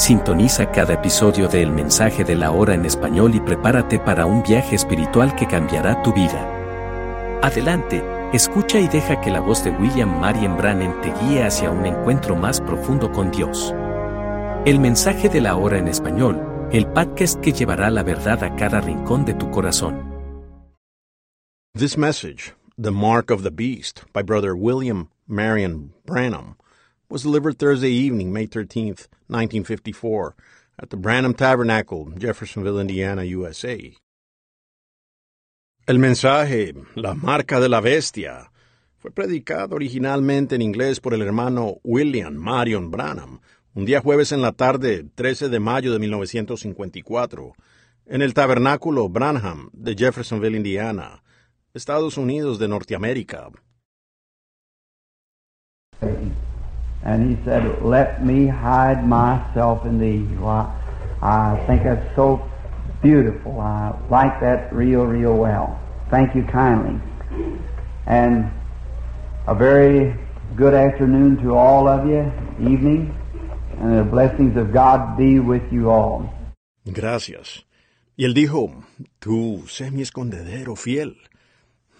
[0.00, 4.42] Sintoniza cada episodio de El Mensaje de la Hora en español y prepárate para un
[4.42, 7.38] viaje espiritual que cambiará tu vida.
[7.42, 8.02] Adelante,
[8.32, 12.34] escucha y deja que la voz de William Marion Brannan te guíe hacia un encuentro
[12.34, 13.74] más profundo con Dios.
[14.64, 16.40] El Mensaje de la Hora en español,
[16.72, 20.02] el podcast que llevará la verdad a cada rincón de tu corazón.
[21.74, 26.56] This message, The Mark of the Beast, by Brother William Marion Branham,
[27.10, 30.34] was delivered Thursday evening, May 13th, 1954,
[30.78, 33.78] at the Branham Tabernacle, Jeffersonville, Indiana, USA.
[35.86, 38.52] El mensaje, la marca de la bestia,
[38.96, 43.40] fue predicado originalmente en inglés por el hermano William Marion Branham,
[43.74, 47.54] un día jueves en la tarde, 13 de mayo de 1954,
[48.06, 51.24] en el Tabernáculo Branham de Jeffersonville, Indiana,
[51.74, 53.50] Estados Unidos de Norteamérica.
[57.02, 60.36] And he said, Let me hide myself in thee.
[60.36, 60.74] Well,
[61.22, 62.48] I, I think that's so
[63.02, 63.60] beautiful.
[63.60, 65.80] I like that real, real well.
[66.10, 67.00] Thank you kindly.
[68.06, 68.50] And
[69.46, 70.14] a very
[70.56, 73.16] good afternoon to all of you, evening,
[73.78, 76.32] and the blessings of God be with you all.
[76.84, 77.64] Gracias.
[78.16, 78.84] Y él dijo,
[79.18, 81.16] tú sé mi escondedero fiel.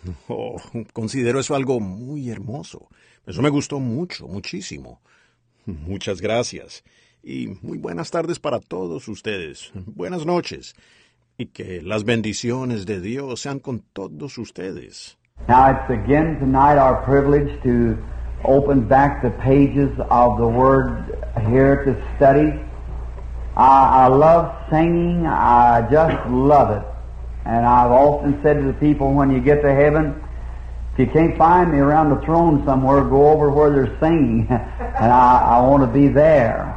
[0.28, 0.56] Oh,
[0.94, 2.88] considero eso algo muy hermoso.
[3.26, 5.00] Eso me gustó mucho, muchísimo.
[5.66, 6.82] Muchas gracias.
[7.22, 9.72] Y muy buenas tardes para todos ustedes.
[9.74, 10.74] Buenas noches.
[11.36, 15.16] Y que las bendiciones de Dios sean con todos ustedes.
[15.48, 17.96] Now it's again tonight our privilege to
[18.44, 21.16] open back the pages of the Word
[21.48, 22.52] here to study.
[23.56, 25.26] I, I love singing.
[25.26, 26.82] I just love it.
[27.46, 30.22] And I've often said to the people when you get to heaven,
[31.00, 34.46] you can't find me around the throne somewhere, go over where they're singing.
[34.50, 36.76] and I, I want to be there.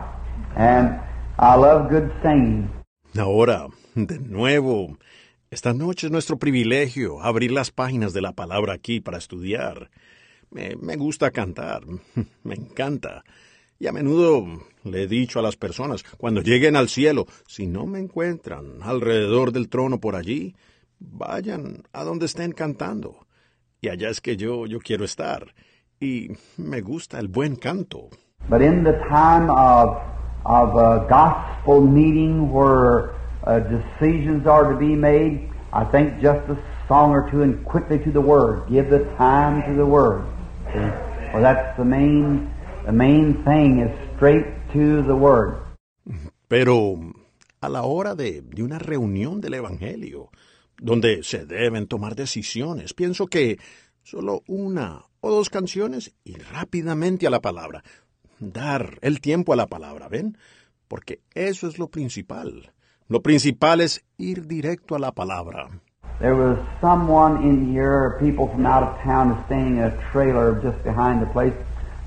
[0.56, 1.00] And
[1.38, 2.69] I love good singing.
[3.17, 4.97] Ahora, de nuevo,
[5.51, 9.89] esta noche es nuestro privilegio abrir las páginas de la palabra aquí para estudiar.
[10.50, 11.81] Me, me gusta cantar,
[12.44, 13.23] me encanta.
[13.79, 14.45] Y a menudo
[14.83, 19.51] le he dicho a las personas, cuando lleguen al cielo, si no me encuentran alrededor
[19.51, 20.56] del trono por allí,
[21.00, 23.22] vayan a donde estén cantando.
[23.83, 25.53] Y allá es que yo, yo quiero estar.
[25.99, 28.09] Y me gusta el buen canto.
[28.49, 29.97] But in the time of,
[30.45, 33.11] of a gospel meeting where
[33.45, 36.57] uh, decisions are to be made, I think just a
[36.88, 38.69] song or two and quickly to the Word.
[38.69, 40.23] Give the time to the Word.
[40.71, 40.79] See?
[41.33, 42.50] Well, that's the main,
[42.85, 45.57] the main thing is straight to the Word.
[46.47, 47.00] Pero
[47.59, 50.29] a la hora de, de una reunión del Evangelio,
[50.83, 53.57] donde se deben tomar decisiones, pienso que
[54.03, 57.83] solo una o dos canciones y rápidamente a la palabra.
[58.39, 60.38] Dar el tiempo a la palabra, ¿ven?
[60.89, 62.73] Porque eso es lo principal.
[63.07, 65.69] Lo principal es ir directo a la palabra.
[66.19, 70.83] There was someone in here, people from out of town, staying in a trailer just
[70.83, 71.53] behind the place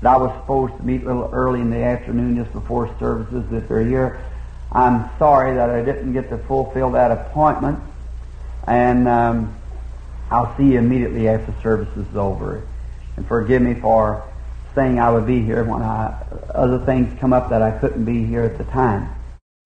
[0.01, 3.43] that I was supposed to meet a little early in the afternoon just before services
[3.49, 4.19] that they're here.
[4.71, 7.79] I'm sorry that I didn't get to fulfill that appointment,
[8.67, 9.55] and um,
[10.29, 12.61] I'll see you immediately after service is over.
[13.15, 14.23] And forgive me for
[14.75, 16.13] saying I would be here when I,
[16.53, 19.09] other things come up that I couldn't be here at the time.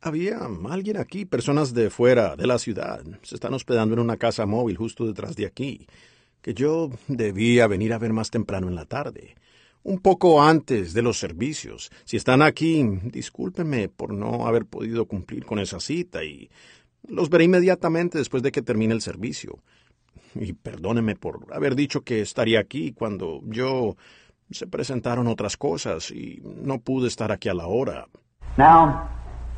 [0.04, 0.40] Había
[0.70, 3.04] alguien aquí, personas de fuera de la ciudad.
[3.22, 5.86] Se están hospedando en una casa móvil justo detrás de aquí,
[6.42, 9.36] que yo debía venir a ver más temprano en la tarde.
[9.84, 11.92] Un poco antes de los servicios.
[12.04, 16.50] Si están aquí, discúlpenme por no haber podido cumplir con esa cita y
[17.08, 19.60] los veré inmediatamente después de que termine el servicio.
[20.36, 23.96] Y perdónenme por haber dicho que estaría aquí cuando yo
[24.50, 28.08] se presentaron otras cosas y no pude estar aquí a la hora.
[28.58, 29.10] Now,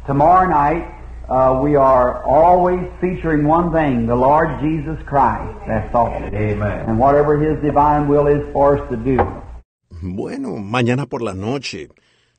[0.05, 0.85] tomorrow night
[1.29, 5.57] uh, we are always featuring one thing, the Lord Jesus Christ.
[5.67, 6.13] That's all.
[6.13, 6.85] Amen.
[6.87, 9.17] And whatever His divine will is for us to do.
[10.01, 11.89] Bueno, mañana por la noche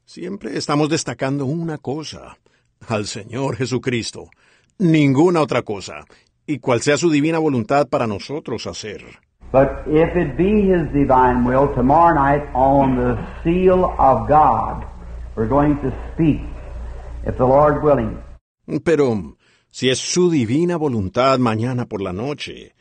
[0.04, 2.36] siempre estamos destacando una cosa,
[2.88, 4.28] al Señor Jesucristo,
[4.79, 6.05] ninguna otra cosa,
[6.47, 9.05] y cual sea su divina voluntad para nosotros hacer.
[9.53, 14.85] But if it be His divine will, tomorrow night on the seal of God,
[15.37, 16.41] we're going to speak,
[17.25, 18.19] if the Lord willing.
[18.82, 19.37] Pero
[19.71, 22.75] si es su divina voluntad mañana por la noche,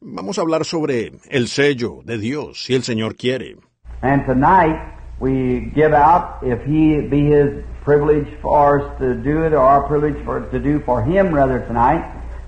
[0.00, 3.56] vamos a hablar sobre el sello de Dios, si el Señor quiere.
[4.02, 9.52] And tonight we give out, if He be His privilege for us to do it,
[9.52, 12.04] or our privilege for to do for Him rather tonight,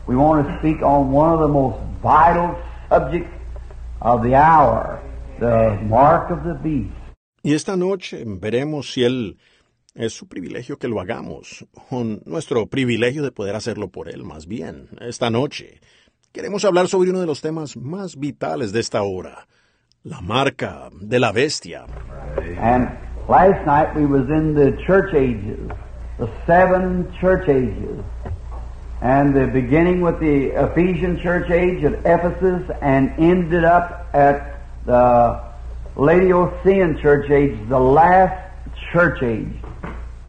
[0.06, 2.58] we want to speak on one of the most vital
[2.88, 3.32] subjects
[4.00, 5.00] of the hour,
[5.38, 6.90] the mark of the beast.
[7.44, 9.36] Y esta noche veremos si Él
[9.94, 14.46] es su privilegio que lo hagamos, o nuestro privilegio de poder hacerlo por Él más
[14.46, 14.88] bien.
[15.00, 15.80] Esta noche
[16.32, 19.46] queremos hablar sobre uno de los temas más vitales de esta hora,
[20.04, 21.86] la marca de la bestia.
[22.58, 22.90] And
[23.28, 25.70] last night we was in the church ages,
[26.18, 28.02] the seven church ages,
[29.00, 35.40] and the beginning with the Ephesian church age at Ephesus and ended up at the
[35.96, 38.50] Laodicean church age, the last
[38.92, 39.54] church age.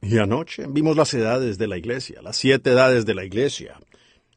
[0.02, 3.80] Y anoche vimos las edades de la iglesia, las siete edades de la iglesia,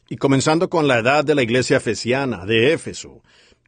[0.09, 3.23] y comenzando con la edad de la iglesia efesiana, de Éfeso,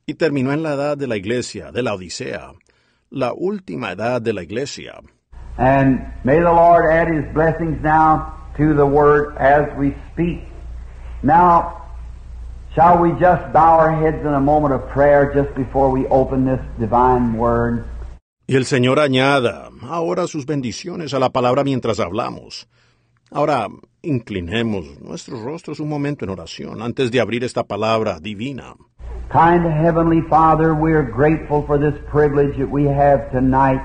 [0.08, 2.54] y terminó en la edad de la iglesia de la Odisea,
[3.10, 4.94] la última edad de la iglesia.
[5.58, 10.40] And may the Lord add His blessings now to the Word as we speak.
[11.22, 11.84] Now,
[12.74, 16.46] shall we just bow our heads in a moment of prayer just before we open
[16.46, 17.84] this divine Word?
[18.46, 22.66] Y el Señor añada ahora sus bendiciones a la palabra mientras hablamos.
[23.30, 23.68] Ahora
[24.00, 28.74] inclinemos nuestros rostros un momento en oración antes de abrir esta palabra divina.
[29.30, 33.82] Kind Heavenly Father, we are grateful for this privilege that we have tonight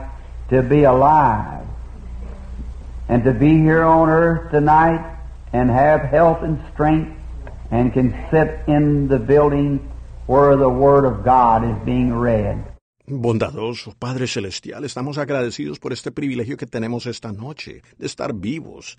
[0.50, 1.68] to be alive
[3.10, 5.04] and to be here on earth tonight
[5.51, 7.12] and have health and strength
[7.72, 9.80] and can sit in the building
[10.28, 12.63] where the Word of God is being read.
[13.06, 18.98] Bondadoso Padre Celestial, estamos agradecidos por este privilegio que tenemos esta noche, de estar vivos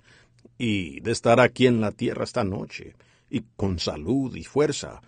[0.59, 2.93] y de estar aquí en la tierra esta noche,
[3.31, 5.01] y con salud y fuerza,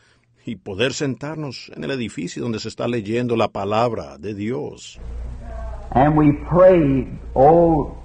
[0.48, 4.98] y poder sentarnos en el edificio donde se está leyendo la palabra de Dios.
[5.92, 7.06] And we pray,
[7.36, 7.98] O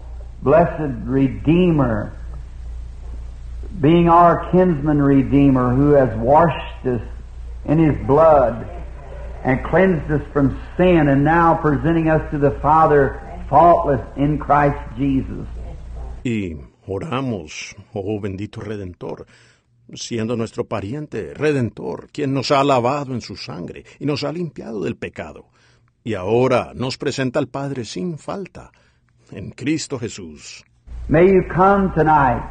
[0.42, 2.12] blessed Redeemer,
[3.80, 7.02] being our kinsman Redeemer who has washed us
[7.64, 8.66] in His blood
[9.44, 14.78] and cleansed us from sin and now presenting us to the Father faultless in Christ
[14.96, 15.46] Jesus.
[16.24, 16.56] Y
[16.88, 19.26] oramos, oh bendito Redentor,
[19.94, 24.82] siendo nuestro pariente Redentor, quien nos ha lavado en su sangre y nos ha limpiado
[24.82, 25.46] del pecado,
[26.04, 28.70] y ahora nos presenta al Padre sin falta,
[29.30, 30.64] en Cristo Jesús.
[31.08, 32.42] May you come tonight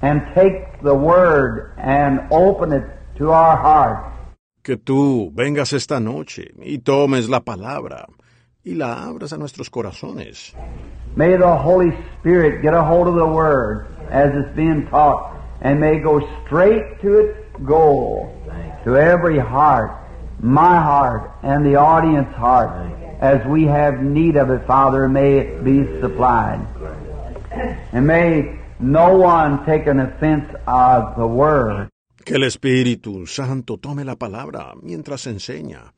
[0.00, 2.84] and take the Word and open it
[3.18, 4.08] to our hearts.
[4.62, 8.06] Que tú vengas esta noche y tomes la palabra
[8.64, 10.54] y la abras a nuestros corazones.
[11.16, 15.80] May the Holy Spirit get a hold of the Word as it's being taught and
[15.80, 18.28] may go straight to its goal,
[18.84, 19.92] to every heart,
[20.40, 22.70] my heart, and the audience heart.
[23.20, 26.60] As we have need of it, Father, may it be supplied.
[27.92, 31.88] And may no one take an offense of the Word.
[32.24, 35.92] Que el Espíritu Santo tome la palabra mientras enseña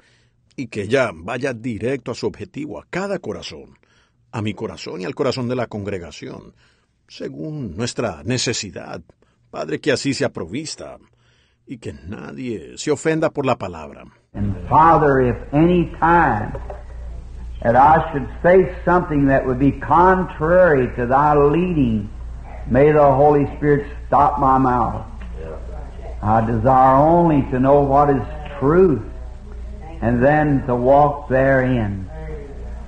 [0.57, 3.79] y que ya vaya directo a su objetivo, a cada corazón,
[4.33, 6.55] a mi corazón y al corazón de la congregación,
[7.09, 9.03] según nuestra necesidad.
[9.55, 10.99] Padre, que así sea provista
[11.65, 14.03] y que nadie se ofenda por la palabra.
[14.35, 16.53] And Father, if any time
[17.63, 22.11] that I should say something that would be contrary to thy leading,
[22.69, 25.07] may the Holy Spirit stop my mouth.
[26.21, 28.27] I desire only to know what is
[28.59, 29.05] truth
[30.03, 32.11] and then to walk therein.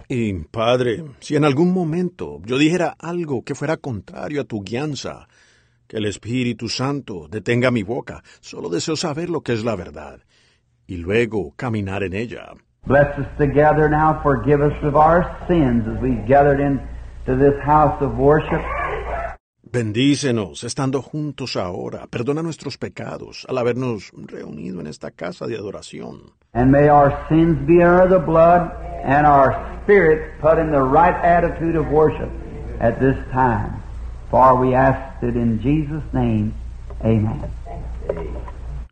[0.09, 5.29] Y Padre, si en algún momento yo dijera algo que fuera contrario a tu guianza,
[5.87, 10.21] que el Espíritu Santo detenga mi boca, solo deseo saber lo que es la verdad
[10.87, 12.53] y luego caminar en ella.
[12.87, 18.01] Bless us together now, forgive us of our sins as we gathered into this house
[18.01, 18.63] of worship.
[19.65, 26.33] Bendícenos estando juntos ahora, perdona nuestros pecados al habernos reunido en esta casa de adoración.
[26.55, 28.71] And may our sins be under the blood
[29.05, 29.53] and our
[29.83, 32.31] spirits put in the right attitude of worship
[32.81, 33.83] at this time.
[34.31, 36.53] For we ask it in Jesus' name.
[37.03, 37.41] Amen.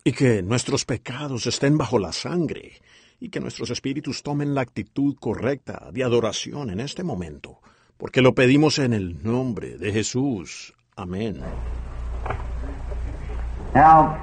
[0.05, 2.73] Y que nuestros pecados estén bajo la sangre
[3.21, 7.61] y que nuestros espíritus tomen la actitud correcta de adoración en este momento,
[7.97, 10.75] porque lo pedimos en el nombre de Jesús.
[10.97, 11.41] Amén.
[13.75, 14.17] Now,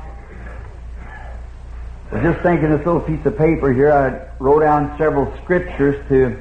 [2.11, 3.91] I was just thinking this little piece of paper here.
[3.91, 6.37] I wrote down several scriptures to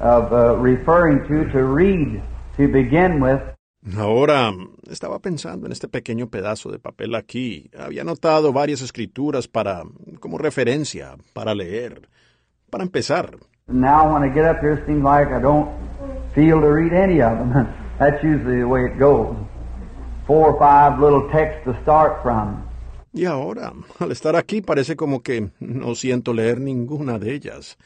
[0.00, 2.20] of uh, referring to to read
[2.56, 3.40] to begin with.
[3.96, 4.52] Ahora
[4.88, 7.68] estaba pensando en este pequeño pedazo de papel aquí.
[7.76, 9.82] Había notado varias escrituras para
[10.20, 12.08] como referencia para leer,
[12.70, 13.36] para empezar.
[13.66, 15.68] Now, when I get up here, it seems like I don't
[16.34, 17.66] feel to read any of them.
[17.98, 19.36] That's usually the way it goes.
[20.26, 22.64] Four or five little texts to start from.
[23.12, 27.76] Y ahora, al estar aquí, parece como que no siento leer ninguna de ellas.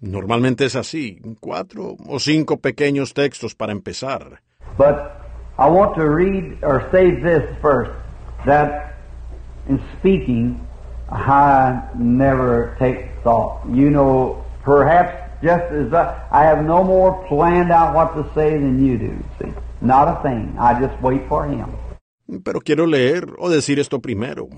[0.00, 4.40] Normalmente es así, cuatro o cinco pequeños textos para empezar.
[4.76, 5.17] But
[5.58, 7.90] I want to read or say this first
[8.46, 8.94] that
[9.68, 10.66] in speaking,
[11.10, 13.66] I never take thought.
[13.68, 15.12] You know, perhaps
[15.42, 19.24] just as I, I have no more planned out what to say than you do.
[19.40, 20.54] See, not a thing.
[20.58, 21.68] I just wait for him.
[22.44, 24.48] Pero quiero leer o decir esto primero,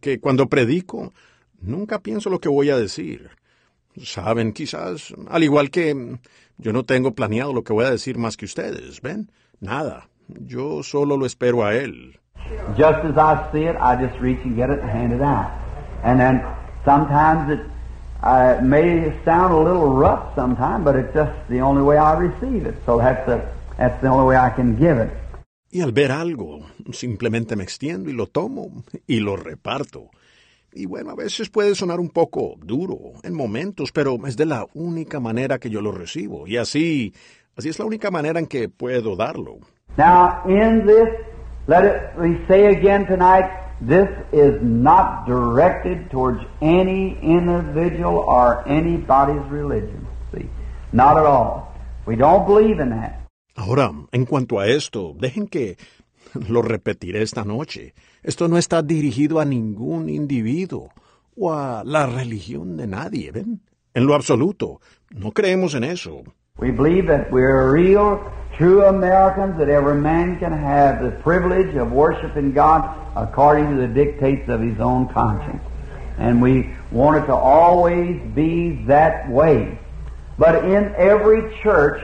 [0.00, 1.12] que cuando predico,
[1.60, 3.30] nunca pienso lo que voy a decir.
[3.96, 6.18] Saben, quizás, al igual que
[6.58, 9.30] yo no tengo planeado lo que voy a decir más que ustedes, ¿ven?
[9.60, 10.08] Nada.
[10.28, 12.18] Yo solo lo espero a él.
[12.76, 15.50] Just as I see it, I just reach and get it and hand it out.
[16.02, 16.42] And then
[16.84, 17.60] sometimes it
[18.22, 22.66] uh, may sound a little rough sometimes, but it's just the only way I receive
[22.66, 22.74] it.
[22.84, 23.40] So that's the,
[23.78, 25.10] that's the only way I can give it.
[25.70, 26.60] Y al ver algo,
[26.92, 30.10] simplemente me extiendo y lo tomo y lo reparto.
[30.72, 34.66] Y bueno, a veces puede sonar un poco duro en momentos, pero es de la
[34.74, 36.46] única manera que yo lo recibo.
[36.46, 37.12] Y así,
[37.56, 39.58] así es la única manera en que puedo darlo.
[39.96, 41.08] Now, in this,
[41.66, 49.44] let it, we say again tonight, this is not directed towards any individual or anybody's
[49.50, 50.06] religion.
[50.32, 50.48] See,
[50.92, 51.72] not at all.
[52.06, 53.20] We don't believe in that.
[53.56, 55.76] Ahora, en cuanto a esto, dejen que
[56.48, 57.94] lo repetiré esta noche.
[58.22, 60.90] Esto no está dirigido a ningún individuo
[61.36, 63.60] o a la religión de nadie, ¿ven?
[63.94, 66.24] En lo absoluto, no creemos en eso.
[66.58, 68.20] We believe that we're real,
[68.56, 72.82] true Americans, that every man can have the privilege of worshiping God
[73.16, 75.62] according to the dictates of his own conscience.
[76.18, 79.78] And we want it to always be that way.
[80.38, 82.02] But in every church,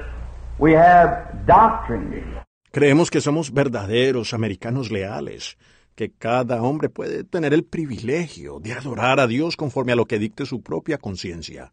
[0.59, 2.41] we have doctrine.
[2.73, 5.57] Creemos que somos verdaderos americanos leales,
[5.97, 10.21] que cada hombre puede tener el privilegio de adorar a Dios conforme a lo que
[10.21, 11.73] dicte su propia conciencia.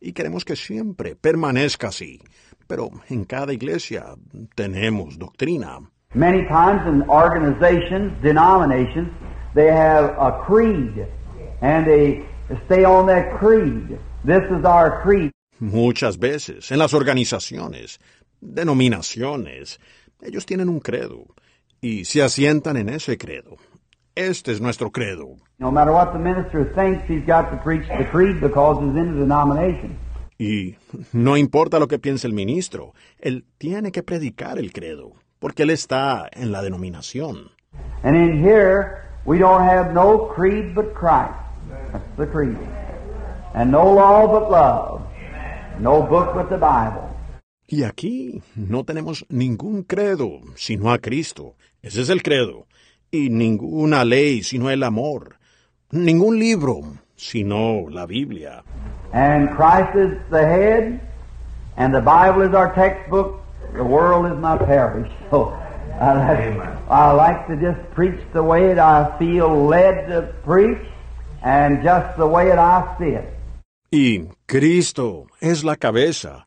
[0.00, 2.20] Y queremos que siempre permanezca así.
[2.70, 4.14] Pero en cada iglesia
[4.54, 5.80] tenemos doctrina.
[6.14, 9.08] Many times in organizations, denominations,
[9.56, 11.04] they have a creed,
[11.62, 12.24] and they
[12.66, 13.98] stay on that creed.
[14.24, 15.32] This is our creed.
[15.58, 17.98] Muchas veces en las organizaciones,
[18.40, 19.80] denominaciones,
[20.22, 21.26] ellos tienen un credo
[21.80, 23.56] y se asientan en ese credo.
[24.14, 25.38] Este es nuestro credo.
[25.58, 29.16] No matter what the minister thinks, he's got to preach the creed because he's in
[29.16, 29.98] the denomination.
[30.40, 30.76] Y
[31.12, 35.70] no importa lo que piense el ministro, él tiene que predicar el credo, porque él
[35.70, 37.50] está en la denominación.
[38.02, 41.34] And in here, we don't have no creed but Christ.
[41.92, 42.56] That's the creed.
[43.52, 45.02] And no law but love.
[45.78, 47.10] No book but the Bible.
[47.66, 51.54] Y aquí no tenemos ningún credo sino a Cristo.
[51.82, 52.66] Ese es el credo.
[53.10, 55.36] Y ninguna ley sino el amor.
[55.90, 56.80] Ningún libro
[57.14, 58.64] sino la Biblia.
[59.12, 61.00] And Christ is the head,
[61.76, 63.42] and the Bible is our textbook.
[63.74, 65.10] The world is my parish.
[65.30, 65.52] So
[66.00, 70.82] I like, I like to just preach the way that I feel led to preach,
[71.42, 73.28] and just the way that I see it.
[73.92, 76.46] Y Cristo es la cabeza,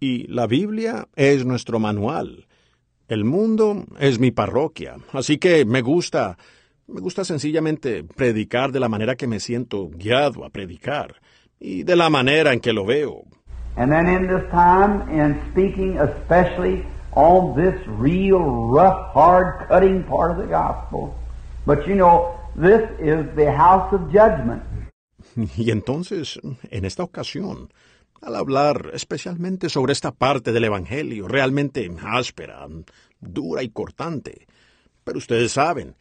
[0.00, 2.46] y la Biblia es nuestro manual.
[3.08, 6.38] El mundo es mi parroquia, así que me gusta,
[6.86, 11.16] me gusta sencillamente predicar de la manera que me siento guiado a predicar
[11.60, 13.24] y de la manera en que lo veo.
[13.76, 20.32] And then in this time, in speaking especially on this real rough, hard cutting part
[20.32, 21.14] of the gospel.
[21.66, 24.62] But you know, this is the house of judgment.
[25.56, 26.40] Y entonces,
[26.70, 27.72] en esta ocasión,
[28.20, 32.66] al hablar especialmente sobre esta parte del Evangelio realmente áspera,
[33.20, 34.46] dura y cortante,
[35.04, 35.96] pero ustedes saben,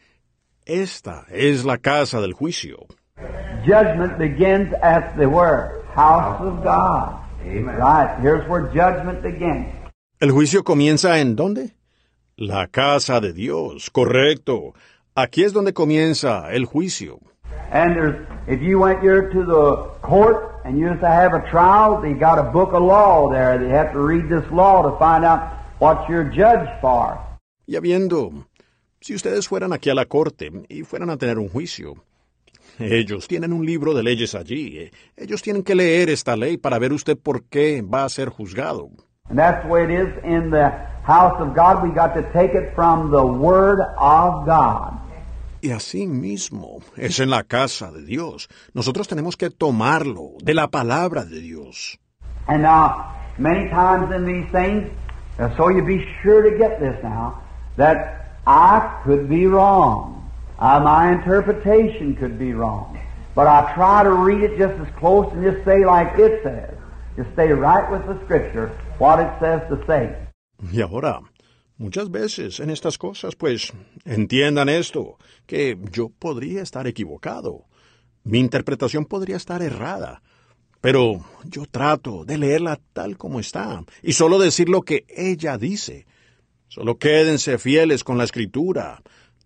[0.66, 2.88] esta es la casa del juicio.
[3.66, 5.84] Judgment begins at the where?
[5.94, 7.20] House of God.
[7.46, 8.20] Right.
[8.22, 9.68] Here's where judgment begins.
[10.20, 11.74] ¿El juicio comienza en dónde?
[12.36, 14.74] La casa de Dios, correcto.
[15.16, 17.20] Aquí es donde comienza el juicio.
[17.72, 21.42] And there's, if you went here to the court and you used to have a
[21.50, 23.58] trial, they got a book of law there.
[23.58, 25.42] They have to read this law to find out
[25.80, 27.20] what you're judged for.
[27.68, 28.32] Y habiendo,
[29.02, 31.96] si ustedes fueran aquí a la corte y fueran a tener un juicio,
[32.80, 34.78] ellos tienen un libro de leyes allí.
[34.78, 38.30] eh, Ellos tienen que leer esta ley para ver usted por qué va a ser
[38.30, 38.90] juzgado.
[39.30, 40.72] And that's the way it is in the
[41.04, 41.84] house of God.
[41.84, 44.94] We got to take it from the Word of God.
[45.62, 48.48] Y así mismo es en la casa de Dios.
[48.74, 52.00] Nosotros tenemos que tomarlo de la palabra de Dios.
[52.48, 54.90] And now, many times in these things,
[55.38, 57.42] uh, so you be sure to get this now,
[57.78, 60.19] that I could be wrong.
[60.60, 63.00] Uh, my interpretation could be wrong.
[63.34, 66.76] But I try to read it just as close and just say like it says.
[67.16, 70.14] Just stay right with the Scripture, what it says to say.
[70.74, 71.22] Y ahora,
[71.78, 73.72] muchas veces en estas cosas, pues,
[74.04, 77.66] entiendan esto, que yo podría estar equivocado.
[78.26, 80.22] Mi interpretación podría estar errada.
[80.82, 86.06] Pero yo trato de leerla tal como está y solo decir lo que ella dice.
[86.68, 89.02] Solo quédense fieles con la escritura.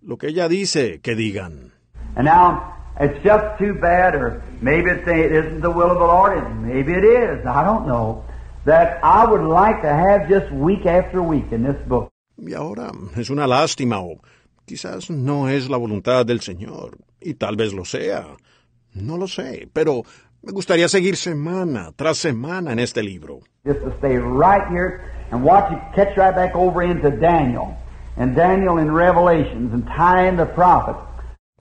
[0.06, 1.72] Lo que ella dice, que digan.
[2.16, 6.06] And now, it's just too bad, or maybe it's, it isn't the will of the
[6.06, 8.24] Lord, and maybe it is, I don't know,
[8.66, 12.10] that I would like to have just week after week in this book.
[12.38, 14.20] Y ahora es una lástima o
[14.66, 16.98] quizás no es la voluntad del Señor.
[17.22, 18.26] Y tal vez lo sea.
[18.94, 20.04] No lo sé, pero
[20.42, 23.40] me gustaría seguir semana tras semana en este libro.
[23.66, 27.78] Just to stay right here and watch it catch right back over into Daniel,
[28.17, 31.00] and Daniel in Revelations, and tie in the prophets.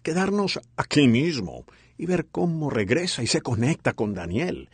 [0.02, 1.64] Quedarnos aquí mismo
[1.96, 4.68] y ver cómo regresa y se conecta con Daniel.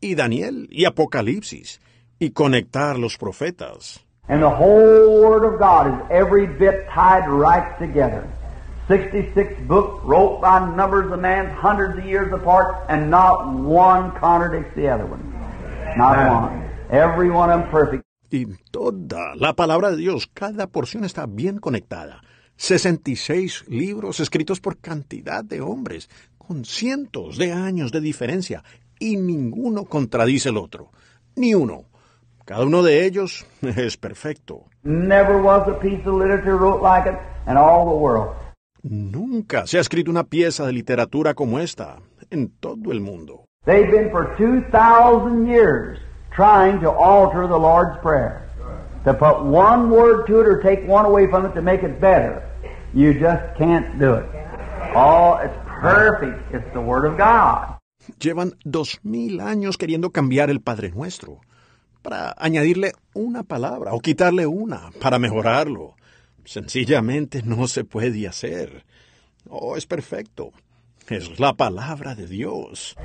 [0.00, 1.80] Y Daniel y Apocalipsis.
[2.18, 4.04] Y conectar los profetas.
[4.28, 8.26] And the whole Word of God is every bit tied right together.
[8.88, 14.74] 66 books wrote by numbers of men, hundreds of years apart, and not one contradicts
[14.76, 15.32] the other one.
[15.96, 16.70] Not one.
[16.90, 18.04] Every one of them perfect.
[18.30, 22.22] Y toda la palabra de Dios, cada porción está bien conectada.
[22.56, 26.08] 66 libros escritos por cantidad de hombres,
[26.38, 28.62] con cientos de años de diferencia,
[28.98, 30.90] y ninguno contradice el otro.
[31.36, 31.84] Ni uno.
[32.44, 34.64] Cada uno de ellos es perfecto.
[34.82, 37.16] Never was a piece of literature wrote like it
[37.48, 38.34] in all the world.
[38.82, 43.46] Nunca se ha escrito una pieza de literatura como esta en todo el mundo.
[43.64, 45.98] They've been for 2,000 years
[46.34, 48.42] trying to alter the Lord's Prayer.
[49.04, 52.00] To put one word to it or take one away from it to make it
[52.00, 52.42] better.
[52.94, 54.26] You just can't do it.
[54.94, 56.54] Oh, it's perfect.
[56.54, 57.78] It's the Word of God.
[58.18, 61.40] Llevan dos mil años queriendo cambiar el Padre Nuestro,
[62.02, 65.96] para añadirle una palabra o quitarle una, para mejorarlo.
[66.44, 68.84] Sencillamente no se puede hacer.
[69.48, 70.52] Oh, es perfecto.
[71.08, 72.96] Es la palabra de Dios.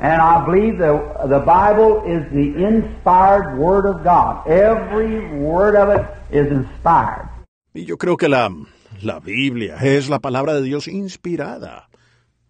[0.00, 4.46] And I believe the, the Bible is the inspired Word of God.
[4.48, 7.28] Every word of it is inspired.
[7.72, 8.50] Y yo creo que la,
[9.02, 11.88] la Biblia es la palabra de Dios inspirada.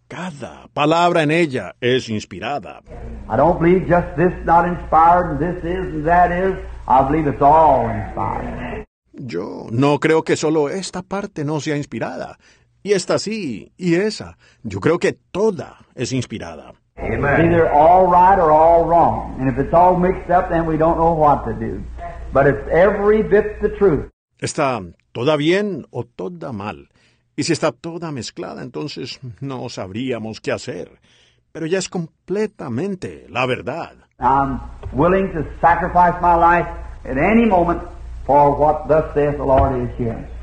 [0.09, 2.81] Cada palabra en ella es inspirada.
[3.29, 6.55] I don't believe just this not inspired and this is and that is.
[6.89, 8.85] I believe it's all inspired.
[9.13, 12.39] Yo no creo que solo esta parte no sea inspirada.
[12.87, 14.39] Y esta sí, y esa.
[14.63, 16.73] Yo creo que toda es inspirada.
[16.97, 19.35] Either all right or all wrong.
[19.41, 21.83] And if it's all mixed up, then we don't know what to do.
[22.33, 24.09] But it's every bit the truth.
[24.39, 26.89] Está toda bien o toda mal.
[27.37, 31.01] Y si está toda mezclada, entonces no sabríamos qué hacer.
[31.51, 33.95] Pero ya es completamente la verdad.
[34.21, 34.61] I'm
[34.93, 36.69] willing to sacrifice my life
[37.05, 37.83] at any moment
[38.25, 40.36] for what thus saith the Lord is here.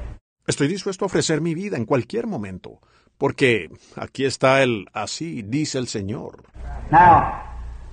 [0.45, 2.79] Estoy dispuesto a ofrecer mi vida en cualquier momento,
[3.17, 6.43] porque aquí está el así dice el Señor.
[6.91, 7.41] Now,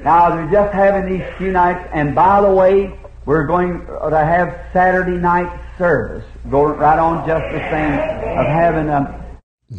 [0.01, 2.93] now they're just having these few nights, and by the way,
[3.25, 6.25] we're going to have Saturday night service.
[6.51, 7.95] Go right on just the same
[8.37, 9.21] of having a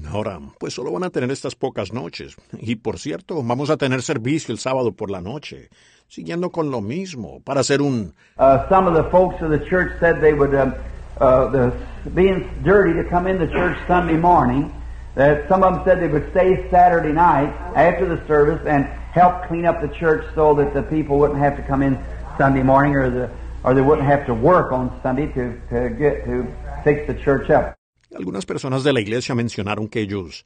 [0.09, 2.37] Ahora, pues solo van a tener estas pocas noches.
[2.57, 5.69] Y por cierto, vamos a tener servicio el sábado por la noche,
[6.07, 8.13] siguiendo con lo mismo, para hacer un...
[8.37, 10.73] Uh, some of the folks of the church said they would, um,
[11.21, 14.73] uh, the, being dirty to come into church Sunday morning,
[15.15, 19.47] that some of them said they would stay Saturday night after the service and help
[19.47, 21.97] clean up the church so that the people wouldn't have to come in
[22.37, 23.29] Sunday morning or the
[23.63, 26.47] or they wouldn't have to work on Sunday to, to get to
[26.83, 27.75] fix the church up.
[28.15, 30.45] Algunas personas de la iglesia mencionaron que ellos,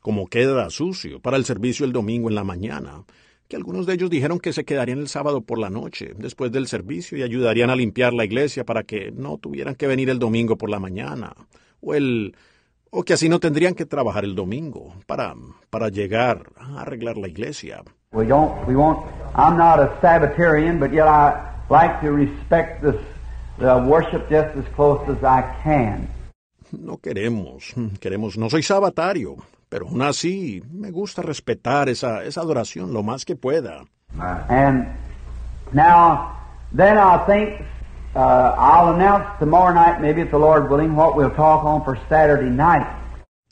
[0.00, 3.04] como queda sucio para el servicio el domingo en la mañana,
[3.52, 6.66] que algunos de ellos dijeron que se quedarían el sábado por la noche, después del
[6.68, 10.56] servicio, y ayudarían a limpiar la iglesia para que no tuvieran que venir el domingo
[10.56, 11.34] por la mañana,
[11.82, 12.34] o el,
[12.88, 15.34] O que así no tendrían que trabajar el domingo para,
[15.68, 17.82] para llegar a arreglar la iglesia.
[18.14, 21.34] We don't, we won't, I'm not a Sabbatarian, but yet I
[21.68, 22.96] like to respect this,
[23.58, 26.08] the worship just as close as I can.
[26.70, 29.36] No queremos, queremos, no soy sabatario,
[29.72, 33.86] pero aún así me gusta respetar esa, esa adoración lo más que pueda.
[34.50, 34.86] And
[35.72, 36.36] now,
[36.76, 37.62] then I think
[38.14, 41.98] uh, I'll announce tomorrow night, maybe if the Lord willing, what we'll talk on for
[42.10, 42.86] Saturday night.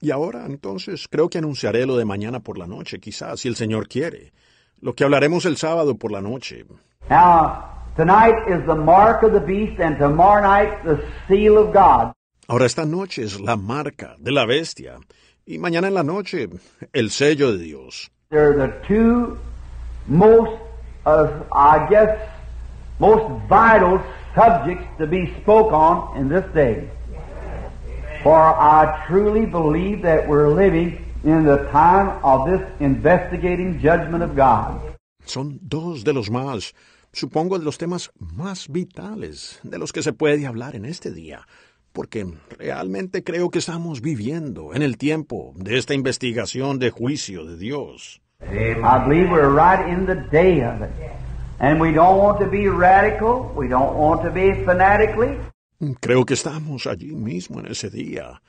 [0.03, 3.57] Y ahora, entonces, creo que anunciaré lo de mañana por la noche, quizás, si el
[3.57, 4.35] Señor quiere.
[4.83, 6.67] Lo que hablaremos el sábado por la noche.
[7.09, 7.65] Now,
[7.97, 12.13] tonight is the mark of the beast, and tomorrow night the seal of God.
[12.47, 14.99] Ahora esta noche es la marca de la bestia.
[15.51, 16.49] Y mañana en la noche,
[16.93, 18.09] el sello de Dios.
[18.31, 19.37] They're the two
[20.07, 20.53] most,
[21.07, 22.17] uh, I guess,
[23.01, 24.01] most vital
[24.33, 26.89] subjects to be spoke on in this day.
[28.23, 34.37] For I truly believe that we're living in the time of this investigating judgment of
[34.37, 34.81] God.
[35.25, 36.75] Son dos de los más,
[37.13, 41.45] supongo, de los temas más vitales de los que se puede hablar en este día,
[42.01, 42.27] porque
[42.59, 48.23] realmente creo que estamos viviendo en el tiempo de esta investigación de juicio de Dios.
[48.41, 50.89] I believe we're right in the day of it.
[51.59, 53.53] And we don't want to be radical.
[53.55, 55.37] We don't want to be fanatically.
[56.01, 58.41] Creo que estamos allí mismo en ese día.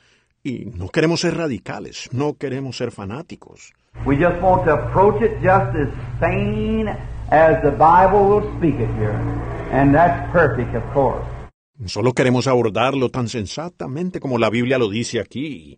[0.41, 3.73] Y no queremos ser radicales, no queremos ser fanáticos.
[4.05, 5.89] We just want to approach it just as
[6.21, 6.87] sane
[7.31, 9.19] as the Bible will speak it here.
[9.73, 11.40] And that's perfect, of course.
[11.87, 15.77] Solo queremos abordarlo tan sensatamente como la Biblia lo dice aquí.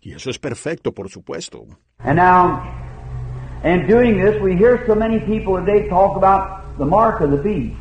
[0.00, 1.66] Y eso es perfecto, por supuesto.
[1.98, 2.62] And now,
[3.64, 7.36] in doing this, we hear so many people today talk about the mark of the
[7.36, 7.76] beast.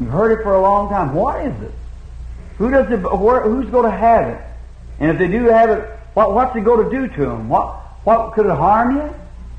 [0.00, 1.12] You've heard it for a long time.
[1.14, 1.72] What is it?
[2.58, 3.00] Who does it?
[3.00, 4.40] Where, who's going to have it?
[5.00, 7.48] And if they do have it, what, what's it going to do to them?
[7.48, 9.02] What, what could it harm you?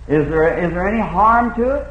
[0.08, 1.88] Is there, is there any harm to it?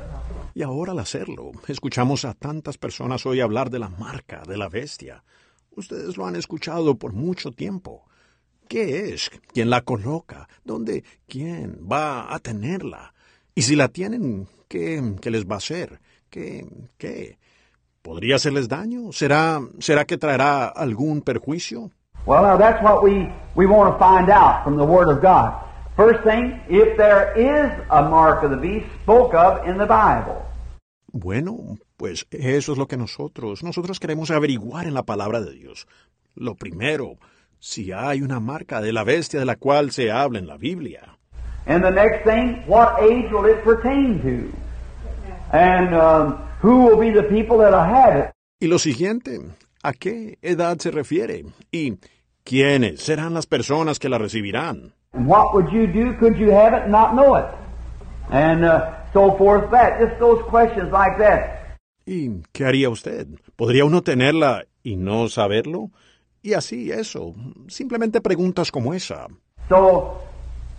[0.57, 4.71] Y ahora al hacerlo, escuchamos a tantas personas hoy hablar de la marca de la
[4.71, 5.23] bestia.
[5.73, 8.07] Ustedes lo han escuchado por mucho tiempo.
[8.66, 9.31] ¿Qué es?
[9.53, 10.49] ¿Quién la coloca?
[10.64, 11.05] ¿Dónde?
[11.29, 13.12] ¿Quién va a tenerla?
[13.55, 16.01] Y si la tienen, ¿qué, qué les va a hacer?
[16.31, 16.66] ¿Qué?
[16.97, 17.37] ¿Qué?
[18.01, 19.12] ¿Podría hacerles daño?
[19.12, 21.90] ¿Será, será que traerá algún perjuicio?
[22.25, 25.53] Well, now that's what we, we want to find out from the Word of God.
[25.99, 30.45] First thing, if there is a mark of the beast spoke of in the Bible.
[31.18, 35.88] Bueno, pues eso es lo que nosotros, nosotros queremos averiguar en la palabra de Dios.
[36.35, 37.16] Lo primero,
[37.59, 41.16] si hay una marca de la bestia de la cual se habla en la Biblia.
[41.66, 45.57] And the next thing, what age will it pertain to?
[45.57, 48.33] And um, who will be the people that'll have it?
[48.61, 49.40] Y lo siguiente,
[49.83, 51.46] ¿a qué edad se refiere?
[51.70, 51.96] ¿Y
[52.44, 54.92] quiénes serán las personas que la recibirán?
[55.14, 56.12] And what would you do?
[56.18, 57.46] Could you have it and not know it?
[58.31, 59.71] And uh, so forth.
[59.71, 61.79] That just those questions like that.
[62.07, 63.27] ¿Y qué haría usted?
[63.57, 65.90] ¿Podría uno tenerla y no saberlo?
[66.42, 67.35] Y así, eso.
[67.66, 69.27] Simplemente preguntas como esa.
[69.69, 70.21] So,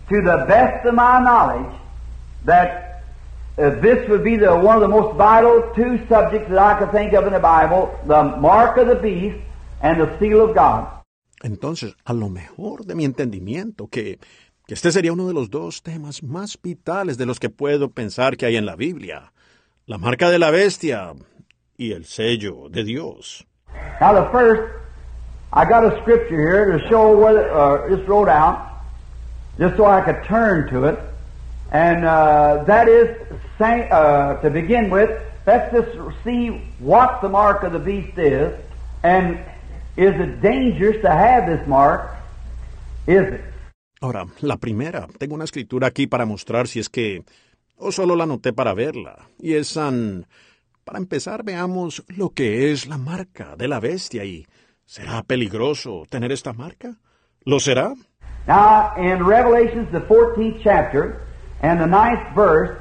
[0.08, 1.70] to the best of my knowledge,
[2.46, 3.02] that
[3.58, 6.90] uh, this would be the one of the most vital two subjects that I could
[6.92, 9.36] think of in the Bible: the mark of the beast
[9.82, 10.86] and the seal of God.
[11.42, 14.18] Entonces, a lo mejor de mi entendimiento, que,
[14.68, 18.36] que este sería uno de los dos temas más vitales de los que puedo pensar
[18.36, 19.32] que hay en la Biblia.
[19.86, 21.14] La marca de la bestia
[21.78, 23.46] y el sello de Dios.
[23.98, 24.60] Now, the first,
[25.54, 28.82] I got a scripture here to show whether, uh, just wrote out,
[29.58, 30.98] just so I could turn to it.
[31.72, 33.16] And uh, that is,
[33.58, 35.10] uh, to begin with,
[35.46, 38.52] let's just see what the mark of the beast is,
[39.02, 39.38] and
[39.96, 42.14] is it dangerous to have this mark?
[43.06, 43.47] Is it?
[44.00, 47.24] Ahora, la primera, tengo una escritura aquí para mostrar si es que,
[47.76, 50.26] o solo la anoté para verla, y es San...
[50.84, 54.46] Para empezar, veamos lo que es la marca de la bestia y
[54.86, 56.96] ¿será peligroso tener esta marca?
[57.44, 57.92] ¿Lo será?
[58.46, 61.20] Now, in Revelations, the 14th chapter,
[61.60, 62.78] and the ninth verse,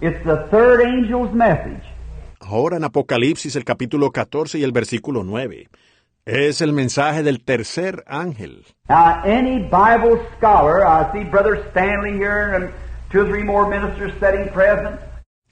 [0.00, 1.82] it's the third angel's message.
[2.40, 5.68] Ahora en Apocalipsis el capítulo 14 y el versículo 9.
[6.32, 8.64] Es el mensaje del tercer ángel.
[8.88, 12.70] Now, any Bible scholar, I see Brother Stanley here and
[13.10, 15.00] two or three more ministers sitting present.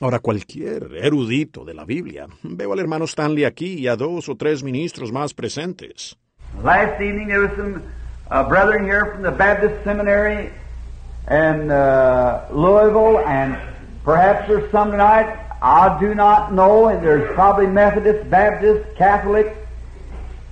[0.01, 4.37] Ahora cualquier erudito de la Biblia, veo al hermano Stanley aquí y a dos o
[4.37, 6.17] tres ministros más presentes.
[6.62, 7.83] Last evening there was some
[8.31, 10.53] uh, brethren here from the Baptist Seminary
[11.29, 13.59] in uh, Louisville, and
[14.05, 15.27] perhaps there's some tonight.
[15.61, 19.57] I do not know, and there's probably Methodist, Baptist, Catholic,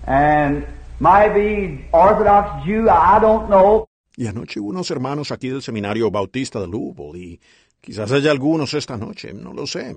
[0.06, 0.66] and
[1.00, 2.88] might be Orthodox Jew.
[2.88, 3.88] I don't know.
[4.16, 7.40] Y anoche hubo unos hermanos aquí del seminario bautista de Louisville y
[7.82, 9.94] quizás haya algunos esta noche, no lo sé.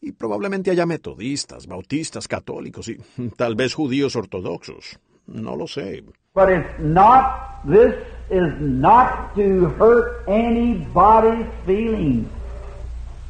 [0.00, 2.98] Y probablemente haya metodistas, bautistas, católicos y
[3.36, 4.98] tal vez judíos ortodoxos.
[5.28, 6.02] No lo sé.
[6.34, 7.94] But it's not, this
[8.30, 12.26] is not to hurt anybody's feelings.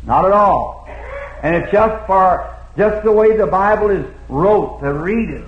[0.07, 0.89] Not at all.
[1.43, 5.45] And it's just for, just the way the Bible is wrote, to read it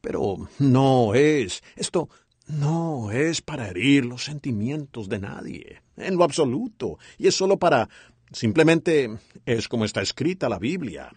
[0.00, 2.08] Pero no es, esto
[2.48, 7.88] no es para herir los sentimientos de nadie, en lo absoluto, y es solo para,
[8.32, 9.10] simplemente
[9.46, 11.10] es como está escrita la Biblia,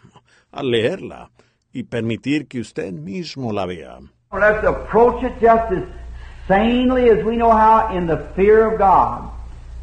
[0.51, 1.31] al leerla
[1.73, 3.99] y permitir que usted mismo la vea.
[4.31, 5.83] Let's approach it just as
[6.47, 9.31] sanely as we know how in the fear of God,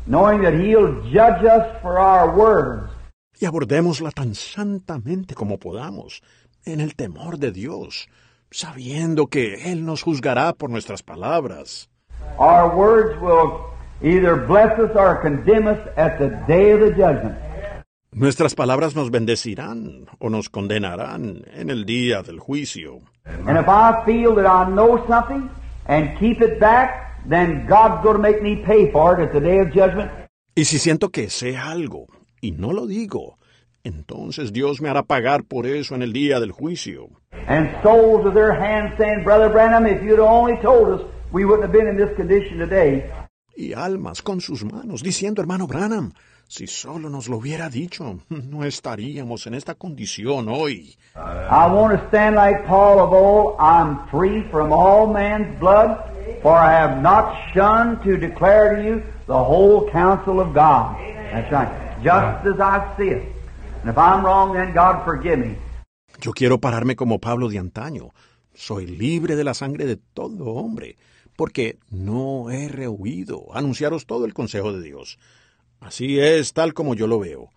[0.07, 2.91] knowing that He'll judge us for our words.
[3.41, 6.23] Y abordémosla tan santamente como podamos,
[6.65, 8.09] en el temor de Dios,
[8.51, 11.89] sabiendo que Él nos juzgará por nuestras palabras.
[12.39, 13.73] Our words will
[14.03, 17.37] either bless us or condemn us at the day of the judgment.
[18.15, 23.01] Nuestras palabras nos bendecirán o nos condenarán en el día del juicio.
[23.25, 25.49] And if I feel that I know something
[25.87, 29.41] and keep it back, then God's going to make me pay for it at the
[29.41, 30.11] day of judgment.
[30.55, 32.07] Y si siento que sé algo
[32.43, 33.39] y no lo digo,
[33.85, 37.09] entonces Dios me hará pagar por eso en el día del juicio.
[37.49, 41.65] And souls of their hands saying, Brother Branham, if you'd only told us, we wouldn't
[41.65, 43.05] have been in this condition today.
[43.57, 46.13] Y almas con sus manos diciendo, hermano Branham,
[46.49, 50.97] si solo nos lo hubiera dicho, no estaríamos en esta condición hoy.
[51.17, 55.99] I want to stand like Paul of old, I'm free from all man's blood,
[56.43, 60.97] for I have not shunned to declare to you the whole counsel of God.
[61.33, 62.03] That's right.
[62.03, 63.33] Just as I see it.
[63.83, 65.57] And if I'm wrong, then God forgive me.
[66.21, 68.11] Yo quiero pararme como Pablo de antaño.
[68.55, 70.99] Soy libre de la sangre de todo hombre,
[71.37, 75.19] porque no he rehuido anunciaros todo el consejo de Dios.
[75.81, 77.51] Así es tal como yo lo veo.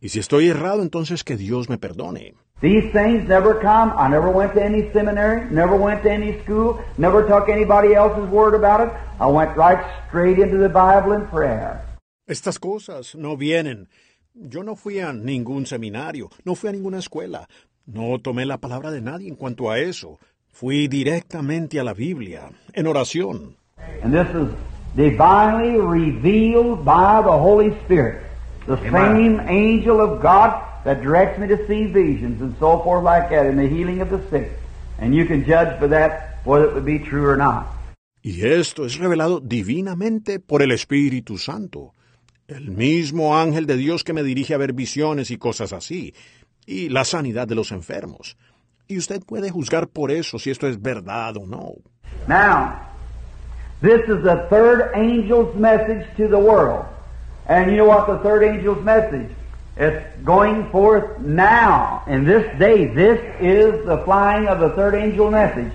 [0.00, 2.34] Y si estoy errado, entonces que Dios me perdone.
[2.60, 3.90] These things never come.
[3.96, 8.28] I never went to any seminary, never went to any school, never took anybody else's
[8.30, 8.92] word about it.
[9.18, 11.80] I went right straight into the Bible in prayer.
[12.26, 13.88] Estas cosas no vienen.
[14.48, 17.46] Yo no fui a ningún seminario, no fui a ninguna escuela,
[17.86, 20.18] no tomé la palabra de nadie en cuanto a eso.
[20.48, 23.56] Fui directamente a la Biblia, en oración.
[24.02, 24.48] And this is
[24.96, 28.22] divinely revealed by the Holy Spirit.
[28.66, 33.28] The same angel of God that directs me to see visions and so forth like
[33.30, 34.52] that in the healing of the sick.
[34.98, 37.66] And you can judge by that whether it would be true or not.
[38.22, 41.94] Y esto es revelado divinamente por el Espíritu Santo,
[42.50, 46.14] el mismo ángel de Dios que me dirige a ver visiones y cosas así,
[46.66, 48.36] y la sanidad de los enfermos.
[48.86, 51.74] Y usted puede juzgar por eso si esto es verdad o no.
[52.26, 52.74] Now,
[53.80, 56.86] this is the third angel's message to the world.
[57.46, 59.30] And you know what the third angel's message?
[59.76, 62.86] It's going forth now, in this day.
[62.86, 65.72] This is the flying of the third angel message.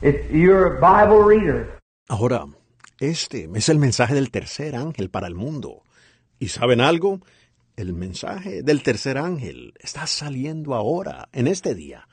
[0.00, 1.68] It's your Bible reader.
[2.08, 2.46] Ahora,
[3.00, 5.82] este es el mensaje del tercer ángel para el mundo.
[6.38, 7.20] ¿Y saben algo?
[7.76, 12.08] El mensaje del tercer ángel está saliendo ahora, en este día.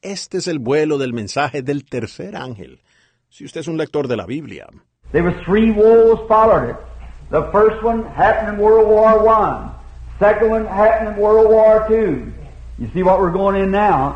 [0.00, 2.80] Este es el vuelo del mensaje del tercer ángel.
[3.28, 4.66] Si usted es un lector de la Biblia.
[5.12, 6.76] There were three wars followed it.
[7.30, 9.70] The first one happened in World War One.
[10.18, 12.32] Second one happened in World War Two.
[12.78, 14.14] You see what we're going in now?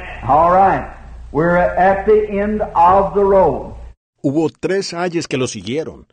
[0.26, 0.96] All right.
[1.32, 3.74] We're at the end of the road.
[4.24, 6.06] Hubo tres ayes que lo siguieron.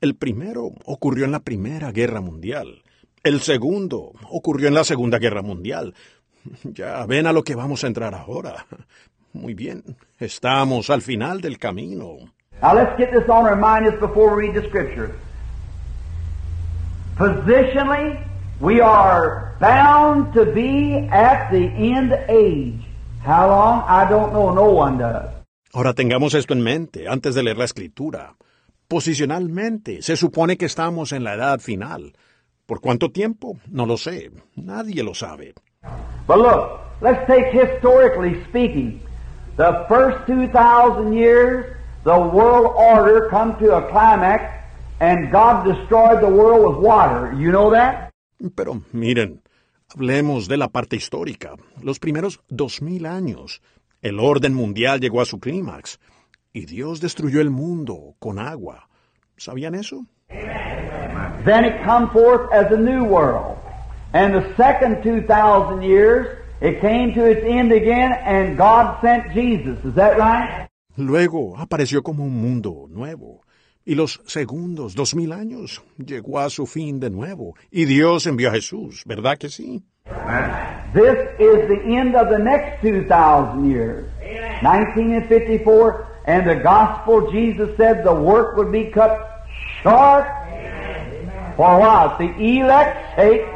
[0.00, 2.84] El primero ocurrió en la Primera Guerra Mundial.
[3.24, 5.94] El segundo ocurrió en la Segunda Guerra Mundial.
[6.62, 8.66] Ya ven a lo que vamos a entrar ahora.
[9.32, 9.82] Muy bien,
[10.20, 12.18] estamos al final del camino.
[12.62, 15.10] Now let's get this on our mind just before we read the scripture.
[17.16, 18.16] Positionally,
[18.60, 22.80] we are bound to be at the end age.
[23.24, 23.84] How long?
[23.88, 24.54] I don't know.
[24.54, 25.35] No one does.
[25.76, 28.34] Ahora tengamos esto en mente antes de leer la escritura.
[28.88, 32.14] Posicionalmente, se supone que estamos en la edad final.
[32.64, 33.58] ¿Por cuánto tiempo?
[33.68, 34.30] No lo sé.
[34.54, 35.52] Nadie lo sabe.
[36.26, 39.02] But look, let's take historically speaking.
[39.58, 41.66] The first 2,000 years,
[42.04, 44.44] the world order come to a climax
[45.00, 47.34] and God destroyed the world with water.
[47.34, 48.12] You know that?
[48.54, 49.42] Pero miren,
[49.94, 51.54] hablemos de la parte histórica.
[51.82, 53.60] Los primeros dos mil años,
[54.06, 55.98] el orden mundial llegó a su clímax
[56.52, 58.88] y Dios destruyó el mundo con agua.
[59.36, 60.06] ¿Sabían eso?
[61.44, 63.58] Then it come forth as a new world.
[64.12, 66.28] And the second 2,000 years,
[66.60, 69.76] it came to its end again and God sent Jesus.
[69.84, 70.68] Is that right?
[70.96, 73.42] Luego apareció como un mundo nuevo.
[73.84, 77.56] Y los segundos, dos mil años, llegó a su fin de nuevo.
[77.72, 79.82] Y Dios envió a Jesús, ¿verdad que sí?
[80.92, 84.10] This is the end of the next 2,000 years.
[84.62, 89.46] 1954, and the gospel, Jesus said the work would be cut
[89.82, 90.26] short.
[91.56, 92.18] For what?
[92.18, 93.46] The elect's sake,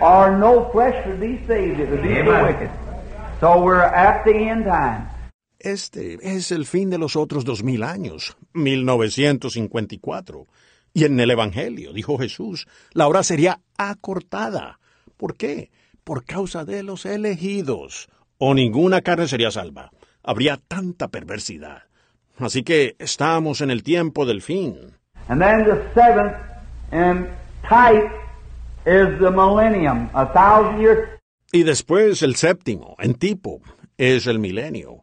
[0.00, 1.80] or no flesh would be saved.
[1.80, 2.70] It would be the wicked.
[3.40, 5.08] So we're at the end time.
[5.58, 10.46] Este es el fin de los otros dos mil años, 1954.
[10.94, 14.78] Y en el Evangelio, dijo Jesús, la hora sería acortada.
[15.16, 15.70] ¿Por qué?
[16.06, 18.08] Por causa de los elegidos.
[18.38, 19.90] O ninguna carne sería salva.
[20.22, 21.82] Habría tanta perversidad.
[22.38, 24.94] Así que estamos en el tiempo del fin.
[25.28, 26.36] And then the seventh
[26.92, 27.26] and
[27.68, 28.08] type
[28.86, 31.08] is the millennium, a thousand years.
[31.50, 33.60] Y después el séptimo, en tipo,
[33.98, 35.00] es el milenio.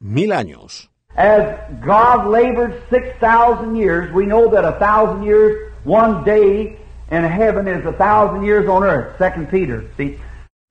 [0.00, 0.90] Mil años.
[1.14, 6.80] As God labored 6,000 years, we know that a thousand years, one day
[7.12, 9.16] in heaven is a thousand years on earth.
[9.18, 10.18] Second Peter, see?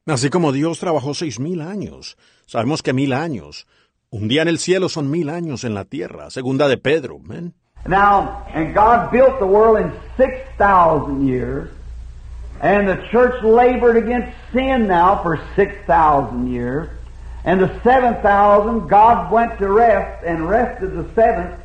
[0.08, 3.68] Así como Dios trabajó seis mil años, sabemos que mil años,
[4.10, 7.20] un día en el cielo son mil años en la tierra, segunda de Pedro.
[7.22, 7.54] ¿ven?
[7.88, 11.70] Now, and God built the world in 6,000 years,
[12.62, 16.90] and the church labored against sin now for 6,000 years,
[17.46, 21.60] and the 7,000, God went to rest and rested the seventh.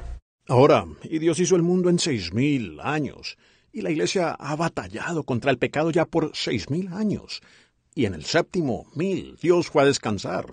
[0.48, 3.36] Ahora, y Dios hizo el mundo en seis mil años,
[3.72, 7.42] y la iglesia ha batallado contra el pecado ya por seis mil años,
[7.96, 10.44] y en el séptimo mil Dios fue a descansar,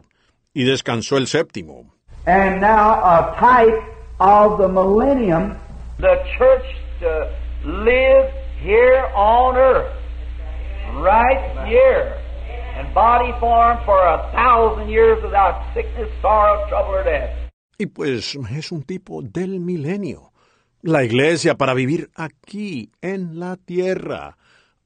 [0.53, 1.93] y descansó el séptimo.
[2.25, 3.77] And now a type
[4.19, 5.55] of the millennium,
[5.99, 6.65] the church
[7.01, 7.29] to
[7.65, 9.91] live here on earth,
[10.95, 12.15] right here,
[12.79, 17.29] in body form for a thousand years without sickness, sorrow, trouble, or death.
[17.77, 20.31] Y pues es un tipo del milenio.
[20.81, 24.37] La iglesia para vivir aquí, en la tierra,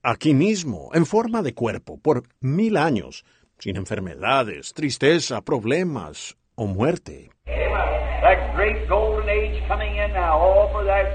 [0.08, 3.26] aquí mismo, en forma de cuerpo, por mil años,
[3.60, 7.30] sin enfermedades, tristeza, problemas o muerte.
[7.46, 11.06] That great golden age coming in now, all for that,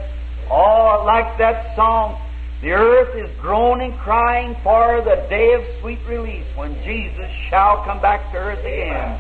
[0.51, 2.17] all like that song.
[2.61, 8.01] The earth is groaning, crying for the day of sweet release when Jesus shall come
[8.01, 9.19] back to earth again.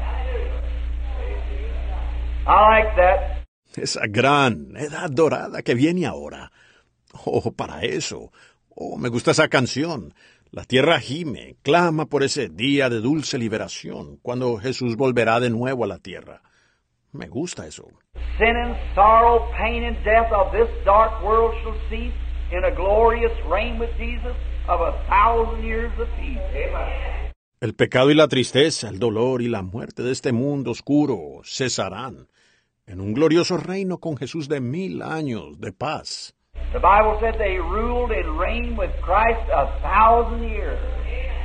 [2.47, 3.45] I like that.
[3.75, 6.53] Esa gran edad dorada que viene ahora.
[7.25, 8.33] Oh, para eso.
[8.75, 10.15] Oh, me gusta esa canción.
[10.51, 15.85] La tierra gime, clama por ese día de dulce liberación, cuando Jesús volverá de nuevo
[15.85, 16.43] a la tierra.
[17.13, 17.89] Me gusta eso.
[18.39, 22.15] Sin and sorrow, pain and death of this dark world shall cease
[22.51, 24.37] in a glorious reign with Jesus
[24.69, 26.41] of a thousand years of peace.
[26.55, 27.33] Amen.
[27.61, 32.29] El pecado y la tristeza, el dolor y la muerte de este mundo oscuro cesarán
[32.87, 36.35] en un glorioso reino con Jesús de mil años de paz.
[36.73, 40.79] The Bible said they ruled and reigned with Christ a thousand years,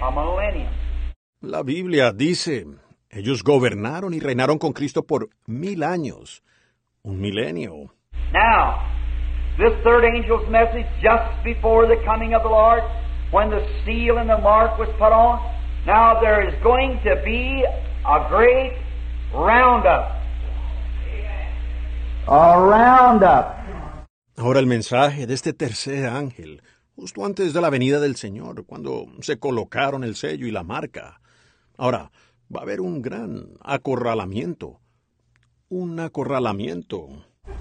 [0.02, 0.72] a millennium.
[1.42, 2.66] La Biblia dice,
[3.10, 6.42] ellos gobernaron y reinaron con Cristo por mil años,
[7.04, 7.92] un milenio.
[8.34, 8.80] Now,
[9.58, 12.84] this third angel's message just before the coming of the Lord,
[13.32, 15.40] when the seal and the mark was put on,
[15.86, 17.66] now there is going to be
[18.06, 18.78] a great
[19.34, 20.14] roundup.
[22.28, 23.56] A roundup.
[24.40, 26.62] Ahora el mensaje de este tercer ángel,
[26.96, 31.20] justo antes de la venida del Señor, cuando se colocaron el sello y la marca.
[31.76, 32.12] Ahora,
[32.56, 34.80] va a haber un gran acorralamiento.
[35.70, 37.08] Un acorralamiento.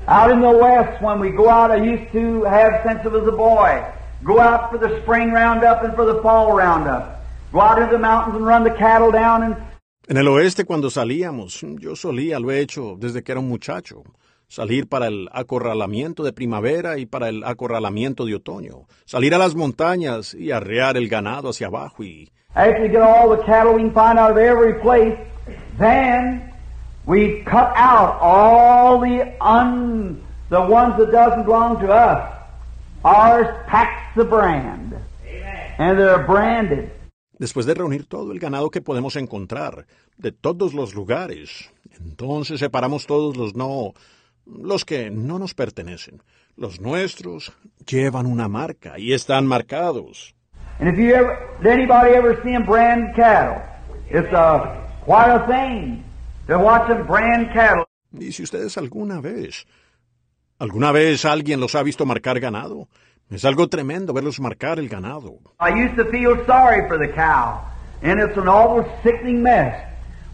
[0.07, 3.27] Out in the west, when we go out, I used to have since I was
[3.27, 3.83] a boy.
[4.23, 7.25] Go out for the spring roundup and for the fall roundup.
[7.53, 9.57] Go out into the mountains and run the cattle down and
[10.09, 14.05] En el oeste, cuando salíamos, yo solía, lo he hecho desde que era un muchacho,
[14.49, 19.55] salir para el acorralamiento de primavera y para el acorralamiento de otoño, salir a las
[19.55, 23.83] montañas y arrear el ganado hacia abajo y after we get all the cattle we
[23.83, 25.19] can find out of every place,
[25.79, 26.53] then
[27.05, 32.33] we cut out all the un the ones that doesn't belong to us.
[33.05, 34.95] Ours packs the brand.
[35.79, 36.91] And they're branded.
[37.39, 43.07] Después de reunir todo el ganado que podemos encontrar, de todos los lugares, entonces separamos
[43.07, 43.93] todos los no,
[44.47, 46.23] los que no nos pertenecen.
[46.57, 47.53] Los nuestros
[47.87, 50.35] llevan una marca y están marcados.
[50.79, 53.63] And if you ever, did anybody ever see them brand cattle?
[54.11, 56.05] It's a, quite a thing
[56.49, 57.85] to watch them brand cattle.
[58.13, 59.67] Y si ustedes alguna vez,
[60.59, 62.89] alguna vez alguien los ha visto marcar ganado,
[63.31, 65.39] es algo tremendo verlos marcar el ganado.
[65.61, 67.61] I used to feel sorry for the cow,
[68.03, 69.75] and it's an awful sickening mess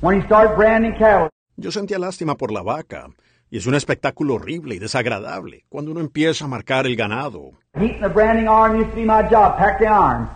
[0.01, 1.31] when you start branding cattle.
[1.57, 3.09] Yo sentía lástima por la vaca,
[3.53, 7.50] Y es un espectáculo horrible y desagradable cuando uno empieza a marcar el ganado.
[7.74, 9.59] Heating the branding iron used to be my job.
[9.59, 10.26] Pack the iron.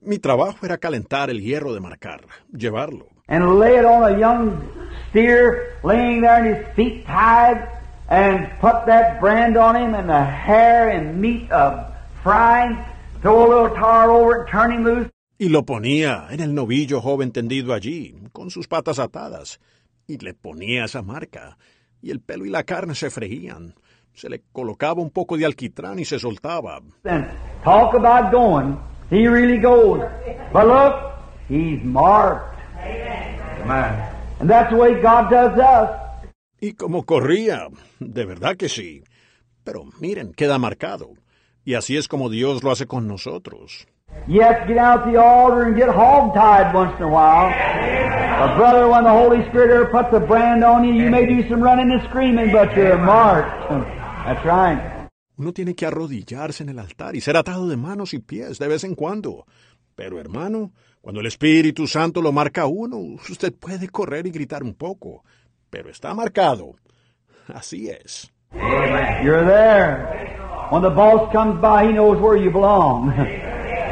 [0.00, 2.20] Mi trabajo era calentar el hierro de marcar,
[2.52, 3.08] llevarlo.
[3.26, 4.62] and lay it on a young
[5.10, 7.66] steer laying there and his feet tied
[8.08, 11.84] and put that brand on him and the hair and meat of
[12.22, 12.78] frying,
[13.22, 15.10] throw a little tar over it, turn him loose.
[15.36, 19.58] Y lo ponía en el novillo joven tendido allí, con sus patas atadas,
[20.06, 21.58] y le ponía esa marca,
[22.02, 23.74] y el pelo y la carne se freían.
[24.14, 26.80] Se le colocaba un poco de alquitrán y se soltaba.
[27.04, 27.26] And
[27.62, 28.78] talk about going.
[29.10, 30.00] He really goes.
[30.52, 30.94] But look,
[31.48, 32.58] he's marked.
[33.62, 34.16] Amen.
[34.40, 35.90] And that's the way God does us.
[36.60, 37.68] Y como corría,
[38.00, 39.04] de verdad que sí.
[39.64, 41.14] Pero miren, queda marcado.
[41.64, 43.86] Y así es como Dios lo hace con nosotros.
[44.28, 47.50] You have to get out the altar and get hog-tied once in a while.
[48.38, 51.48] But brother, when the Holy Spirit ever puts a brand on you, you may do
[51.48, 53.70] some running and screaming, but you're marked.
[54.26, 55.08] That's right.
[55.38, 58.68] Uno tiene que arrodillarse en el altar y ser atado de manos y pies de
[58.68, 59.46] vez en cuando.
[59.94, 62.98] Pero hermano, cuando el Espíritu Santo lo marca a uno,
[63.30, 65.24] usted puede correr y gritar un poco.
[65.70, 66.74] Pero está marcado.
[67.54, 68.32] Así es.
[69.22, 70.36] You're there.
[70.70, 73.12] When the boss comes by, he knows where you belong.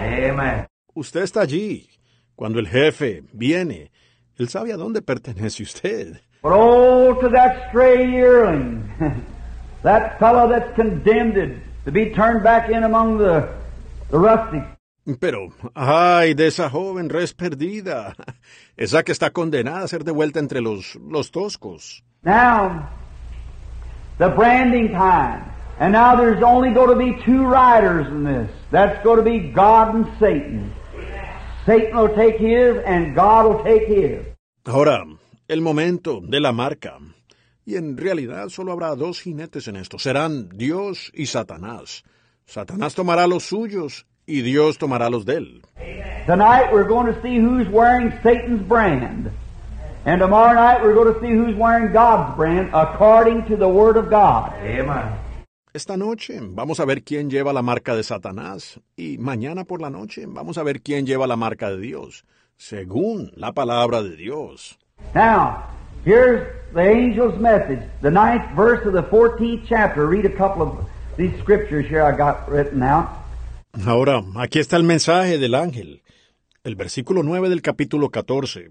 [0.05, 0.67] Amen.
[0.95, 1.89] Usted está allí.
[2.37, 3.91] Cuando el jefe viene,
[4.37, 6.21] él sabe a dónde pertenece usted.
[6.43, 8.85] But oh, to that stray yearling,
[9.83, 13.49] that fellow that's condemned to be turned back in among the,
[14.11, 14.67] the rustics.
[15.21, 18.15] Pero, ay, de esa joven res perdida,
[18.77, 22.03] esa que está condenada a ser devuelta entre los, los toscos.
[22.23, 22.89] Now,
[24.19, 25.54] the branding time.
[25.79, 28.51] And now there's only going to be two riders in this.
[28.71, 30.73] That's going to be God and Satan.
[31.67, 34.25] Satan will take his and God will take his.
[34.67, 35.05] Ahora,
[35.49, 36.99] el momento de la marca.
[37.67, 39.99] Y en realidad solo habrá dos jinetes en esto.
[39.99, 42.05] Serán Dios y Satanás.
[42.45, 45.63] Satanás tomará los suyos y Dios tomará los de él.
[46.27, 49.31] Tonight we're going to see who's wearing Satan's brand.
[50.05, 53.97] And tomorrow night we're going to see who's wearing God's brand according to the Word
[53.97, 54.53] of God.
[54.63, 55.24] Amen.
[55.75, 59.91] Esta noche vamos a ver quién lleva la marca de Satanás y mañana por la
[59.91, 62.25] noche vamos a ver quién lleva la marca de Dios,
[62.57, 64.79] según la palabra de Dios.
[65.17, 65.65] Now,
[66.05, 70.07] here's the angel's message, the ninth verse of the 14th chapter.
[70.07, 73.09] Read a couple of these scriptures here I got written out.
[73.85, 76.03] Ahora, aquí está el mensaje del ángel,
[76.63, 78.71] el versículo 9 del capítulo 14.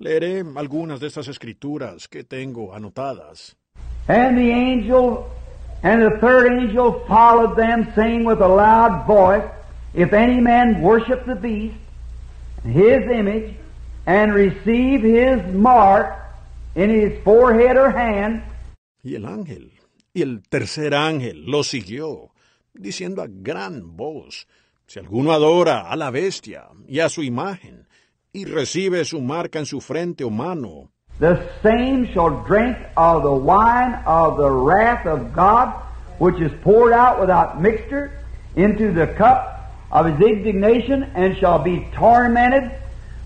[0.00, 3.56] Leeré algunas de estas escrituras que tengo anotadas.
[4.08, 5.26] And the angel
[5.84, 9.44] and the third angel followed them, saying with a loud voice,
[9.92, 11.76] If any man worship the beast,
[12.64, 13.54] his image,
[14.06, 16.18] and receive his mark
[16.74, 18.42] in his forehead or hand,
[19.04, 19.72] Y el ángel,
[20.14, 22.30] y el tercer ángel lo siguió,
[22.72, 24.46] diciendo a gran voz,
[24.86, 27.86] Si alguno adora a la bestia y a su imagen,
[28.32, 33.32] y recibe su marca en su frente o mano, the same shall drink of the
[33.32, 35.68] wine of the wrath of God,
[36.18, 38.10] which is poured out without mixture
[38.56, 42.70] into the cup of his indignation, and shall be tormented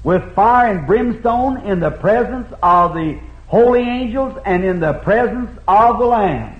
[0.05, 5.51] with fire and brimstone in the presence of the holy angels and in the presence
[5.67, 6.55] of the Lamb.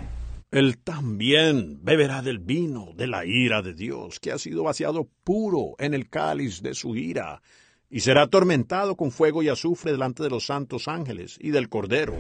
[0.51, 5.75] Él también beberá del vino de la ira de Dios, que ha sido vaciado puro
[5.79, 7.43] en el cáliz de su ira,
[7.91, 12.15] y será atormentado con fuego y azufre delante de los santos ángeles y del Cordero.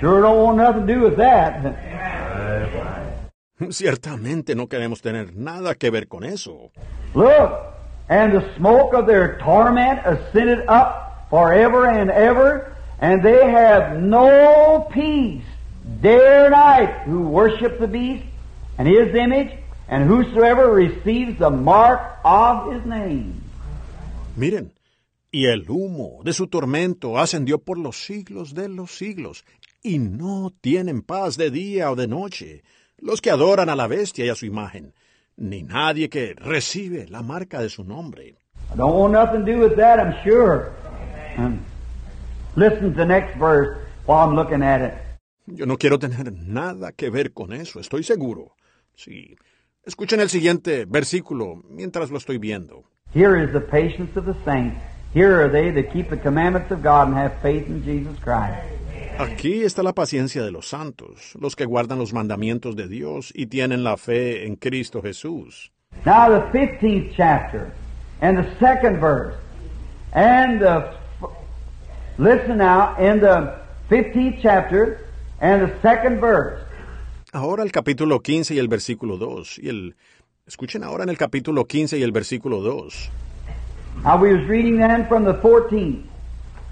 [0.00, 1.74] Sure don't want nothing to do with that.
[3.70, 6.70] Ciertamente no queremos tener nada que ver con eso.
[7.14, 7.52] Look,
[8.08, 14.86] and the smoke of their torment ascended up forever and ever, and they have no
[14.92, 15.42] peace
[16.00, 18.24] day or night who worship the beast
[18.78, 19.50] and his image,
[19.88, 23.42] and whosoever receives the mark of his name.
[24.38, 24.72] Miren,
[25.32, 29.44] y el humo de su tormento ascendió por los siglos de los siglos,
[29.82, 32.62] y no tienen paz de día o de noche
[32.98, 34.94] los que adoran a la bestia y a su imagen,
[35.36, 38.36] ni nadie que recibe la marca de su nombre.
[38.72, 40.70] I don't want nothing to do with that, I'm sure.
[41.36, 41.58] Um,
[42.54, 43.76] listen to the next verse
[44.06, 44.94] while I'm looking at it.
[45.46, 48.54] Yo no quiero tener nada que ver con eso, estoy seguro.
[48.94, 49.34] Sí.
[49.82, 52.84] Escuchen el siguiente versículo mientras lo estoy viendo.
[53.14, 54.76] Here is the patience of the saints.
[55.14, 58.58] Here are they that keep the commandments of God and have faith in Jesus Christ.
[59.18, 63.46] Aquí está la paciencia de los santos, los que guardan los mandamientos de Dios y
[63.46, 65.70] tienen la fe en Cristo Jesús.
[66.04, 67.72] Now the 15th chapter
[68.20, 69.34] and the second verse
[70.12, 70.94] and the,
[72.18, 73.58] listen now, in the
[73.90, 75.06] 15th chapter
[75.40, 76.62] and the second verse.
[77.32, 79.58] Ahora el capítulo 15 y el versículo 2.
[79.58, 79.96] Y el
[80.48, 83.10] escuchen ahora en el capítulo 15 y el versículo 2.
[84.02, 86.04] Now we was reading then from the 14th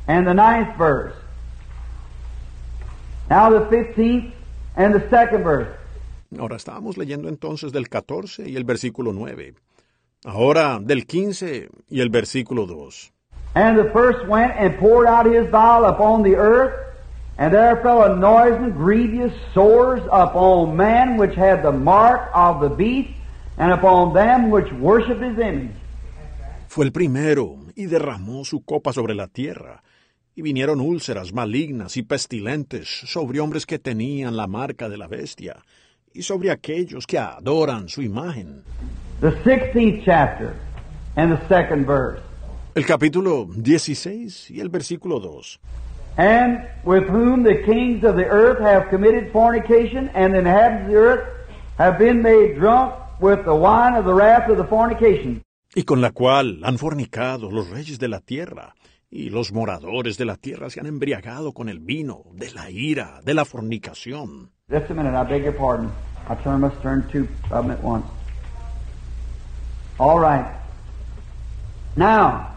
[0.09, 1.15] and the ninth verse.
[3.29, 4.33] Now the 15th
[4.77, 5.69] and the second verse.
[6.39, 9.55] Ahora estábamos leyendo entonces del 14 y el versículo 9.
[10.25, 13.13] Ahora del 15 y el versículo 2.
[13.55, 16.75] And the first went and poured out his vial upon the earth,
[17.39, 22.69] and there fell a noisome, grievous sores upon man which had the mark of the
[22.69, 23.11] beast,
[23.59, 25.75] and upon them which worship his image.
[26.69, 29.83] Fue el primero y derramó su copa sobre la tierra.
[30.35, 35.57] Y vinieron úlceras malignas y pestilentes sobre hombres que tenían la marca de la bestia
[36.13, 38.63] y sobre aquellos que adoran su imagen.
[39.21, 40.55] The 16th chapter
[41.17, 42.21] and the second verse.
[42.75, 45.59] El capítulo 16 y el versículo 2.
[46.19, 50.93] And with whom the kings of the earth have committed fornication, and the inhabitants of
[50.93, 51.29] the earth
[51.79, 55.43] have been made drunk with the wine of the wrath of the fornication.
[55.75, 58.75] Y con la cual han fornicado los reyes de la tierra,
[59.11, 63.21] y los moradores de la tierra se han embriagado con el vino de la ira,
[63.25, 64.51] de la fornicación.
[64.71, 65.91] Just a minute, I beg your pardon.
[66.29, 68.05] I turn, must turn two of them at once.
[69.99, 70.47] All right.
[71.95, 72.57] Now,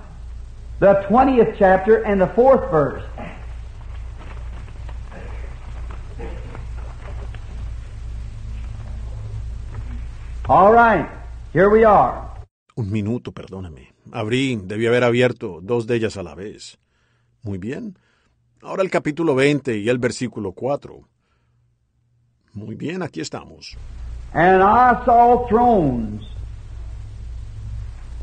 [0.79, 3.03] the 20th chapter and the fourth verse.
[10.51, 11.07] All right.
[11.53, 12.27] Here we are.
[12.75, 13.93] Un minuto, perdóname.
[14.11, 16.79] Abrí, debí haber abierto dos de ellas a la vez.
[17.43, 17.99] Muy bien.
[18.63, 21.07] Ahora el capítulo 20 y el versículo 4.
[22.53, 23.77] Muy bien, aquí estamos.
[24.33, 26.23] And I saw thrones,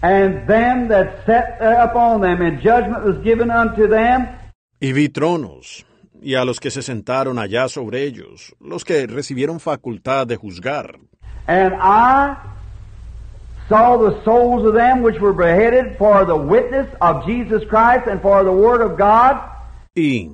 [0.03, 4.27] and them that sat upon them, and judgment was given unto them.
[4.81, 5.87] Y vi tronos,
[6.21, 10.99] y a los que se sentaron allá sobre ellos, los que recibieron facultad de juzgar.
[11.47, 12.37] And I
[13.69, 18.21] saw the souls of them which were beheaded for the witness of Jesus Christ and
[18.21, 19.41] for the word of God.
[19.95, 20.31] Y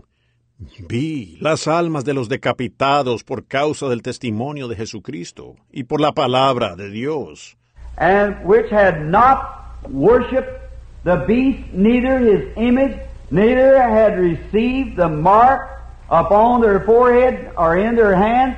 [0.88, 6.12] vi las almas de los decapitados por causa del testimonio de Jesucristo y por la
[6.12, 7.56] palabra de Dios,
[7.96, 10.60] and which had not worshipped
[11.04, 12.98] the beast, neither his image,
[13.30, 15.68] neither had received the mark
[16.08, 18.56] upon their forehead or in their hands,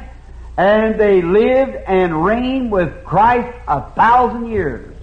[0.57, 4.95] and they lived and reigned with Christ a thousand years.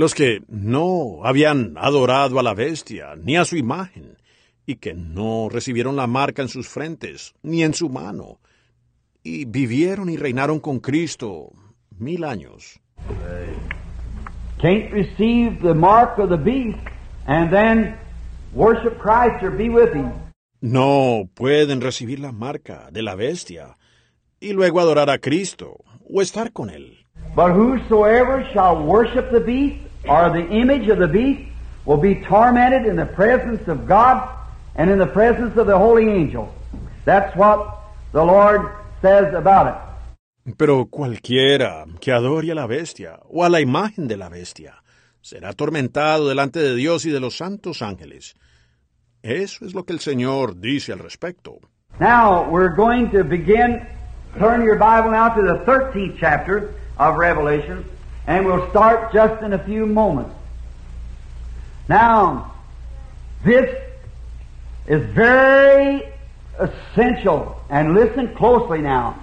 [0.00, 4.16] los que no habían adorado a la bestia ni a su imagen,
[4.64, 8.38] y que no recibieron la marca en sus frentes ni en su mano,
[9.22, 11.52] y vivieron y reinaron con Cristo
[11.98, 12.80] mil años.
[14.58, 16.78] Can't receive the mark of the beast
[17.26, 17.94] and then
[18.54, 20.12] worship Christ or be with him.
[20.62, 23.76] No pueden recibir la marca de la bestia
[24.40, 25.76] y luego adorar a Cristo
[26.12, 26.96] o estar con Él.
[27.36, 31.42] But whosoever shall worship the beast or the image of the beast
[31.84, 34.28] will be tormented in the presence of God
[34.74, 36.48] and in the presence of the holy angels.
[37.04, 37.60] That's what
[38.12, 38.62] the Lord
[39.00, 40.54] says about it.
[40.56, 44.82] Pero cualquiera que adore a la bestia o a la imagen de la bestia
[45.20, 48.34] será atormentado delante de Dios y de los santos ángeles.
[49.22, 51.58] Eso es lo que el Señor dice al respecto.
[52.00, 53.86] Now we're going to begin.
[54.38, 57.84] Turn your Bible now to the 13th chapter of Revelation,
[58.26, 60.34] and we'll start just in a few moments.
[61.88, 62.54] Now,
[63.44, 63.68] this
[64.86, 66.04] is very
[66.58, 69.16] essential, and listen closely now.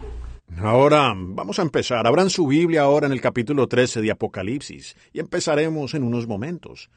[0.61, 2.07] Ahora vamos a empezar.
[2.07, 6.89] Abran su Biblia ahora en el capítulo 13 de Apocalipsis y empezaremos en unos momentos.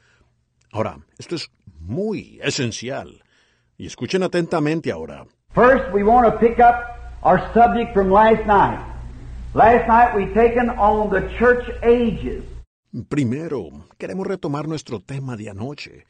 [0.71, 3.23] Ahora, esto es muy esencial.
[3.77, 5.25] Y escuchen atentamente ahora.
[5.53, 6.90] First, we want to pick up
[7.23, 8.83] our subject from last night.
[9.53, 12.43] Last night we taken on the church ages.
[13.09, 16.05] Primero, queremos retomar nuestro tema de anoche.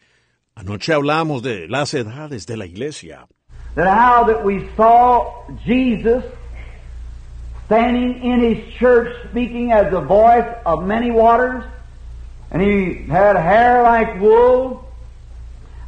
[0.56, 3.28] Anoche hablamos de las edades de la iglesia.
[3.76, 6.24] That how that we saw Jesus
[7.66, 11.64] standing in his church speaking as the voice of many waters,
[12.52, 14.84] and he had hair like wool,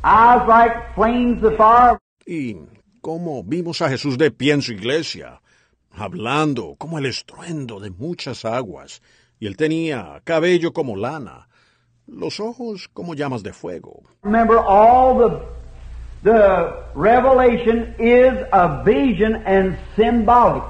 [0.03, 2.72] eyes like flames of fire, Y
[3.03, 5.41] cómo vimos a Jesús de pie en su iglesia,
[5.91, 9.01] hablando como el estruendo de muchas aguas,
[9.39, 11.49] y él tenía cabello como lana,
[12.07, 14.03] los ojos como llamas de fuego.
[14.23, 15.37] Remember, all the
[16.23, 20.63] the revelation is a vision and symbolic.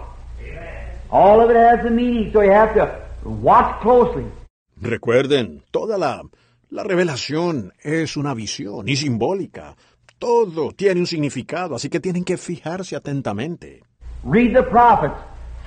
[1.12, 2.90] All of it has a meaning, so you have to
[3.30, 4.26] watch closely.
[4.82, 6.24] Recuerden, toda la,
[6.72, 9.76] la revelación es una visión y simbólica.
[10.24, 13.84] Todo tiene un significado, así que tienen que fijarse atentamente.
[14.24, 15.20] Read the prophets.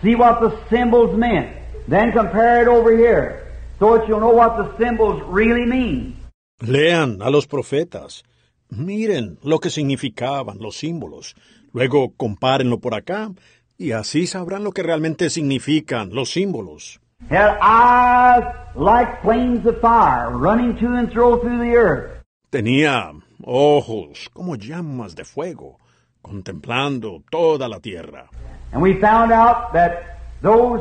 [0.02, 1.48] See what the symbols meant.
[1.86, 3.44] Then compare it over here
[3.78, 6.16] so that you'll know what the symbols really mean.
[6.62, 8.24] Lean a los profetas.
[8.70, 11.34] Miren lo que significaban los símbolos.
[11.74, 13.32] Luego compárenlo por acá
[13.76, 16.98] y así sabrán lo que realmente significan los símbolos.
[17.28, 18.42] Had eyes
[18.74, 22.22] like flames of fire running to and fro through the earth.
[22.48, 23.12] Tenía
[23.44, 25.78] ojos como llamas de fuego,
[26.22, 28.28] contemplando toda la tierra.
[28.72, 30.80] And we found out that those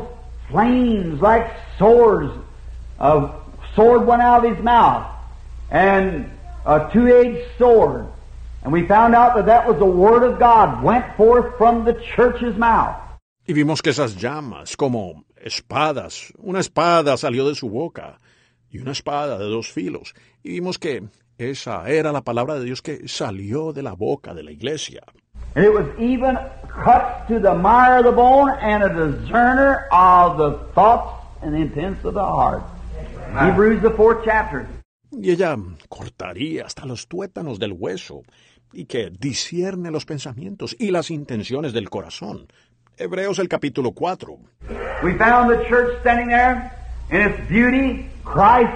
[0.50, 2.32] flames like swords,
[2.98, 3.30] a
[3.74, 5.06] sword went out of his mouth,
[5.70, 6.30] and
[6.64, 8.06] a two-edged sword.
[8.62, 11.94] And we found out that that was the Word of God went forth from the
[12.16, 12.96] church's mouth.
[13.46, 18.18] Y vimos que esas llamas, como espadas, una espada salió de su boca
[18.68, 20.14] y una espada de dos filos.
[20.42, 21.04] Y vimos que
[21.38, 25.02] esa era la palabra de Dios que salió de la boca de la iglesia.
[25.54, 26.36] And it was even
[26.68, 32.04] cut to the mire of the bone and a discerner of the thoughts and intents
[32.04, 32.62] of the heart.
[33.32, 34.66] Hebrews, the fourth chapter.
[35.10, 35.56] Y ella
[35.88, 38.22] cortaría hasta los tuétanos del hueso
[38.72, 42.48] y que discierne los pensamientos y las intenciones del corazón.
[42.98, 44.38] Hebreos el capítulo 4.
[45.02, 46.70] We found the church standing there
[47.10, 48.72] in its beauty, Christ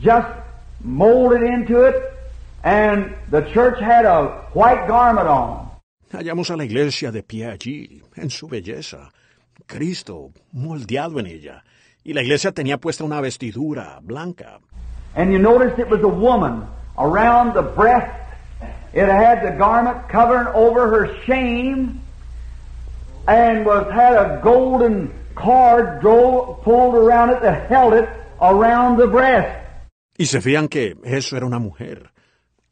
[0.00, 0.28] just
[0.84, 1.96] molded into it,
[2.62, 5.70] and the church had a white garment on.
[6.12, 9.10] Hallamos a la iglesia de pie allí, en su belleza,
[9.66, 11.64] Cristo moldeado en ella,
[12.04, 14.60] y la iglesia tenía puesta una vestidura blanca.
[15.16, 16.66] And you noticed it was a woman
[16.98, 18.12] around the breast.
[18.92, 22.00] It had the garment covering over her shame
[23.26, 28.08] and was had a golden cord pulled around it that held it
[28.40, 29.63] around the breast.
[30.16, 32.12] Y se fían que eso era una mujer.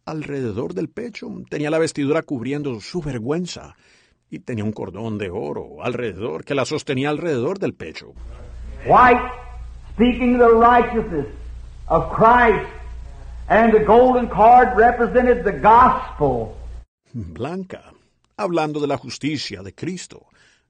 [0.04, 3.76] Alrededor del pecho tenía la vestidura cubriendo su vergüenza
[4.30, 8.14] y tenía un cordón de oro alrededor que la sostenía alrededor del pecho.
[8.86, 9.22] White,
[9.94, 11.26] speaking the righteousness
[11.88, 12.68] of Christ,
[13.48, 16.56] and the golden cord represented the gospel.
[17.12, 17.92] Blanca,
[18.36, 20.26] hablando de la justicia de Cristo,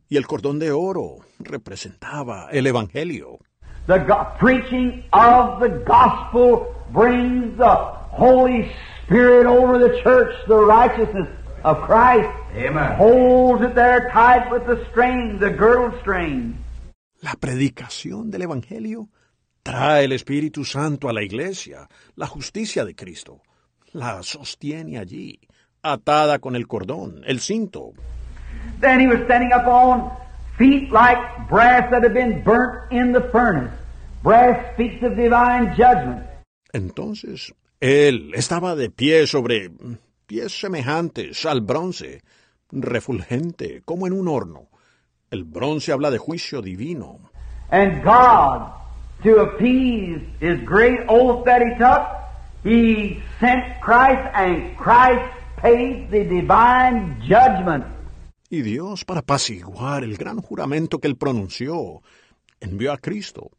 [0.09, 3.39] y el cordón de oro representaba el Evangelio.
[3.87, 7.74] The go- preaching of the gospel brings the
[8.14, 8.70] Holy
[9.05, 11.28] Spirit over the church, the righteousness
[11.64, 12.28] of Christ.
[12.55, 12.97] Amen.
[12.97, 16.55] Holds it there tight with the string, the girdle string.
[17.22, 19.09] La predicación del Evangelio
[19.62, 23.41] trae el Espíritu Santo a la iglesia, la justicia de Cristo.
[23.93, 25.39] La sostiene allí,
[25.83, 27.93] atada con el cordón, el cinto.
[28.80, 30.11] Then he was standing up on
[30.57, 33.72] feet like brass that had been burnt in the furnace.
[34.22, 36.26] Brass speaks of divine judgment.
[36.72, 39.70] Entonces, él estaba de pie sobre
[40.26, 42.22] pies semejantes al bronce,
[42.70, 44.68] refulgente como en un horno.
[45.30, 47.18] El bronce habla de juicio divino.
[47.70, 48.70] And God,
[49.24, 52.07] to appease his great oath that he took,
[52.62, 57.84] he sent Christ, and Christ paid the divine judgment.
[58.53, 62.03] Y Dios, para apaciguar el gran juramento que él pronunció,
[62.61, 63.50] envió a Cristo.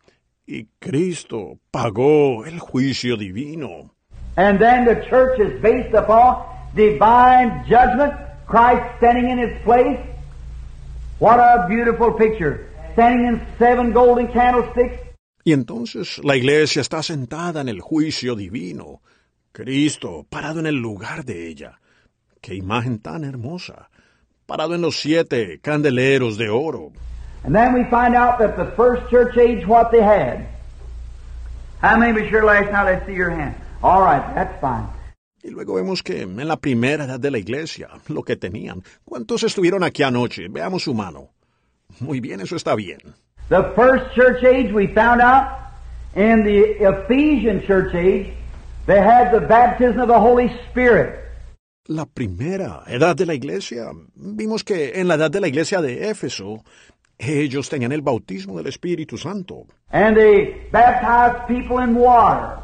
[0.46, 3.96] Y Cristo pagó el juicio divino.
[4.36, 8.14] And then the church is based upon divine judgment,
[8.46, 10.00] Christ standing in his place.
[11.18, 12.70] What a beautiful picture.
[12.94, 15.00] Standing in seven golden candlesticks,
[15.44, 19.02] Y entonces la iglesia está sentada en el juicio divino.
[19.54, 21.80] Cristo parado en el lugar de ella.
[22.42, 23.90] Qué imagen tan hermosa.
[24.54, 26.92] Parado en los siete candeleros de oro.
[27.44, 30.46] And then we find out that the first church age, what they had.
[31.82, 32.84] How many was here last night?
[32.86, 33.56] Let's see your hand.
[33.82, 34.88] All right, that's fine.
[35.44, 38.84] Y luego vemos que en la primera edad de la iglesia, lo que tenían.
[39.04, 40.48] ¿Cuántos estuvieron aquí anoche?
[40.50, 41.30] Veamos su mano.
[42.00, 43.00] Muy bien, eso está bien.
[43.50, 45.48] The first church age we found out
[46.16, 48.32] in the Ephesian church age,
[48.86, 51.22] they had the baptism of the Holy Spirit.
[51.88, 56.10] La primera edad de la iglesia, vimos que en la edad de la iglesia de
[56.10, 56.64] Éfeso,
[57.18, 59.68] ellos tenían el bautismo del Espíritu Santo.
[59.92, 62.58] And they baptized people in water.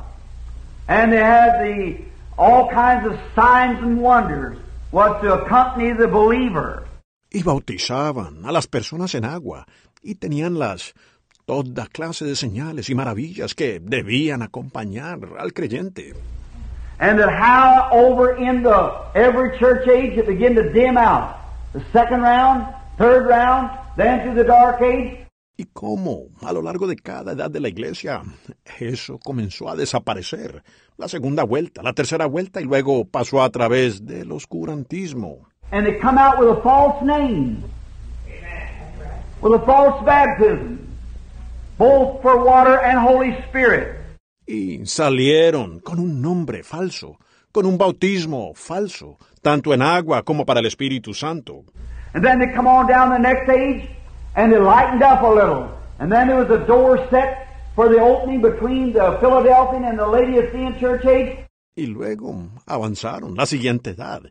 [0.88, 1.98] And they had the
[2.38, 4.58] all kinds of signs and wonders
[4.92, 6.86] was to accompany the believer.
[7.32, 9.66] y bautizaban a las personas en agua
[10.02, 10.94] y tenían las
[11.46, 16.14] toda clase de señales y maravillas que debían acompañar al creyente.
[17.00, 21.38] And that how over in the every church age it began to dim out.
[21.74, 25.26] The second round, third round, then through the dark age.
[25.60, 28.22] y cómo, a lo largo de cada edad de la iglesia,
[28.80, 30.64] eso comenzó a desaparecer.
[30.98, 35.50] La segunda vuelta, la tercera vuelta y luego pasó a través del oscurantismo.
[35.72, 37.62] And they come out with a false name.
[39.42, 40.88] With a false baptism.
[41.78, 43.99] Both for water and Holy Spirit.
[44.52, 47.20] Y salieron con un nombre falso,
[47.52, 51.66] con un bautismo falso, tanto en agua como para el Espíritu Santo.
[52.16, 53.88] And then they come on down the next age
[54.36, 55.70] and they lightened up a little.
[56.00, 57.46] And then there was a door set
[57.76, 61.46] for the opening between the Philadelphian and the Laodicean church age.
[61.76, 64.24] Y luego avanzaron la siguiente edad,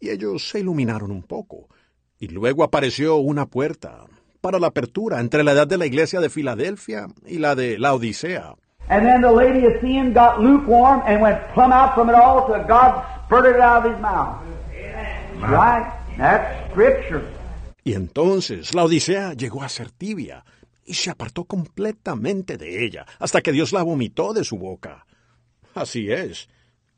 [0.00, 1.68] y ellos se iluminaron un poco.
[2.18, 4.06] Y luego apareció una puerta
[4.40, 7.94] para la apertura entre la edad de la iglesia de Filadelfia y la de la
[7.94, 8.56] Odisea.
[8.90, 13.06] And then the Laodicean got lukewarm and went plumb out from it all till God
[13.24, 14.42] spurted it out of his mouth.
[14.72, 15.92] That's right.
[16.18, 17.22] That's scripture.
[17.84, 20.44] Y entonces la Odisea llegó a ser tibia
[20.84, 25.06] y se apartó completamente de ella hasta que Dios la vomitó de su boca.
[25.74, 26.48] Así es.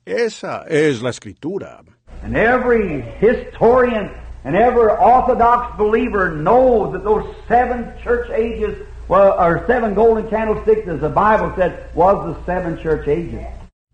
[0.06, 1.82] Esa es la escritura.
[2.24, 4.10] And every historian
[4.44, 8.76] and every Orthodox believer knows that those seven church ages,
[9.12, 13.44] well, or seven golden candlesticks, as the Bible said, was the seven church ages.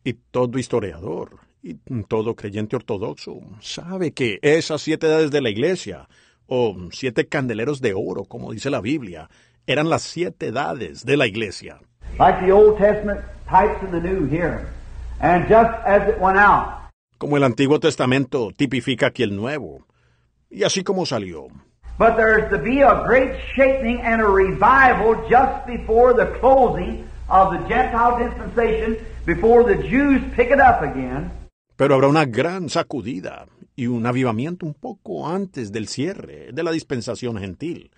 [0.04, 1.74] Y todo historiador y
[2.08, 6.08] todo creyente ortodoxo sabe que esas siete edades de la iglesia,
[6.46, 9.28] o siete candeleros de oro, como dice la Biblia,
[9.66, 11.80] eran las siete edades de la iglesia.
[12.18, 14.68] Like the Old Testament types in the New here.
[15.20, 16.78] And just as it went out,
[17.18, 19.84] Como el Antiguo Testamento tipifica aquí el Nuevo.
[20.48, 21.48] Y así como salió.
[21.99, 27.53] But there's to be a great shaking and a revival just before the closing of
[27.53, 31.30] the Gentile dispensation, before the Jews pick it up again.
[31.76, 33.46] Pero habrá una gran sacudida
[33.76, 37.90] y un avivamiento un poco antes del cierre de la dispensación gentil,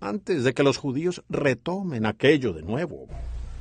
[0.00, 3.08] antes de que los judíos retomen aquello de nuevo.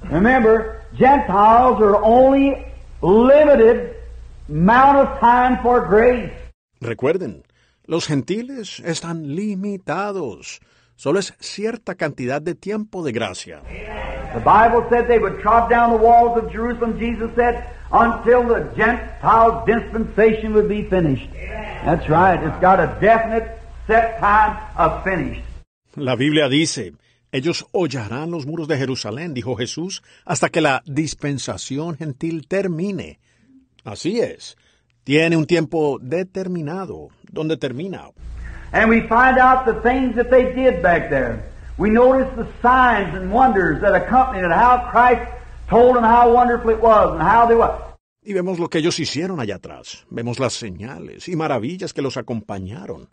[0.10, 2.66] Remember, Gentiles are only
[3.02, 3.96] limited
[4.50, 6.32] amount of time for grace.
[6.82, 7.44] Recuerden,
[7.86, 10.62] los gentiles están limitados.
[10.96, 13.62] Solo es cierta cantidad de tiempo de gracia.
[14.34, 18.70] The Bible said they would trod down the walls of Jerusalem, Jesus said, until the
[18.76, 21.30] Gentile dispensation would be finished.
[21.86, 22.42] That's right.
[22.42, 25.44] It's got a definite set time of finished.
[25.96, 26.94] La Biblia dice,
[27.32, 33.20] ellos hollarán los muros de Jerusalén, dijo Jesús, hasta que la dispensación gentil termine.
[33.84, 34.58] Así es.
[35.04, 38.12] Tiene un tiempo determinado, donde termina.
[38.72, 41.44] And we find out the things that they did back there.
[41.78, 45.30] We notice the signs and wonders that accompanied it, how Christ
[45.68, 47.76] told them how wonderful it was and how they were.
[48.26, 50.06] Y vemos lo que ellos hicieron allá atrás.
[50.10, 53.10] Vemos las señales y maravillas que los acompañaron.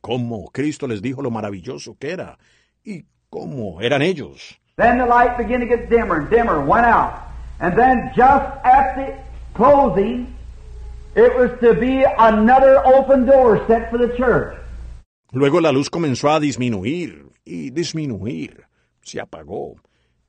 [0.00, 2.38] Cómo Cristo les dijo lo maravilloso que era.
[2.84, 4.58] Y cómo eran ellos.
[4.76, 7.12] Then the light began to get dimmer and dimmer, went out.
[7.60, 9.14] And then just at the
[9.54, 10.34] closing,
[11.14, 14.56] it was to be another open door set for the church.
[15.32, 18.66] Luego la luz comenzó a disminuir y disminuir.
[19.02, 19.76] Se apagó.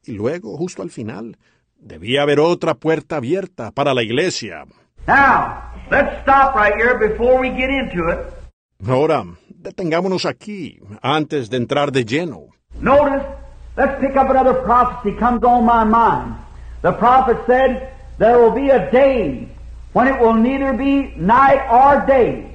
[0.05, 1.37] Y luego, justo al final,
[1.77, 4.65] debía haber otra puerta abierta para la iglesia.
[5.07, 8.19] Now, let's stop right here before we get into it.
[8.85, 12.47] Ahora, detengámonos aquí, antes de entrar de lleno.
[12.79, 13.25] Notice,
[13.77, 16.35] let's pick up another prophecy comes on my mind.
[16.81, 19.47] The prophet said, there will be a day
[19.93, 22.49] when it will neither be night or day.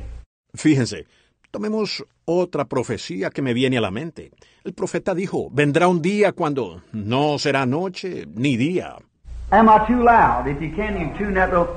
[0.54, 1.06] Fíjense,
[1.50, 4.30] tomemos otra profecía que me viene a la mente.
[4.64, 8.96] El profeta dijo, vendrá un día cuando no será noche ni día.
[9.50, 10.46] Am I too loud?
[10.46, 11.68] If you can, you tune that little.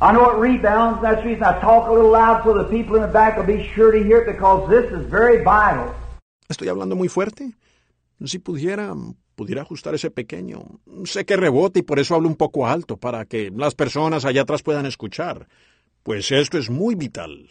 [0.00, 1.02] I know it rebounds.
[1.02, 3.44] That's the reason I talk a little loud so the people in the back will
[3.44, 5.94] be sure to hear it because this is very vital.
[6.48, 7.52] ¿Estoy hablando muy fuerte?
[8.24, 8.94] Si pudiera,
[9.34, 10.62] pudiera ajustar ese pequeño.
[11.04, 14.42] Sé que rebote y por eso hablo un poco alto, para que las personas allá
[14.42, 15.46] atrás puedan escuchar.
[16.02, 17.48] Pues esto es muy vital.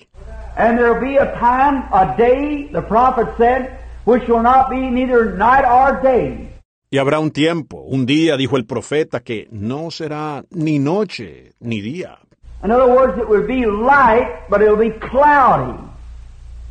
[0.57, 5.35] And there'll be a time, a day, the prophet said, which will not be neither
[5.37, 6.49] night or day.
[6.89, 11.79] Y habrá un tiempo, un día, dijo el profeta, que no será ni noche ni
[11.79, 12.17] día.
[12.63, 15.79] In other words, it will be light, but it'll be cloudy.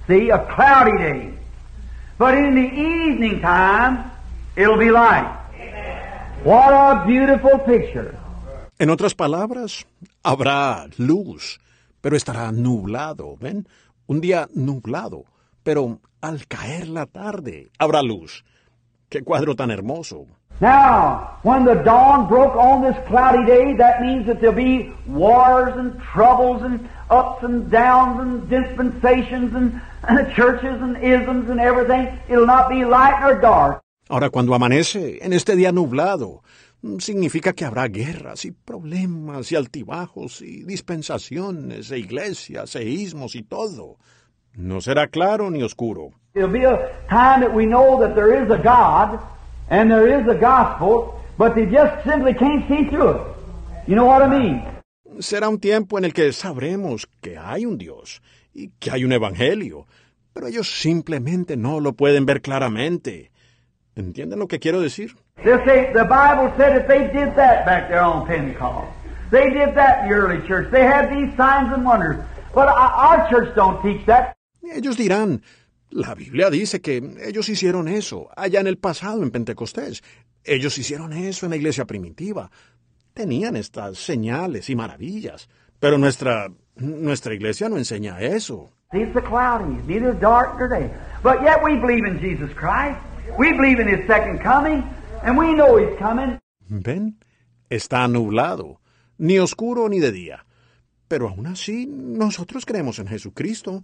[0.06, 1.34] See, a cloudy day.
[2.18, 4.09] But in the evening time,
[4.60, 5.26] it'll be light.
[6.44, 8.14] What a beautiful picture.
[8.78, 9.86] En otras palabras,
[10.22, 11.60] habrá luz,
[12.00, 13.66] pero estará nublado, ¿ven?
[14.06, 15.24] Un día nublado,
[15.62, 18.44] pero al caer la tarde habrá luz.
[19.10, 20.26] ¡Qué cuadro tan hermoso!
[20.60, 25.74] Now, when the dawn broke on this cloudy day, that means that there'll be wars
[25.76, 32.18] and troubles and ups and downs and dispensations and, and churches and isms and everything.
[32.28, 33.82] It'll not be light nor dark.
[34.10, 36.42] Ahora, cuando amanece en este día nublado,
[36.98, 43.44] significa que habrá guerras y problemas y altibajos y dispensaciones e iglesias e ismos y
[43.44, 43.98] todo.
[44.54, 46.10] No será claro ni oscuro.
[46.34, 46.76] It'll be a
[47.08, 49.20] time that we know that there is a God
[49.68, 53.22] and there is a gospel, but they just simply can't see through it.
[53.86, 54.62] You know what I mean?
[55.20, 59.12] Será un tiempo en el que sabremos que hay un Dios y que hay un
[59.12, 59.86] evangelio,
[60.32, 63.30] pero ellos simplemente no lo pueden ver claramente.
[63.96, 65.16] ¿Entienden lo que quiero decir?
[65.42, 68.88] They'll say, the Bible said that they did that back there on Pentecost.
[69.30, 70.70] They did that in the early church.
[70.70, 72.16] They had these signs and wonders.
[72.54, 74.34] But our our church don't teach that.
[74.62, 75.42] Ellos dirán,
[75.90, 80.02] la Biblia dice que ellos hicieron eso allá en el pasado en Pentecostés.
[80.44, 82.50] Ellos hicieron eso en la iglesia primitiva.
[83.14, 85.48] Tenían estas señales y maravillas.
[85.78, 88.70] Pero nuestra, nuestra iglesia no enseña eso.
[88.92, 90.90] It's the cloudy, neither dark nor day.
[91.22, 92.98] But yet we believe in Jesus Christ.
[93.38, 94.84] We believe in His second coming,
[95.22, 96.38] and we know He's coming.
[96.68, 97.18] ¿Ven?
[97.68, 98.80] Está nublado,
[99.18, 100.44] ni oscuro ni de día.
[101.08, 103.82] Pero aún así, nosotros creemos en Jesucristo,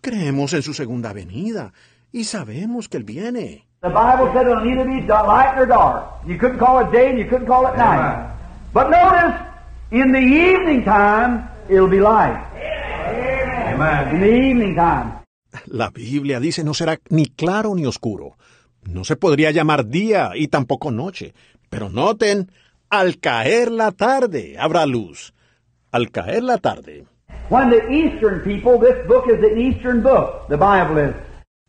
[0.00, 1.72] creemos en su segunda venida,
[2.12, 3.66] y sabemos que Él viene.
[3.82, 6.26] The Bible said it'll neither be light nor dark.
[6.26, 8.34] You couldn't call it day and you couldn't call it night.
[8.72, 9.40] But notice,
[9.90, 12.36] in the evening time, it'll be light.
[14.12, 15.20] In the evening time.
[15.66, 18.36] La Biblia dice no será ni claro ni oscuro.
[18.88, 21.34] No se podría llamar día y tampoco noche.
[21.68, 22.50] Pero noten,
[22.88, 25.34] al caer la tarde habrá luz.
[25.90, 27.04] Al caer la tarde.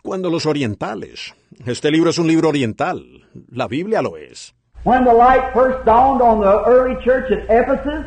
[0.01, 1.35] Cuando los orientales.
[1.65, 3.03] Este libro es un libro oriental.
[3.49, 4.53] La Biblia lo es.
[4.83, 8.05] When the light first dawned on the early church at Ephesus,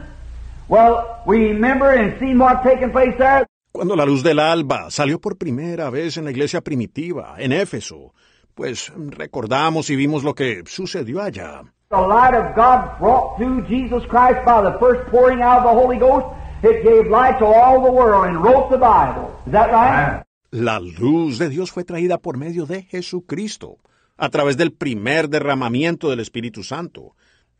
[0.68, 3.44] well, we remember and seen what taken place there.
[3.72, 8.14] Cuando la luz del alba salió por primera vez en la iglesia primitiva, en Éfeso,
[8.60, 11.62] pues recordamos y vimos lo que sucedió allá.
[11.88, 15.80] The light of God brought through Jesus Christ by the first pouring out of the
[15.80, 16.26] Holy Ghost,
[16.62, 19.32] it gave light to all the world and wrote the Bible.
[19.46, 20.24] Is that right?
[20.50, 23.78] La luz de Dios fue traída por medio de Jesucristo,
[24.18, 27.14] a través del primer derramamiento del Espíritu Santo.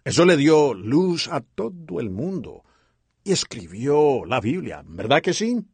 [0.05, 2.65] Eso le dio luz a todo el mundo.
[3.25, 5.65] Y escribió la Biblia, ¿verdad que sí?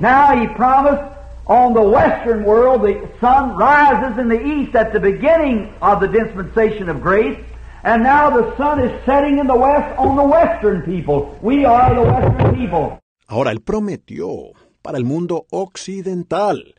[0.00, 1.17] Now he promised
[1.48, 6.08] on the western world the sun rises in the east at the beginning of the
[6.08, 7.38] dispensation of grace,
[7.82, 11.38] and now the sun is setting in the west on the western people.
[11.42, 13.00] We are the western people.
[13.26, 16.74] Ahora él prometió para el mundo occidental.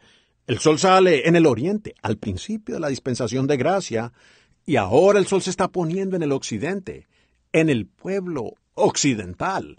[0.48, 4.14] El sol sale en el oriente al principio de la dispensación de gracia
[4.66, 7.08] y ahora el sol se está poniendo en el occidente,
[7.54, 9.78] en el pueblo occidental.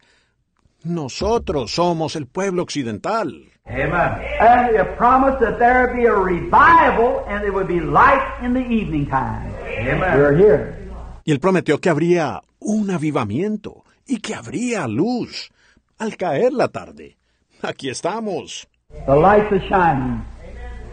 [0.85, 3.47] Nosotros somos el pueblo occidental.
[3.67, 8.53] And he promised that there would be a revival and there would be light in
[8.55, 9.53] the evening time.
[9.63, 10.77] We're here.
[11.25, 15.51] Y él prometió que habría un avivamiento y que habría luz
[15.99, 17.17] al caer la tarde.
[17.63, 18.67] Aquí estamos.
[19.07, 20.25] The light is shining,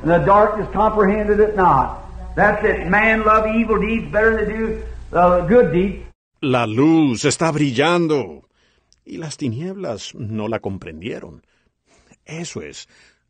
[0.03, 2.03] and the darkness comprehended it not.
[2.35, 2.87] That's it.
[2.87, 4.83] Man love evil deeds better than do
[5.13, 6.03] uh, good deeds.
[6.41, 8.46] La luz está brillando
[9.07, 11.45] y las tinieblas no la comprendieron.
[12.25, 12.87] Eso es,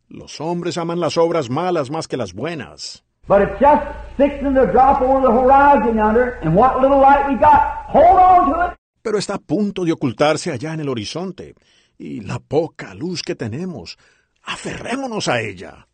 [0.09, 3.03] los hombres aman las obras malas más que las buenas.
[3.27, 3.83] But it's just
[4.15, 8.51] fixing to drop over the horizon yonder, and what little light we got, hold on
[8.51, 8.77] to it.
[9.01, 11.53] Pero está a punto de ocultarse allá en el horizonte,
[11.97, 13.97] y la poca luz que tenemos,
[14.43, 15.87] aferrémonos a ella.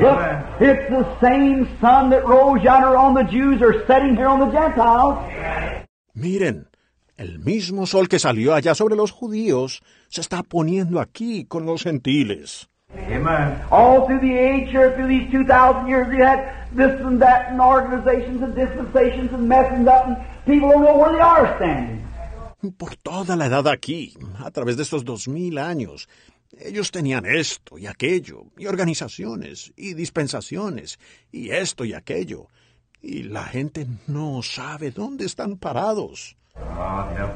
[0.00, 0.20] Look,
[0.60, 4.52] it's the same sun that rose yonder on the Jews are setting here on the
[4.52, 5.18] Gentiles.
[6.14, 6.68] Miren,
[7.18, 11.82] el mismo sol que salió allá sobre los judíos se está poniendo aquí con los
[11.82, 12.68] gentiles.
[13.70, 16.40] All through the age here, through these 2,000 years, we had
[16.74, 20.16] this and that and organizations and dispensations and messing up and
[20.46, 22.04] people don't know where they are standing.
[22.76, 26.08] Por toda la edad aquí, a través de estos dos mil años,
[26.56, 30.98] ellos tenían esto y aquello, y organizaciones, y dispensaciones,
[31.30, 32.48] y esto y aquello.
[33.02, 36.37] Y la gente no sabe dónde están parados.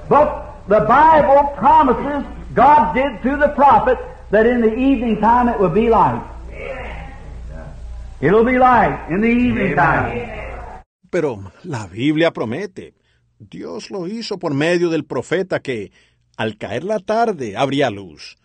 [0.09, 3.99] But the Bible promises, God did through the prophet,
[4.31, 6.23] that in the evening time it will be light.
[8.21, 10.83] It'll be light in the evening time.
[11.11, 12.95] Pero la Biblia promete,
[13.39, 15.91] Dios lo hizo por medio del profeta que
[16.37, 18.39] al caer la tarde habría luz.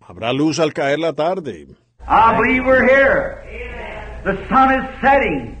[0.00, 1.68] Habrá luz al caer la tarde.
[2.06, 3.40] I believe we're here.
[4.24, 5.56] The sun is setting.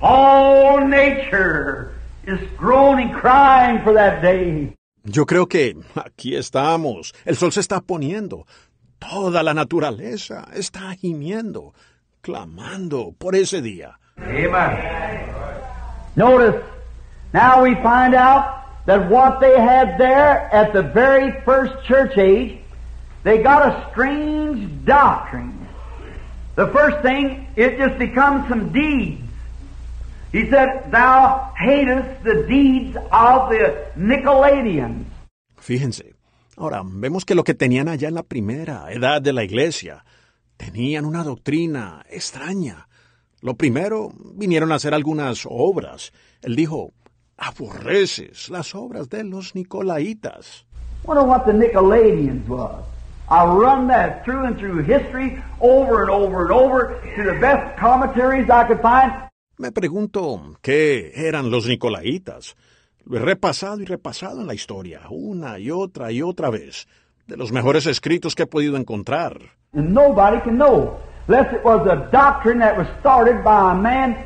[0.00, 1.93] All nature
[2.26, 4.74] is groaning, crying for that day.
[5.04, 7.12] Yo creo que aquí estamos.
[7.24, 8.46] El sol se está poniendo.
[8.98, 11.74] Toda la naturaleza está gimiendo,
[12.22, 13.98] clamando por ese día.
[14.18, 15.28] Amen.
[16.16, 16.62] Notice,
[17.32, 22.60] now we find out that what they had there at the very first church age,
[23.24, 25.66] they got a strange doctrine.
[26.54, 29.23] The first thing, it just becomes some deeds.
[30.34, 35.06] He said, Thou hatest the deeds of the Nicolaitans.
[35.60, 36.16] Fíjense,
[36.56, 40.04] ahora vemos que lo que tenían allá en la primera edad de la iglesia,
[40.56, 42.88] tenían una doctrina extraña.
[43.42, 46.12] Lo primero, vinieron a hacer algunas obras.
[46.42, 46.90] Él dijo,
[47.36, 50.66] aborreces las obras de los Nicolaitas.
[51.04, 52.84] Wonder what the Nicolaitans was.
[53.30, 57.78] I'll run that through and through history over and over and over to the best
[57.78, 59.12] commentaries I could find.
[59.56, 62.56] Me pregunto qué eran los Nicolaitas.
[63.04, 66.88] Lo he repasado y repasado en la historia, una y otra y otra vez,
[67.28, 69.38] de los mejores escritos que he podido encontrar.
[69.72, 70.98] And nobody can know,
[71.28, 74.16] unless it was a doctrine that was started by a man,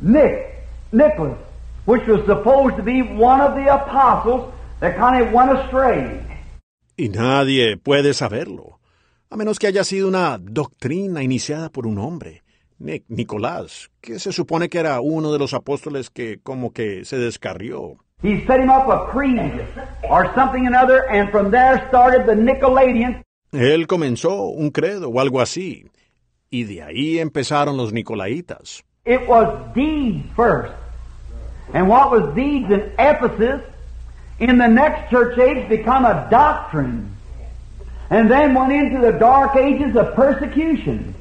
[0.00, 1.36] Nick, Nicholas,
[1.86, 6.20] which was supposed to be one of the apostles that kind of went astray.
[6.96, 8.78] Y nadie puede saberlo,
[9.30, 12.44] a menos que haya sido una doctrina iniciada por un hombre,
[12.78, 17.96] Nicolás, que se supone que era uno de los apóstoles que como que se descarrió.
[18.22, 19.62] He set him up a creed
[20.08, 22.34] or something another, and from there started the.
[23.52, 25.86] Él comenzó un credo o algo así,
[26.50, 28.82] y de ahí empezaron los Nicolaitas.
[29.04, 30.72] It was deeds first.
[31.72, 33.62] And what was deeds in Ephesus,
[34.38, 37.14] in the next church age, become a doctrine.
[38.10, 41.14] And then went into the dark ages of persecution.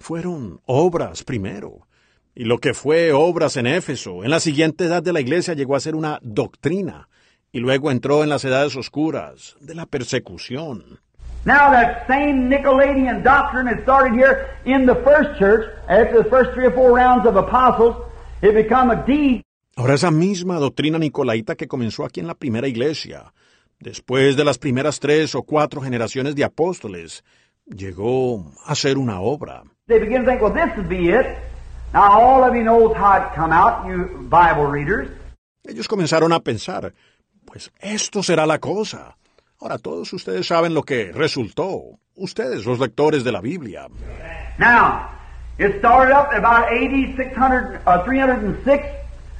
[0.00, 1.86] Fueron obras primero.
[2.34, 5.74] Y lo que fue obras en Éfeso, en la siguiente edad de la iglesia llegó
[5.74, 7.08] a ser una doctrina.
[7.50, 11.00] Y luego entró en las edades oscuras de la persecución.
[11.44, 16.52] Now that same Nicolaitan doctrine had started here in the first church, after the first
[16.52, 17.96] three or four rounds of apostles,
[18.42, 19.42] it become a deed.
[19.76, 23.32] Ahora esa misma doctrina nicolaita que comenzó aquí en la primera iglesia,
[23.78, 27.24] después de las primeras tres o cuatro generaciones de apóstoles,
[27.64, 29.62] llegó a ser una obra.
[29.88, 31.38] They begin to think, well, this would be it.
[31.94, 35.08] Now all of you knows how it come out, you Bible readers.
[35.66, 36.92] Ellos comenzaron a pensar,
[37.46, 39.16] pues esto será la cosa.
[39.60, 43.88] Ahora todos ustedes saben lo que resultó, ustedes los lectores de la Biblia.
[44.58, 45.10] Now,
[45.56, 48.86] it started up about AD 600, uh, 306,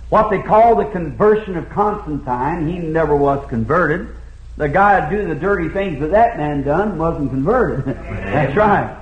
[0.09, 2.67] what they call the conversion of Constantine.
[2.67, 4.09] He never was converted.
[4.57, 7.85] The guy doing the dirty things that that man done wasn't converted.
[7.87, 8.97] That's right.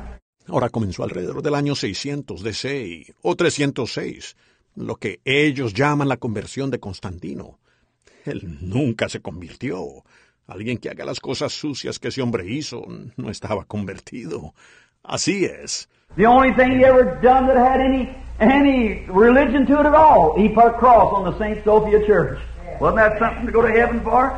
[0.49, 4.37] Ahora comenzó alrededor del año 600 DC o 306,
[4.77, 7.59] lo que ellos llaman la conversión de Constantino.
[8.25, 10.05] Él nunca se convirtió.
[10.47, 12.85] Alguien que haga las cosas sucias que ese hombre hizo
[13.17, 14.55] no estaba convertido.
[15.03, 15.89] Así es.
[16.17, 20.35] The only thing he ever done that had any any religion to it at all,
[20.37, 21.65] he put a cross on the St.
[21.65, 22.39] Sophia Church.
[22.81, 24.33] Wasn't that something to go to heaven for?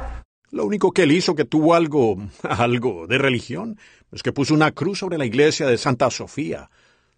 [0.50, 3.78] Lo único que él hizo que tuvo algo, algo de religión,
[4.12, 6.70] es que puso una cruz sobre la iglesia de Santa Sofía.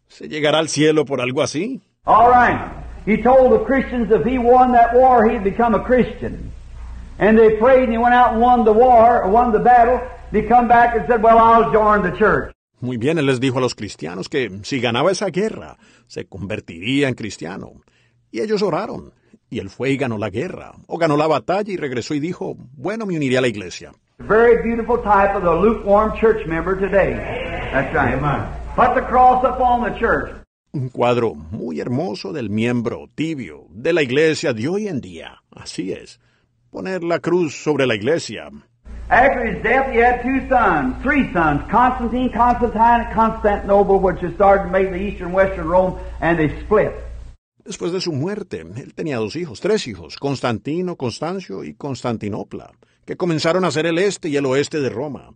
[0.09, 1.81] ¿Se llegará al cielo por algo así?
[2.05, 2.59] All right.
[3.07, 6.51] He told the Christians if he won that war, he'd become a Christian.
[7.19, 10.01] And they prayed and he went out and won the war, or won the battle.
[10.33, 12.55] They come back and said, well, I'll join the church.
[12.81, 15.77] Muy bien, él les dijo a los cristianos que si ganaba esa guerra,
[16.07, 17.73] se convertiría en cristiano.
[18.31, 19.13] Y ellos oraron.
[19.51, 22.57] Y él fue y ganó la guerra, o ganó la batalla y regresó y dijo,
[22.77, 23.93] bueno, me uniré a la iglesia.
[24.21, 27.15] Very beautiful type of the lukewarm church member today.
[27.73, 28.15] That's right.
[28.77, 30.37] Put the cross up on the church.
[30.73, 35.39] Un cuadro muy hermoso del miembro tibio de la iglesia de hoy en día.
[35.51, 36.21] Así es.
[36.71, 38.51] Poner la cruz sobre la iglesia.
[39.09, 44.35] After his death, he had two sons, three sons, Constantine, Constantine, and Constantinople, which had
[44.35, 46.93] started to make the eastern western Rome, and they split.
[47.65, 52.71] Después de su muerte, él tenía dos hijos, tres hijos, Constantino, Constancio y Constantinopla,
[53.11, 55.35] que comenzaron a ser el este y el oeste de Roma.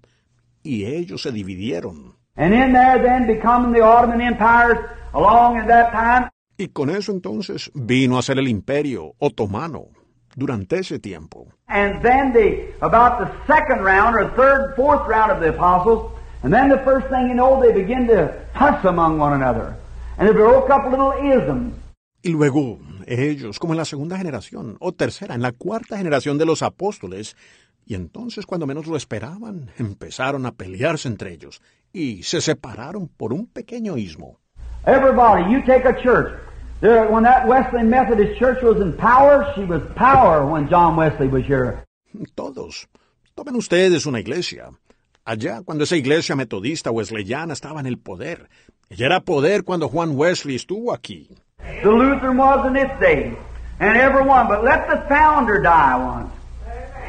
[0.63, 2.15] Y ellos se dividieron.
[6.57, 9.87] Y con eso entonces vino a ser el imperio otomano
[10.37, 11.49] durante ese tiempo.
[11.67, 16.13] And then the about the second round or third, fourth round of the apostles,
[16.45, 19.75] and then the first thing you know, they begin to fuss among one another.
[20.17, 21.75] And they broke up little isms.
[22.23, 26.47] Y luego ellos, como en la segunda generación, o tercera, en la cuarta generación de
[26.47, 27.37] los apóstoles,
[27.87, 31.61] y entonces cuando menos lo esperaban, empezaron a pelearse entre ellos,
[31.93, 34.39] y se separaron por un pequeño ismo.
[34.87, 36.33] Everybody, you take a church.
[36.81, 41.29] There, when that Wesleyan Methodist church was in power, she was power when John Wesley
[41.29, 41.85] was here.
[42.35, 42.87] Todos,
[43.35, 44.71] tomen ustedes una iglesia.
[45.25, 48.51] Allá, cuando esa iglesia metodista wesleyana estaba en el poder,
[48.91, 51.31] ella era poder cuando Juan Wesley estuvo aquí.
[51.83, 53.35] The Lutheran was in its day,
[53.81, 56.34] and everyone, but let the founder die once.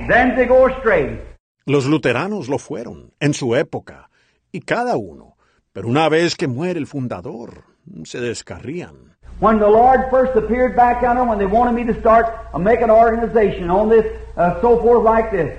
[0.07, 1.19] Then they go astray.
[1.65, 4.09] Los luteranos lo fueron, en su época,
[4.51, 5.35] y cada uno.
[5.73, 7.63] Pero una vez que muere el fundador,
[8.03, 9.15] se descarrían.
[9.39, 12.59] When the Lord first appeared back on them, when they wanted me to start uh,
[12.59, 14.05] make an organization on this,
[14.37, 15.51] uh, so forth like this,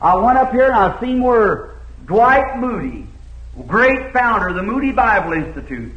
[0.00, 1.74] I went up here and I seen where
[2.06, 3.06] Dwight Moody,
[3.66, 5.90] great founder of the Moody Bible Institute,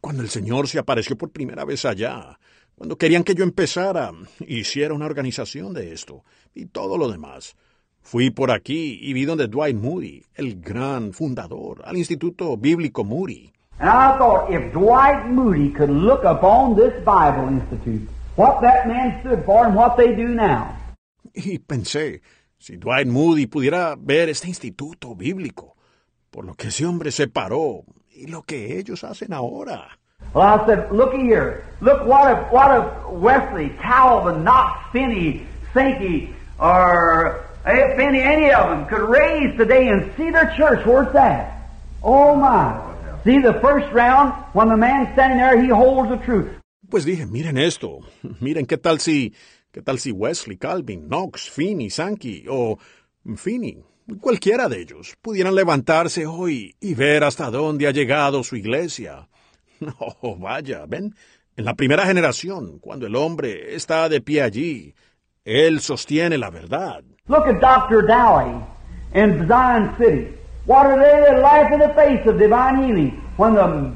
[0.00, 2.38] Cuando el Señor se apareció por primera vez allá,
[2.80, 4.10] cuando querían que yo empezara,
[4.48, 6.24] hiciera una organización de esto,
[6.54, 7.54] y todo lo demás.
[8.00, 13.52] Fui por aquí y vi donde Dwight Moody, el gran fundador, al Instituto Bíblico Moody.
[13.80, 19.20] And I thought, if Dwight Moody could look upon this Bible Institute, what that man
[19.20, 20.74] stood for and what they do now,
[21.34, 22.22] Y pensé,
[22.56, 25.76] si Dwight Moody pudiera ver este instituto bíblico,
[26.30, 30.00] por lo que ese hombre se paró y lo que ellos hacen ahora.
[30.34, 31.66] Well, I said, looky here.
[31.80, 38.68] Look what if, what if Wesley, Calvin, Knox, Finney, Sankey, or if Finney, any of
[38.68, 41.68] them could raise today and see their church where it's at?
[42.02, 42.90] Oh my.
[43.24, 46.50] See the first round, when the man standing there, he holds the truth.
[46.88, 48.00] Pues dije, miren esto,
[48.40, 49.34] miren qué tal si,
[49.72, 52.78] qué tal si Wesley, Calvin, Knox, Finney, Sankey o
[53.36, 53.84] Finney,
[54.20, 59.28] cualquiera de ellos, pudieran levantarse hoy y ver hasta dónde ha llegado su iglesia.
[60.22, 61.14] No, vaya, ven,
[61.56, 64.94] en la primera generación, cuando el hombre está de pie allí,
[65.44, 67.02] él sostiene la verdad.
[67.28, 68.06] Look at Dr.
[68.06, 68.62] Dowie
[69.14, 70.34] in Zion City.
[70.66, 71.34] What are they?
[71.34, 73.92] The life in the face of divine healing when the,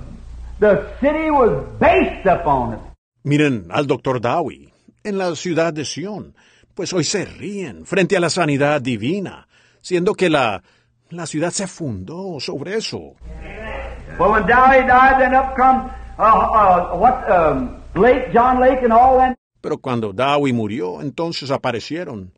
[0.60, 2.80] the city was based upon it.
[3.22, 4.72] Miren al doctor Dowie
[5.02, 6.34] en la ciudad de Sion,
[6.74, 9.46] pues hoy se ríen frente a la sanidad divina,
[9.80, 10.62] siendo que la,
[11.10, 13.14] la ciudad se fundó sobre eso.
[14.18, 18.92] Well, when Dowie died, then up come uh, uh, what um, Lake, John Lake, and
[18.92, 19.34] all them.
[19.60, 22.32] Pero cuando Dowie murió, entonces aparecieron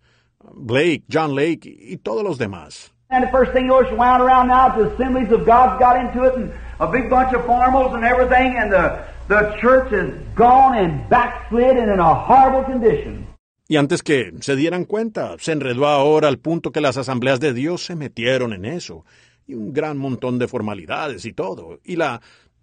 [0.54, 2.90] Blake, John Lake y todos los demás.
[3.10, 6.34] And the first thing it's wound around now, the assemblies of God got into it,
[6.34, 11.08] and a big bunch of formals and everything, and the the church is gone and
[11.08, 13.26] backslid and in a horrible condition.
[13.68, 17.52] Y antes que se dieran cuenta, se enredó ahora al punto que las asambleas de
[17.52, 19.04] Dios se metieron en eso,
[19.46, 22.20] y un gran montón de formalidades y todo, y la,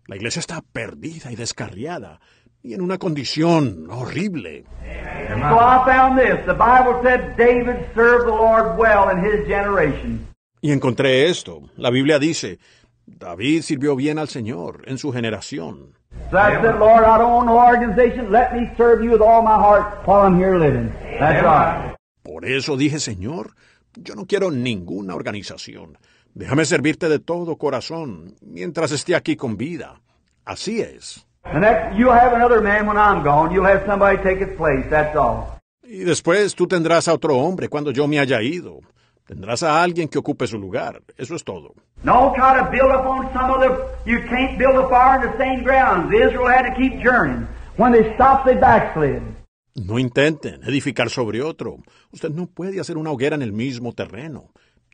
[0.08, 2.20] la iglesia está perdida y descarriada,
[2.62, 4.66] y en una condición horrible.
[5.28, 6.46] So I found this.
[6.46, 10.28] The Bible said David served the Lord well in his generation.
[10.62, 11.70] Y encontré esto.
[11.76, 12.60] La Biblia dice,
[13.06, 15.94] David sirvió bien al Señor en su generación.
[16.32, 18.32] So I said, Lord, I don't want no organization.
[18.32, 20.90] Let me serve you with all my heart while I'm here living.
[21.20, 21.96] That's right.
[22.24, 23.56] Por eso dije, Señor,
[23.96, 25.98] yo no quiero ninguna organización.
[26.36, 30.02] Déjame servirte de todo corazón mientras esté aquí con vida.
[30.46, 31.28] Así es.
[35.84, 38.80] Y después tú tendrás a otro hombre cuando yo me haya ido.
[39.28, 41.02] Tendrás a alguien que ocupe su lugar.
[41.18, 41.76] Eso es todo.
[42.04, 43.72] No try to build up on some other.
[44.06, 46.14] You can't build a fire in the same ground.
[46.14, 47.48] Israel had to keep journeying.
[47.78, 49.22] When they stopped, they backslid.
[49.76, 51.78] No intenten edificar sobre otro.
[52.12, 54.52] Usted no puede hacer una hoguera en el mismo terreno.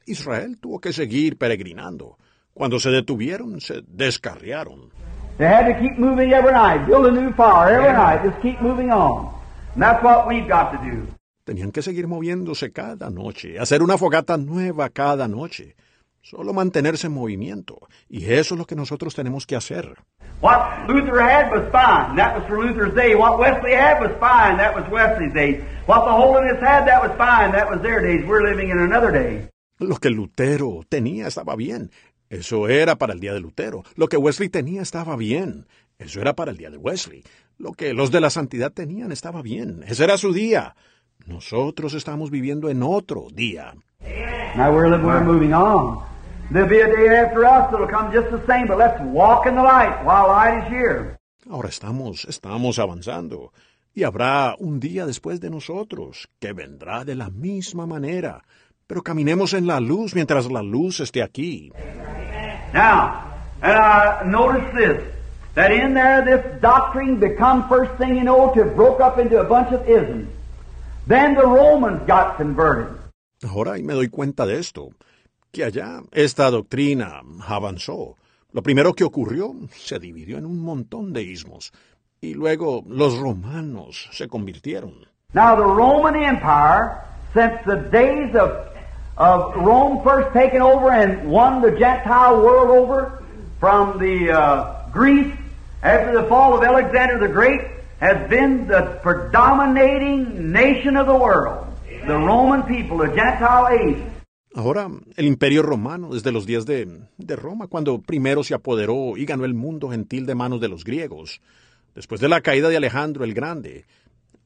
[0.10, 2.18] Israel tuvo que seguir peregrinando.
[2.54, 4.92] Cuando se detuvieron, se descarriaron.
[5.38, 8.60] They had to keep moving every night, build a new fire every night, just keep
[8.60, 9.34] moving on.
[9.74, 11.08] And that's what we've got to do.
[11.46, 15.76] Tenían que seguir moviéndose cada noche, hacer una fogata nueva cada noche.
[16.22, 17.88] Solo mantenerse en movimiento.
[18.10, 19.96] Y eso es lo que nosotros tenemos que hacer.
[20.42, 22.16] What Luther had was fine.
[22.18, 23.16] That was for Luther's day.
[23.16, 24.58] What Wesley had was fine.
[24.58, 25.64] That was Wesley's day.
[25.86, 27.52] What the Holiness had, that was fine.
[27.54, 28.26] That was their days.
[28.26, 29.50] We're living in another day.
[29.80, 31.92] Lo que Lutero tenía estaba bien.
[32.30, 33.84] Eso era para el día de Lutero.
[33.96, 35.68] Lo que Wesley tenía estaba bien.
[35.98, 37.24] Eso era para el día de Wesley.
[37.58, 39.84] Lo que los de la santidad tenían estaba bien.
[39.88, 40.76] Ese era su día.
[41.26, 43.74] Nosotros estamos viviendo en otro día.
[44.56, 46.04] Now we're living, we're moving on.
[46.52, 49.56] There'll be a day after us that'll come just the same, but let's walk in
[49.56, 51.18] the light while light is here.
[51.50, 53.54] Ahora estamos, estamos avanzando.
[53.94, 58.44] Y habrá un día después de nosotros que vendrá de la misma manera.
[58.90, 61.72] Pero caminemos en la luz mientras la luz esté aquí.
[62.74, 63.22] Now,
[63.62, 65.04] and I notice this,
[65.54, 69.44] that in there this doctrine become first thing you know to broke up into a
[69.44, 70.28] bunch of isms.
[71.06, 72.88] Then the Romans got converted.
[73.48, 74.90] Ahora me doy cuenta de esto,
[75.52, 78.16] que allá esta doctrina avanzó.
[78.54, 81.72] Lo primero que ocurrió se dividió en un montón de ismos,
[82.22, 85.06] y luego los romanos se convirtieron.
[85.34, 86.96] Now the Roman Empire,
[87.36, 88.50] since the days of,
[89.20, 93.22] of Rome first taking over and won the Gentile world over
[93.60, 95.36] from the uh, Greece
[95.84, 97.62] after the fall of Alexander the Great,
[98.00, 101.68] has been the predominating nation of the world.
[102.08, 103.98] The Roman people, the Gentile age.
[104.56, 106.88] Ahora, el imperio romano, desde los días de,
[107.18, 110.84] de Roma, cuando primero se apoderó y ganó el mundo gentil de manos de los
[110.84, 111.40] griegos,
[111.94, 113.86] después de la caída de Alejandro el Grande,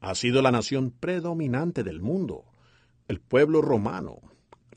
[0.00, 2.44] ha sido la nación predominante del mundo,
[3.08, 4.18] el pueblo romano,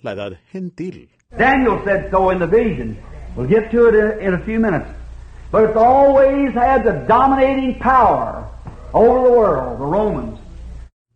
[0.02, 1.10] la edad gentil.
[1.38, 2.98] Daniel said so in the vision.
[3.36, 4.88] We'll get to it in, in a few minutes.
[5.52, 8.48] But it's always had the dominating power
[8.94, 10.40] over the world, the Romans.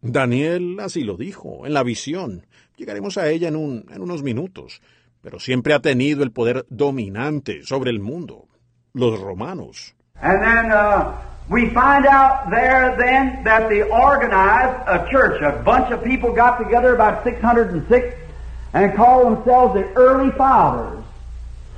[0.02, 2.46] Daniel así lo dijo en la visión.
[2.76, 4.82] Llegaremos a ella en, un, en unos minutos.
[5.22, 8.48] Pero siempre ha tenido el poder dominante sobre el mundo,
[8.94, 9.94] los romanos.
[10.22, 11.14] And then uh,
[11.50, 15.42] we find out there then that they organized a church.
[15.42, 18.16] A bunch of people got together about 606
[18.74, 21.04] and called themselves the early fathers,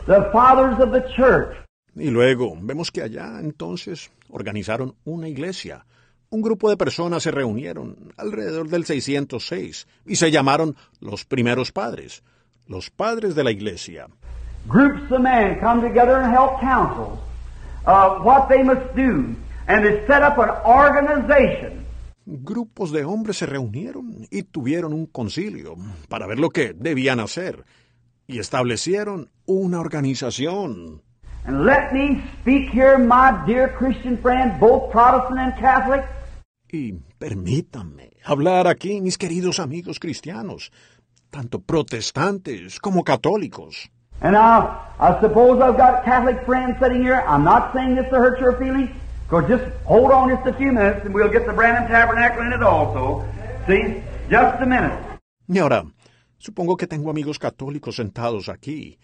[0.05, 1.57] the fathers of the church.
[1.95, 5.85] Y luego vemos que allá entonces organizaron una iglesia.
[6.29, 12.23] Un grupo de personas se reunieron alrededor del 606 y se llamaron los primeros padres,
[12.67, 14.07] los padres de la iglesia.
[14.67, 17.19] Groups of men come together and held councils
[17.85, 19.35] of what they must do,
[19.67, 21.82] and they set up an organization.
[22.25, 25.75] Grupos de hombres se reunieron y tuvieron un concilio
[26.07, 27.65] para ver lo que debían hacer
[28.27, 31.01] y establecieron una organización.
[31.45, 36.05] And let me speak here, my dear Christian friend, both Protestant and Catholic.
[36.71, 40.71] Y permítanme hablar aquí, mis queridos amigos cristianos,
[41.29, 43.89] tanto protestantes como católicos.
[44.21, 47.21] And now, I suppose I've got Catholic friends sitting here.
[47.27, 48.89] I'm not saying this to hurt your feelings,
[49.33, 52.53] because just hold on just a few minutes and we'll get the Branham Tabernacle in
[52.53, 53.25] it also.
[53.67, 54.03] See?
[54.29, 54.93] Just a minute.
[55.47, 55.85] Y ahora,
[56.37, 58.99] supongo que tengo amigos católicos sentados aquí.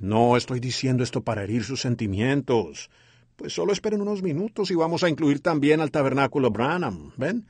[0.00, 2.88] No estoy diciendo esto para herir sus sentimientos.
[3.36, 7.12] Pues solo esperen unos minutos y vamos a incluir también al tabernáculo Branham.
[7.16, 7.46] ¿Ven?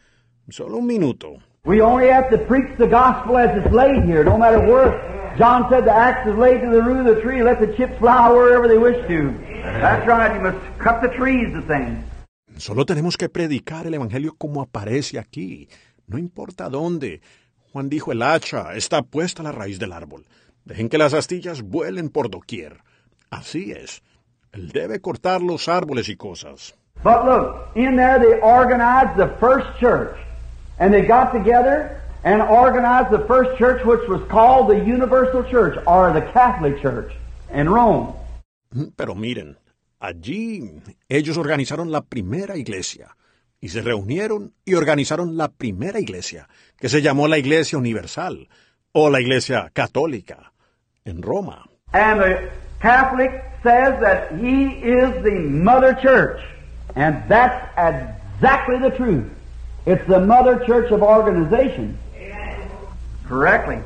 [0.49, 1.37] Solo un minuto.
[1.65, 5.19] We only have to preach the gospel as it's laid here, no matter where.
[5.39, 7.97] John said the axe is laid to the root of the tree, let the chips
[7.99, 9.31] fly wherever they wish to.
[9.63, 12.08] That's right, you must cut the trees the thing.
[12.59, 15.69] Solo tenemos que predicar el Evangelio como aparece aquí.
[16.09, 17.21] No importa dónde.
[17.73, 20.27] Juan dijo, el hacha está puesta a la raíz del árbol.
[20.65, 22.79] Dejen que las astillas vuelen por doquier.
[23.31, 24.03] Así es.
[24.53, 26.75] Él debe cortar los árboles y cosas.
[27.05, 30.17] But look, in there they organized the first church.
[30.81, 35.79] And they got together and organized the first church which was called the Universal Church
[35.87, 37.13] or the Catholic Church
[37.53, 38.15] in Rome.
[38.97, 39.57] Pero miren,
[39.99, 40.71] allí
[41.09, 43.17] ellos organizaron la primera iglesia
[43.61, 48.49] y se reunieron y organizaron la primera iglesia, que se llamó la Iglesia Universal
[48.93, 50.53] o la Iglesia Católica
[51.05, 51.69] en Roma.
[51.93, 52.51] And the
[52.81, 53.31] Catholic
[53.63, 56.41] says that he is the mother church.
[56.95, 59.27] And that's exactly the truth.
[59.87, 61.99] It's the mother church of organization.
[63.27, 63.79] Correctly.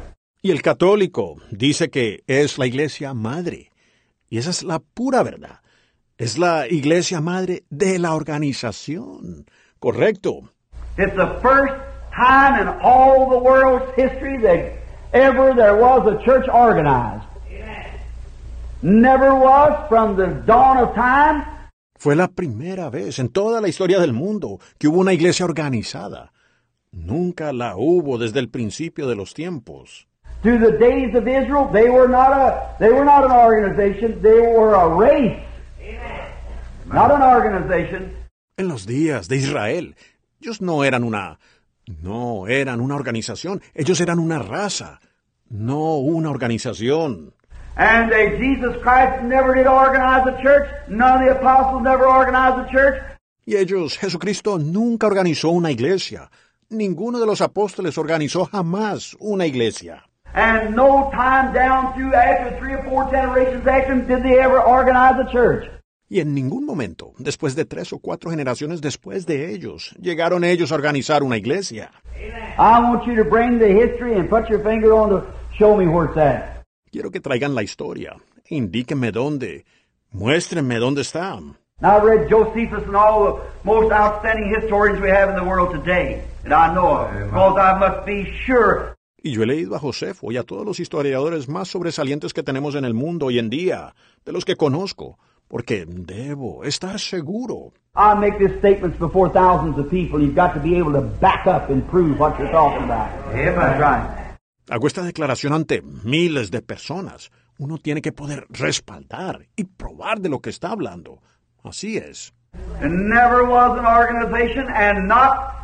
[0.43, 3.71] Y el católico dice que es la iglesia madre.
[4.29, 5.61] Y esa es la pura verdad.
[6.23, 9.45] Es la iglesia madre de la organización.
[9.81, 10.53] Correcto.
[10.97, 11.75] It's the first
[12.15, 14.73] time in all the world's history that
[15.13, 17.25] ever there was a church organized.
[18.83, 21.45] Never was from the dawn of time
[21.99, 26.33] Fue la primera vez en toda la historia del mundo que hubo una iglesia organizada.
[26.93, 30.07] Nunca la hubo desde el principio de los tiempos.
[30.43, 34.41] through the days of Israel, they were not a they were not an organization, they
[34.41, 35.41] were a race.
[36.87, 38.13] Not an organization.
[38.57, 39.95] En los días de Israel,
[40.41, 41.39] ellos no eran una...
[42.01, 45.01] No eran una organización, ellos eran una raza,
[45.49, 47.35] no una organización.
[47.77, 50.69] And uh, Jesus Christ never did organize a church.
[50.89, 53.03] None of the apostles never organized a church.
[53.45, 56.31] Y ellos, Jesucristo nunca organizó una iglesia.
[56.69, 60.05] Ninguno de los apóstoles organizó jamás una iglesia.
[60.35, 64.61] And no time down through after three or four generations after him did they ever
[64.61, 65.69] organize a church.
[66.09, 70.71] Y en ningún momento, después de tres o cuatro generaciones después de ellos, llegaron ellos
[70.71, 71.91] a organizar una iglesia.
[72.59, 75.25] I want you to bring the history and put your finger on to
[75.59, 76.65] show me where it's at.
[76.91, 78.17] Quiero que traigan la historia.
[78.49, 79.65] Indíquenme dónde.
[80.13, 81.41] Muéstrenme dónde está.
[81.81, 85.73] Now I read Josephus and all the most outstanding historians we have in the world
[85.73, 86.23] today.
[86.45, 87.25] And I know it.
[87.25, 90.81] Because I must be sure Y yo he leído a Josefo y a todos los
[90.81, 93.95] historiadores más sobresalientes que tenemos en el mundo hoy en día,
[94.25, 97.73] de los que conozco, porque debo estar seguro.
[97.95, 100.21] I make these statements before thousands of people.
[100.21, 103.11] You've got to be able to back up and prove what you're talking about.
[103.33, 104.23] That's right.
[104.69, 107.31] Hago esta declaración ante miles de personas.
[107.59, 111.21] Uno tiene que poder respaldar y probar de lo que está hablando.
[111.63, 112.33] Así es.
[112.81, 115.55] There never was an organization and not,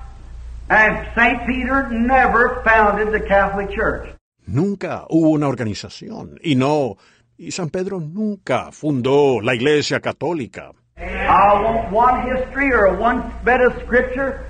[0.70, 1.46] and St.
[1.46, 4.14] Peter never founded the Catholic Church.
[4.46, 6.96] Nunca hubo una organización y no,
[7.36, 10.72] y San Pedro nunca fundó la Iglesia Católica.
[10.96, 14.44] I want one history or one bit of scripture.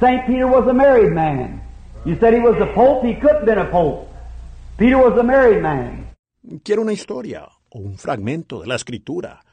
[0.00, 0.26] St.
[0.26, 1.60] Peter was a married man.
[2.04, 4.08] You said he was a pope, he couldn't have been a pope.
[4.78, 6.08] Peter was a married man.
[6.62, 9.43] Quiero una historia o un fragmento de la escritura.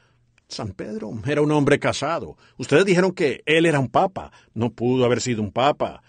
[0.52, 2.36] San Pedro era un hombre casado.
[2.58, 4.30] Ustedes dijeron que él era un papa.
[4.54, 6.02] No pudo haber sido un papa.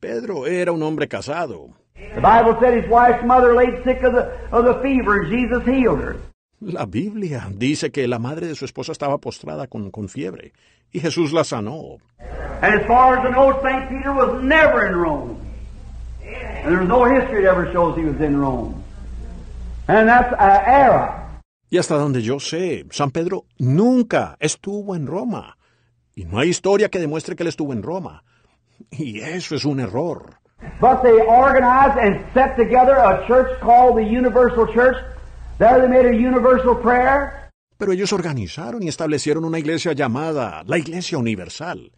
[0.00, 1.74] Pedro era un hombre casado.
[2.14, 5.62] The Bible said his wife's mother laid sick of the, of the fever and Jesus
[5.66, 6.16] healed her.
[6.62, 10.52] La Biblia dice que la madre de su esposa estaba postrada con, con fiebre
[10.92, 11.98] y Jesús la sanó.
[12.62, 13.88] And as far as I know, St.
[13.88, 15.40] Peter was never in Rome.
[16.22, 18.82] And there's no history that ever shows he was in Rome.
[19.88, 21.29] And that's an error.
[21.70, 25.56] Y hasta donde yo sé, San Pedro nunca estuvo en Roma.
[26.16, 28.24] Y no hay historia que demuestre que él estuvo en Roma.
[28.90, 30.40] Y eso es un error.
[30.80, 34.96] But they organized and set together a church called the Universal Church.
[35.58, 37.50] There they made a universal prayer.
[37.78, 41.92] Pero ellos organizaron y establecieron una iglesia llamada la Iglesia Universal.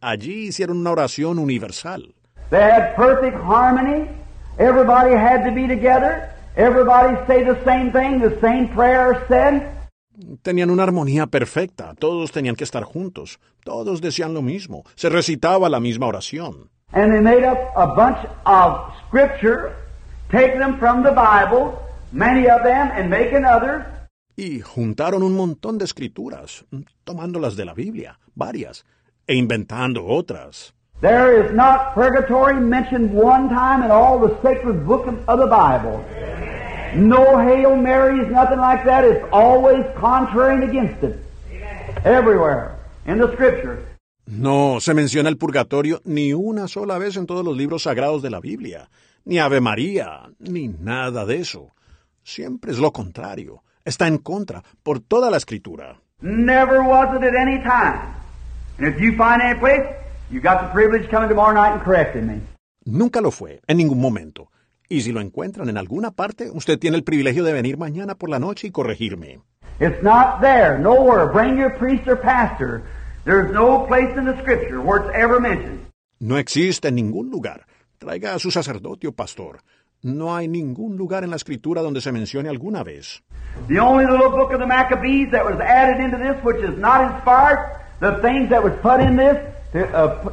[0.00, 2.14] Allí hicieron una oración universal.
[2.50, 4.06] They had perfect harmony.
[4.58, 6.33] Everybody had to be together.
[6.56, 9.72] Everybody say the same thing, the same prayer said.
[10.42, 15.68] Tenían una armonía perfecta, todos tenían que estar juntos, todos decían lo mismo, se recitaba
[15.68, 16.70] la misma oración.
[16.92, 19.74] And they made up a bunch of scripture,
[20.30, 21.76] taking them from the Bible,
[22.12, 23.84] many of them, and making others.
[24.36, 26.64] Y juntaron un montón de escrituras,
[27.02, 28.84] tomándolas de la Biblia, varias,
[29.26, 30.72] e inventando otras.
[31.04, 36.02] There is not purgatory mentioned one time in all the sacred book of, the Bible.
[36.96, 39.04] No Hail Marys, nothing like that.
[39.04, 41.18] It's always contrary and against it.
[42.06, 43.84] Everywhere in the Scripture.
[44.26, 48.30] No se menciona el purgatorio ni una sola vez en todos los libros sagrados de
[48.30, 48.88] la Biblia,
[49.26, 51.74] ni Ave María, ni nada de eso.
[52.22, 53.62] Siempre es lo contrario.
[53.84, 56.00] Está en contra por toda la escritura.
[56.22, 58.14] Never was it at any time.
[58.78, 59.84] And if you find any place,
[60.34, 62.40] you got the privilege coming tomorrow night and correcting me.
[62.84, 64.50] Nunca lo fue, en ningún momento.
[64.88, 68.28] Y si lo encuentran en alguna parte, usted tiene el privilegio de venir mañana por
[68.28, 69.38] la noche y corregirme.
[69.78, 71.32] It's not there, nowhere.
[71.32, 72.82] Bring your priest or pastor.
[73.24, 75.86] There's no place in the Scripture where it's ever mentioned.
[76.18, 77.66] No existe en ningún lugar.
[77.98, 79.60] Traiga a su sacerdote o pastor.
[80.02, 83.22] No hay ningún lugar en la escritura donde se mencione alguna vez.
[83.68, 87.00] The only little book of the Maccabees that was added into this, which is not
[87.02, 87.58] inspired,
[88.00, 90.30] the things that was put in this, uh,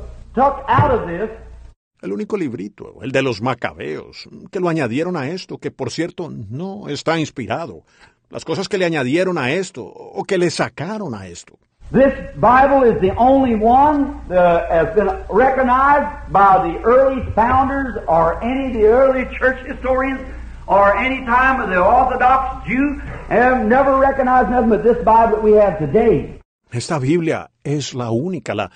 [2.02, 6.30] El único librito, el de los macabeos, que lo añadieron a esto, que por cierto
[6.50, 7.84] no está inspirado.
[8.30, 11.60] Las cosas que le añadieron a esto, o que le sacaron a esto.
[11.92, 18.42] This Bible is the only one that has been recognized by the early founders or
[18.42, 20.22] any of the early church historians
[20.68, 25.44] or any time of the Orthodox Jew have never recognized nothing but this Bible that
[25.44, 26.40] we have today.
[26.72, 28.72] Esta Biblia es la única, la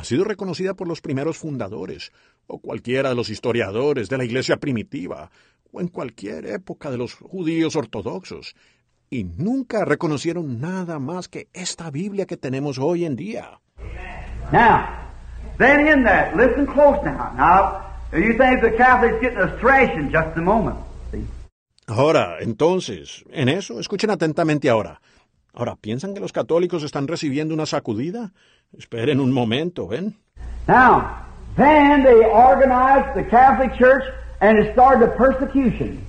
[0.00, 2.10] ha sido reconocida por los primeros fundadores
[2.46, 5.30] o cualquiera de los historiadores de la iglesia primitiva
[5.70, 8.56] o en cualquier época de los judíos ortodoxos
[9.10, 13.60] y nunca reconocieron nada más que esta Biblia que tenemos hoy en día.
[14.50, 14.86] Now,
[15.58, 17.34] then in that, listen close now.
[17.36, 20.78] Now, you think the Catholics getting a thrashing just a moment.
[21.86, 25.02] Ahora, entonces, en eso, escuchen atentamente ahora.
[25.52, 28.32] Ahora, ¿piensan que los católicos están recibiendo una sacudida?
[28.76, 30.16] Esperen un momento, ¿ven?
[30.68, 34.04] Now, then they organized the Catholic Church
[34.40, 36.04] and it started a persecution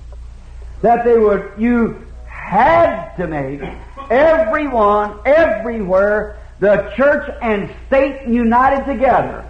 [0.81, 1.95] that they would, you
[2.27, 3.61] had to make
[4.09, 9.43] everyone, everywhere, the church and state united together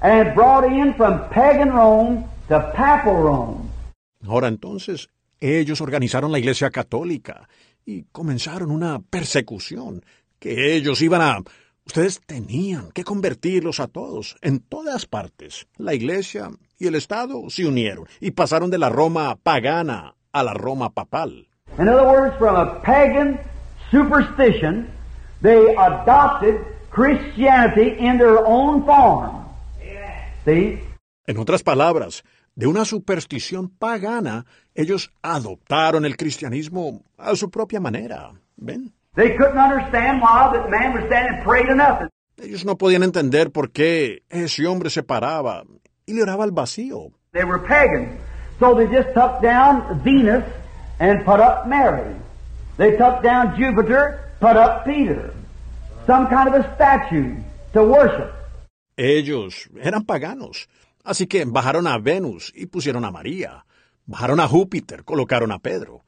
[0.00, 3.70] and brought in from pagan Rome to papal Rome.
[4.26, 5.08] Ahora entonces,
[5.40, 7.48] ellos organizaron la Iglesia Católica
[7.84, 10.04] y comenzaron una persecución
[10.38, 11.38] que ellos iban a...
[11.84, 15.66] Ustedes tenían que convertirlos a todos, en todas partes.
[15.76, 20.54] La Iglesia y el Estado se unieron y pasaron de la Roma pagana a la
[20.54, 21.48] Roma papal.
[21.78, 23.40] In other words, from a pagan
[23.90, 24.88] superstition,
[25.40, 26.60] they adopted
[26.90, 29.42] Christianity in their own form.
[30.44, 30.78] See?
[31.26, 38.32] En otras palabras, de una superstición pagana, ellos adoptaron el cristianismo a su propia manera.
[38.56, 38.92] ¿Ven?
[39.14, 42.08] They couldn't understand why that man was standing and prayed to nothing.
[42.38, 45.64] Ellos no podían entender por qué ese hombre se paraba
[46.06, 47.12] y le oraba al vacío.
[47.32, 48.18] They were pagan.
[48.58, 50.44] So they just took down Venus
[50.98, 52.14] and put up Mary.
[52.78, 55.32] They took down Jupiter, put up Peter.
[56.06, 57.36] some kind of a statue
[57.72, 58.32] to worship.
[58.96, 60.68] Ellos eran paganos,
[61.04, 63.64] así que bajaron a Venus y pusieron a María.
[64.12, 66.02] Bajaron a Júpiter, colocaron a Pedro.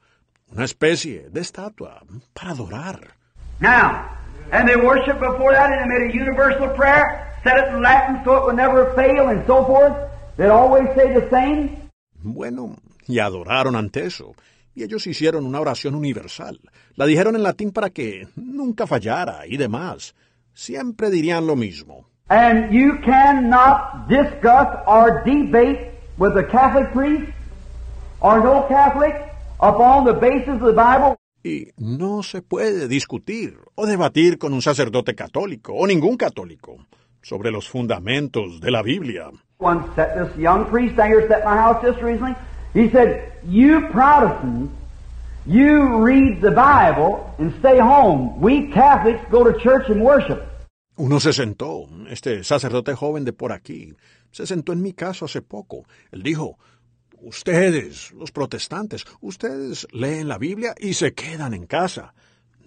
[0.51, 2.03] Una especie de estatua
[2.35, 3.15] para adorar.
[3.59, 4.11] Now,
[4.51, 8.21] and they worship before that and they made a universal prayer, said it in Latin
[8.23, 9.95] so it would never fail and so forth.
[10.37, 11.89] They'd always say the same.
[12.21, 12.75] Bueno,
[13.07, 14.35] y adoraron ante eso.
[14.75, 16.59] Y ellos hicieron una oración universal.
[16.95, 20.13] La dijeron en latín para que nunca fallara y demás.
[20.53, 22.05] Siempre dirían lo mismo.
[22.29, 27.31] And you cannot discuss or debate with a Catholic priest
[28.25, 29.13] or no Catholic
[29.59, 31.15] upon the basis of the Bible.
[31.43, 36.77] Y no se puede discutir o debatir con un sacerdote católico o ningún católico
[37.21, 39.29] sobre los fundamentos de la Biblia.
[39.59, 42.35] One set this young priest down here at my house just recently.
[42.73, 44.71] He said, "You Protestants,
[45.45, 48.41] you read the Bible and stay home.
[48.41, 50.41] We Catholics go to church and worship."
[50.97, 53.93] Uno se sentó, este sacerdote joven de por aquí,
[54.31, 55.83] se sentó en mi casa hace poco.
[56.11, 56.57] Él dijo,
[57.21, 62.13] Ustedes, los protestantes, ustedes leen la Biblia y se quedan en casa.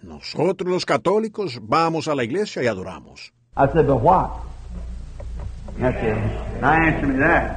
[0.02, 3.32] Nosotros los católicos vamos a la iglesia y adoramos.
[3.56, 4.30] I said, "But what?"
[5.78, 6.60] That's it.
[6.60, 7.56] Now answer me that.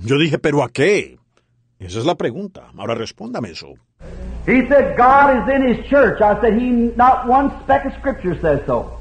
[0.00, 1.18] Yo dije, ¿pero a qué?
[1.78, 2.70] Esa es la pregunta.
[2.76, 3.74] Ahora respóndame eso.
[4.46, 8.38] He said, "God is in His church." I said, "He not one speck of Scripture
[8.40, 9.00] says so."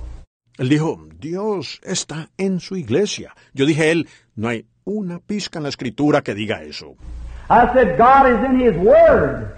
[0.57, 3.33] Él dijo, Dios está en su iglesia.
[3.53, 6.95] Yo dije, él, no hay una pizca en la escritura que diga eso.
[7.49, 9.55] I said, God is in His Word.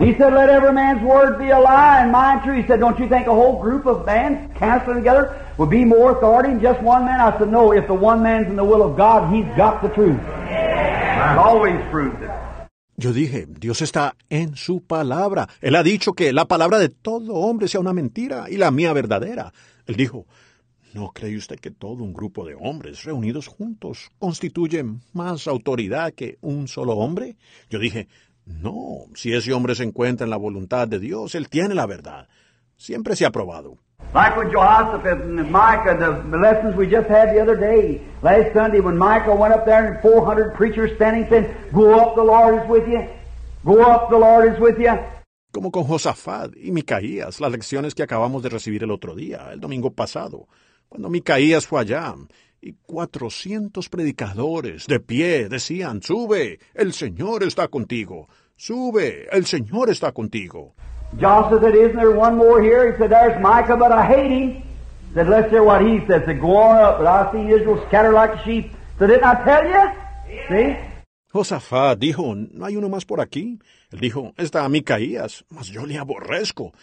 [0.00, 2.60] He said, let every man's word be a lie and mine true.
[2.60, 6.10] He said, don't you think a whole group of men counseling together would be more
[6.12, 7.20] authority than just one man?
[7.20, 9.88] I said, no, if the one man's in the will of God, he's got the
[9.90, 10.18] truth.
[10.48, 12.30] He's always proved it.
[12.96, 15.48] Yo dije, Dios está en su palabra.
[15.60, 18.92] Él ha dicho que la palabra de todo hombre sea una mentira y la mía
[18.92, 19.52] verdadera.
[19.86, 20.26] Él dijo,
[20.94, 26.38] ¿no cree usted que todo un grupo de hombres reunidos juntos constituye más autoridad que
[26.40, 27.36] un solo hombre?
[27.70, 28.08] Yo dije,
[28.46, 32.28] no, si ese hombre se encuentra en la voluntad de Dios, él tiene la verdad.
[32.76, 33.78] Siempre se ha probado.
[34.14, 38.80] Like with Jehoshaphat and Micah, the lessons we just had the other day, last Sunday,
[38.80, 42.68] when Micah went up there and 400 preachers standing saying, Go up, the Lord is
[42.68, 43.08] with you.
[43.64, 44.98] Go up, the Lord is with you.
[45.50, 49.60] Como con Josafat y Micaías, las lecciones que acabamos de recibir el otro día, el
[49.60, 50.46] domingo pasado,
[50.92, 52.14] cuando Micaías fue allá
[52.60, 58.28] y 400 predicadores de pie decían, Sube, el Señor está contigo.
[58.56, 60.74] Sube, el Señor está contigo.
[61.18, 62.92] Joshua said, Isn't there one more here?
[62.92, 64.62] He said, There's Micah, but I hate him.
[65.08, 66.20] He said, Let's hear what he says.
[66.20, 68.70] He said, Go on up, but I've seen Israel scatter like sheep.
[68.98, 69.90] So didn't I tell you?
[70.50, 70.76] See?
[71.32, 73.58] Josafat dijo, ¿no hay uno más por aquí?
[73.90, 76.74] Él dijo, está Micaías, mas yo le aborrezco.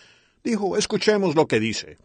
[0.44, 2.00] Dijo, escuchemos lo que dice.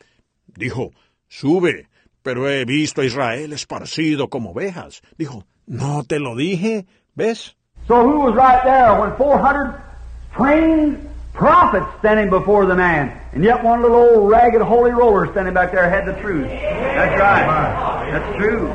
[0.46, 0.90] Dijo,
[1.28, 1.88] sube,
[2.24, 5.02] pero he visto a Israel esparcido como ovejas.
[5.16, 6.86] Dijo, ¿no te lo dije?
[7.14, 7.54] ¿Ves?
[7.86, 9.80] So who was right there when 400
[10.34, 15.52] trained prophets standing before the man, and yet one little old ragged holy roller standing
[15.52, 16.48] back there had the truth?
[16.48, 18.10] That's right.
[18.10, 18.68] That's true.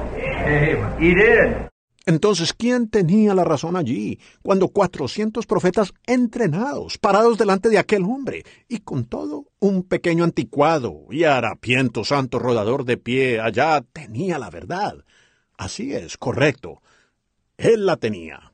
[0.99, 1.68] He did.
[2.09, 8.43] Entonces, ¿quién tenía la razón allí cuando 400 profetas entrenados, parados delante de aquel hombre,
[8.67, 14.49] y con todo un pequeño anticuado y harapiento santo rodador de pie allá tenía la
[14.49, 15.05] verdad?
[15.55, 16.81] Así es, correcto.
[17.57, 18.53] Él la tenía.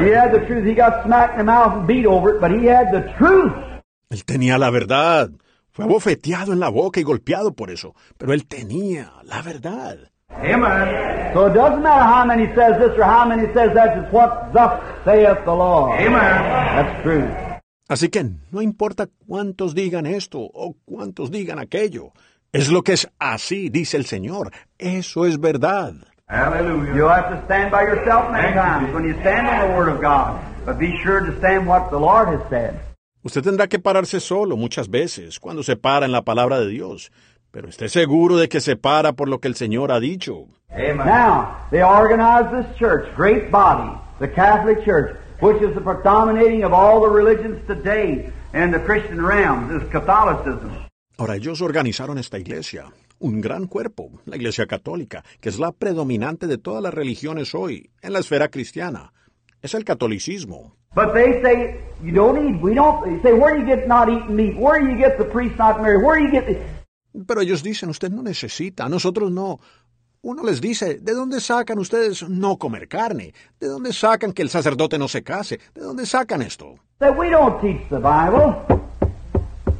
[0.00, 0.66] He had the truth.
[0.66, 3.52] He got smacked in the mouth and beat over it, but he had the truth.
[4.10, 5.30] Él tenía la verdad.
[5.70, 10.10] Fue abofeteado en la boca y golpeado por eso, pero él tenía la verdad.
[10.30, 11.32] Amen.
[11.34, 13.98] So it doesn't matter how many says this or how many says that.
[13.98, 16.00] It's what thus saith the Lord.
[16.00, 16.18] Amen.
[16.18, 17.28] That's true.
[17.88, 22.12] Así que no importa cuántos digan esto o cuántos digan aquello.
[22.52, 24.50] Es lo que es así, dice el Señor.
[24.78, 25.94] Eso es verdad.
[26.28, 26.94] Hallelujah.
[26.94, 30.00] You'll have to stand by yourself many times when you stand on the Word of
[30.00, 30.40] God.
[30.64, 32.80] But be sure to stand what the Lord has said.
[33.22, 37.10] Usted tendrá que pararse solo muchas veces cuando se para en la palabra de Dios.
[37.56, 40.46] Pero esté seguro de que se para por lo que el Señor ha dicho.
[40.76, 46.74] Now, they organized this church, great body, the Catholic Church, which is the predominating of
[46.74, 50.70] all the religions today in the Christian realms, is Catholicism.
[51.16, 56.46] Ahora ellos organizaron esta iglesia, un gran cuerpo, la iglesia católica, que es la predominante
[56.46, 59.14] de todas las religiones hoy en la esfera cristiana.
[59.62, 60.74] Es el catolicismo.
[60.94, 64.10] But they say, you don't eat, we don't, they say, where do you get not
[64.10, 64.56] eating meat?
[64.58, 66.04] Where do you get the priest not married?
[66.04, 66.75] Where do you get the...
[67.24, 69.60] Pero ellos dicen, usted no necesita, nosotros no.
[70.22, 73.32] Uno les dice, ¿de dónde sacan ustedes no comer carne?
[73.60, 75.60] ¿De dónde sacan que el sacerdote no se case?
[75.72, 76.74] ¿De dónde sacan esto?
[76.98, 78.76] That we don't teach the Bible.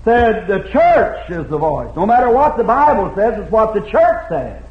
[0.07, 1.91] said the church is the voice.
[1.97, 4.63] No matter what the Bible says, it's what the church says.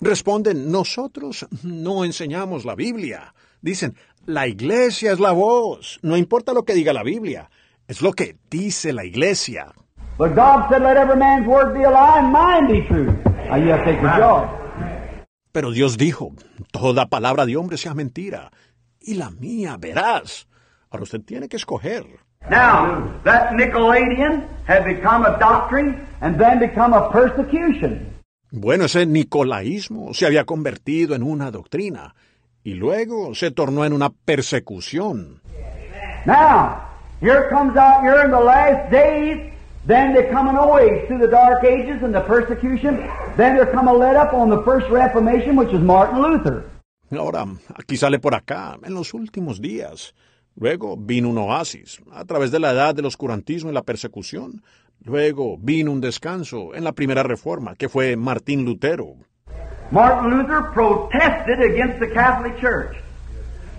[0.00, 3.34] Responden, nosotros no enseñamos la Biblia.
[3.60, 5.98] Dicen, la iglesia es la voz.
[6.02, 7.50] No importa lo que diga la Biblia.
[7.88, 9.72] Es lo que dice la iglesia.
[10.18, 13.12] But God said, let every man's word be a lie and mine be true.
[13.48, 14.48] Now you have to take your joy.
[15.52, 16.32] Pero Dios dijo,
[16.70, 18.50] toda palabra de hombre sea mentira.
[19.00, 20.46] Y la mía, verás.
[20.90, 22.04] Ahora usted tiene que escoger.
[22.48, 28.14] Now, that Nicolaitan had become a doctrine and then become a persecution.
[28.52, 32.14] Bueno, ese nicolaísmo se había convertido en una doctrina
[32.62, 35.42] y luego se tornó en una persecución.
[36.24, 36.82] Now,
[37.20, 39.52] here comes out here in the last days,
[39.86, 42.96] then they come an age through the dark ages and the persecution,
[43.36, 46.64] then there come a let up on the first Reformation, which is Martin Luther.
[47.12, 47.46] Ahora,
[47.76, 50.12] aquí sale por acá, en los últimos días.
[50.56, 54.62] Luego vino un oasis, a través de la edad del oscurantismo y la persecución.
[55.04, 59.16] Luego vino un descanso en la primera reforma, que fue Martín Lutero.
[59.92, 62.96] Martin Luther protested against the Catholic Church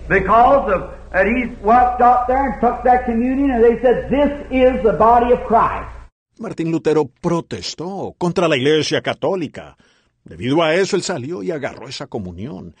[0.08, 4.46] because of that he walked out there and took that communion and they said, This
[4.50, 5.97] is the body of Christ.
[6.40, 9.76] Martín Lutero protestó contra la Iglesia Católica.
[10.24, 12.74] Debido a eso él salió y agarró esa comunión.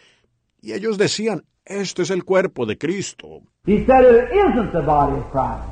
[0.60, 3.42] Y ellos decían, este es el cuerpo de Cristo.
[3.66, 5.64] He said it isn't the body of Christ.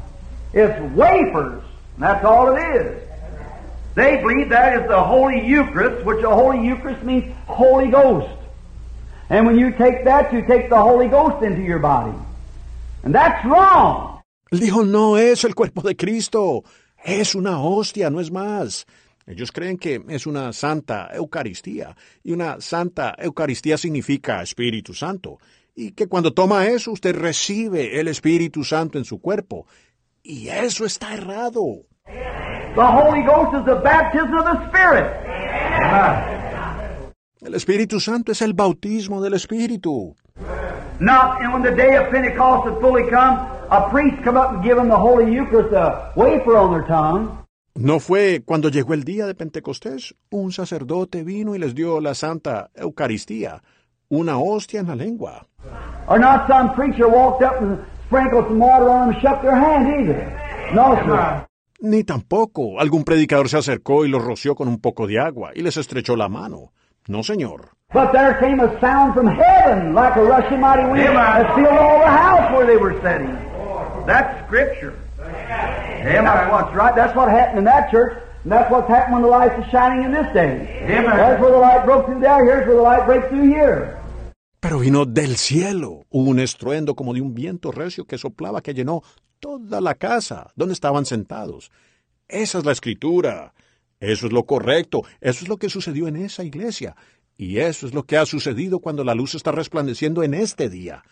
[0.52, 1.62] It's wafers.
[1.98, 3.02] That's all it is.
[3.94, 8.28] They believe that is the Holy Eucharist, which the Holy Eucharist means Holy Ghost.
[9.30, 12.14] And when you take that, you take the Holy Ghost into your body.
[13.02, 14.20] And that's wrong.
[14.52, 16.62] Él dijo, no es el cuerpo de Cristo.
[17.04, 18.86] Es una hostia, no es más.
[19.26, 21.96] Ellos creen que es una santa Eucaristía.
[22.22, 25.38] Y una santa Eucaristía significa Espíritu Santo.
[25.74, 29.66] Y que cuando toma eso, usted recibe el Espíritu Santo en su cuerpo.
[30.22, 31.62] Y eso está errado.
[32.06, 35.06] The Holy Ghost is the baptism of the Spirit.
[37.40, 40.14] El Espíritu Santo es el bautismo del Espíritu.
[40.98, 44.62] Not and when the day of Pentecost had fully come, a priest come up and
[44.62, 47.38] give them the Holy Eucharist, a wafer on their tongue.
[47.74, 52.14] No fue cuando llegó el día de Pentecostés, un sacerdote vino y les dio la
[52.14, 53.62] Santa Eucaristía,
[54.08, 55.46] una hostia en la lengua.
[56.08, 59.56] Or not some preacher walked up and sprinkled some water on them and shook their
[59.56, 60.72] hand either.
[60.74, 61.46] No, sir.
[61.80, 65.60] Ni tampoco algún predicador se acercó y los roció con un poco de agua y
[65.60, 66.72] les estrechó la mano.
[67.08, 67.76] No, señor.
[67.92, 72.00] But there came a sound from heaven like a rushing mighty wind that filled all
[72.00, 73.36] the house where they were sitting.
[74.06, 74.94] That's scripture.
[75.18, 76.94] That's what's right.
[76.94, 78.16] That's what happened in that church.
[78.44, 80.86] And that's what's happened when the light is shining in this day.
[80.86, 82.44] That's where the light broke through there.
[82.44, 83.96] Here's where the light breaks through here.
[84.60, 89.02] Pero vino del cielo un estruendo como de un viento recio que soplaba que llenó
[89.40, 91.70] toda la casa donde estaban sentados.
[92.28, 93.52] Esa es la escritura.
[94.00, 95.02] Eso es lo correcto.
[95.20, 96.96] Eso es lo que sucedió en esa iglesia.
[97.36, 101.02] Y eso es lo que ha sucedido cuando la luz está resplandeciendo en este día.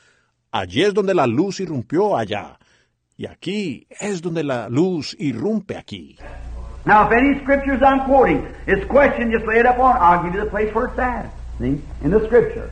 [0.51, 2.59] Allí es donde la luz irrumpió allá.
[3.17, 6.19] Y aquí es donde la luz irrumpe aquí.
[6.85, 9.97] Now, if any scriptures I'm quoting is questioned, just lay it up on.
[9.97, 11.33] I'll give you the place where it's at.
[11.59, 11.81] See?
[12.03, 12.71] In the scripture.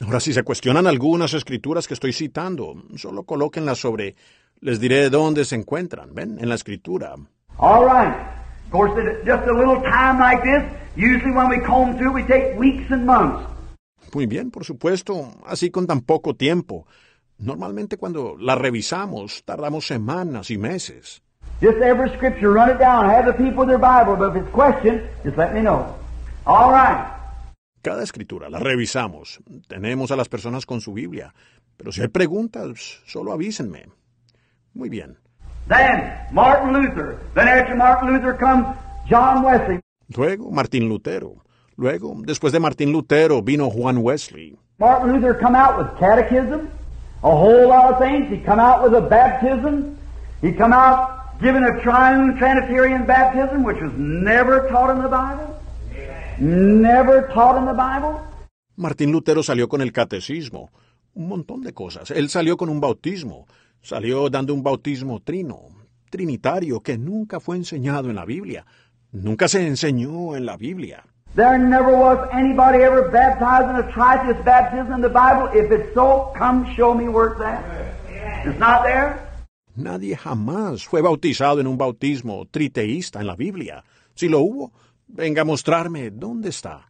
[0.00, 4.16] Ahora, si se cuestionan algunas escrituras que estoy citando, solo colóquenlas sobre,
[4.60, 6.38] les diré dónde se encuentran, ¿ven?
[6.40, 7.14] En la escritura.
[7.58, 8.16] All right.
[8.66, 8.94] Of course,
[9.24, 10.64] just a little time like this,
[10.96, 13.46] usually when we comb through, we take weeks and months.
[14.12, 16.86] Muy bien, por supuesto, así con tan poco tiempo.
[17.42, 21.22] Normalmente cuando la revisamos, tardamos semanas y meses.
[21.60, 23.04] Just every scripture, run it down.
[23.04, 25.94] Have the people their Bible, but if it's questioned, just let me know.
[26.46, 27.04] All right.
[27.82, 29.40] Cada escritura la revisamos.
[29.68, 31.34] Tenemos a las personas con su Biblia.
[31.76, 33.86] Pero si hay preguntas, solo avísenme.
[34.72, 35.18] Muy bien.
[35.68, 37.18] Then, Martin Luther.
[37.34, 38.66] Then after Martin Luther comes
[39.08, 39.80] John Wesley.
[40.16, 41.42] Luego, Martín Lutero.
[41.76, 44.56] Luego, después de Martín Lutero, vino Juan Wesley.
[44.78, 46.68] Martin Luther come out with catechism,
[47.22, 48.28] a whole lot of things.
[48.30, 49.96] He come out with a baptism.
[50.40, 55.60] He come out giving a triune Trinitarian baptism, which was never taught in the Bible.
[56.38, 58.20] Never taught in the Bible.
[58.76, 60.70] Martín Lutero salió con el catecismo,
[61.14, 62.10] un montón de cosas.
[62.10, 63.46] Él salió con un bautismo,
[63.82, 65.68] salió dando un bautismo trino,
[66.10, 68.64] trinitario, que nunca fue enseñado en la Biblia.
[69.12, 71.04] Nunca se enseñó en la Biblia.
[71.34, 75.48] There never was anybody ever baptized in a tritheist baptism in the Bible.
[75.54, 77.64] If it's so, come show me where it's at.
[78.46, 79.28] It's not there.
[79.74, 83.82] Nadie jamás fue bautizado en un bautismo triteísta en la Biblia.
[84.14, 84.72] Si lo hubo,
[85.08, 86.82] venga a mostrarme dónde está.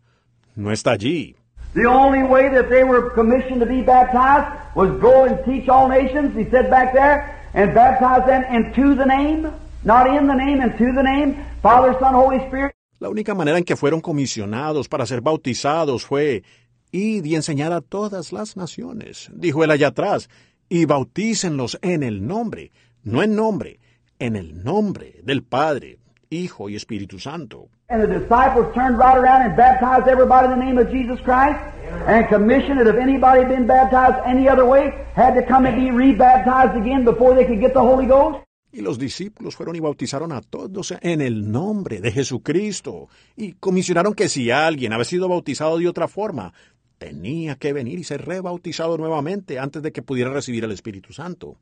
[0.57, 1.37] No está allí.
[1.75, 5.89] The only way that they were commissioned to be baptized was go and teach all
[5.89, 9.53] nations, he said back there, and baptize them into the name.
[9.85, 12.75] not in the name and to the name, Father, Son, Holy Spirit.
[13.03, 16.45] La única manera en que fueron comisionados para ser bautizados fue
[16.93, 20.31] id y enseñar a todas las naciones, dijo él allá atrás,
[20.69, 22.71] y bautícenlos en el nombre,
[23.03, 23.81] no en nombre,
[24.21, 25.99] en el nombre del Padre,
[26.31, 27.71] Hijo y Espíritu Santo.
[27.89, 31.59] And the disciples turned right around and baptized everybody in the name of Jesus Christ
[32.07, 35.75] and commissioned that if anybody had been baptized any other way, had to come and
[35.75, 38.45] be rebaptized again before they could get the Holy Ghost.
[38.73, 44.15] Y los discípulos fueron y bautizaron a todos en el nombre de Jesucristo y comisionaron
[44.15, 46.55] que si alguien había sido bautizado de otra forma,
[46.99, 51.57] tenía que venir y ser rebautizado nuevamente antes de que pudiera recibir el Espíritu Santo.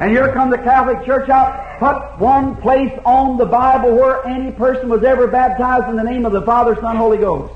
[0.00, 4.50] And here come the Catholic Church out, put one place on the Bible where any
[4.52, 7.52] person was ever baptized in the name of the Father, Son, Holy Ghost.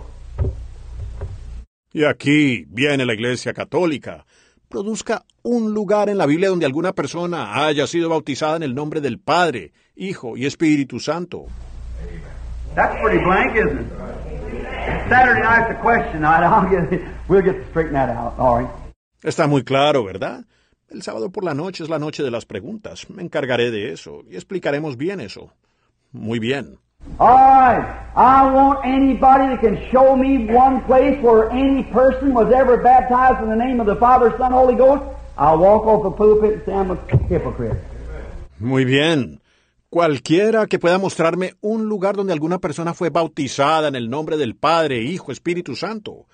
[1.93, 4.27] Y aquí viene la Iglesia Católica.
[4.77, 9.01] Produzca un lugar en la Biblia donde alguna persona haya sido bautizada en el nombre
[9.01, 11.47] del Padre, Hijo y Espíritu Santo.
[12.75, 13.87] That's pretty blank, isn't it?
[15.09, 16.43] Saturday night's a question night.
[16.43, 18.35] I'll get, we'll get to straighten that out.
[18.39, 18.71] All right.
[19.23, 20.45] Está muy claro, ¿verdad?
[20.91, 23.09] El sábado por la noche es la noche de las preguntas.
[23.09, 25.55] Me encargaré de eso y explicaremos bien eso.
[26.13, 26.79] Muy bien.
[27.19, 28.03] All right.
[28.17, 33.43] I want anybody that can show me one place where any person was ever baptized
[33.43, 35.03] in the name of the Father, Son, Holy Ghost.
[35.37, 36.97] I'll walk off the pulpit and say I'm a
[37.29, 37.77] hypocrite.
[38.59, 39.41] Muy bien.
[39.91, 44.57] Cualquiera que pueda mostrarme un lugar donde alguna persona fue bautizada en el nombre del
[44.57, 46.27] Padre, Hijo, Espíritu Santo.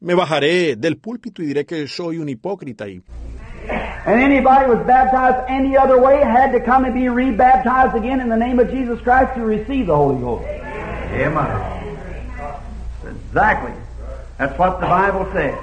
[0.00, 3.02] Me bajaré del púlpito y diré que soy un hipócrita y
[3.68, 8.28] And anybody was baptized any other way had to come and be rebaptized again in
[8.28, 10.46] the name of Jesus Christ to receive the Holy Ghost.
[10.46, 11.46] Amen.
[13.06, 13.72] Exactly.
[14.38, 15.58] That's what the Bible says.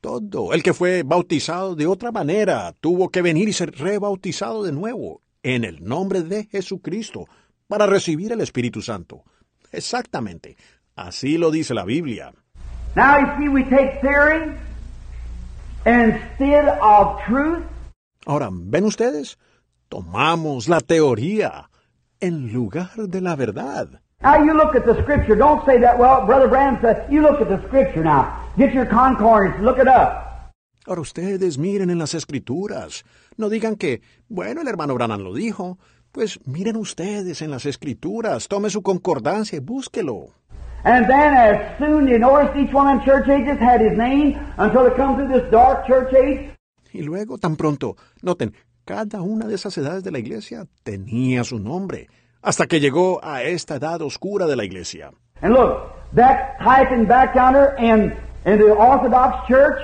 [0.00, 4.72] todo el que fue bautizado de otra manera tuvo que venir y ser rebautizado de
[4.72, 7.26] nuevo en el nombre de Jesucristo
[7.68, 9.24] para recibir el Espíritu Santo.
[9.72, 10.56] Exactamente.
[10.96, 12.32] Así lo dice la Biblia.
[12.96, 14.56] Now you see we take theory
[15.86, 17.64] instead of truth.
[18.26, 19.38] Ahora, ¿ven ustedes?
[19.88, 21.70] Tomamos la teoría
[22.20, 24.00] en lugar de la verdad.
[24.22, 25.34] Now you look at the scripture.
[25.34, 28.52] Don't say that, well, Brother Branham said, you look at the scripture now.
[28.58, 30.52] Get your concordance, look it up.
[30.86, 33.04] Ahora ustedes miren en las escrituras.
[33.36, 35.78] No digan que, bueno, el hermano Branham lo dijo.
[36.12, 38.48] Pues miren ustedes en las escrituras.
[38.48, 40.34] Tome su concordancia y búsquelo.
[40.84, 44.38] And then as soon, you noticed each one of them church ages had his name
[44.56, 46.50] until it comes to this dark church age.
[46.92, 48.54] Y luego, tan pronto, noten,
[48.84, 52.08] cada una de esas edades de la iglesia tenía su nombre,
[52.42, 55.12] hasta que llegó a esta edad oscura de la iglesia.
[55.42, 59.80] And look, that typing back down there in, in the Orthodox Church,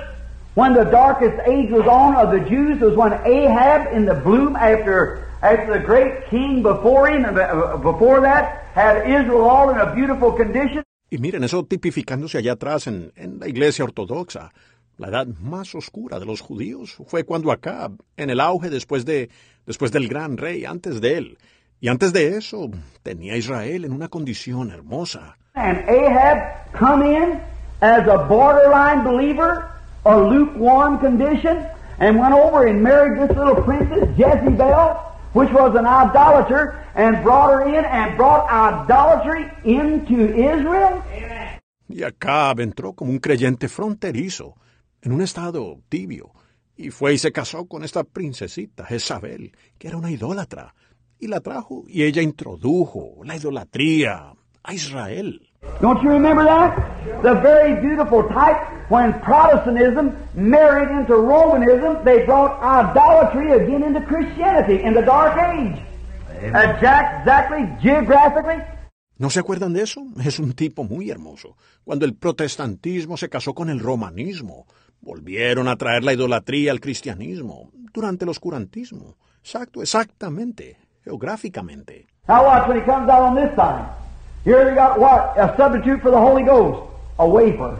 [0.55, 4.55] when the darkest age was on of the Jews, was when Ahab, in the bloom
[4.55, 9.77] after, after the great king before him, and uh, before that, had Israel all in
[9.77, 10.83] a beautiful condition.
[11.09, 14.51] Y miren eso tipificándose allá atrás en, en la iglesia ortodoxa.
[14.97, 19.29] La edad más oscura de los judíos fue cuando Acab, en el auge después, de,
[19.65, 21.37] después del gran rey, antes de él.
[21.79, 22.71] Y antes de eso,
[23.03, 25.37] tenía Israel en una condición hermosa.
[25.53, 27.39] And Ahab come in
[27.81, 29.71] as a borderline believer
[30.03, 31.63] or lukewarm condition
[31.99, 34.97] and went over and married this little princess, Jezebel,
[35.33, 41.01] which was an idolater, and brought her in and brought idolatry into Israel.
[41.87, 44.55] Y Acab entró como un creyente fronterizo,
[45.01, 46.31] en un estado tibio,
[46.75, 50.73] y fue y se casó con esta princesita, Jezabel, que era una idólatra,
[51.19, 54.33] y la trajo, y ella introdujo la idolatría
[54.63, 55.41] a Israel.
[55.81, 56.75] Don't you remember that?
[57.23, 58.57] The very beautiful type
[58.89, 65.86] when Protestantism married into Romanism, they brought idolatry again into Christianity in the Dark Age.
[66.41, 68.63] Exact, exactly, geographically.
[69.17, 70.05] ¿No se acuerdan de eso?
[70.23, 71.57] Es un tipo muy hermoso.
[71.83, 74.67] Cuando el protestantismo se casó con el romanismo,
[75.01, 79.17] volvieron a traer la idolatría al cristianismo durante el oscurantismo.
[79.41, 82.07] Exacto, exactamente, geográficamente.
[82.27, 83.89] Now watch when he comes out on this side.
[84.45, 85.37] Here they got what?
[85.37, 86.91] A substitute for the Holy Ghost.
[87.17, 87.79] A wafer.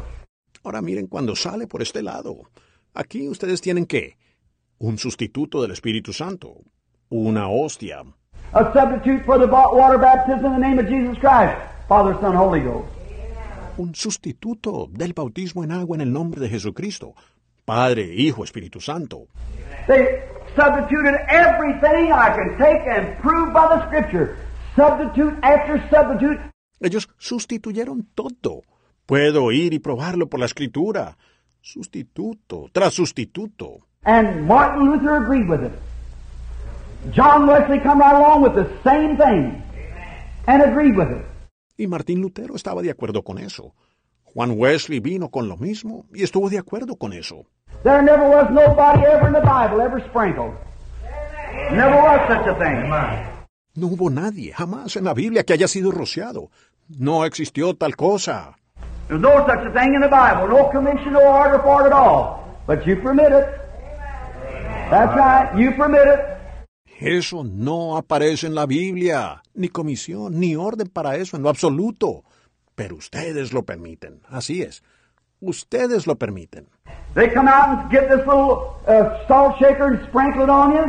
[0.64, 2.50] Ahora miren cuando sale por este lado.
[2.94, 4.18] Aquí ustedes tienen que
[4.80, 6.62] un sustituto del Espíritu Santo,
[7.10, 8.04] una hostia,
[8.54, 11.58] A substitute for the water baptism in the name of Jesus Christ.
[11.88, 12.88] Father, Son, Holy Ghost.
[13.78, 17.14] un sustituto del bautismo en agua en el nombre de Jesucristo,
[17.64, 19.28] Padre, Hijo, Espíritu Santo.
[19.88, 20.24] They
[20.56, 24.36] substituted everything I can take and prove by the Scripture.
[24.76, 26.40] Substitute after substitute.
[26.80, 28.64] Ellos sustituyeron todo.
[29.06, 31.18] Puedo ir y probarlo por la escritura.
[31.62, 33.80] Sustituto tras sustituto.
[34.04, 35.74] And Martin Luther agreed with it.
[37.14, 39.62] John Wesley come right along with the same thing
[40.48, 41.26] and agreed with it.
[41.78, 43.74] Y Martín Lutero estaba de acuerdo con eso.
[44.24, 47.46] Juan Wesley vino con lo mismo y estuvo de acuerdo con eso.
[47.84, 50.54] There never was nobody ever in the Bible ever sprinkled.
[51.72, 52.90] Never was such a thing.
[53.76, 56.50] No hubo nadie, jamás en la Biblia, que haya sido rociado.
[56.90, 58.56] No existió tal cosa.
[59.08, 60.48] There's no such a thing in the Bible.
[60.50, 62.44] No commission, no order for it at all.
[62.66, 63.46] But you permit it.
[64.90, 65.56] That's right.
[65.58, 66.37] You permit it.
[67.00, 72.24] Eso no aparece en la Biblia, ni comisión, ni orden para eso en lo absoluto.
[72.76, 74.22] Pero ustedes lo permiten.
[74.30, 74.84] Así es.
[75.40, 76.68] Ustedes lo permiten.
[77.14, 80.86] They come out and get this little uh, salt shaker and sprinkle it on you.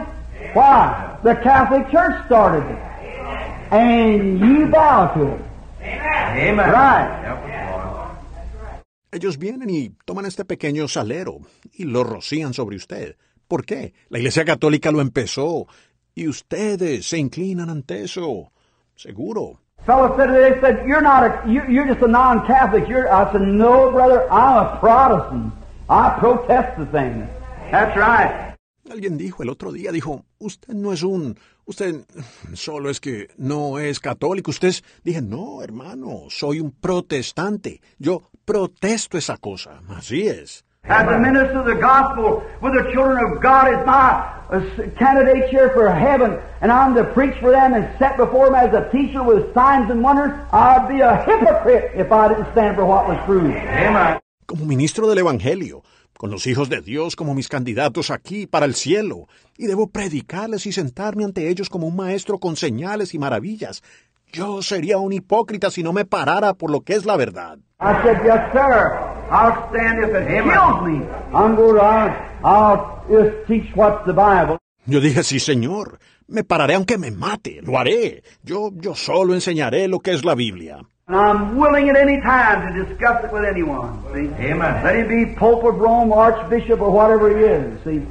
[0.54, 1.18] Why?
[1.22, 2.78] The Catholic Church started it.
[3.70, 5.40] And you bow to it.
[5.82, 6.70] Amen.
[6.70, 7.18] Right.
[9.10, 11.40] Ellos vienen y toman este pequeño salero
[11.72, 13.16] y lo rocían sobre usted.
[13.48, 13.94] ¿Por qué?
[14.10, 15.66] La Iglesia Católica lo empezó
[16.18, 18.50] y ustedes se inclinan ante eso.
[18.96, 19.60] Seguro.
[19.86, 22.88] Fellow said they said you're not a you, you're just a non-Catholic.
[22.88, 24.26] You're I said no, brother.
[24.30, 25.52] I'm a Protestant.
[25.88, 27.28] I protest the thing.
[27.70, 28.56] That's right.
[28.90, 32.04] Alguien dijo el otro día, dijo, usted no es un, usted
[32.54, 34.50] solo es que no es católico.
[34.50, 37.80] Usted es, dije, no, hermano, soy un protestante.
[37.98, 39.82] Yo protesto esa cosa.
[39.88, 40.64] Así es.
[40.88, 44.60] As a minister of the gospel with the children of God is my uh,
[44.98, 48.72] candidate here for heaven, and I'm to preach for them and set before them as
[48.72, 50.32] a teacher with signs and wonders.
[50.50, 53.52] I'd be a hypocrite if I didn't stand for what was true.
[53.52, 54.18] Amen.
[54.46, 55.82] Como ministro del Evangelio,
[56.16, 59.28] con los hijos de Dios como mis candidatos aquí para el cielo,
[59.58, 63.82] y debo predicarles y sentarme ante ellos como un maestro con señales y maravillas.
[64.32, 67.58] Yo sería un hipócrita si no me parara por lo que es la verdad.
[67.80, 68.98] I said, yes, sir.
[69.30, 71.06] I'll stand if it kills me.
[71.32, 72.12] I'm going to, I'll,
[72.44, 74.58] I'll just teach what's the Bible.
[74.86, 75.98] Yo dije, sí, señor,
[76.28, 78.22] me pararé aunque me mate, lo haré.
[78.42, 80.80] Yo, yo solo enseñaré lo que es la Biblia.
[81.06, 84.02] And I'm willing at any time to discuss it with anyone.
[84.12, 84.28] See?
[84.44, 84.84] Amen.
[84.84, 87.82] Let him be Pope of Rome, Archbishop, or whatever he is.
[87.84, 88.06] See?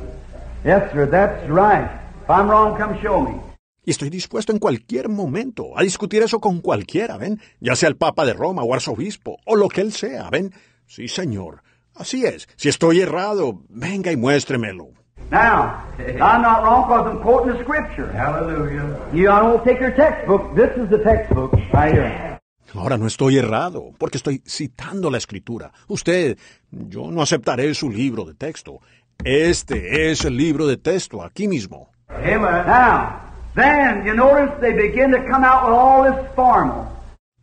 [0.65, 1.89] Yes, sir, that's right.
[2.23, 3.39] If I'm wrong, come show me.
[3.88, 7.39] Y estoy dispuesto en cualquier momento a discutir eso con cualquiera, ¿ven?
[7.61, 10.53] Ya sea el Papa de Roma o arzobispo, o lo que él sea, ¿ven?
[10.88, 11.64] Sí, señor.
[11.95, 12.49] Así es.
[12.57, 14.89] Si estoy errado, venga y muéstremelo.
[15.31, 18.11] Now, I'm not wrong because I'm quoting the scripture.
[18.11, 18.99] Hallelujah.
[19.14, 20.53] You don't take your textbook.
[20.53, 22.39] This is the textbook right here.
[22.76, 25.72] Ahora no estoy errado, porque estoy citando la escritura.
[25.88, 26.38] Usted,
[26.72, 28.81] yo no aceptaré su libro de texto.
[29.23, 31.89] Este es el libro de texto, aquí mismo.
[32.09, 32.41] Amen.
[32.41, 33.26] Now,
[33.57, 36.88] then you notice they begin to come out with all this formal.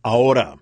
[0.01, 0.55] Ahora,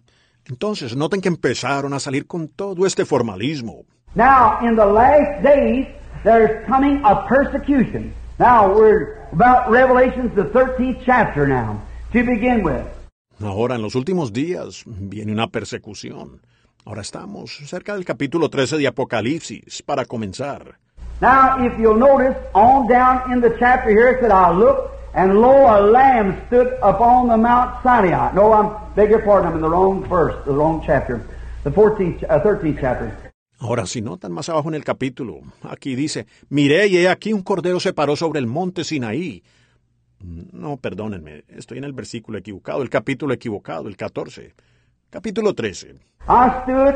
[0.45, 3.85] entonces noten que empezaron a salir con todo este formalismo.
[4.15, 5.87] Now, in the last days,
[6.23, 8.13] there's coming a persecution.
[8.39, 11.81] Now, we're about Revelations, the 13th chapter now,
[12.11, 12.85] to begin with.
[13.41, 16.41] Ahora, en los últimos días, viene una persecución.
[16.85, 20.77] Ahora estamos cerca del capítulo 13 de Apocalipsis, para comenzar.
[21.21, 25.39] Now, if you'll notice, on down in the chapter here, it said, I looked, and
[25.39, 28.33] lo, a lamb stood upon the Mount Sinai.
[28.33, 31.21] No, I'm, beg your pardon, I'm in the wrong verse, the wrong chapter.
[31.63, 33.33] The 14th, uh, 13th chapter.
[33.59, 37.43] Ahora, si notan más abajo en el capítulo, aquí dice, miré y he aquí un
[37.43, 39.41] cordero se paró sobre el monte Sinaí.
[40.19, 44.53] No, perdónenme, estoy en el versículo equivocado, el capítulo equivocado, el 14.
[45.09, 45.99] Capítulo 13.
[46.27, 46.95] I stood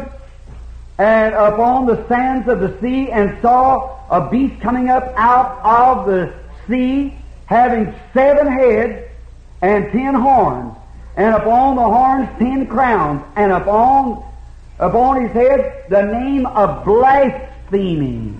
[0.97, 6.07] and upon the sands of the sea and saw a beast coming up out of
[6.07, 6.33] the
[6.67, 7.13] sea,
[7.47, 9.09] having seven heads
[9.61, 10.75] and ten horns,
[11.15, 14.23] and upon the horns ten crowns, and upon
[14.79, 18.33] upon his head the name of blasphemy.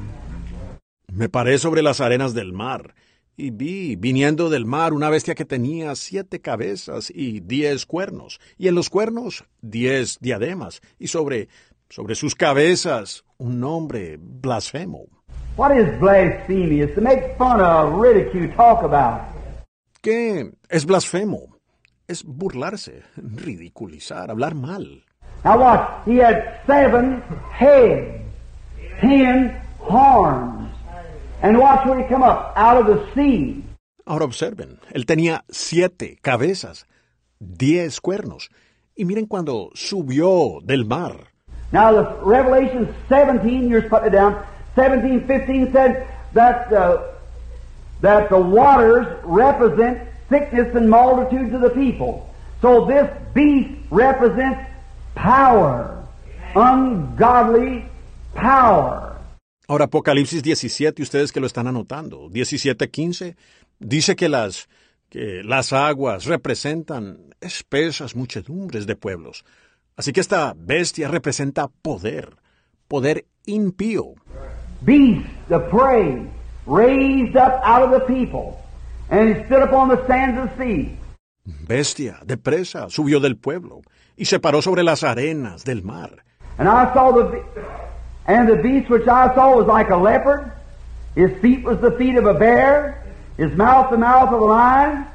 [1.11, 2.93] Me paré sobre las arenas del mar
[3.37, 8.67] y vi, viniendo del mar, una bestia que tenía siete cabezas y diez cuernos, y
[8.67, 11.47] en los cuernos diez diademas, y sobre,
[11.87, 15.05] sobre sus cabezas un nombre blasfemo.
[15.57, 16.81] What is blasphemy?
[16.81, 19.21] It's to make fun of, ridicule, talk about.
[20.03, 21.57] ¿Qué es blasfemo?
[22.07, 25.03] Es burlarse, ridiculizar, hablar mal.
[25.43, 28.21] Now watch, he had seven heads,
[29.01, 30.69] ten horns,
[31.41, 33.63] and watch when he come up out of the sea.
[34.05, 36.85] Ahora observen, él tenía siete cabezas,
[37.39, 38.51] diez cuernos,
[38.95, 41.31] y miren cuando subió del mar.
[41.71, 44.37] Now the Revelation 17, you're putting it down,
[44.77, 47.01] 17, 15 said that uh,
[48.01, 49.97] that the waters represent
[50.29, 52.29] sickness and multitudes of the people.
[52.61, 54.61] So this beast represents
[55.15, 56.05] power,
[56.55, 57.85] ungodly
[58.35, 59.17] power.
[59.67, 63.35] Ahora Apocalipsis 17, ustedes que lo están anotando, 17, 15,
[63.79, 64.69] Dice que las,
[65.09, 69.45] que las aguas representan espesas muchedumbres de pueblos.
[69.95, 72.35] Así que esta bestia representa poder,
[72.87, 74.15] poder impío.
[74.83, 76.25] Beast, the prey,
[76.65, 78.59] raised up out of the people,
[79.09, 80.97] and he stood upon the sands of the sea.
[81.45, 83.81] Bestia de presa subió del pueblo
[84.17, 86.23] y se paró sobre las arenas del mar.
[86.57, 87.43] And I saw the,
[88.25, 90.51] and the beast which I saw was like a leopard.
[91.15, 93.03] His feet was the feet of a bear.
[93.37, 95.05] His mouth the mouth of a lion.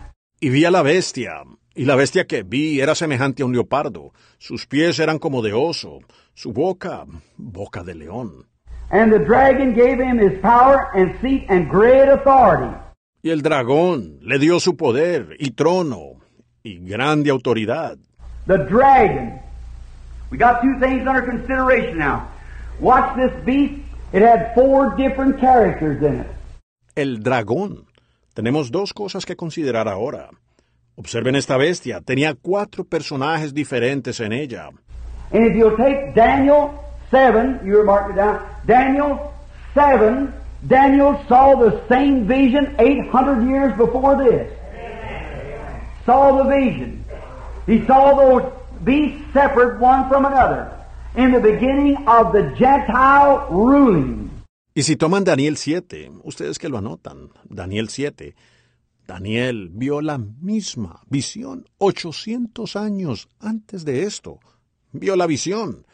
[0.40, 1.44] Y vi a la bestia,
[1.74, 4.12] y la bestia que vi era semejante a un leopardo.
[4.38, 6.00] Sus pies eran como de oso,
[6.34, 7.04] su boca,
[7.36, 8.46] boca de león.
[8.90, 12.76] And the dragon gave him his power and seat and great authority.
[13.22, 16.16] Y el dragón le dio su poder y trono
[16.62, 17.96] y grande autoridad.
[18.46, 19.40] The dragon.
[20.30, 22.28] We got two things under consideration now.
[22.80, 23.74] Watch this beast.
[24.12, 26.26] It had four different characters in it.
[26.96, 27.86] El dragón.
[28.34, 30.30] Tenemos dos cosas que considerar ahora.
[30.96, 32.00] Observen esta bestia.
[32.00, 34.70] Tenía cuatro personajes diferentes en ella.
[35.32, 36.72] And if you'll take Daniel
[37.10, 39.32] 7, you marked it down, Daniel
[39.74, 40.32] 7,
[40.66, 44.52] Daniel saw the same vision 800 years before this.
[46.06, 47.04] Saw the vision.
[47.66, 48.52] He saw those
[48.84, 50.70] beasts separate one from another
[51.14, 54.30] in the beginning of the Gentile ruling.
[54.74, 58.34] Y si toman Daniel 7, ustedes que lo anotan, Daniel 7,
[59.06, 64.40] Daniel vio la misma visión 800 años antes de esto.
[64.92, 65.86] Vio la visión.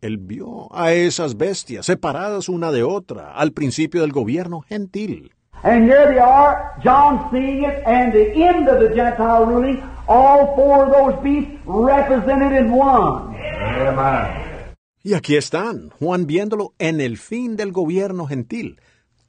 [0.00, 5.32] Él vio a esas bestias separadas una de otra al principio del gobierno gentil.
[5.62, 10.54] And here they are, John seeing it, and the end of the Gentile ruling, all
[10.56, 13.36] four of those beasts represented in one.
[15.02, 18.80] Y aquí están, Juan viéndolo en el fin del gobierno gentil.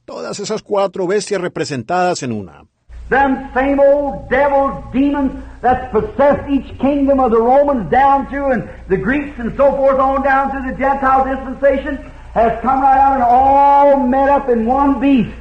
[0.06, 2.66] Todas esas cuatro bestias representadas en una.
[3.10, 8.70] Them same old devils, demons that's possessed each kingdom of the Romans down through and
[8.88, 11.98] the Greeks and so forth on down through the Gentile dispensation
[12.34, 15.36] has come right out and all met up in one beast.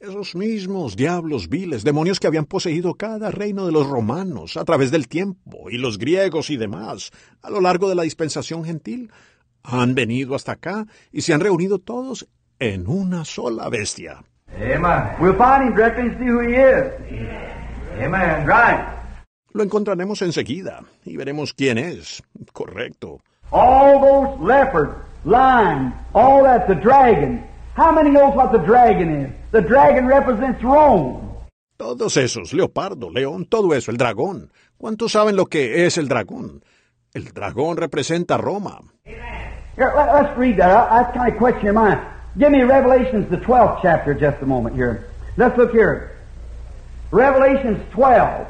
[0.00, 4.90] Esos mismos diablos viles, demonios que habían poseído cada reino de los romanos a través
[4.90, 7.10] del tiempo, y los griegos y demás,
[7.40, 9.10] a lo largo de la dispensación gentil,
[9.62, 12.28] han venido hasta acá y se han reunido todos
[12.58, 14.22] en una sola bestia.
[14.58, 15.16] Amen.
[15.20, 16.92] We'll find him directly and see who he is.
[17.98, 18.46] Amen.
[18.46, 18.94] Right.
[19.52, 22.22] Lo encontraremos enseguida y veremos quién es.
[22.52, 23.20] Correcto.
[23.52, 24.94] All those leopards,
[25.24, 27.44] lions, all that, the dragon.
[27.76, 29.32] How many knows what the dragon is?
[29.52, 31.20] The dragon represents Rome.
[31.76, 34.52] Todos esos, leopardo, león, todo eso, el dragón.
[34.76, 36.64] ¿Cuántos saben lo que es el dragón?
[37.12, 38.80] El dragón representa Roma.
[39.76, 40.70] Here, let, us read that.
[40.70, 42.00] I, that's kind of question your mind.
[42.36, 45.06] Give me Revelations, the 12th chapter, just a moment here.
[45.36, 46.10] Let's look here.
[47.12, 48.46] Revelations 12.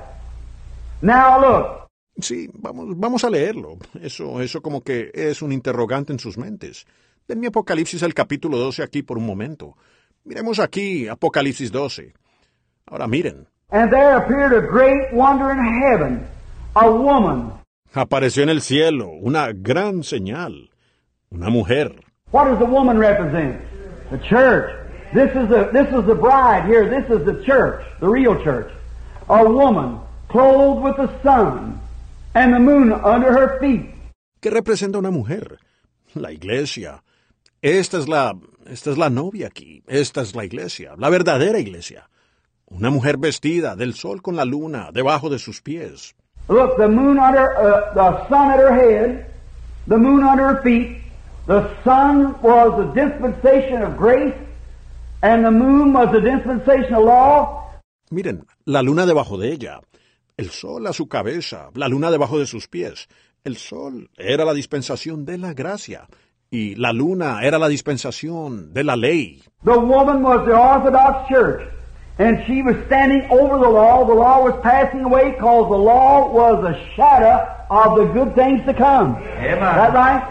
[1.02, 1.88] Now look.
[2.18, 3.76] Sí, vamos, vamos a leerlo.
[4.00, 6.86] Eso, eso como que es un interrogante en sus mentes.
[7.28, 9.76] Denme Apocalipsis el capítulo 12 aquí por un momento.
[10.24, 12.14] Miremos aquí Apocalipsis 12.
[12.86, 13.46] Ahora miren.
[13.70, 16.26] And there appeared a great wonder in heaven,
[16.74, 17.52] a woman.
[17.92, 20.70] Apareció en el cielo una gran señal.
[21.30, 22.00] Una mujer.
[22.30, 23.60] What does the woman represent?
[24.14, 24.70] The church.
[25.12, 26.88] This is the this is the bride here.
[26.88, 28.70] This is the church, the real church.
[29.28, 31.80] A woman clothed with the sun
[32.32, 33.90] and the moon under her feet.
[34.40, 35.58] ¿Qué representa una mujer?
[36.14, 37.02] La iglesia.
[37.60, 38.36] Esta es la,
[38.66, 39.82] esta es la novia aquí.
[39.88, 42.08] Esta es la iglesia, la verdadera iglesia.
[42.66, 46.14] Una mujer vestida del sol con la luna debajo de sus pies.
[46.48, 49.26] Look, the moon under uh, the sun at her head,
[49.88, 51.03] the moon under her feet.
[51.46, 54.34] The sun was the dispensation of grace,
[55.22, 57.70] and the moon was the dispensation of law.
[58.10, 59.80] Miren, la luna debajo de ella,
[60.38, 63.08] el sol a su cabeza, la luna debajo de sus pies.
[63.44, 66.06] El sol era la dispensación de la gracia
[66.50, 69.42] y la luna era la dispensación de la ley.
[69.64, 71.68] The woman was the Orthodox Church,
[72.18, 74.06] and she was standing over the law.
[74.06, 78.64] The law was passing away because the law was a shadow of the good things
[78.64, 79.16] to come.
[79.44, 80.30] Is that right?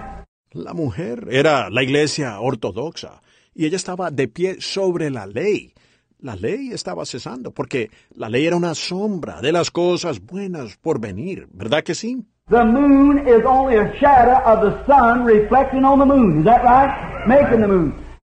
[0.53, 3.21] La mujer era la iglesia ortodoxa
[3.55, 5.73] y ella estaba de pie sobre la ley.
[6.19, 10.99] La ley estaba cesando porque la ley era una sombra de las cosas buenas por
[10.99, 12.23] venir, ¿verdad que sí?
[12.49, 16.39] The moon is only a shadow of the sun reflecting on the moon.
[16.39, 17.27] Is that right?
[17.27, 17.95] Making the moon.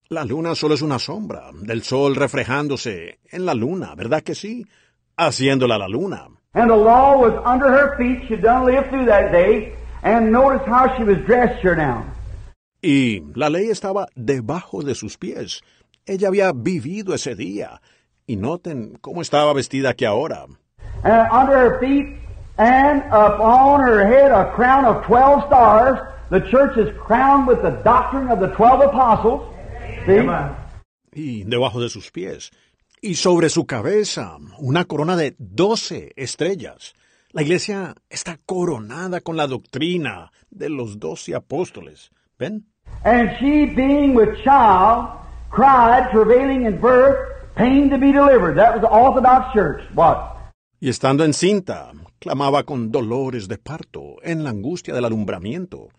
[0.08, 4.66] La luna solo es una sombra del sol reflejándose en la luna, ¿verdad que sí?
[5.18, 6.28] Haciéndola la luna.
[6.54, 8.26] And the law was under her feet.
[8.30, 9.74] She done lived through that day.
[10.06, 12.06] And notice how she was dressed here now.
[12.80, 15.64] Y la ley estaba debajo de sus pies.
[16.06, 17.82] Ella había vivido ese día.
[18.28, 20.46] Y noten cómo estaba vestida aquí ahora.
[21.04, 22.20] And under her feet
[22.60, 25.98] and upon her head a crown of twelve stars.
[26.30, 29.42] The church is crowned with the doctrine of the twelve apostles.
[30.06, 30.22] See?
[31.14, 32.52] Y debajo de sus pies.
[33.02, 36.94] Y sobre su cabeza una corona de doce estrellas.
[37.36, 42.10] La iglesia está coronada con la doctrina de los doce apóstoles.
[42.40, 42.64] ¿Ven?
[43.04, 45.10] And she, being with child,
[45.52, 47.18] cried, travailing in birth,
[47.58, 48.56] pain to be delivered.
[48.56, 49.82] That was the Orthodox Church.
[49.94, 50.54] What?
[50.80, 55.90] Y estando encinta, clamaba con dolores de parto, en la angustia del alumbramiento.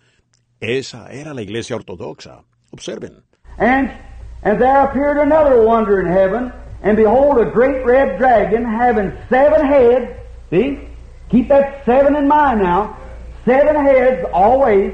[0.59, 2.45] Esa era la iglesia ortodoxa.
[2.71, 3.23] Observen.
[3.59, 3.91] And,
[4.43, 6.51] and there appeared another wonder in heaven,
[6.83, 10.19] and behold, a great red dragon having seven heads.
[10.49, 10.96] See?
[11.31, 12.97] Keep that seven in mind now.
[13.45, 14.93] Seven heads always.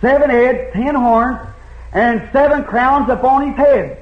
[0.00, 1.38] Seven heads, ten horns,
[1.92, 3.98] and seven crowns upon his head.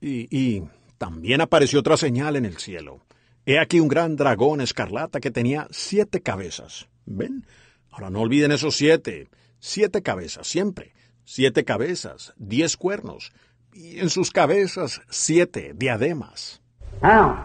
[0.00, 0.62] Y, y
[0.98, 3.00] también apareció otra señal en el cielo.
[3.44, 6.88] He aquí un gran dragón escarlata que tenía siete cabezas.
[7.06, 7.44] ¿Ven?
[7.90, 9.28] Ahora no olviden esos siete.
[9.58, 10.92] Siete cabezas, siempre.
[11.24, 13.32] Siete cabezas, diez cuernos.
[13.72, 16.60] Y en sus cabezas siete diademas.
[17.02, 17.36] Now,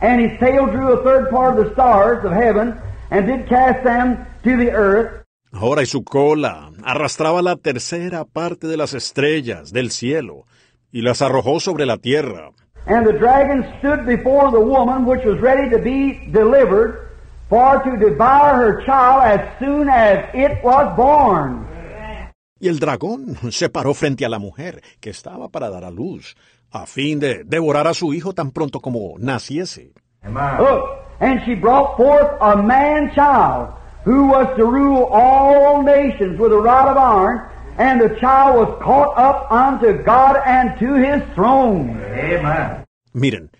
[0.00, 2.78] and his tail drew a third part of the stars of heaven,
[3.10, 5.18] and did cast them to the earth,
[5.50, 10.44] Ahora y su cola arrastraba la tercera parte de las estrellas del cielo
[10.92, 12.50] y las arrojó sobre la tierra.
[12.86, 17.08] And the dragon stood before the woman which was ready to be delivered,
[17.48, 21.66] for to devour her child as soon as it was born.
[22.60, 26.36] Y el dragón se paró frente a la mujer que estaba para dar a luz,
[26.70, 29.92] a fin de devorar a su hijo tan pronto como naciese.
[30.24, 30.84] Look,
[31.20, 33.72] and she brought forth a man child,
[34.04, 37.40] who was to rule all nations with a rod of iron,
[37.78, 42.00] and the child was caught up unto God and to his throne.
[42.12, 42.84] Amen.
[43.12, 43.50] Miren,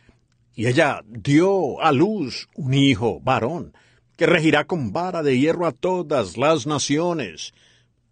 [0.55, 3.72] y ella dio a luz un hijo varón,
[4.16, 7.55] que regirá con vara de hierro a todas las naciones.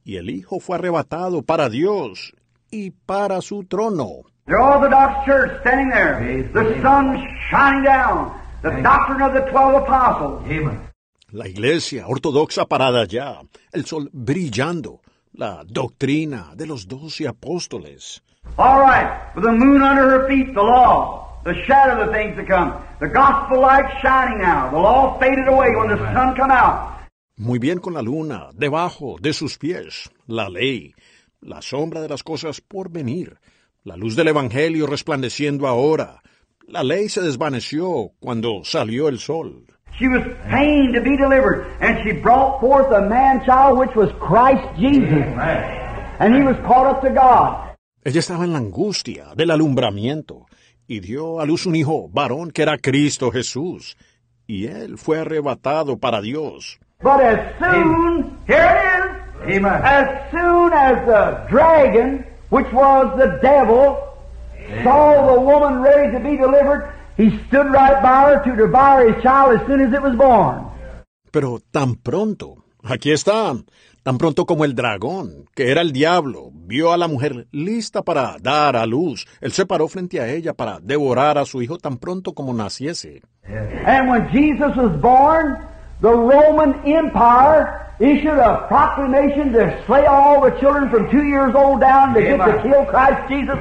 [0.04, 2.32] Y el hijo fue arrebatado para Dios
[2.70, 4.22] y para su trono.
[4.46, 7.18] The Orthodox Church standing there, the sun
[7.50, 8.30] shining down,
[8.62, 10.40] the doctrine of the twelve apostles.
[10.46, 10.86] Amen.
[11.32, 13.40] La iglesia ortodoxa parada allá,
[13.72, 15.00] el sol brillando,
[15.32, 18.20] la doctrina de los doce apóstoles.
[18.56, 22.36] All right, with the moon under her feet, the law, the shadow of the things
[22.36, 24.70] to come, the gospel light shining now.
[24.70, 26.92] The law faded away when the sun come out.
[27.36, 30.94] Muy bien con la luna, debajo de sus pies, la ley,
[31.40, 33.40] la sombra de las cosas por venir,
[33.86, 36.20] la luz del Evangelio resplandeciendo ahora.
[36.66, 39.64] La ley se desvaneció cuando salió el sol.
[39.96, 44.10] She was pained to be delivered, and she brought forth a man child which was
[44.18, 45.24] Christ Jesus,
[46.18, 47.76] and he was caught up to God.
[48.04, 50.46] Ella estaba en la angustia del alumbramiento
[50.88, 53.96] y dio a luz un hijo varón que era Cristo Jesús,
[54.48, 56.78] y él fue arrebatado para Dios.
[57.00, 58.82] But as soon, here
[59.46, 59.80] it is, Amen.
[59.84, 63.98] as soon as the dragon, which was the devil,
[64.82, 69.22] saw the woman ready to be delivered, he stood right by her to devour his
[69.22, 70.64] child as soon as it was born.
[71.30, 73.54] Pero tan pronto, aquí está,
[74.02, 78.36] tan pronto como el dragón, que era el diablo, vio a la mujer lista para
[78.40, 81.98] dar a luz, él se paró frente a ella para devorar a su hijo tan
[81.98, 83.22] pronto como naciese.
[83.86, 85.58] And when Jesus was born,
[86.00, 91.80] the Roman Empire issued a proclamation to slay all the children from two years old
[91.80, 93.58] down to get to kill Christ Jesus.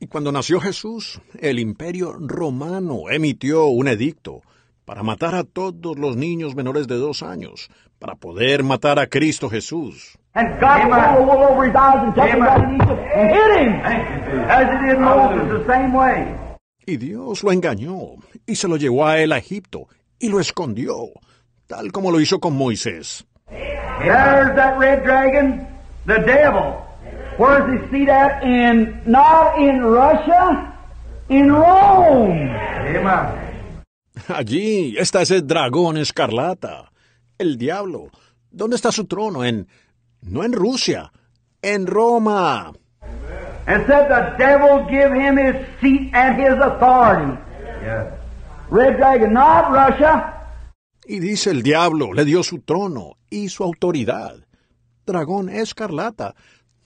[0.00, 4.42] Y cuando nació Jesús, el imperio romano emitió un edicto
[4.84, 9.48] para matar a todos los niños menores de dos años, para poder matar a Cristo
[9.48, 10.18] Jesús.
[10.34, 10.90] And God Amen.
[10.90, 12.48] pulled the wool over his eyes and took him Amen.
[12.48, 13.82] out in Egypt and hit him.
[13.82, 14.50] Thank you, Jesus.
[14.50, 16.34] As he did Moses the same way.
[16.84, 19.86] Y Dios lo engañó y se lo llevó a él a Egipto
[20.18, 21.10] y lo escondió,
[21.68, 23.24] tal como lo hizo con Moisés.
[24.04, 25.66] There's that red dragon,
[26.06, 26.82] the devil.
[27.36, 28.42] Where's his seat at?
[28.42, 30.74] In not in Russia,
[31.28, 32.50] in Rome.
[32.50, 33.38] Amen.
[34.28, 36.90] Allí está ese dragón escarlata,
[37.38, 38.10] el diablo.
[38.50, 39.44] ¿Dónde está su trono?
[39.44, 39.66] En
[40.22, 41.10] no en Rusia,
[41.62, 42.72] en Roma.
[43.66, 47.40] And said the devil give him his seat and his authority.
[47.82, 48.12] Yes.
[48.68, 50.41] Red dragon, not Russia.
[51.04, 54.36] Y dice el diablo, le dio su trono y su autoridad.
[55.04, 56.34] Dragón escarlata,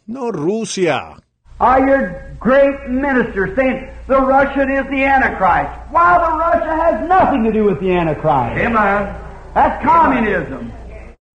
[0.06, 1.16] no Rusia.
[1.58, 5.70] Are your great minister saying the Russian is the Antichrist?
[5.90, 8.56] Why the Russia has nothing to do with the Antichrist.
[8.56, 9.14] Amen.
[9.54, 10.72] That's communism.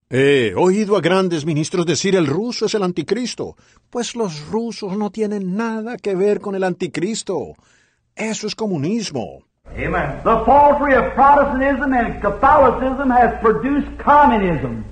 [0.09, 3.55] He oído a grandes ministros decir el ruso es el anticristo,
[3.89, 7.53] pues los rusos no tienen nada que ver con el anticristo.
[8.15, 9.43] Eso es comunismo.
[9.77, 10.21] Amen.
[10.23, 14.85] The falsery of Protestantism and Catholicism has produced communism.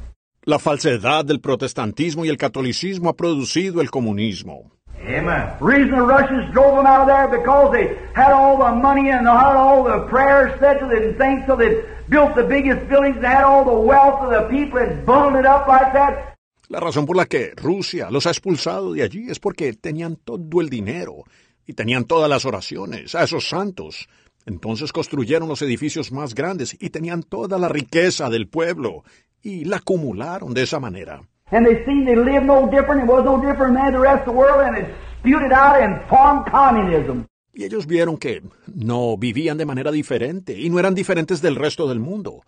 [0.45, 4.71] La falsedad del protestantismo y el catolicismo ha producido el comunismo.
[5.05, 5.53] Amen.
[5.59, 9.27] Reason the Russians drove them out of there because they had all the money and
[9.27, 13.17] had all the prayers said to them and things, so they built the biggest buildings
[13.17, 16.35] and had all the wealth of the people and bundled it up like that.
[16.69, 20.61] La razón por la que Rusia los ha expulsado de allí es porque tenían todo
[20.61, 21.23] el dinero
[21.65, 24.07] y tenían todas las oraciones a esos santos.
[24.45, 29.03] Entonces construyeron los edificios más grandes y tenían toda la riqueza del pueblo
[29.41, 31.21] y la acumularon de esa manera.
[31.51, 34.33] And they seen they lived no different, it was no different than the rest of
[34.33, 34.85] the world, and it
[35.19, 37.25] spewed it out and formed communism.
[37.53, 41.87] Y ellos vieron que no vivían de manera diferente y no eran diferentes del resto
[41.87, 42.43] del mundo.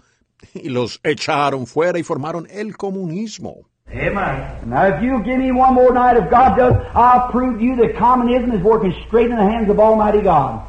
[0.54, 3.66] Y los echaron fuera y formaron el comunismo.
[3.94, 4.70] Amen.
[4.70, 7.76] Now, if you give me one more night, if God does, I'll prove to you
[7.78, 10.66] that communism is working straight in the hands of Almighty God.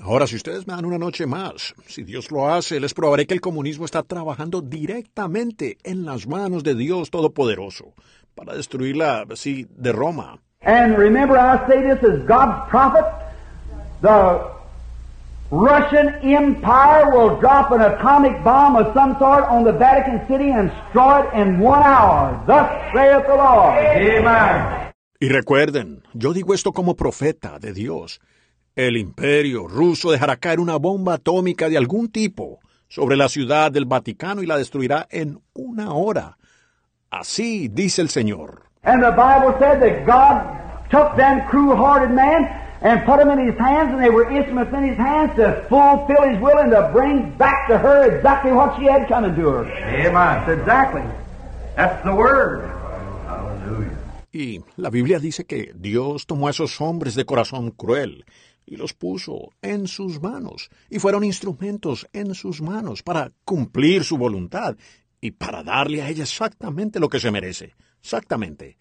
[0.00, 3.34] Ahora, si ustedes me dan una noche más, si Dios lo hace, les probaré que
[3.34, 7.94] el comunismo está trabajando directamente en las manos de Dios Todopoderoso
[8.34, 10.40] para destruirla así de Roma.
[10.60, 13.04] And remember, I say this as God's prophet.
[14.00, 14.54] The
[15.50, 20.70] Russian Empire will drop an atomic bomb of some sort on the Vatican City and
[20.70, 22.42] destroy it in one hour.
[22.46, 23.78] Thus saith the Lord.
[23.78, 24.93] Amen.
[25.24, 28.20] Y recuerden, yo digo esto como profeta de Dios.
[28.76, 33.86] El imperio ruso dejará caer una bomba atómica de algún tipo sobre la ciudad del
[33.86, 36.36] Vaticano y la destruirá en una hora.
[37.10, 38.64] Así dice el Señor.
[38.82, 42.44] And the Bible said that God took them cruel-hearted men
[42.82, 46.28] and put them in His hands, and they were instruments in His hands to fulfill
[46.28, 49.64] His will and to bring back to her exactly what she had coming to her.
[49.64, 50.50] Amen.
[50.50, 51.02] Exactly.
[51.76, 52.83] That's the Word.
[54.34, 58.24] Y la Biblia dice que Dios tomó a esos hombres de corazón cruel
[58.66, 64.18] y los puso en sus manos, y fueron instrumentos en sus manos para cumplir su
[64.18, 64.76] voluntad
[65.20, 67.76] y para darle a ella exactamente lo que se merece.
[68.00, 68.76] Exactamente.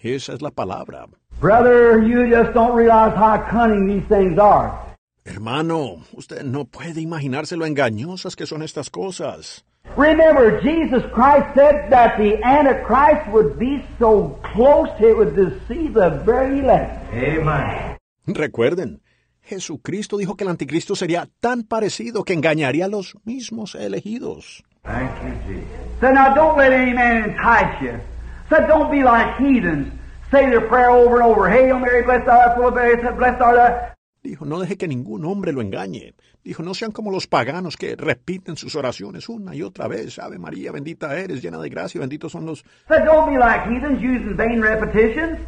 [0.00, 1.08] Esa es la palabra.
[1.40, 4.78] Brother, you just don't realize how cunning these things are.
[5.24, 9.64] Hermano, usted no puede imaginarse lo engañosas que son estas cosas.
[9.96, 16.10] Remember, Jesus Christ said that the Antichrist would be so close it would deceive the
[16.24, 17.12] very elect.
[17.14, 17.96] Amen.
[18.26, 19.00] Recuerden,
[19.42, 24.64] Jesucristo dijo que el anticristo sería tan parecido que engañaría a los mismos elegidos.
[24.84, 25.68] Thank you, Jesus.
[26.00, 28.00] So now don't let any man entice you.
[28.50, 29.92] So don't be like heathens.
[30.30, 31.48] Say their prayer over and over.
[31.48, 33.94] Hail Mary, blessed art thou, full of grace, blessed art thou.
[34.22, 36.14] Dijo, no deje que ningún hombre lo engañe.
[36.44, 40.18] Dijo, no sean como los paganos que repiten sus oraciones una y otra vez.
[40.18, 42.62] Ave María, bendita eres, llena de gracia, benditos son los...
[42.86, 45.38] Said, don't be like heathens using vain repetitions.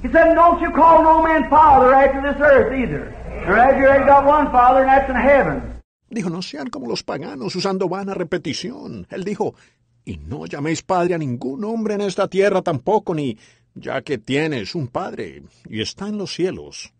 [0.00, 3.12] He said, don't you call no man father after this earth either.
[3.48, 5.82] Or after you got one father, and that's in heaven.
[6.08, 9.08] Dijo, no sean como los paganos usando vana repetición.
[9.10, 9.56] Él dijo,
[10.04, 13.36] y no llaméis padre a ningún hombre en esta tierra tampoco, ni
[13.74, 16.92] ya que tienes un padre y está en los cielos.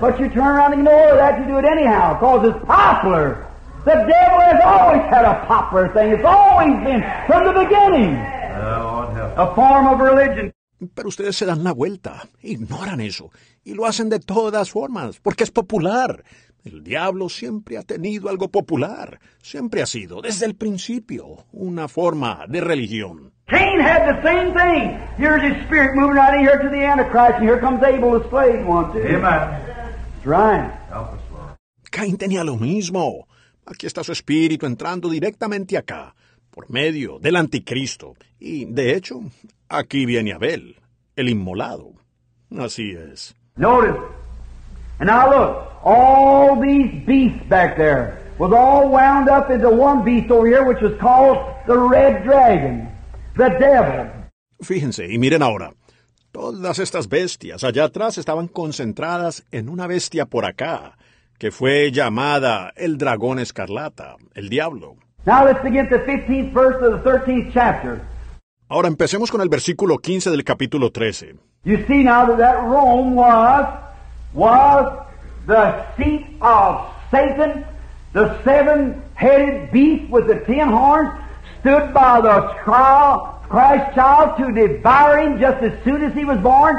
[0.00, 3.46] But you turn around and ignore that, you do it anyhow, because it's popular.
[3.84, 6.12] The devil has always had a popular thing.
[6.12, 8.16] It's always been from the beginning.
[8.16, 10.52] A form of religion.
[10.94, 13.30] Pero ustedes se dan la vuelta, ignoran eso,
[13.64, 16.22] y lo hacen de todas formas, porque es popular.
[16.64, 22.44] El diablo siempre ha tenido algo popular, siempre ha sido, desde el principio, una forma
[22.48, 23.32] de religión.
[23.46, 24.98] Cain had the same thing.
[25.16, 28.28] Here's his spirit moving right in here to the Antichrist, and here comes Abel, the
[28.28, 29.06] slave one, too.
[29.06, 29.75] Amen.
[30.26, 30.72] Right.
[31.92, 33.28] Caín tenía lo mismo.
[33.64, 36.16] Aquí está su espíritu entrando directamente acá,
[36.50, 38.14] por medio del anticristo.
[38.40, 39.20] Y, de hecho,
[39.68, 40.76] aquí viene Abel,
[41.14, 41.92] el inmolado.
[42.58, 43.36] Así es.
[43.56, 44.00] Notice.
[44.98, 50.30] And now look, all these beasts back there was all wound up into one beast
[50.32, 51.38] over here, which was called
[51.68, 52.88] the red dragon,
[53.36, 54.10] the devil.
[54.60, 55.72] Fíjense, y miren ahora.
[56.36, 60.98] Todas estas bestias allá atrás estaban concentradas en una bestia por acá,
[61.38, 64.96] que fue llamada el dragón escarlata, el diablo.
[65.24, 68.02] Now let's begin the 15th verse of the 13th chapter.
[68.68, 71.36] Ahora empecemos con el versículo 15 del capítulo 13.
[71.64, 73.64] You see now that that Rome was,
[74.34, 75.06] was
[75.46, 77.64] the seat of Satan,
[78.12, 81.08] the seven-headed beast with the ten horns,
[81.60, 86.38] stood by the trial, Christ child to devour him just as soon as he was
[86.42, 86.76] born.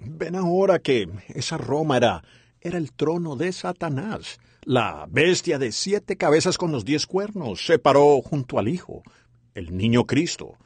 [0.00, 2.22] Ven ahora que esa Roma era,
[2.60, 4.38] era el trono de Satanás.
[4.64, 9.02] La bestia de siete cabezas con los diez cuernos se paró junto al Hijo,
[9.54, 10.56] el niño Cristo,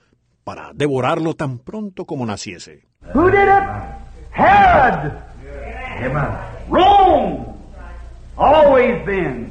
[0.44, 2.86] para devorarlo tan pronto como naciese.
[3.14, 3.64] Who did it?
[4.32, 5.12] Herod.
[6.68, 7.46] Rome.
[8.36, 9.50] Always been.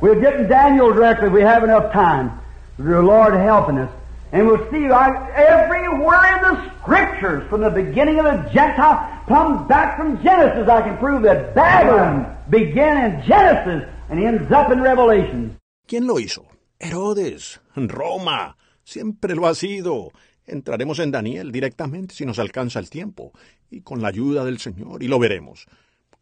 [0.00, 2.30] We'll get in Daniel directly if we have enough time.
[2.78, 3.90] The Lord helping us.
[4.34, 8.98] And we'll see I, everywhere in the scriptures, from the beginning of the Gentile,
[9.28, 14.72] come back from Genesis, I can prove that Babylon began in Genesis and ends up
[14.72, 15.56] in Revelation.
[15.86, 16.48] ¿Quién lo hizo?
[16.80, 20.10] Herodes, Roma, siempre lo ha sido.
[20.46, 23.30] Entraremos en Daniel directamente si nos alcanza el tiempo,
[23.70, 25.64] y con la ayuda del Señor, y lo veremos.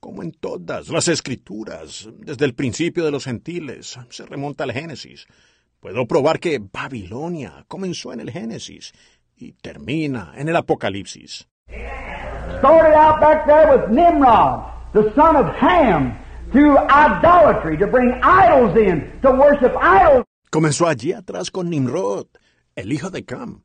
[0.01, 5.27] Como en todas las escrituras, desde el principio de los gentiles, se remonta al Génesis.
[5.83, 8.93] Puedo probar que Babilonia comenzó en el Génesis
[9.37, 11.49] y termina en el Apocalipsis.
[12.61, 16.17] Started out back there with Nimrod, the son of Ham,
[16.53, 20.25] through idolatry, to bring idols in, to worship idols.
[20.53, 22.29] Comenzó allí atrás con Nimrod,
[22.77, 23.63] el hijo de Cam,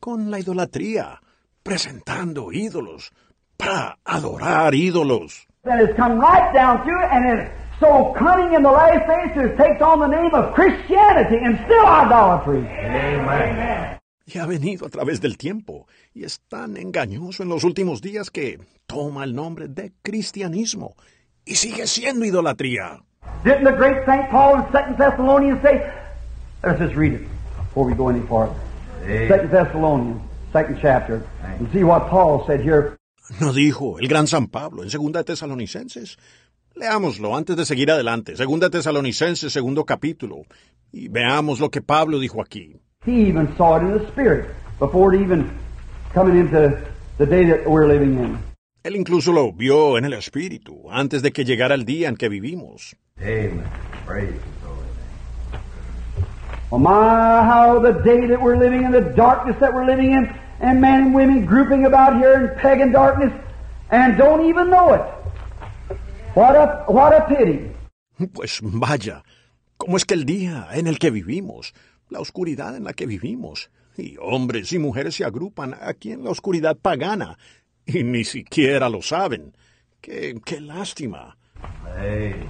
[0.00, 1.20] con la idolatría,
[1.62, 3.12] presentando ídolos,
[3.58, 5.46] para adorar ídolos.
[5.64, 7.50] And it's come right down through and
[7.80, 12.66] so cunning in the last days takes on the name of Christianity and still idolatry.
[12.66, 13.98] Amen.
[14.26, 18.30] Y ha venido a través del tiempo, y es tan engañoso en los últimos días
[18.30, 20.96] que toma el nombre de cristianismo,
[21.46, 23.02] y sigue siendo idolatría.
[23.42, 24.28] Didn't the great St.
[24.30, 25.80] Paul in 2 Thessalonians say,
[26.62, 27.22] let's just read it
[27.56, 28.54] before we go any farther.
[29.06, 30.20] 2 Thessalonians,
[30.52, 32.98] second chapter, and see what Paul said here.
[33.40, 36.18] ¿No dijo el gran San Pablo en Segunda de Tesalonicenses?
[36.78, 38.36] Leámoslo antes de seguir adelante.
[38.36, 40.42] Segunda Tesalonicenses, segundo capítulo.
[40.92, 42.76] Y veamos lo que Pablo dijo aquí.
[43.04, 44.46] He even saw it in the Spirit
[44.78, 45.50] before it even
[46.14, 46.78] coming into
[47.18, 48.38] the day that we're living in.
[48.84, 52.28] Él incluso lo vio en el Espíritu antes de que llegara el día en que
[52.28, 52.94] vivimos.
[53.20, 53.64] Amen.
[54.06, 54.40] Praise.
[56.70, 60.32] Oh my, how the day that we're living in, the darkness that we're living in,
[60.60, 63.32] and men and women grouping about here in pagan darkness
[63.90, 65.02] and don't even know it.
[66.38, 67.72] What a, what a pity.
[68.32, 69.24] Pues vaya,
[69.76, 71.74] ¿cómo es que el día en el que vivimos,
[72.10, 76.30] la oscuridad en la que vivimos, y hombres y mujeres se agrupan aquí en la
[76.30, 77.36] oscuridad pagana,
[77.86, 79.56] y ni siquiera lo saben?
[80.00, 81.36] Qué, qué lástima.
[81.96, 82.48] Thank you.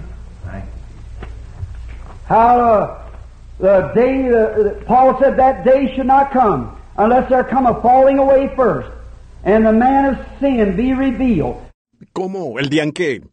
[2.27, 3.09] How uh,
[3.57, 8.19] the day, uh, Paul said that day should not come unless there come a falling
[8.19, 8.91] away first,
[9.45, 11.57] and the man of sin be revealed.
[12.13, 13.23] Como el día en que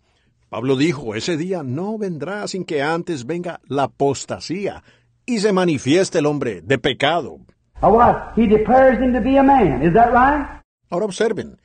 [0.48, 4.82] Pablo dijo, ese día no vendrá sin que antes venga la apostasía
[5.26, 7.40] y se manifieste el hombre de pecado.
[7.82, 8.32] Or what?
[8.36, 9.82] He declares him to be a man.
[9.82, 10.62] Is that right?
[10.88, 11.60] Ahora observen,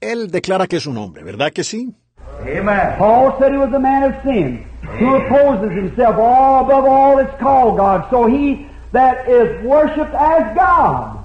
[0.00, 1.94] él declara que es un hombre, ¿verdad que sí?
[2.40, 2.98] Amen.
[2.98, 4.66] Paul said he was a man of sin,
[4.98, 8.08] who opposes himself all above all that's called God.
[8.10, 11.24] So he that is worshipped as God.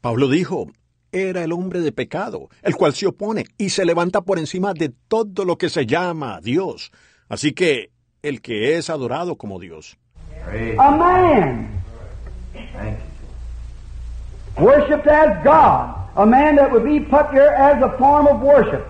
[0.00, 0.70] Pablo dijo,
[1.12, 4.92] era el hombre de pecado, el cual se opone y se levanta por encima de
[5.08, 6.90] todo lo que se llama Dios.
[7.28, 7.90] Así que
[8.22, 9.98] el que es adorado como Dios.
[14.58, 16.02] Worshipped as God.
[16.14, 18.84] A man that would be put here as a form of worship.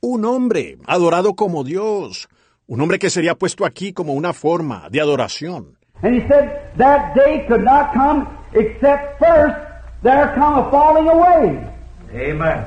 [0.00, 2.28] Un hombre adorado como Dios.
[2.68, 5.76] Un hombre que sería puesto aquí como una forma de adoración.
[6.02, 9.67] And he said that day could not come except first
[10.02, 11.66] there come a falling away.
[12.12, 12.64] Amen.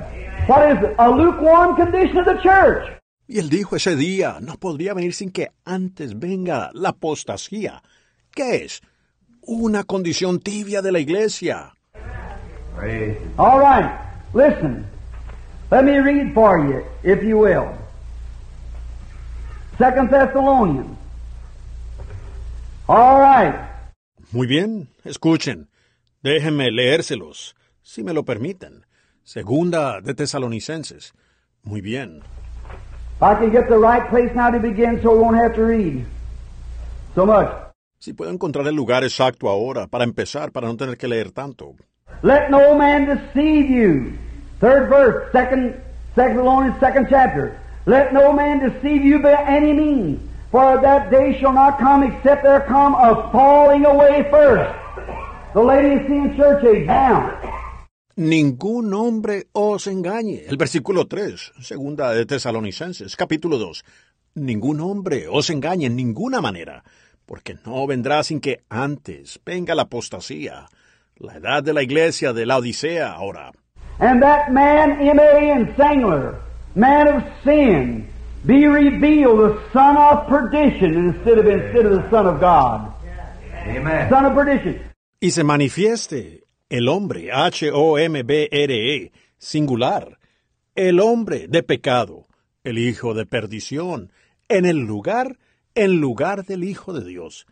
[0.47, 0.95] What is it?
[0.99, 2.87] A lukewarm condition of the church.
[3.27, 7.81] Y él dijo ese día no podría venir sin que antes venga la apostasía.
[8.35, 8.81] ¿Qué es?
[9.41, 11.73] Una condición tibia de la iglesia.
[13.37, 13.89] All right,
[14.33, 14.85] listen.
[15.71, 17.71] Let me read for you, if you will.
[19.77, 20.97] Second Thessalonians.
[22.89, 23.55] All right.
[24.33, 25.70] Muy bien, escuchen.
[26.23, 28.85] Déjenme leérselos, si me lo permiten.
[29.23, 31.13] Segunda de Tesalonicenses.
[31.63, 32.21] Muy bien.
[33.15, 35.63] If I can get the right place now to begin so we won't have to
[35.63, 36.05] read
[37.15, 37.49] so much.
[37.97, 41.75] Si puedo encontrar el lugar exacto ahora para empezar, para no tener que leer tanto.
[42.21, 44.13] Let no man deceive you.
[44.59, 45.73] Third verse, second
[46.13, 47.59] Thessalonians, second chapter.
[47.87, 50.19] Let no man deceive you by any means,
[50.51, 54.80] for that day shall not come except there come a falling away first.
[55.53, 57.29] The Laodicean church age now.
[58.15, 60.45] Ningún hombre os engañe.
[60.47, 63.83] El versículo 3, segunda de Tesalonicenses, capítulo 2.
[64.35, 66.85] Ningún hombre os engañe en ninguna manera,
[67.25, 70.67] porque no vendrá sin que antes venga la apostasía,
[71.17, 73.51] la edad de la iglesia de la Odisea ahora.
[73.99, 75.51] And that man, M.A.
[75.51, 76.39] and singular,
[76.75, 78.07] man of sin,
[78.45, 82.93] be revealed, the son of perdition, instead of instead of the son of God.
[83.67, 84.09] Amen.
[84.09, 84.90] Son of perdition.
[85.23, 90.17] Y se manifieste el hombre, H-O-M-B-R-E, singular,
[90.73, 92.25] el hombre de pecado,
[92.63, 94.11] el hijo de perdición,
[94.49, 95.37] en el lugar,
[95.75, 97.45] en lugar del Hijo de Dios.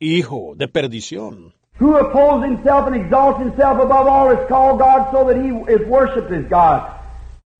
[0.00, 1.54] Hijo de perdición.
[1.78, 5.86] Who opposes himself and exalts himself above all is called God so that he is
[5.88, 6.90] worshipped as God.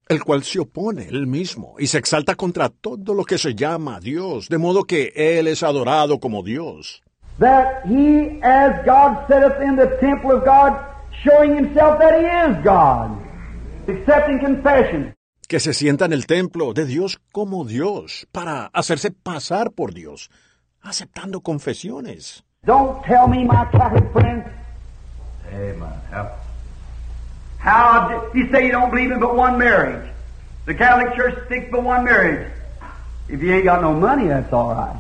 [0.08, 4.00] el cual se opone él mismo y se exalta contra todo lo que se llama
[4.00, 7.04] Dios, de modo que él es adorado como Dios.
[7.38, 10.78] That he, as God sitteth in the temple of God,
[11.22, 13.16] showing himself that he is God,
[13.88, 15.14] accepting confession.
[15.48, 20.30] Que se sienta en el templo de Dios como Dios, para hacerse pasar por Dios,
[20.82, 22.44] aceptando confesiones.
[22.66, 24.46] Don't tell me, my Catholic friends,
[25.52, 25.92] Amen.
[26.10, 26.28] Help.
[27.58, 30.08] how d- you say you don't believe in but one marriage.
[30.66, 32.52] The Catholic Church sticks but one marriage.
[33.28, 34.96] If you ain't got no money, that's all right.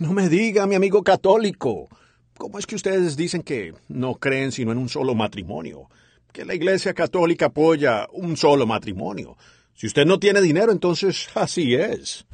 [0.00, 1.88] No me diga, mi amigo católico,
[2.36, 5.88] ¿cómo es que ustedes dicen que no creen sino en un solo matrimonio?
[6.32, 9.36] Que la Iglesia Católica apoya un solo matrimonio.
[9.74, 12.26] Si usted no tiene dinero, entonces así es.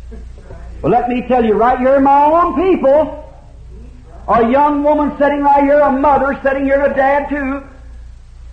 [0.82, 3.24] Well, let me tell you right here, my own people,
[4.26, 7.62] a young woman sitting right here, a mother sitting here, a dad too,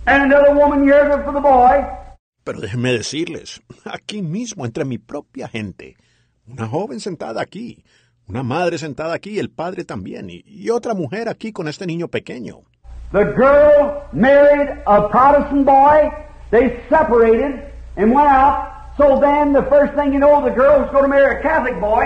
[0.06, 1.82] and another woman here for the boy.
[2.44, 5.96] Pero déjenme decirles, aquí mismo, entre mi propia gente,
[6.46, 7.82] una joven sentada aquí,
[8.28, 12.08] una madre sentada aquí, el padre también, y, y otra mujer aquí con este niño
[12.08, 12.62] pequeño.
[13.12, 16.10] The girl married a Protestant boy.
[16.50, 18.68] They separated and went out.
[18.98, 21.80] So then, the first thing you know, the girl was going to marry a Catholic
[21.80, 22.04] boy.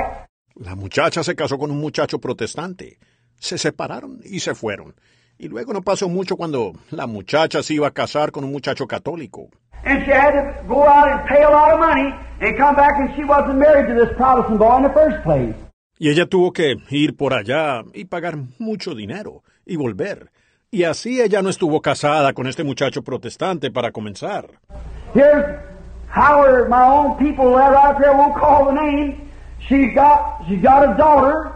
[0.57, 2.99] La muchacha se casó con un muchacho protestante.
[3.41, 4.95] Se separaron y se fueron.
[5.39, 8.87] Y luego no pasó mucho cuando la muchacha se iba a casar con un muchacho
[8.87, 9.49] católico.
[9.85, 12.93] And she had to go out and pay a lot of money and come back,
[13.01, 15.57] and she wasn't married to this Protestant boy in the first place.
[16.03, 20.33] Y ella tuvo que ir por allá y pagar mucho dinero y volver.
[20.69, 24.49] Y así ella no estuvo casada con este muchacho protestante para comenzar.
[25.15, 25.61] Here's
[26.13, 29.31] Howard, my own people right out there won't call the name.
[29.69, 31.53] She got she got a daughter,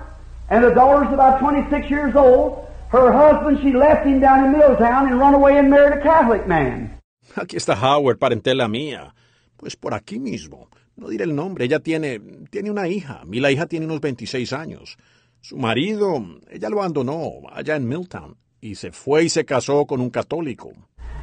[0.48, 2.68] and the daughter's about 26 years old.
[2.93, 6.47] Her husband, she left him down in Middletown and run away and married a Catholic
[6.47, 7.01] man.
[7.35, 9.12] Aquí está Howard, parentela mía.
[9.56, 10.68] Pues por aquí mismo.
[10.97, 11.66] No diré el nombre.
[11.66, 12.20] Ella tiene,
[12.51, 13.23] tiene una hija.
[13.31, 14.97] Y la hija tiene unos 26 años.
[15.40, 18.36] Su marido, ella lo abandonó allá en Milltown.
[18.60, 20.73] Y se fue y se casó con un católico.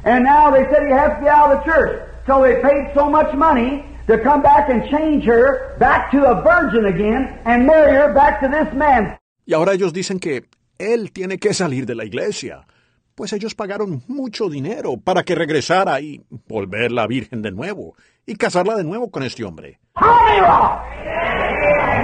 [0.04, 2.00] And now they said he has to be out of the church.
[2.26, 6.42] So they paid so much money to come back and change her back to a
[6.42, 9.18] virgin again and marry her back to this man.
[9.46, 10.44] Y ahora ellos dicen que
[10.78, 12.66] él tiene que salir de la iglesia.
[13.14, 17.94] Pues ellos pagaron mucho dinero para que regresara y volverla virgen de nuevo
[18.26, 19.78] y casarla de nuevo con este hombre.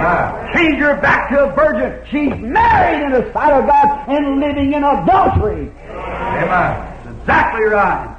[0.01, 0.53] Amen.
[0.53, 1.93] Change her back to a virgin.
[2.09, 5.71] She's married in the sight of God and living in adultery.
[5.89, 6.87] Amen.
[7.21, 8.17] Exactly right.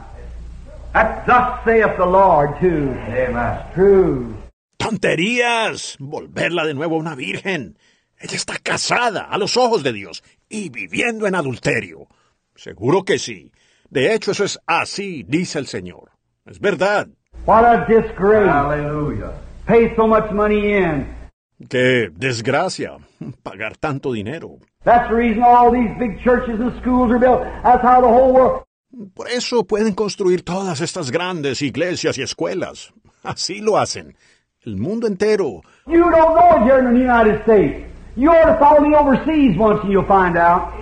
[0.93, 2.95] That thus saith the Lord too.
[3.09, 3.59] Amen.
[3.74, 4.35] True.
[4.79, 5.97] ¡Tonterías!
[5.99, 7.79] Volverla de nuevo una virgen.
[8.19, 12.09] Ella está casada a los ojos de Dios y viviendo en adulterio.
[12.55, 13.51] Seguro que sí.
[13.91, 16.12] De hecho, eso es así, dice el Señor.
[16.47, 17.09] Es verdad.
[17.44, 18.48] What a disgrace.
[18.48, 19.32] Hallelujah.
[19.66, 21.06] Pay so much money in.
[21.69, 22.98] Qué desgracia
[23.43, 24.59] pagar tanto dinero.
[24.85, 27.43] That's the reason all these big churches and schools are built.
[27.62, 28.64] That's how the whole world.
[29.14, 32.93] Por eso pueden construir todas estas grandes iglesias y escuelas.
[33.23, 34.16] Así lo hacen.
[34.64, 35.62] El mundo entero.
[35.86, 37.86] You don't know it here in the United States.
[38.16, 40.73] You ought to follow me overseas once and you'll find out.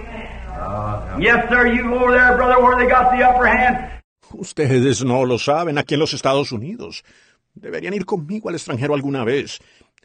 [1.19, 1.67] Yes, sir.
[1.69, 4.00] You go over there, brother, where they got the upper hand.
[4.33, 7.05] Ustedes no lo saben aquí en los Estados Unidos.
[7.55, 9.59] Deberían ir conmigo al extranjero alguna vez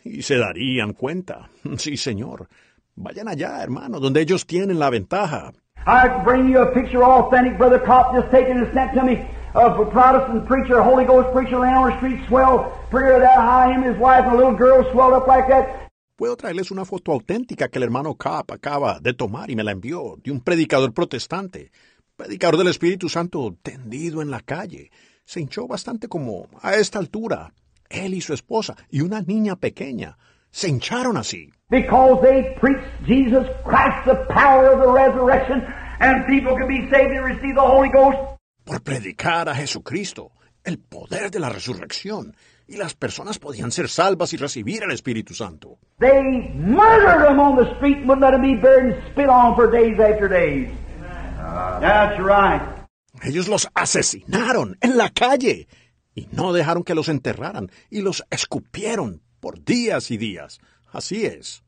[0.03, 1.49] y se darían cuenta.
[1.77, 2.47] Sí, señor.
[2.95, 5.51] Vayan allá, hermano, donde ellos tienen la ventaja.
[5.87, 9.79] I bring you a picture authentic, Brother Kopp just taken and sent to me of
[9.79, 13.83] a Protestant preacher, Holy Ghost preacher laying on the street, swelled, prettier that high, him
[13.83, 15.89] and his wife and a little girl swelled up like that.
[16.17, 19.71] Puedo traerles una foto auténtica que el hermano Cap acaba de tomar y me la
[19.71, 21.71] envió de un predicador protestante,
[22.15, 24.91] predicador del Espíritu Santo tendido en la calle.
[25.25, 27.53] Se hinchó bastante como a esta altura.
[27.89, 30.17] Él y su esposa y una niña pequeña
[30.51, 31.51] se hincharon así.
[31.69, 35.61] Because they preached Jesus Christ, the power of the resurrection,
[35.99, 38.17] and people could be saved and receive the Holy Ghost.
[38.63, 40.31] por predicar a Jesucristo,
[40.63, 42.35] el poder de la resurrección,
[42.67, 45.77] y las personas podían ser salvas y recibir el Espíritu Santo.
[45.99, 49.55] They murdered them on the street and wouldn't let them be buried and spit on
[49.55, 50.69] for days after days.
[51.81, 52.61] That's right.
[53.23, 55.67] Ellos los asesinaron en la calle
[56.15, 60.59] y no dejaron que los enterraran y los escupieron por días y días.
[60.91, 61.63] Así es.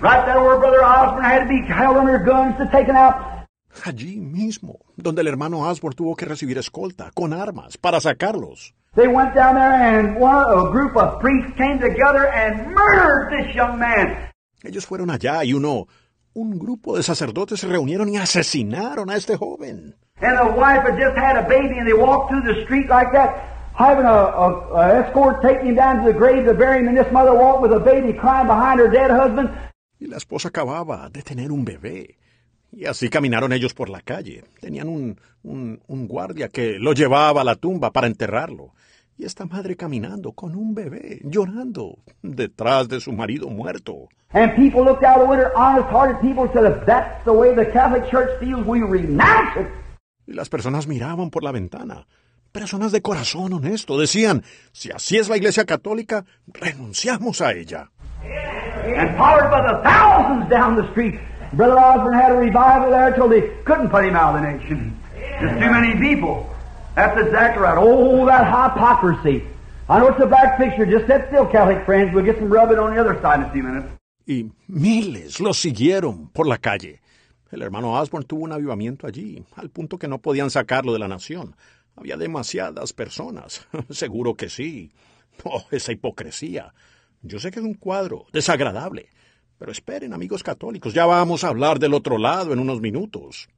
[0.00, 3.46] Right there where Brother Osborne had to be held under guns to taken out.
[3.84, 8.74] Allí mismo, donde el hermano Asborn tuvo que recibir escolta con armas para sacarlos.
[8.96, 13.54] They went down there and one, a group of priests came together and murdered this
[13.54, 14.30] young man.
[14.64, 15.86] Ellos fueron allá y uno,
[16.34, 19.94] un grupo de sacerdotes se reunieron y asesinaron a este joven.
[20.22, 23.10] And the wife had just had a baby and they walked through the street like
[23.12, 23.30] that,
[23.74, 26.96] having a, a, a escort taking him down to the grave to bury him, and
[26.96, 29.48] this mother walked with a baby crying behind her dead husband.
[29.98, 32.16] Y la esposa acababa de tener un bebé.
[32.72, 34.44] Y así caminaron ellos por la calle.
[34.60, 38.72] Tenían un, un, un guardia que lo llevaba a la tumba para enterrarlo.
[39.20, 44.08] Y esta madre caminando con un bebé, llorando, detrás de su marido muerto.
[44.32, 48.10] And people looked out the window, honest-hearted people said, if that's the way the Catholic
[48.10, 49.66] Church feels, we renounce it.
[50.26, 52.06] Y las personas miraban por la ventana.
[52.50, 54.42] Personas de corazón honesto decían,
[54.72, 57.90] si así es la Iglesia Católica, renunciamos a ella.
[58.22, 61.20] And followed by the thousands down the street.
[61.52, 64.96] Brother Osborne had a revival there till they couldn't put him out of the nation.
[65.12, 66.46] There's too many people.
[66.94, 67.78] That's exactly right.
[67.78, 69.44] Oh, that hypocrisy.
[69.88, 70.86] I know it's a black picture.
[70.86, 72.14] Just sit still, Catholic friends.
[72.14, 73.88] We'll get some rubbing on the other side in a few minutes.
[74.26, 77.00] Y miles los siguieron por la calle.
[77.50, 81.08] El hermano Osborne tuvo un avivamiento allí, al punto que no podían sacarlo de la
[81.08, 81.56] nación.
[81.96, 83.66] Había demasiadas personas.
[83.90, 84.92] Seguro que sí.
[85.42, 86.72] Oh, esa hipocresía.
[87.22, 89.08] Yo sé que es un cuadro desagradable.
[89.58, 93.48] Pero esperen, amigos católicos, ya vamos a hablar del otro lado en unos minutos.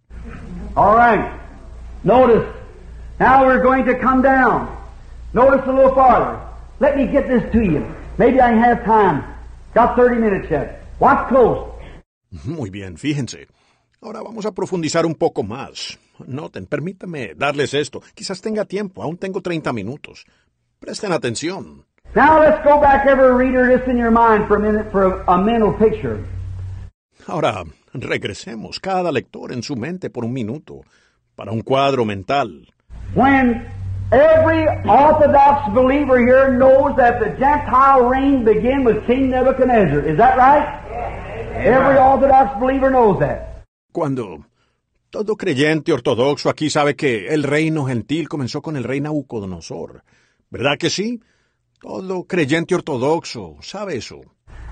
[0.75, 1.31] All right.
[2.03, 2.62] Notice.
[3.21, 4.69] Now we're going to come down.
[5.33, 6.41] Notice a little farther.
[6.81, 7.87] Let me get this to you.
[8.19, 9.25] Maybe I have time.
[9.75, 10.85] Got 30 minutes yet.
[10.99, 11.69] Watch close.
[12.45, 13.49] Muy bien, fíjense.
[14.01, 15.99] Ahora vamos a profundizar un poco más.
[16.27, 18.03] Noten, permítame darles esto.
[18.15, 20.27] Quizás tenga tiempo, aún tengo 30 minutos.
[20.81, 21.85] Presten atención.
[22.15, 25.35] Now let's go back every reader just in your mind for a minute for a,
[25.35, 26.19] a mental picture.
[27.27, 27.65] Ahora,
[27.95, 30.83] regresemos cada lector en su mente por un minuto,
[31.37, 32.69] para un cuadro mental.
[33.15, 33.67] When
[34.11, 40.01] every Orthodox believer here knows that the Gentile reign began with King Nebuchadnezzar.
[40.01, 40.65] Is that right?
[41.57, 43.65] Every Orthodox believer knows that.
[43.93, 44.45] Cuando
[45.11, 50.03] todo creyente ortodoxo aquí sabe que el reino gentil comenzó con el rey Nabucodonosor.
[50.51, 51.21] ¿Verdad que sí?
[51.81, 54.21] Todo creyente ortodoxo sabe eso.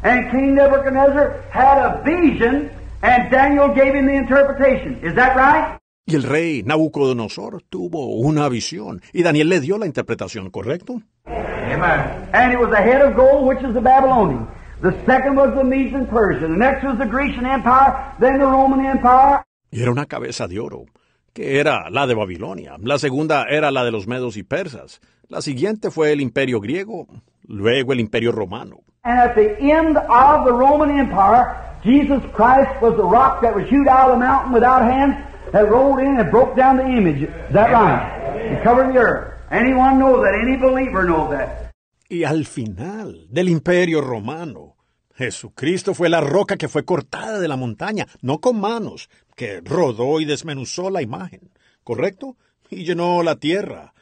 [0.02, 2.70] And King Nebuchadnezzar had a vision
[3.02, 4.98] and Daniel gave him the interpretation.
[5.02, 5.79] Is that right?
[6.06, 11.02] Y el rey Nabucodonosor tuvo una visión y Daniel le dio la interpretación, ¿correcto?
[11.26, 12.28] Amen.
[12.32, 14.48] And it was the head of gold, which is the Babylonian.
[14.82, 16.52] The second was the Medes and Persian.
[16.52, 19.44] The next was the Grecian Empire, then the Roman Empire.
[19.70, 20.86] Y era una cabeza de oro,
[21.32, 22.76] que era la de Babilonia.
[22.80, 25.00] La segunda era la de los medos y persas.
[25.28, 27.06] La siguiente fue el imperio griego,
[27.46, 28.78] luego el imperio romano.
[29.04, 31.54] And at the end of the Roman Empire,
[31.84, 35.14] Jesus Christ was the rock that was hewed out of the mountain without hands
[35.52, 37.22] that rolled in and broke down the image.
[37.22, 38.02] Is that right?
[38.36, 39.34] And covered the earth.
[39.50, 40.34] Anyone knows that?
[40.34, 41.72] Any believer knows that.
[42.08, 44.76] Y al final del imperio romano,
[45.14, 50.20] Jesucristo fue la roca que fue cortada de la montaña, no con manos, que rodó
[50.20, 51.50] y desmenuzó la imagen,
[51.84, 52.36] ¿correcto?
[52.68, 53.92] Y llenó la tierra.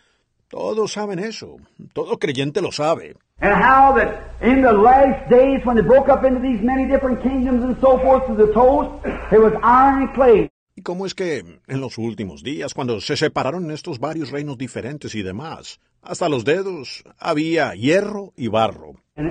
[0.48, 1.56] Todos saben eso,
[1.92, 3.16] todo creyente lo sabe.
[3.40, 7.22] And how that in the last days when they broke up into these many different
[7.22, 8.88] kingdoms and so forth to the toes,
[9.30, 10.48] it was iron and clay.
[10.78, 15.12] ¿Y cómo es que en los últimos días, cuando se separaron estos varios reinos diferentes
[15.16, 18.94] y demás, hasta los dedos había hierro y barro?
[19.16, 19.24] The.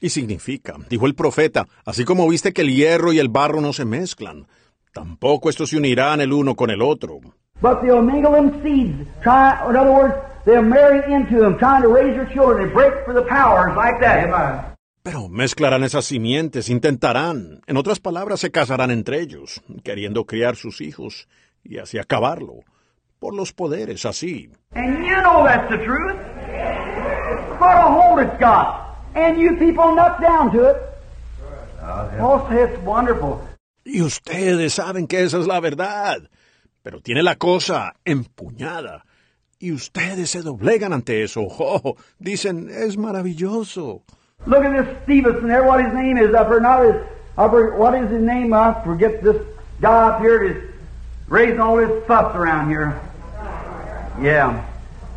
[0.00, 3.74] Y significa, dijo el profeta, así como viste que el hierro y el barro no
[3.74, 4.46] se mezclan,
[4.94, 7.20] tampoco estos se unirán el uno con el otro.
[7.60, 9.06] But them seeds.
[9.22, 12.92] Try, in other words, they'll marry into them, trying to raise their children and break
[13.04, 14.28] for the powers like that.
[14.28, 14.76] Amen.
[15.02, 20.82] Pero mezclarán esas simientes, intentarán, en otras palabras, se casarán entre ellos, queriendo criar sus
[20.82, 21.26] hijos
[21.64, 22.60] y así acabarlo,
[23.18, 24.50] por los poderes, así.
[24.74, 26.16] And you know that's the truth.
[27.58, 28.96] What a hold it's got.
[29.14, 30.76] And you people nut down to it.
[32.20, 33.40] Oh, say it's wonderful.
[33.84, 36.28] Y ustedes saben que esa es la verdad,
[36.82, 39.04] pero tiene la cosa empuñada.
[39.62, 41.42] Y ustedes se doblegan ante eso.
[41.60, 44.02] Oh, dicen, es maravilloso.
[44.46, 46.60] Look at this Stevenson there, what his name is here.
[46.60, 46.96] Not his,
[47.36, 48.54] here, what is his name?
[48.54, 49.36] I forget this
[49.82, 50.56] guy up here is
[51.28, 52.98] raising all this fuss around here.
[54.22, 54.64] Yeah.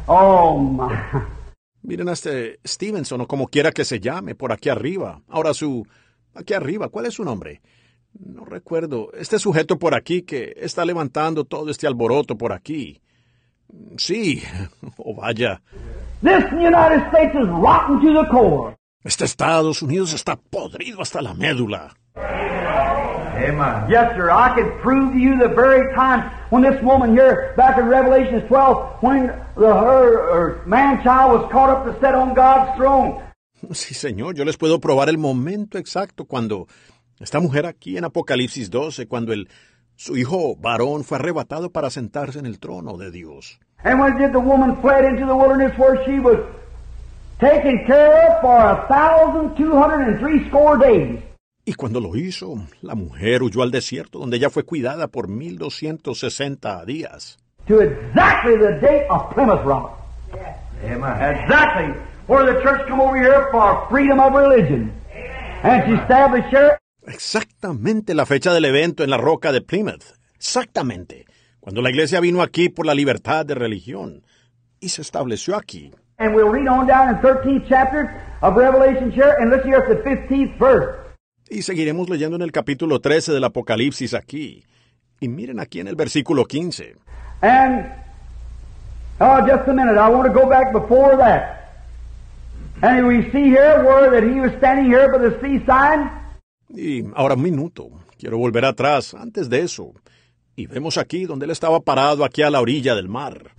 [0.10, 1.24] Oh, my.
[1.82, 5.22] Miren a este Stevenson o como quiera que se llame, por aquí arriba.
[5.30, 5.86] Ahora su...
[6.36, 7.62] Aquí arriba, ¿cuál es su nombre?
[8.14, 9.12] No recuerdo.
[9.14, 13.02] Este sujeto por aquí que está levantando todo este alboroto por aquí.
[13.98, 14.44] Sí,
[14.98, 15.62] oh vaya.
[16.22, 18.76] This United States is rotten to the core.
[19.04, 21.94] Este Estados Unidos está podrido hasta la médula.
[22.16, 23.90] Amen.
[23.90, 24.30] Yes, sir.
[24.30, 28.48] I could prove to you the very time when this woman here, back in Revelation
[28.48, 29.28] 12, when
[29.58, 33.22] the, her, her man-child was caught up to sit on God's throne.
[33.72, 36.68] Sí, señor, yo les puedo probar el momento exacto cuando
[37.20, 39.50] esta mujer aquí en Apocalipsis 12, cuando el,
[39.96, 43.60] su hijo varón fue arrebatado para sentarse en el trono de Dios.
[43.84, 46.38] And when did the woman fled into the wilderness where she was
[47.40, 51.20] taken care of for a thousand two hundred and three score days.
[51.66, 56.86] Y cuando lo hizo, la mujer huyó al desierto, donde ella fue cuidada por 1260
[56.86, 57.38] días.
[57.68, 59.98] To exactly the date of Plymouth Rock.
[60.84, 61.38] Amen.
[61.38, 61.94] Exactly
[62.28, 64.94] where the church come over here for freedom of religion.
[65.64, 66.78] And she established here
[67.08, 70.04] Exactamente la fecha del evento en la roca de Plymouth.
[70.36, 71.26] Exactamente.
[71.60, 74.24] Cuando la iglesia vino aquí por la libertad de religión
[74.80, 75.92] y se estableció aquí.
[76.20, 78.10] And we'll read on down in 13th chapter
[78.42, 81.00] of Revelation here, and look here at the 15th verse.
[81.50, 84.64] Y seguiremos leyendo en el capítulo 13 del Apocalipsis aquí.
[85.20, 86.96] Y miren aquí en el versículo 15.
[87.42, 87.92] And,
[89.20, 91.64] oh, just a minute, I want to go back before that.
[92.82, 96.10] And we see here where that he was standing here by the seaside,
[96.74, 97.90] Y ahora un minuto.
[98.18, 99.94] Quiero volver atrás, antes de eso.
[100.56, 103.52] Y vemos aquí donde él estaba parado aquí a la orilla del mar.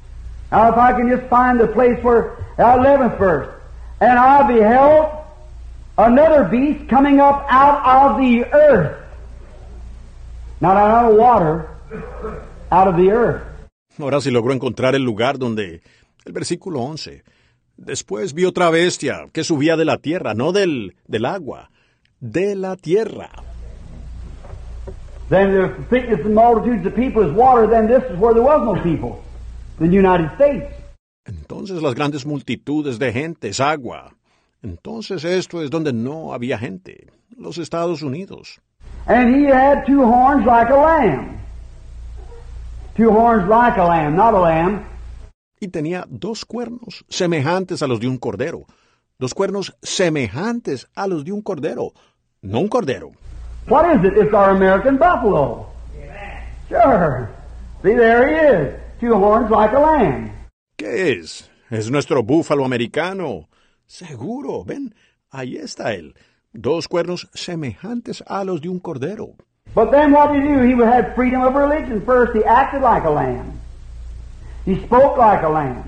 [0.51, 3.49] Now, if I can just find the place where, uh, 11th verse.
[4.01, 5.09] And I beheld
[5.99, 8.97] another beast coming up out of the earth.
[10.61, 11.69] Not out of water,
[12.70, 13.43] out of the earth.
[13.99, 15.82] Ahora sí logró encontrar el lugar donde...
[16.24, 17.23] El versículo 11.
[17.77, 21.70] Después vi otra bestia que subía de la tierra, no del, del agua,
[22.24, 23.28] de la tierra.
[25.28, 28.62] Then the thickness and multitudes of people is water, then this is where there was
[28.64, 29.22] no people.
[29.78, 30.72] The United States.
[31.26, 34.14] Entonces las grandes multitudes de gente es agua.
[34.62, 38.60] Entonces esto es donde no había gente, los Estados Unidos.
[39.06, 41.38] And he had two horns like a lamb.
[42.96, 44.82] Two horns like a lamb, not a lamb.
[45.60, 48.66] Y tenía dos cuernos semejantes a los de un cordero.
[49.18, 51.92] Dos cuernos semejantes a los de un cordero,
[52.45, 53.12] no un cordero.
[53.66, 54.19] What is it?
[54.19, 55.66] It's our American buffalo.
[56.69, 57.29] Sure.
[57.83, 58.75] See, there he is.
[59.01, 60.31] Two horns like a lamb.
[60.77, 61.51] ¿Qué es?
[61.71, 63.49] Es nuestro búfalo americano.
[63.87, 64.95] Seguro, ven,
[65.31, 66.15] ahí está él.
[66.53, 69.35] Dos cuernos semejantes a los de un cordero.
[69.75, 70.62] But then what did he do?
[70.62, 72.03] He had freedom of religion.
[72.05, 73.59] First, he acted like a lamb.
[74.65, 75.85] He spoke like a lamb.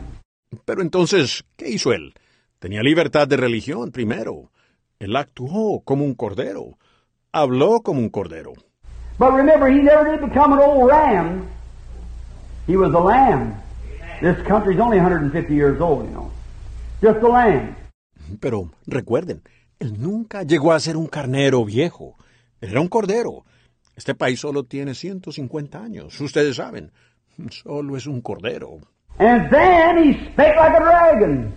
[0.64, 2.14] Pero entonces, ¿qué hizo él?
[2.58, 4.50] Tenía libertad de religión primero.
[4.98, 6.78] Él actuó como un cordero.
[7.32, 8.52] Habló como un cordero.
[9.18, 11.48] But remember, he never did become an old ram.
[12.66, 13.54] He was a lamb.
[14.20, 16.30] This country's only 150 years old, you know.
[17.02, 17.76] Just a lamb.
[18.40, 19.42] Pero recuerden,
[19.78, 22.16] él nunca llegó a ser un carnero viejo.
[22.60, 23.44] Él era un cordero.
[23.96, 26.20] Este país solo tiene 150 años.
[26.20, 26.92] Ustedes saben,
[27.50, 28.80] solo es un cordero.
[29.18, 31.54] And then he spake like a dragon.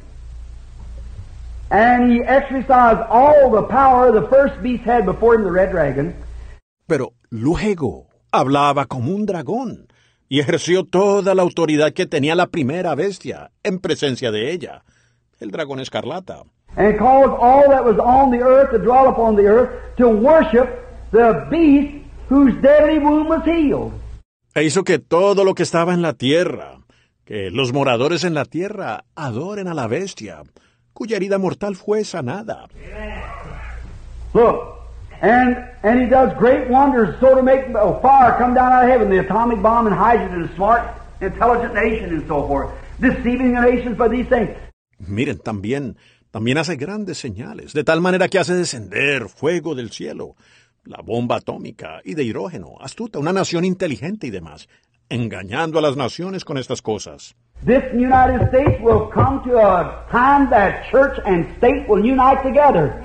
[1.71, 6.15] And he exercised all the power the first beast had before him, the red dragon.
[6.87, 9.87] Pero luego hablaba como un dragón
[10.27, 14.83] y ejerció toda la autoridad que tenía la primera bestia en presencia de ella,
[15.39, 16.43] el dragón escarlata.
[16.75, 20.67] And caused all that was on the earth to dwell upon the earth to worship
[21.11, 23.91] the beast whose deadly wound was healed.
[24.55, 26.79] E hizo que todo lo que estaba en la tierra,
[27.25, 30.43] que los moradores en la tierra adoren a la bestia,
[30.99, 32.67] cuya herida mortal fue sanada.
[34.33, 34.57] Look,
[35.21, 37.71] and and he does great wonders, so to make
[38.01, 40.83] fire come down out of heaven, the atomic bomb and hydrogen, a smart,
[41.21, 42.69] intelligent nation, and so forth,
[42.99, 44.49] deceiving the nations by these things.
[44.99, 45.95] Miren, también,
[46.31, 50.35] también hace grandes señales, de tal manera que hace descender fuego del cielo,
[50.83, 54.67] la bomba atómica y de hidrógeno, astuta, una nación inteligente y demás,
[55.07, 57.37] engañando a las naciones con estas cosas.
[57.61, 63.03] This United States will come to a time that church and state will unite together.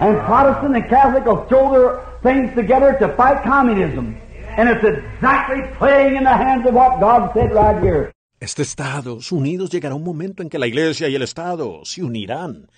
[0.00, 4.18] And Protestant and Catholic will throw their things together to fight communism.
[4.58, 8.12] And it's exactly playing in the hands of what God said right here.
[8.38, 12.68] Este Estados Unidos llegará un momento en que la Iglesia y el Estado se unirán,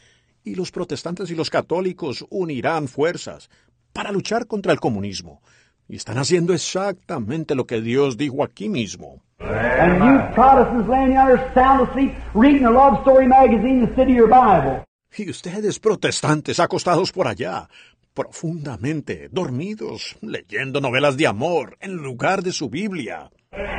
[0.45, 3.51] y los protestantes y los católicos unirán fuerzas
[3.93, 5.43] para luchar contra el comunismo.
[5.89, 9.21] Y están haciendo exactamente lo que Dios dijo aquí mismo.
[9.41, 14.29] And you Protestants laying yonder sound asleep, reading a love story magazine instead of your
[14.29, 14.85] Bible.
[15.17, 17.69] Y ustedes, protestantes, acostados por allá,
[18.15, 23.31] profundamente dormidos, leyendo novelas de amor en lugar de su Biblia.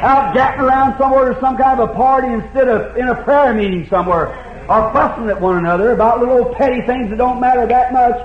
[0.01, 3.53] Out gapping around somewhere to some kind of a party instead of in a prayer
[3.53, 4.33] meeting somewhere.
[4.67, 8.15] Or fussing at one another about little petty things that don't matter that much.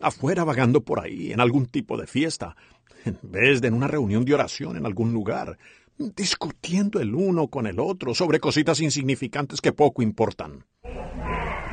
[0.00, 2.56] Afuera vagando por ahí en algún tipo de fiesta,
[3.04, 5.56] en vez de en una reunión de oración en algún lugar,
[5.98, 10.64] discutiendo el uno con el otro sobre cositas insignificantes que poco importan.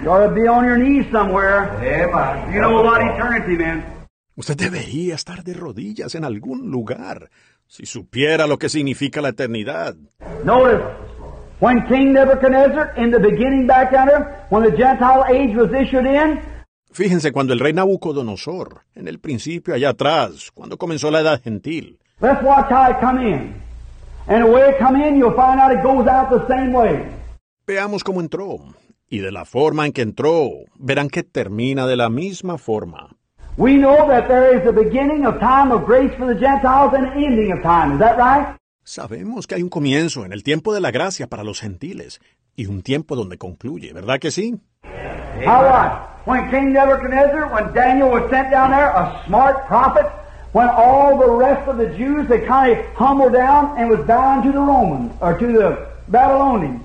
[0.03, 1.69] You ought to be on your knees somewhere.
[1.77, 2.53] Amen.
[2.53, 3.85] You know about eternity, man.
[4.35, 7.29] Usted debería estar de rodillas en algún lugar,
[7.67, 9.95] si supiera lo que significa la eternidad.
[10.43, 10.83] Notice,
[11.59, 16.39] when King Nebuchadnezzar, in the beginning back there, when the Gentile age was issued in,
[16.91, 21.99] Fíjense cuando el rey Nabucodonosor, en el principio allá atrás, cuando comenzó la edad gentil,
[22.21, 23.70] let's watch how it come in.
[27.65, 28.57] Veamos cómo entró.
[29.09, 33.09] Y de la forma en que entró, verán que termina de la misma forma.
[33.57, 37.07] We know that there is a beginning of time of grace for the Gentiles and
[37.07, 37.93] an ending of time.
[37.93, 38.55] Is that right?
[38.83, 42.21] Sabemos que hay un comienzo en el tiempo de la gracia para los gentiles
[42.55, 44.59] y un tiempo donde concluye, ¿verdad que sí?
[45.45, 46.25] How what?
[46.25, 50.05] When King Nebuchadnezzar, when Daniel was sent down there, a smart prophet,
[50.53, 54.43] when all the rest of the Jews, they kind of humbled down and was bound
[54.43, 56.81] to the Romans, or to the Babylonians.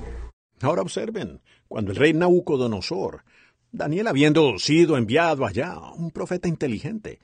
[0.62, 3.22] Ahora observen, cuando el rey Nabucodonosor,
[3.72, 7.18] Daniel habiendo sido enviado allá, un profeta inteligente,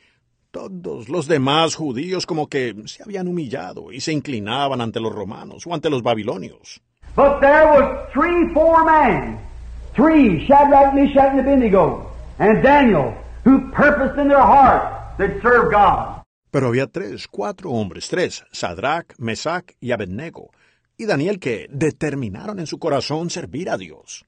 [0.51, 5.67] todos los demás judíos como que se habían humillado y se inclinaban ante los romanos
[5.67, 6.83] o ante los babilonios.
[7.17, 9.39] But there was three, four men,
[9.95, 13.15] three, Shadrach, Meshach, and Abednego, and Daniel,
[13.45, 16.22] who purposed in their heart that serve God.
[16.53, 20.51] Pero había tres, cuatro hombres, tres, Sadrach, Mesach y Abednego,
[20.99, 24.27] y Daniel que determinaron en su corazón servir a Dios.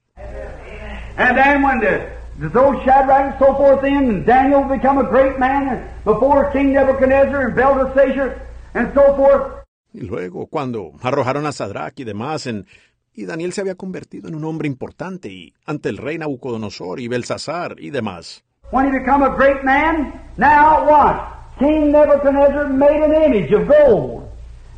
[1.17, 5.07] And then when the, the those Shadrach and so forth in, and Daniel become a
[5.07, 8.41] great man before King Nebuchadnezzar and Belteshazzar
[8.73, 12.65] and so forth, Y luego, cuando arrojaron a Sadrach y demás, en,
[13.13, 17.07] y Daniel se había convertido en un hombre importante y ante el rey Nabucodonosor y
[17.07, 18.43] Belsasar y demás.
[18.71, 21.34] when he become a great man, now what?
[21.59, 24.29] King Nebuchadnezzar made an image of gold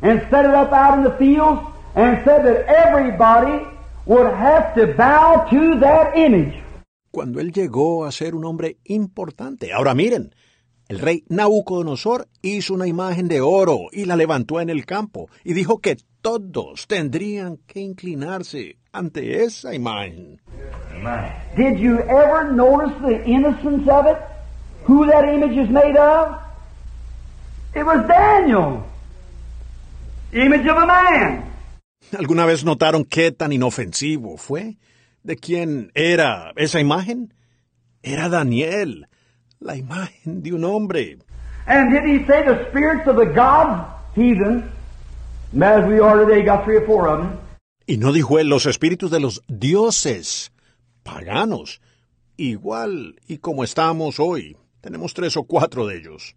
[0.02, 1.60] and set it up out in the fields
[1.94, 3.66] and said that everybody
[4.06, 6.54] would have to bow to that image.
[7.10, 9.72] Cuando él llegó a ser un hombre importante.
[9.72, 10.34] Ahora miren,
[10.88, 15.54] el rey Nabucodonosor hizo una imagen de oro y la levantó en el campo y
[15.54, 20.40] dijo que todos tendrían que inclinarse ante esa imagen.
[21.56, 24.18] Did you ever notice the innocence of it?
[24.86, 26.47] Who that image is made of?
[27.78, 28.82] It was Daniel.
[30.32, 31.44] Image of a man.
[32.18, 34.78] ¿Alguna vez notaron qué tan inofensivo fue?
[35.22, 37.32] ¿De quién era esa imagen?
[38.02, 39.06] Era Daniel,
[39.60, 41.18] la imagen de un hombre.
[41.66, 44.64] And did he say the spirits of the gods, heathen,
[45.62, 47.38] as we are today, got three or four of them,
[47.86, 50.50] Y no dijo él los espíritus de los dioses
[51.04, 51.80] paganos,
[52.36, 54.56] igual y como estamos hoy.
[54.80, 56.34] Tenemos tres o cuatro de ellos.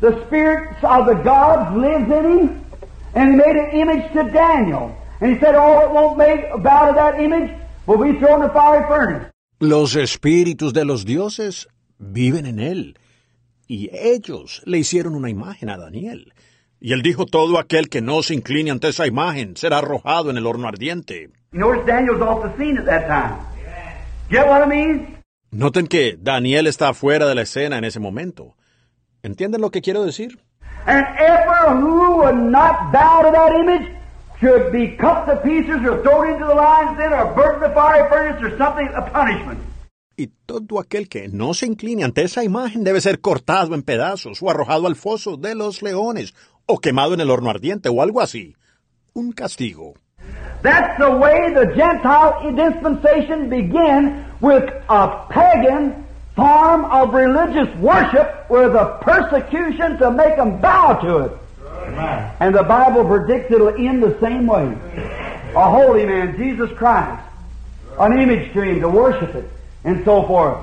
[0.00, 2.64] The spirits of the gods lives in him,
[3.14, 4.94] and he made an image to Daniel.
[5.20, 7.50] And he said, all that won't make bow to that image
[7.86, 9.32] will be thrown in the fiery furnace.
[9.60, 11.66] Los espíritus de los dioses
[11.98, 12.96] viven en él.
[13.66, 16.32] Y ellos le hicieron una imagen a Daniel.
[16.80, 20.36] Y él dijo, todo aquel que no se incline ante esa imagen será arrojado en
[20.36, 21.30] el horno ardiente.
[21.52, 23.40] You notice Daniel's off the scene at that time.
[24.30, 25.18] Get what I mean?
[25.50, 28.54] Noten que Daniel está fuera de la escena en ese momento.
[29.28, 30.38] ¿Entienden lo que quiero decir?
[30.86, 33.94] And every who would not bow to that image
[34.40, 37.74] should be cut to pieces or thrown into the lion's den or burnt in the
[37.74, 39.58] fiery furnace or something, a punishment.
[40.16, 44.42] Y todo aquel que no se incline ante esa imagen debe ser cortado en pedazos
[44.42, 46.34] o arrojado al foso de los leones
[46.64, 48.56] o quemado en el horno ardiente o algo así.
[49.12, 49.92] Un castigo.
[50.62, 56.07] That's the way the Gentile dispensation began with a pagan
[56.38, 61.32] form of religious worship with a persecution to make them bow to it.
[61.66, 62.30] Amen.
[62.38, 64.66] And the Bible predicts it'll end the same way.
[65.56, 67.18] A holy man, Jesus Christ,
[67.98, 69.50] an image to him to worship it,
[69.82, 70.58] and so forth.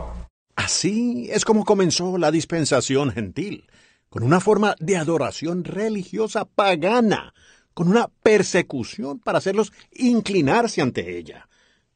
[0.55, 3.67] Así es como comenzó la dispensación gentil,
[4.09, 7.33] con una forma de adoración religiosa pagana,
[7.73, 11.49] con una persecución para hacerlos inclinarse ante ella.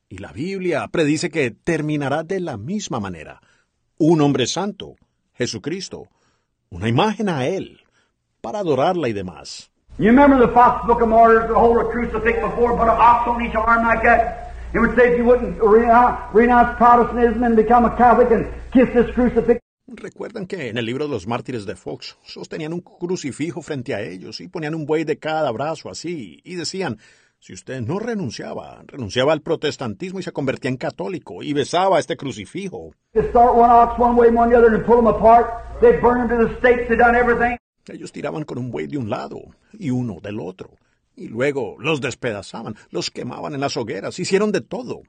[0.10, 3.40] Y la Biblia predice que terminará de la misma manera.
[4.02, 4.96] Un hombre santo,
[5.34, 6.08] Jesucristo,
[6.70, 7.82] una imagen a Él,
[8.40, 9.70] para adorarla y demás.
[9.98, 13.46] You remember the Fox Book of Martyrs, hold a crucifix before, put an ox on
[13.46, 14.54] each arm like that?
[14.74, 18.88] It would say if you wouldn't renounce, renounce Protestantism and become a Catholic and kiss
[18.94, 23.62] this crucifix, Recuerdan que en el libro de los mártires de Fox sostenían un crucifijo
[23.62, 27.00] frente a ellos y ponían un buey de cada brazo así y decían,
[27.42, 32.18] si usted no renunciaba, renunciaba al protestantismo y se convertía en católico y besaba este
[32.18, 32.92] crucifijo.
[36.98, 37.56] done everything.
[37.88, 39.40] Ellos tiraban con un buey de un lado
[39.72, 40.72] y uno del otro.
[41.16, 45.02] Y luego los despedazaban, los quemaban en las hogueras, hicieron de todo.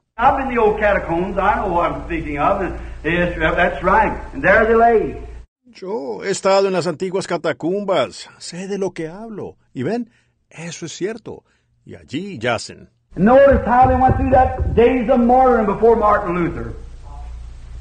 [5.65, 9.57] Yo he estado en las antiguas catacumbas, sé de lo que hablo.
[9.73, 10.09] Y ven,
[10.49, 11.43] eso es cierto.
[11.85, 12.89] Y allí yacen.
[13.15, 16.73] Notice how they went through that days of martyrdom before Martin Luther.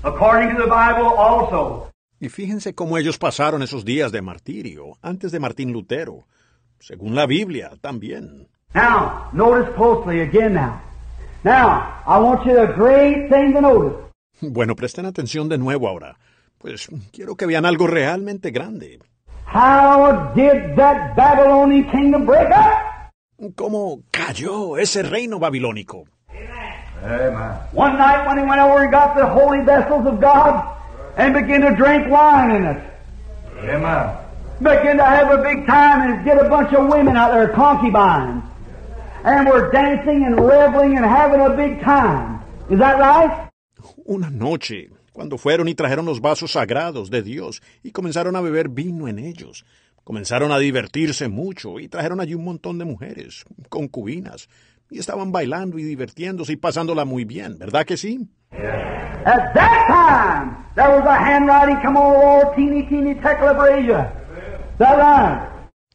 [0.02, 1.90] According to the Bible also.
[2.18, 6.26] Y fíjense cómo ellos pasaron esos días de martirio antes de Martín Lutero.
[6.78, 8.48] Según la Biblia, también.
[8.74, 10.80] Now, notice closely again now.
[11.44, 13.96] Now, I want you a great thing to notice.
[14.40, 16.18] Bueno, presten atención de nuevo ahora.
[16.58, 19.00] Pues quiero que vean algo realmente grande.
[19.46, 22.89] How did that Babylonian kingdom break up?
[23.54, 26.04] ¿Cómo cayó ese reino babilónico?
[27.02, 27.56] Amen.
[27.72, 30.76] One night when he went over and got the holy vessels of God
[31.16, 32.82] and began to drink wine in it.
[33.64, 34.16] Amen.
[34.60, 38.44] Began to have a big time and get a bunch of women out there, concubines.
[39.24, 42.40] And were dancing and reveling and having a big time.
[42.68, 43.48] Is that right?
[44.06, 48.68] Una noche, cuando fueron y trajeron los vasos sagrados de Dios y comenzaron a beber
[48.68, 49.64] vino en ellos.
[50.10, 54.48] Comenzaron a divertirse mucho y trajeron allí un montón de mujeres, concubinas,
[54.90, 58.28] y estaban bailando y divirtiéndose y pasándola muy bien, ¿verdad que sí?
[58.50, 64.12] At that time, there was a handwriting come on the wall, teeny, teeny, Teclabrasia.
[64.72, 65.48] Is that right?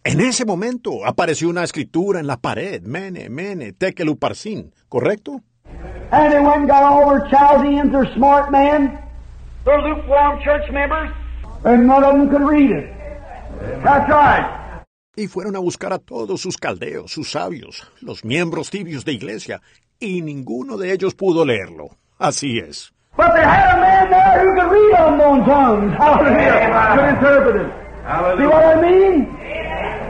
[0.05, 5.41] En ese momento apareció una escritura en la pared, Mene, Mene, Tekel Uparsin, ¿correcto?
[6.11, 8.97] And they went and got all their Chaldeans, their smart men,
[9.65, 11.11] their lukewarm church members,
[11.65, 12.95] and none of them could read it.
[13.83, 14.83] That's right.
[15.15, 19.61] Y fueron a buscar a todos sus caldeos, sus sabios, los miembros tibios de iglesia,
[19.99, 21.97] y ninguno de ellos pudo leerlo.
[22.17, 22.91] Así es.
[23.15, 25.95] But they had a man there who could read unknown tongues.
[25.97, 26.95] Hallelujah.
[26.95, 27.85] Could interpret it.
[28.37, 29.25] See what I mean?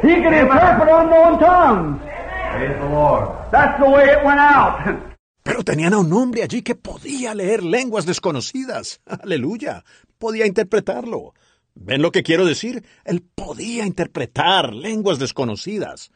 [0.02, 2.02] He could interpret unknown tongues.
[2.02, 3.30] Praise the Lord.
[3.52, 5.14] That's the way it went out.
[5.44, 9.02] Pero tenían a un hombre allí que podía leer lenguas desconocidas.
[9.06, 9.84] Aleluya.
[10.18, 11.36] Podía interpretarlo.
[11.76, 12.84] ¿Ven lo que quiero decir?
[13.04, 16.12] Él podía interpretar lenguas desconocidas.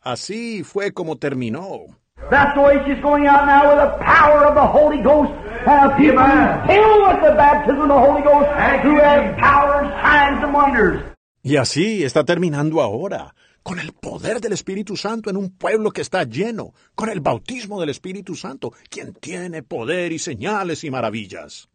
[0.00, 1.86] Así fue como terminó.
[2.30, 5.30] That's the way she's going out now with the power of the Holy Ghost
[5.66, 6.66] and a people Amen.
[6.66, 9.40] filled with the baptism of the Holy Ghost Thank who you, have Jesus.
[9.40, 11.02] powers, signs, and wonders.
[11.42, 16.00] Y así está terminando ahora, con el poder del Espíritu Santo en un pueblo que
[16.00, 21.68] está lleno, con el bautismo del Espíritu Santo, quien tiene poder y señales y maravillas.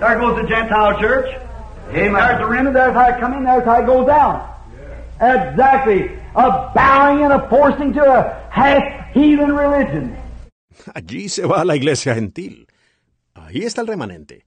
[0.00, 1.26] There goes the Gentile church.
[1.90, 2.12] Amen.
[2.12, 4.58] There's the remnant, there's how it comes in, there's how it goes out.
[5.20, 6.10] Exactly.
[6.34, 10.16] A bowing and a forcing to a half heathen religion.
[10.94, 12.68] Allí se va la iglesia gentil.
[13.34, 14.44] Ahí está el remanente.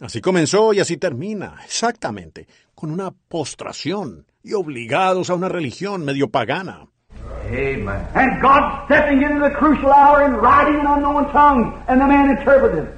[0.00, 6.28] Así comenzó y así termina, exactamente, con una postración y obligados a una religión medio
[6.28, 6.86] pagana.
[7.46, 8.06] Amen.
[8.14, 12.30] And God stepping into the crucial hour and writing in unknown tongues, and the man
[12.30, 12.88] interpreted.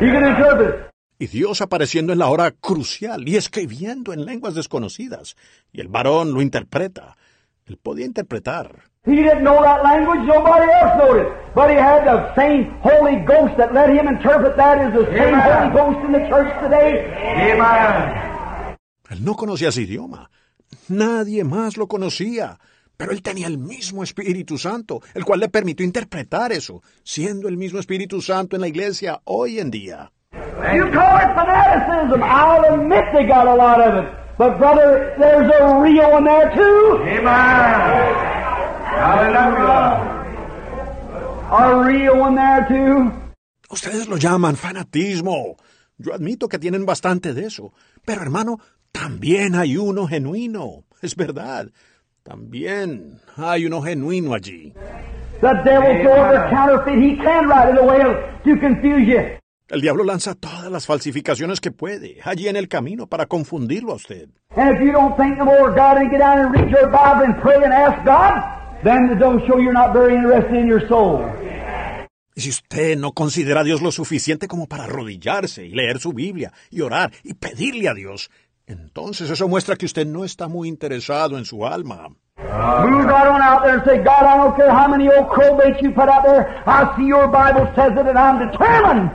[0.00, 0.91] He can interpret it.
[1.22, 5.36] Y Dios apareciendo en la hora crucial y escribiendo en lenguas desconocidas.
[5.72, 7.16] Y el varón lo interpreta.
[7.64, 8.90] Él podía interpretar.
[9.06, 11.28] He didn't know that language, nobody else knowed it.
[11.54, 15.32] But he had the same Holy Ghost that let him interpret that is the same
[15.32, 15.70] Amen.
[15.70, 17.06] Holy Ghost in the church today.
[17.52, 18.76] Amen.
[19.08, 20.28] Él no conocía ese idioma.
[20.88, 22.58] Nadie más lo conocía.
[22.96, 27.56] Pero él tenía el mismo Espíritu Santo, el cual le permitió interpretar eso, siendo el
[27.56, 30.10] mismo Espíritu Santo en la iglesia hoy en día.
[30.70, 32.22] You call it fanaticism.
[32.22, 34.08] I'll admit they got a lot of it.
[34.38, 37.02] But brother, there's a real one there too.
[37.02, 38.14] Amen.
[38.86, 40.08] Hallelujah.
[41.50, 43.10] A real one there too.
[43.70, 45.56] Ustedes lo llaman fanatismo.
[45.98, 47.72] Yo admito que tienen bastante de eso.
[48.04, 48.60] Pero hermano,
[48.92, 50.84] también hay uno genuino.
[51.02, 51.70] Es verdad.
[52.22, 54.72] También hay uno genuino allí.
[55.40, 57.02] The devil throws a counterfeit.
[57.02, 57.98] He can write it away
[58.44, 59.41] to confuse you.
[59.72, 63.94] El diablo lanza todas las falsificaciones que puede allí en el camino para confundirlo a
[63.94, 64.28] usted.
[64.54, 66.90] And if you don't think no more of God and get down and read your
[66.90, 68.34] Bible and pray and ask God,
[68.84, 71.24] then it don't show you're not very interested in your soul.
[72.34, 76.12] Y si usted no considera a Dios lo suficiente como para arrodillarse y leer su
[76.12, 78.30] Biblia y orar y pedirle a Dios,
[78.66, 82.14] entonces eso muestra que usted no está muy interesado en su alma.
[82.38, 85.82] Move right on out there and say, God, I don't care how many old crowbaits
[85.82, 86.62] you put out there.
[86.66, 89.10] I see your Bible says it and I'm determined.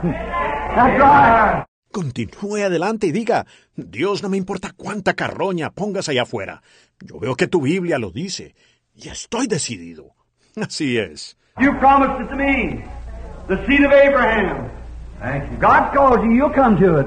[0.74, 1.64] That's right.
[1.90, 6.62] Continúe adelante y diga, Dios no me importa cuánta carroña pongas allá afuera.
[7.00, 8.54] Yo veo que tu Biblia lo dice
[8.94, 10.14] y estoy decidido.
[10.56, 11.36] Así es.
[11.58, 12.84] You promised it to me.
[13.48, 14.70] The seed of Abraham.
[15.20, 15.58] Thank you.
[15.58, 17.06] God calls you, you'll come to it.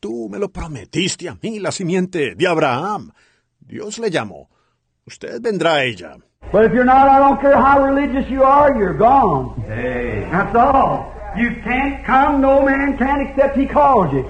[0.00, 3.10] Tú me lo prometiste a mí, la simiente de Abraham.
[3.60, 4.48] Dios le llamó.
[5.06, 6.18] Usted vendrá a ella.
[6.50, 9.62] But if you're not, I don't care how religious you are, you're gone.
[9.66, 10.26] Hey.
[10.30, 11.12] That's all.
[11.36, 14.24] You can't come, no man can except he calls you.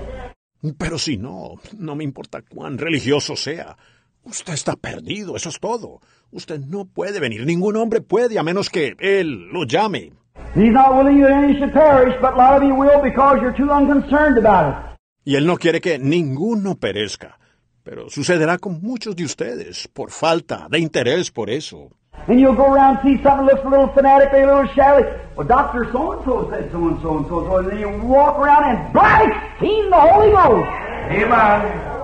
[0.79, 3.77] Pero si no, no me importa cuán religioso sea.
[4.25, 6.01] Usted está perdido, eso es todo.
[6.33, 10.13] Usted no puede venir, ningún hombre puede a menos que Él lo llame.
[10.57, 13.53] He's not willing that any should perish, but a lot of you will because you're
[13.57, 14.99] too unconcerned about it.
[15.25, 17.39] Y Él no quiere que ninguno perezca.
[17.85, 21.91] Pero sucederá con muchos de ustedes por falta de interés por eso.
[22.27, 25.05] And you'll go around and see something looks a little fanatic, a little shabby.
[25.37, 25.93] Well, Dr.
[25.93, 27.57] So-and-so said so-and-so and so-and-so.
[27.59, 30.67] And then you walk around and blaspheme the Holy Ghost.
[31.13, 31.95] Amen.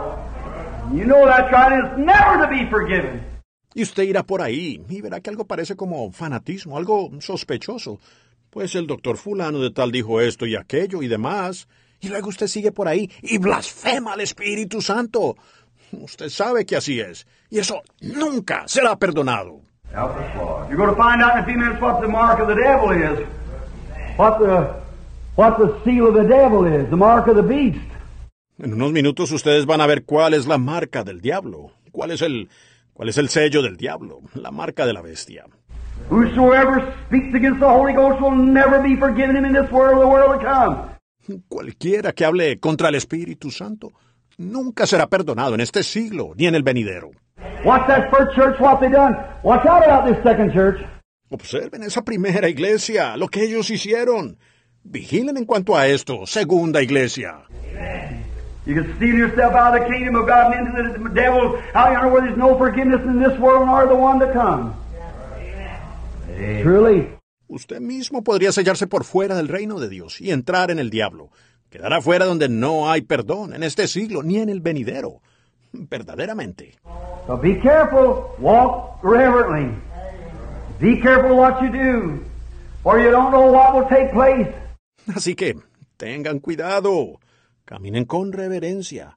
[0.93, 1.73] You know that's right.
[1.73, 3.25] It's never to be forgiven.
[3.75, 8.01] Y usted irá por ahí y verá que algo parece como fanatismo, algo sospechoso.
[8.51, 11.69] Pues el doctor fulano de tal dijo esto y aquello y demás.
[12.01, 15.37] Y luego usted sigue por ahí y blasfema al Espíritu Santo.
[15.93, 17.27] Usted sabe que así es.
[17.51, 19.61] Y eso nunca será perdonado.
[19.93, 22.93] You're going to find out in a few minutes what the mark of the devil
[22.93, 23.27] is.
[24.17, 24.83] What the,
[25.35, 26.89] what the seal of the devil is.
[26.91, 27.81] The mark of the beast.
[28.63, 32.21] En unos minutos ustedes van a ver cuál es la marca del diablo, cuál es
[32.21, 32.51] el,
[32.93, 35.47] cuál es el sello del diablo, la marca de la bestia.
[36.11, 40.01] Whosoever speaks against the Holy Ghost will never be forgiven him in this world or
[40.01, 41.41] the world to come.
[41.49, 43.93] Cualquiera que hable contra el Espíritu Santo
[44.41, 47.11] nunca será perdonado en este siglo ni en el venidero.
[47.65, 49.15] Watch that first church, what they done.
[49.43, 50.81] Watch out about this second church.
[51.31, 54.39] Observen esa primera iglesia, lo que ellos hicieron.
[54.83, 57.45] Vigilen en cuanto a esto, segunda iglesia.
[58.67, 61.93] You can steal yourself out of the kingdom of God and into the devil out
[61.93, 64.75] yonder where there's no forgiveness in this world nor the one to come.
[66.63, 67.09] Truly.
[67.49, 71.31] Usted mismo podría sellarse por fuera del reino de Dios y entrar en el diablo.
[71.71, 75.21] Quedará fuera donde no hay perdón en este siglo ni en el venidero.
[75.73, 76.75] Verdaderamente.
[77.27, 78.25] So be careful.
[78.39, 79.73] Walk reverently.
[80.81, 82.25] Be careful what you do,
[82.83, 84.49] or you don't know what will take place.
[85.15, 85.57] Así que
[85.97, 87.21] tengan cuidado.
[87.65, 89.17] Caminen con reverencia.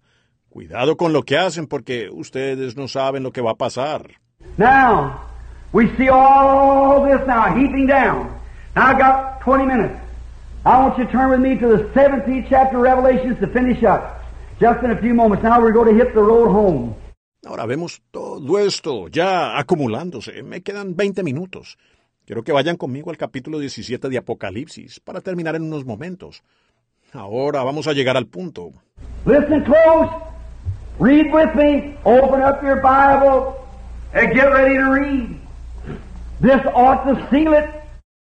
[0.50, 4.12] Cuidado con lo que hacen porque ustedes no saben lo que va a pasar.
[4.58, 5.22] Now,
[5.72, 8.30] we see all this now heaping down.
[8.76, 10.03] Now I got 20 minutes.
[10.66, 13.84] I want you to turn with me to the 17th chapter of Revelations to finish
[13.84, 14.24] up.
[14.62, 15.44] Just in a few moments.
[15.44, 16.96] Now we're going to hit the road home.
[17.46, 20.42] Ahora vemos todo esto ya acumulándose.
[20.44, 21.78] Me quedan 20 minutos.
[22.26, 26.44] Quiero que vayan conmigo al capítulo 17 de Apocalipsis para terminar en unos momentos.
[27.12, 28.72] Ahora vamos a llegar al punto.
[29.26, 30.10] Listen close.
[30.98, 31.98] Read with me.
[32.06, 33.56] Open up your Bible
[34.14, 35.42] and get ready to read.
[36.40, 37.66] This ought to seal it.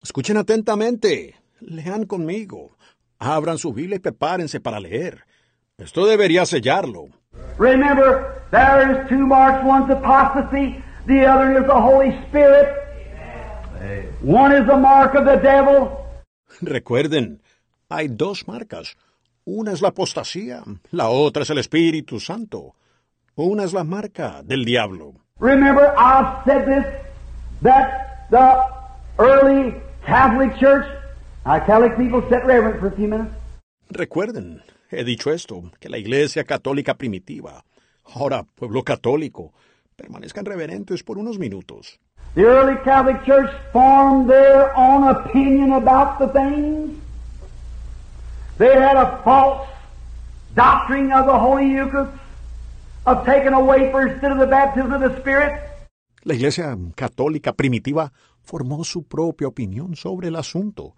[0.03, 1.35] Escuchen atentamente.
[1.61, 2.71] Lean conmigo.
[3.19, 5.25] Abran su Biblia y prepárense para leer.
[5.79, 7.09] Esto debería sellarlo.
[7.59, 9.65] Remember, there is two marks.
[9.65, 10.83] One's apostasy.
[11.07, 12.69] The other is the Holy Spirit.
[14.23, 16.05] One is the mark of the devil.
[16.61, 17.41] Recuerden,
[17.89, 18.97] hay dos marcas.
[19.45, 22.75] Una es la apostasía, la otra es el Espíritu Santo.
[23.37, 25.15] Una es la marca del diablo.
[25.39, 26.85] Remember, I've said this,
[27.63, 28.65] that the
[29.19, 30.87] early Catholic Church,
[33.89, 37.65] Recuerden, he dicho esto, que la Iglesia Católica primitiva,
[38.05, 39.53] ahora pueblo católico,
[39.95, 42.01] permanezcan reverentes por unos minutos.
[42.35, 46.91] The early Catholic Church formed their own opinion about the things.
[48.59, 49.69] They had a false
[50.57, 52.13] doctrine of the Holy Eucharist,
[53.05, 55.61] of taking a wafer instead of the baptism of the Spirit.
[56.25, 60.97] La Iglesia Católica primitiva formó su propia opinión sobre el asunto.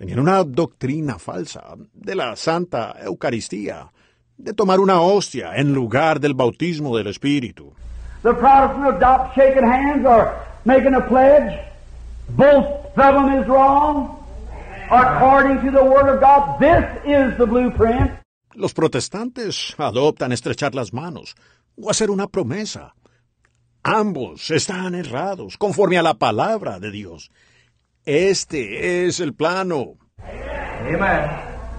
[0.00, 3.92] Tenían una doctrina falsa de la Santa Eucaristía,
[4.38, 7.74] de tomar una hostia en lugar del bautismo del Espíritu.
[8.22, 11.52] The Protestant adopt shaking hands or making a pledge.
[12.30, 12.64] Both
[12.96, 14.16] of them is wrong.
[14.90, 18.10] According to the Word of God, this is the blueprint.
[18.54, 21.34] Los protestantes adoptan estrechar las manos
[21.76, 22.94] o hacer una promesa.
[23.82, 27.30] Ambos están errados conforme a la palabra de Dios.
[28.04, 29.96] Este es el plano.
[30.20, 31.28] Amen.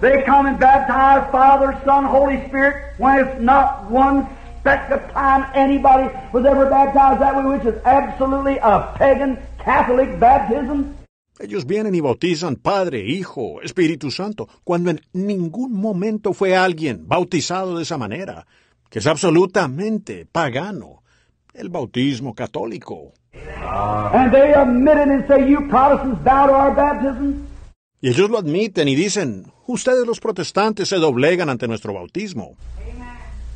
[0.00, 4.26] They come and baptize Father, Son, Holy Spirit when it's not one
[4.60, 10.18] speck of time anybody was ever baptized that way, which is absolutely a pagan Catholic
[10.18, 10.96] baptism.
[11.40, 17.76] Ellos vienen y bautizan Padre, Hijo, Espíritu Santo, cuando en ningún momento fue alguien bautizado
[17.76, 18.46] de esa manera,
[18.88, 21.02] que es absolutamente pagano,
[21.52, 23.12] el bautismo católico.
[23.34, 27.46] And they admit it and say, You Protestants bow to our baptism.
[28.02, 32.56] Y ellos lo admiten y dicen, ustedes los protestantes se doblegan ante nuestro bautismo.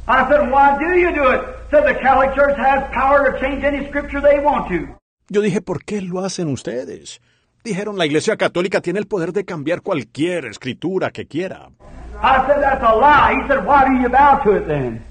[0.08, 1.40] I said, why do you do it?
[1.68, 4.86] Said the Catholic Church has power to change any scripture they want to.
[5.28, 7.20] Yo dije, ¿por qué lo hacen ustedes?
[7.64, 11.70] Dijeron, la Iglesia Católica tiene el poder de cambiar cualquier escritura que quiera.
[12.22, 13.42] I said, that's a lie.
[13.42, 15.04] He said, why do you bow to it then?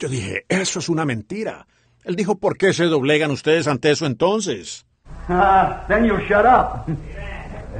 [0.00, 1.64] Yo dije, eso es una mentira.
[2.04, 4.84] Él dijo, ¿por qué se doblegan ustedes ante eso entonces?
[5.28, 6.86] Uh, then you'll shut up.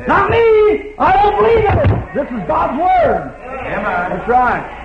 [0.09, 0.95] Not me!
[0.99, 2.15] I don't believe it!
[2.15, 3.33] This is God's Word.
[3.65, 4.85] That's right.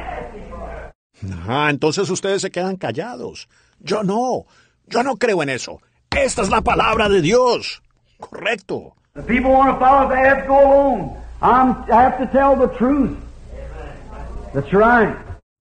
[1.47, 3.47] Ah, entonces ustedes se quedan callados.
[3.79, 4.45] Yo no.
[4.87, 5.81] Yo no creo en eso.
[6.11, 7.81] Esta es la palabra de Dios.
[8.19, 8.95] Correcto.
[9.15, 11.17] The people want to follow, they have to go alone.
[11.41, 13.17] I'm, I have to tell the truth.
[14.53, 15.15] That's right.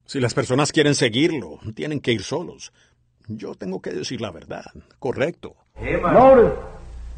[0.05, 2.73] Si las personas quieren seguirlo, tienen que ir solos.
[3.29, 4.65] Yo tengo que decir la verdad.
[4.99, 5.55] Correcto.
[5.81, 6.59] Notice,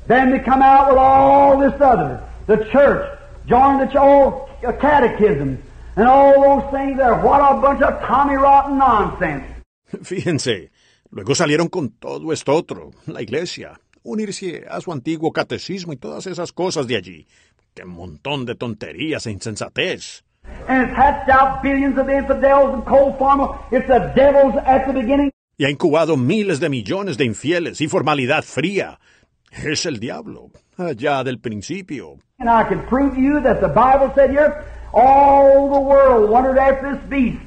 [0.08, 2.20] then they come out with all this other.
[2.46, 3.06] The church,
[3.46, 5.58] join the uh, catechism,
[5.96, 7.14] and all those things there.
[7.14, 9.44] What a bunch of Tommy Rotten nonsense.
[10.02, 10.72] Fíjense,
[11.10, 16.26] luego salieron con todo esto otro, la iglesia, unirse a su antiguo catecismo y todas
[16.26, 17.26] esas cosas de allí.
[17.74, 20.24] Qué montón de tonterías e insensatez.
[20.66, 23.60] And it's hatched out billions of infidels and cold pharma.
[23.70, 25.30] It's the devils at the beginning.
[25.60, 28.98] Y ha incubado miles de millones de infieles y formalidad fría.
[29.52, 32.16] Es el diablo, allá del principio.
[32.38, 34.64] And I can prove to you that the Bible said here,
[34.94, 37.42] all the world after this beast.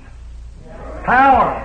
[1.03, 1.59] Power,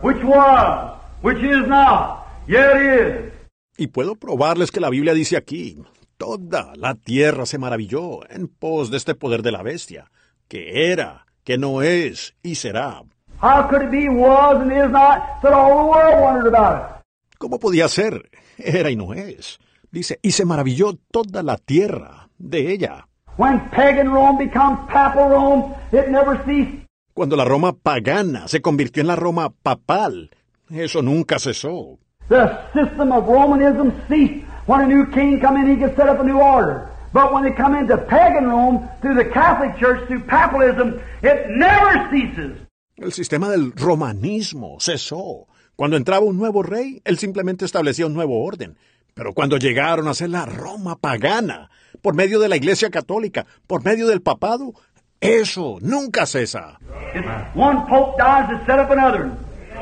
[0.00, 3.32] which was, which is not, yet is.
[3.76, 5.82] Y puedo probarles que la Biblia dice aquí,
[6.16, 10.12] toda la tierra se maravilló en pos de este poder de la bestia,
[10.46, 13.02] que era, que no es y será.
[13.40, 17.38] How could it be, was, and is not, that all the world wondered about it?
[17.38, 18.28] ¿Cómo podía ser?
[18.58, 19.60] Era y no es.
[19.92, 23.06] Dice, y se maravilló toda la tierra de ella.
[23.36, 26.84] When pagan Rome becomes papal Rome, it never ceased.
[27.14, 30.30] Cuando la Roma pagana se convirtió en la Roma papal,
[30.68, 31.98] eso nunca cesó.
[32.28, 34.44] The system of Romanism ceased.
[34.66, 36.90] When a new king come in, he could set up a new order.
[37.12, 42.10] But when they come into pagan Rome, through the Catholic Church, through papalism, it never
[42.10, 42.58] ceases.
[42.98, 45.46] El sistema del romanismo cesó.
[45.76, 48.76] Cuando entraba un nuevo rey, él simplemente establecía un nuevo orden.
[49.14, 51.70] Pero cuando llegaron a ser la Roma pagana,
[52.02, 54.72] por medio de la Iglesia Católica, por medio del papado,
[55.20, 56.80] eso nunca cesa.
[57.14, 59.30] It's one pope dies to set up another.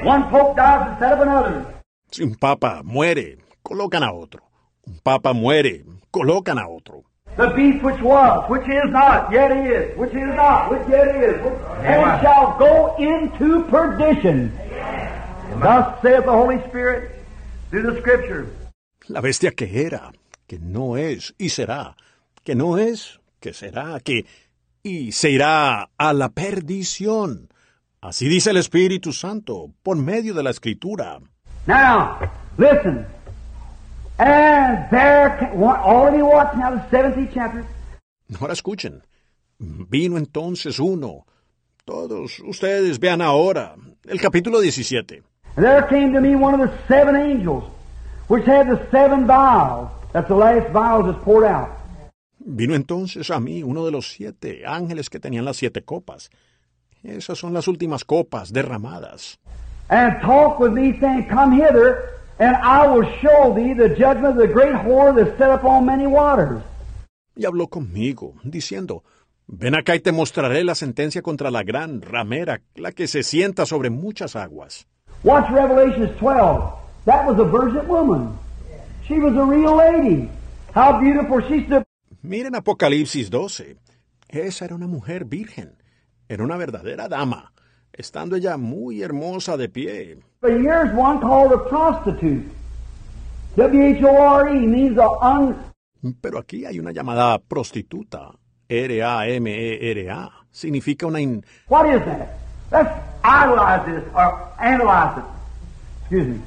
[0.04, 1.82] One pope dies to set up another.
[2.10, 4.42] Si un papa muere, colocan a otro.
[4.86, 7.04] Un papa muere, colocan a otro.
[7.36, 11.36] The beast which was, which is not, yet is, which is not, which yet is,
[11.44, 11.52] which,
[11.84, 14.50] and shall go into perdition.
[15.60, 17.12] Thus saith the Holy Spirit
[17.70, 18.46] through the Scripture.
[19.08, 20.12] La bestia que era,
[20.48, 21.94] que no es y será,
[22.42, 24.24] que no es, que será, que
[24.82, 27.50] y se irá a la perdición.
[28.00, 31.20] Así dice el Espíritu Santo por medio de la Escritura.
[31.66, 32.18] Now,
[32.56, 33.15] listen.
[38.40, 39.02] Ahora escuchen.
[39.58, 41.26] Vino entonces uno.
[41.84, 43.76] Todos ustedes vean ahora
[44.08, 45.22] el capítulo 17.
[45.56, 47.64] And there came to me one of the seven angels,
[48.28, 49.88] which had the seven vials.
[50.12, 51.68] That's the last vial that's poured out.
[52.38, 56.30] Vino entonces a mí uno de los siete ángeles que tenían las siete copas.
[57.02, 59.38] Esas son las últimas copas derramadas.
[59.88, 64.36] and talk with me, saying, Come hither, and I will show thee the judgment of
[64.36, 66.62] the great whore that's set upon many waters.
[67.34, 69.02] Y habló conmigo, diciendo,
[69.48, 73.64] Ven acá y te mostraré la sentencia contra la gran ramera, la que se sienta
[73.64, 74.86] sobre muchas aguas.
[75.22, 76.72] Watch Revelations 12.
[77.04, 78.36] That was a virgin woman.
[79.06, 80.28] She was a real lady.
[80.74, 81.84] How beautiful she stood.
[82.22, 83.76] Miren Apocalipsis 12.
[84.28, 85.76] Esa era una mujer virgen.
[86.28, 87.52] Era una verdadera dama,
[87.92, 90.18] estando ella muy hermosa de pie.
[90.46, 92.44] Here's one called a prostitute.
[93.56, 95.56] W-H-O-R-E means a un...
[96.20, 98.30] Pero aquí hay una llamada prostituta.
[98.68, 100.30] R-A-M-E-R-A.
[100.50, 102.38] Significa una in- What is that?
[102.70, 102.90] Let's
[103.24, 105.24] idolize this or analyze it.
[106.02, 106.40] Excuse me.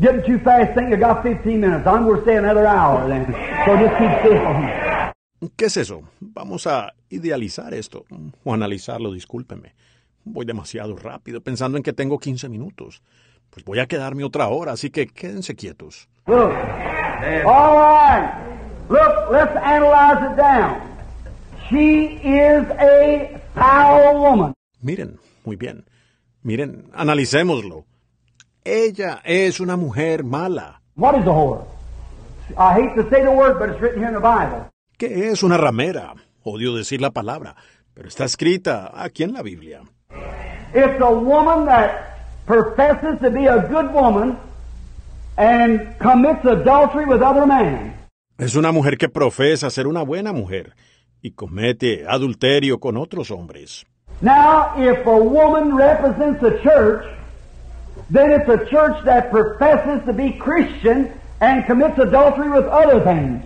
[0.00, 1.86] Getting too fast, think you got 15 minutes.
[1.86, 3.26] I'm going to stay another hour then.
[3.64, 5.50] So just keep still.
[5.56, 6.02] ¿Qué es eso?
[6.20, 8.04] Vamos a idealizar esto,
[8.44, 9.74] o analizarlo, discúlpeme.
[10.24, 13.02] Voy demasiado rápido, pensando en que tengo 15 minutos.
[13.50, 16.08] Pues voy a quedarme otra hora, así que quédense quietos.
[16.26, 16.52] Look.
[17.46, 18.32] All right.
[18.88, 20.80] Look, let's analyze it down.
[21.70, 24.54] She is a foul woman.
[24.82, 25.84] Miren, muy bien.
[26.42, 27.86] Miren, analicémoslo.
[28.64, 30.80] Ella es una mujer mala.
[30.96, 31.64] What is a whore?
[32.58, 34.70] I hate to say the word, but it's written here in the Bible.
[34.98, 36.14] ¿Qué es una ramera?
[36.42, 37.56] Odio decir la palabra,
[37.94, 39.82] pero está escrita aquí en la Biblia.
[40.74, 44.36] It's a woman that professes to be a good woman
[45.36, 47.94] and commits adultery with other men.
[48.38, 50.74] Es una mujer que profesa ser una buena mujer
[51.22, 53.86] y comete adulterio con otros hombres.
[54.20, 57.04] Now, if a woman represents a church,
[58.10, 63.44] then it's a church that professes to be Christian and commits adultery with other things.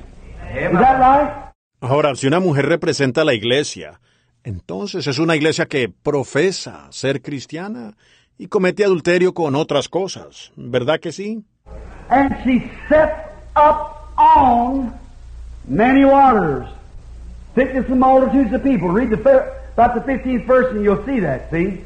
[0.54, 1.52] Is that right?
[1.80, 4.00] Ahora, si una mujer representa a la iglesia,
[4.48, 7.94] entonces es una iglesia que profesa ser cristiana
[8.38, 11.44] y comete adulterio con otras cosas, ¿verdad que sí?
[12.08, 14.94] And she sets up on
[15.68, 16.66] many waters,
[17.56, 18.88] and multitudes of people.
[18.88, 19.18] Read the
[19.76, 21.84] about the 15th verse and you'll see that, see?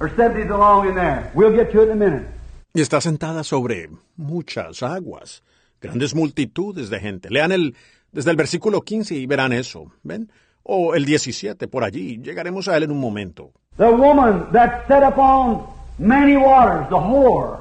[0.00, 1.30] Or 70th along in there.
[1.34, 2.26] We'll get to it in a minute.
[2.72, 5.42] Y está sentada sobre muchas aguas,
[5.82, 7.28] grandes multitudes de gente.
[7.30, 7.74] Lean el
[8.10, 10.30] desde el versículo 15 y verán eso, ¿ven?
[10.64, 13.52] O el 17 por allí, llegaremos a él en un momento.
[13.76, 15.66] The woman that set upon
[15.98, 17.58] many waters, the whore.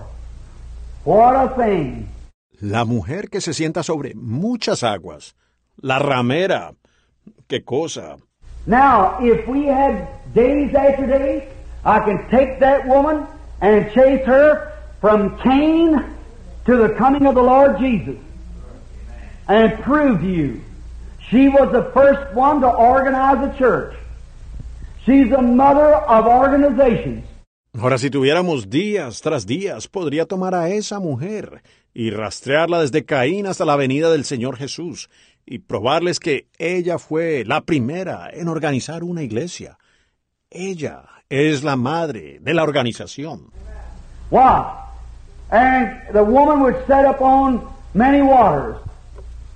[1.03, 2.07] What a thing.
[2.61, 5.35] La mujer que se sienta sobre muchas aguas,
[5.81, 6.75] la ramera.
[7.47, 8.17] Qué cosa.
[8.65, 11.43] Now, if we had days after days,
[11.83, 13.25] I can take that woman
[13.59, 16.01] and chase her from Cain
[16.65, 18.15] to the coming of the Lord Jesus
[19.49, 20.61] and prove to you
[21.29, 23.95] she was the first one to organize a church.
[25.05, 27.25] She's the mother of organizations.
[27.75, 33.47] Ahora, si tuviéramos días tras días, podría tomar a esa mujer y rastrearla desde Caín
[33.47, 35.09] hasta la venida del Señor Jesús
[35.45, 39.77] y probarles que ella fue la primera en organizar una iglesia.
[40.51, 43.51] Ella es la madre de la organización.
[44.29, 44.65] Why?
[45.49, 47.61] And the woman would set upon
[47.93, 48.77] many waters,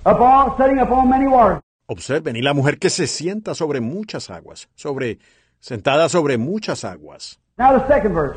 [0.08, 1.60] upon, setting upon many waters.
[1.86, 5.18] Observen, y la mujer que se sienta sobre muchas aguas, sobre,
[5.60, 7.38] sentada sobre muchas aguas.
[7.56, 8.36] Now the second verse.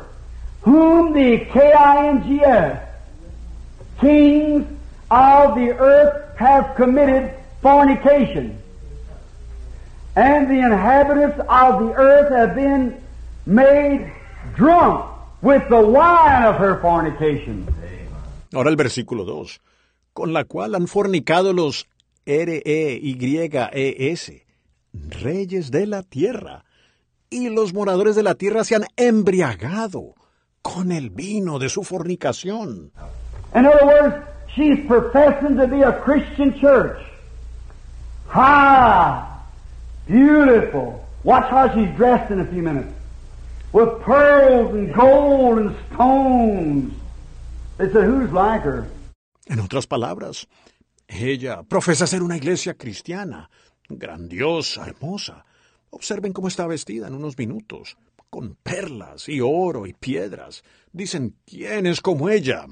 [0.62, 2.78] Whom the K-I-N-G-S,
[4.00, 4.66] kings
[5.10, 8.58] of the earth have committed fornication.
[10.14, 13.00] And the inhabitants of the earth have been
[13.46, 14.12] made
[14.54, 15.06] drunk
[15.42, 17.66] with the wine of her fornication.
[18.54, 19.60] Ahora el versículo 2.
[20.12, 21.86] Con la cual han fornicado los
[22.26, 23.66] R-E-Y-E-S,
[24.92, 26.64] reyes de la tierra,
[27.30, 30.14] y los moradores de la tierra se han embriagado
[30.60, 32.92] con el vino de su fornicación.
[33.54, 34.14] In other words,
[34.54, 36.98] she's professing to be a Christian church.
[38.28, 39.24] High,
[40.06, 41.04] beautiful.
[41.24, 42.92] Watch how she's dressed in a few minutes.
[43.72, 46.92] With pearls and gold and stones.
[47.78, 48.86] They said, who's like her?
[49.52, 50.48] En otras palabras,
[51.06, 53.50] ella profesa ser una iglesia cristiana,
[53.86, 55.44] grandiosa, hermosa.
[55.90, 57.98] Observen cómo está vestida en unos minutos,
[58.30, 60.64] con perlas y oro y piedras.
[60.90, 62.64] Dicen, ¿quién es como ella?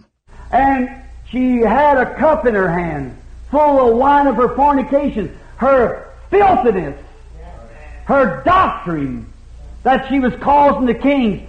[0.52, 0.88] And
[1.30, 3.12] she had a cup in her hand,
[3.50, 6.96] full of wine of her fornication, her filthiness,
[8.06, 9.26] her doctrine,
[9.82, 11.42] that she was causing the kings.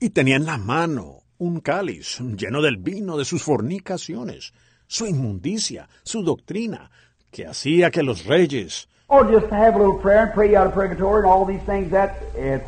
[0.00, 4.54] Y tenía en la mano un cáliz lleno del vino de sus fornicaciones,
[4.88, 6.90] su inmundicia, su doctrina,
[7.30, 10.66] que hacía que los reyes, Or just to have a little prayer and pray out
[10.66, 11.90] of purgatory and all these things.
[11.92, 12.66] That it's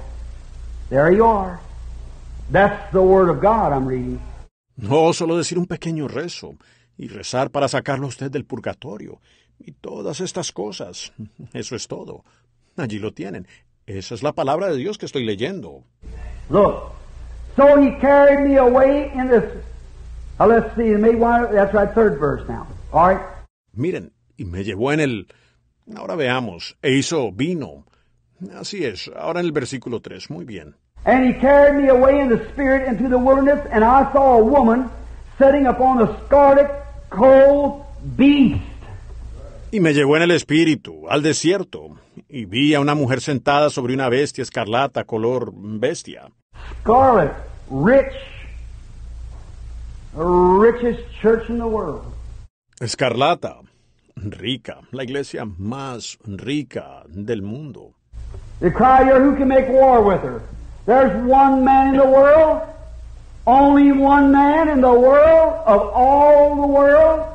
[0.88, 1.60] there you are.
[2.50, 4.20] That's the word of God I'm reading.
[4.76, 6.54] no solo decir un pequeño rezo
[6.96, 9.20] y rezar para sacarlo a usted del purgatorio,
[9.58, 11.12] y todas estas cosas.
[11.52, 12.24] Eso es todo.
[12.78, 13.46] Allí lo tienen.
[13.86, 15.82] Esa es la palabra de Dios que estoy leyendo.
[16.48, 16.92] Look.
[17.56, 19.44] So he carried me away in this.
[23.74, 25.26] Miren, y me llevó en el...
[25.94, 27.84] Ahora veamos, e hizo vino.
[28.58, 30.76] Así es, ahora en el versículo 3, muy bien.
[31.04, 34.42] And he carried me away in the spirit into the wilderness, and I saw a
[34.42, 34.88] woman
[35.38, 36.70] sitting upon a scarlet
[37.10, 37.82] cold
[38.16, 38.62] beast.
[39.72, 43.92] Y me llevó en el espíritu al desierto, y vi a una mujer sentada sobre
[43.92, 46.30] una bestia escarlata color bestia.
[46.82, 47.32] Scarlet,
[47.70, 48.12] rich,
[50.14, 52.04] richest church in the world.
[52.80, 53.60] Escarlata,
[54.16, 57.94] rica, la iglesia más rica del mundo.
[58.60, 60.42] They cry here, who can make war with her?
[60.86, 62.62] There's one man in the world,
[63.46, 67.26] only one man in the world of all the world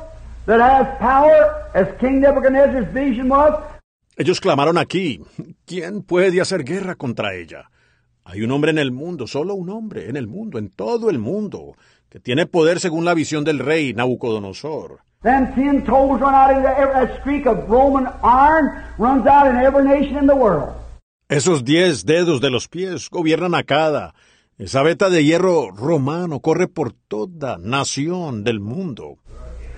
[0.46, 3.54] that has power, as King Nebuchadnezzar's vision was.
[4.16, 5.20] Ellos clamaron aquí,
[5.66, 7.70] ¿quién puede hacer guerra contra ella?
[8.24, 11.18] Hay un hombre en el mundo, solo un hombre en el mundo, en todo el
[11.18, 11.76] mundo,
[12.08, 15.00] que tiene poder según la visión del rey Nabucodonosor.
[15.22, 19.56] Them ten toes run out into every, that streak of Roman iron runs out in
[19.56, 20.74] every nation in the world.
[21.28, 24.14] Esos diez dedos de los pies gobiernan a cada
[24.58, 29.18] Esa veta de hierro romano corre por toda nación del mundo.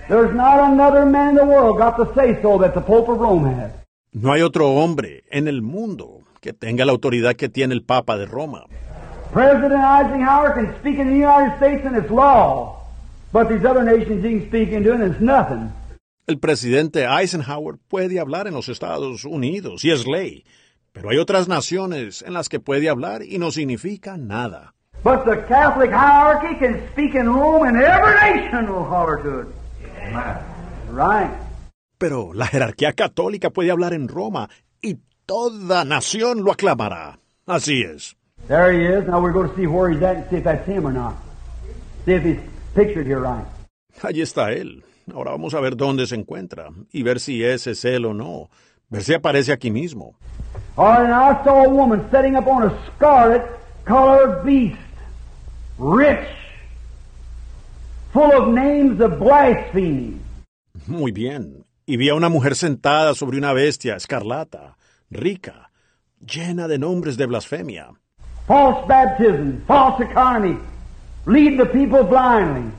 [0.07, 3.19] There's not another man in the world got the say so that the Pope of
[3.19, 3.73] Rome has.
[4.13, 8.17] No hay otro hombre en el mundo que tenga la autoridad que tiene el Papa
[8.17, 8.67] de Roma.
[9.31, 12.81] President Eisenhower can speak in the United States and it's law,
[13.31, 15.71] but these other nations he can speak into and it's nothing.
[16.27, 20.45] El presidente Eisenhower puede hablar en los Estados Unidos y es ley,
[20.93, 24.73] pero hay otras naciones en las que puede hablar y no significa nada.
[25.03, 29.47] But the Catholic hierarchy can speak in Rome and every nation will holler to it.
[30.91, 31.31] Right.
[31.99, 34.49] Pero la jerarquía católica puede hablar en Roma
[34.81, 37.19] y toda nación lo aclamará.
[37.45, 38.18] Así es.
[38.49, 39.07] There he is.
[39.07, 41.15] Now we're going to see where he's at and see if that's him or not.
[42.05, 42.39] See if he's
[42.73, 43.45] pictured here right.
[44.01, 44.81] Allí está él.
[45.13, 48.49] Ahora vamos a ver dónde se encuentra y ver si ese es él o no.
[48.89, 50.15] Ver si aparece aquí mismo.
[50.77, 53.43] All right, and I saw a woman sitting up on a scarlet
[53.85, 54.79] colored beast,
[55.77, 56.27] rich,
[58.11, 60.17] full of names of blasphemy.
[60.87, 61.65] Muy bien.
[61.85, 64.75] Y vi a una mujer sentada sobre una bestia escarlata,
[65.11, 65.69] rica,
[66.19, 67.91] llena de nombres de blasfemia.
[68.49, 70.57] False baptism, false economy,
[71.27, 72.71] lead the people blindly.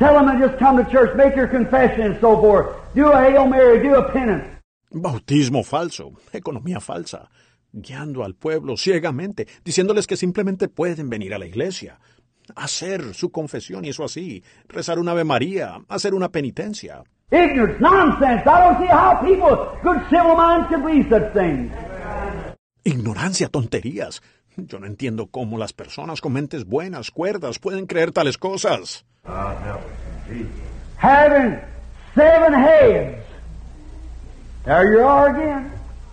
[0.00, 2.74] Tell them to just come to church, make your confession and so forth.
[2.96, 4.44] Do a Hail Mary, do a penance.
[4.90, 7.30] Bautismo falso, economía falsa,
[7.72, 12.00] guiando al pueblo ciegamente, diciéndoles que simplemente pueden venir a la iglesia,
[12.56, 17.04] hacer su confesión y eso así, rezar una Ave María, hacer una penitencia.
[17.30, 18.42] Ignorance, nonsense.
[18.44, 21.70] I don't see how people, good civil minds, can believe such things.
[22.82, 24.20] Ignorancia, tonterías.
[24.56, 29.04] Yo no entiendo cómo las personas con mentes buenas, cuerdas, pueden creer tales cosas.
[30.98, 31.60] Having
[32.14, 33.22] seven heads.
[34.64, 35.72] There you are again.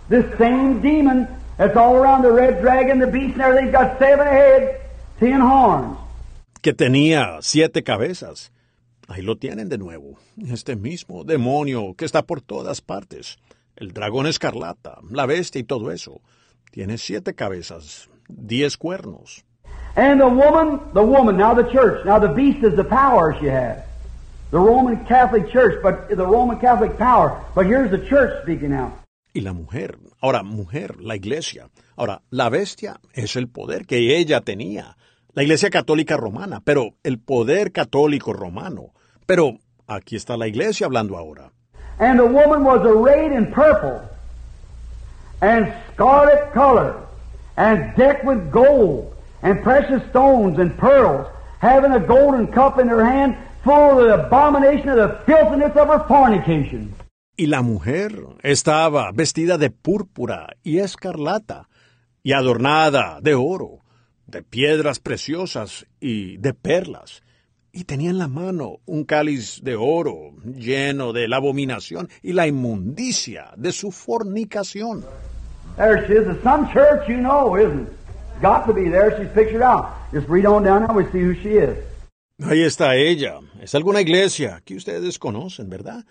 [0.10, 4.28] This same demon that's all around the red dragon, the beast, and everything's got seven
[4.28, 4.78] heads,
[5.20, 5.98] ten horns.
[6.62, 8.52] que tenía siete cabezas.
[9.10, 13.38] Ahí lo tienen de nuevo, este mismo demonio que está por todas partes.
[13.76, 16.22] El dragón escarlata, la bestia y todo eso.
[16.72, 19.44] Tiene siete cabezas, diez cuernos.
[19.96, 22.04] And the woman, the woman, now the church.
[22.06, 23.78] Now the beast is the power she has.
[24.50, 27.44] The Roman Catholic Church, but the Roman Catholic power.
[27.56, 28.94] But here's the church speaking now.
[29.34, 31.70] Y la mujer, ahora mujer, la iglesia.
[31.96, 34.96] Ahora, la bestia es el poder que ella tenía.
[35.34, 38.94] La iglesia católica romana, pero el poder católico romano.
[39.26, 41.52] Pero aquí está la iglesia hablando ahora.
[42.00, 44.02] And the woman was arrayed in purple
[45.42, 46.96] and scarlet color
[47.58, 51.28] and decked with gold and precious stones and pearls,
[51.60, 55.88] having a golden cup in her hand full of the abomination of the filthiness of
[55.88, 56.94] her fornication.
[57.36, 58.12] Y la mujer
[58.44, 61.68] estaba vestida de púrpura y escarlata,
[62.22, 63.80] y adornada de oro,
[64.28, 67.24] de piedras preciosas y de perlas,
[67.72, 72.46] y tenía en la mano un cáliz de oro lleno de la abominación y la
[72.46, 75.04] inmundicia de su fornicación.
[75.78, 76.28] There she is.
[76.28, 77.94] It's some church you know, isn't it?
[78.42, 79.16] Got to be there.
[79.18, 79.90] She's pictured out.
[80.12, 80.94] Just read on down now.
[80.94, 81.78] We see who she is.
[82.42, 83.40] Ahí está ella.
[83.62, 86.04] Es alguna iglesia que ustedes conocen, ¿verdad?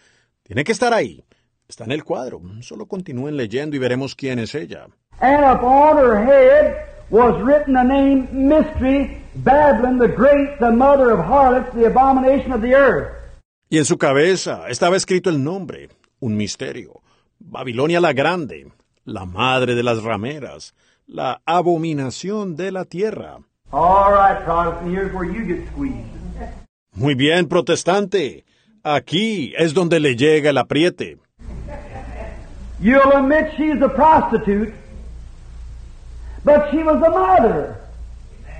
[0.42, 1.22] Tiene que estar ahí.
[1.68, 2.40] Está en el cuadro.
[2.62, 4.86] Solo continúen leyendo y veremos quién es ella.
[5.20, 11.20] And upon her head was written the name Mystery, Babylon the Great, the mother of
[11.20, 13.12] harlots, the abomination of the earth.
[13.68, 15.88] Y en su cabeza estaba escrito el nombre,
[16.20, 17.00] un misterio.
[17.38, 18.66] Babilonia la Grande,
[19.04, 20.74] la madre de las rameras,
[21.06, 23.38] la abominación de la tierra.
[23.72, 26.12] All right, Protestant, here's where you get squeezed.
[26.94, 28.44] Muy bien, protestante.
[28.84, 31.18] Aquí es donde le llega el apriete.
[32.80, 34.74] You'll admit she's a prostitute,
[36.44, 37.76] but she was the mother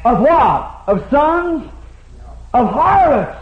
[0.05, 0.85] of what?
[0.87, 1.65] Of sons?
[2.55, 3.37] Of harlots.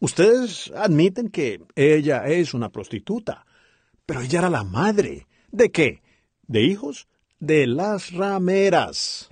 [0.00, 3.44] Ustedes admiten que ella es una prostituta,
[4.06, 5.26] pero ella era la madre.
[5.50, 6.02] ¿De qué?
[6.46, 7.06] ¿De hijos?
[7.40, 9.28] De las rameras.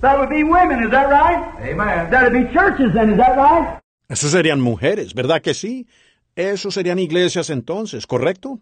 [0.00, 1.54] That would be women, is that right?
[1.62, 2.10] Amen.
[2.10, 3.80] That'd be churches then, is that right?
[4.08, 5.86] Eso serían mujeres, ¿verdad que sí?
[6.36, 8.60] Eso serían iglesias entonces, ¿correcto?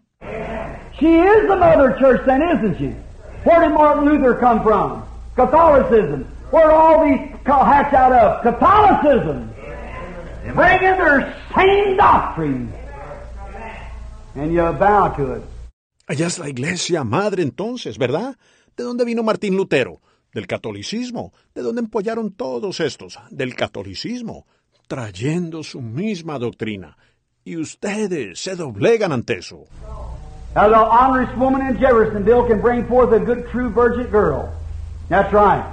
[0.99, 2.95] She is the mother church then, isn't she?
[3.43, 5.03] Where did Martin Luther come from?
[5.35, 6.25] Catholicism.
[6.51, 8.43] Where are all these hatch out of?
[8.43, 9.53] Catholicism.
[10.53, 12.71] Bringing their same doctrine.
[14.35, 15.43] And you bow to it.
[16.05, 18.35] Allá es la iglesia madre entonces, ¿verdad?
[18.75, 20.01] ¿De dónde vino Martín Lutero?
[20.33, 21.31] Del catolicismo.
[21.55, 23.19] ¿De dónde empollaron todos estos?
[23.29, 24.45] Del catolicismo.
[24.87, 26.97] Trayendo su misma doctrina.
[27.45, 29.65] Y ustedes se doblegan ante eso.
[30.55, 34.49] Now the honorest woman in Jeffersonville can bring forth a good true virgin girl.
[35.09, 35.65] That's right.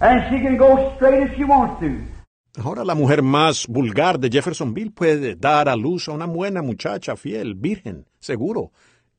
[0.00, 2.14] And she can go straight if she wants to.
[2.62, 7.16] Ahora la mujer más vulgar de Jeffersonville puede dar a luz a una buena muchacha
[7.16, 8.70] fiel, virgen, seguro,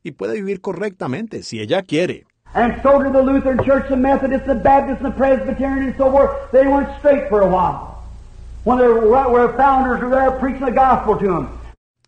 [0.06, 2.25] y puede vivir correctamente si ella quiere.
[2.53, 6.30] And so did the Lutheran Church, the Methodist, the Baptist, the Presbyterian, and so forth.
[6.51, 7.98] They went straight for a while.
[8.64, 11.50] When their, where founders were there preaching the gospel to them.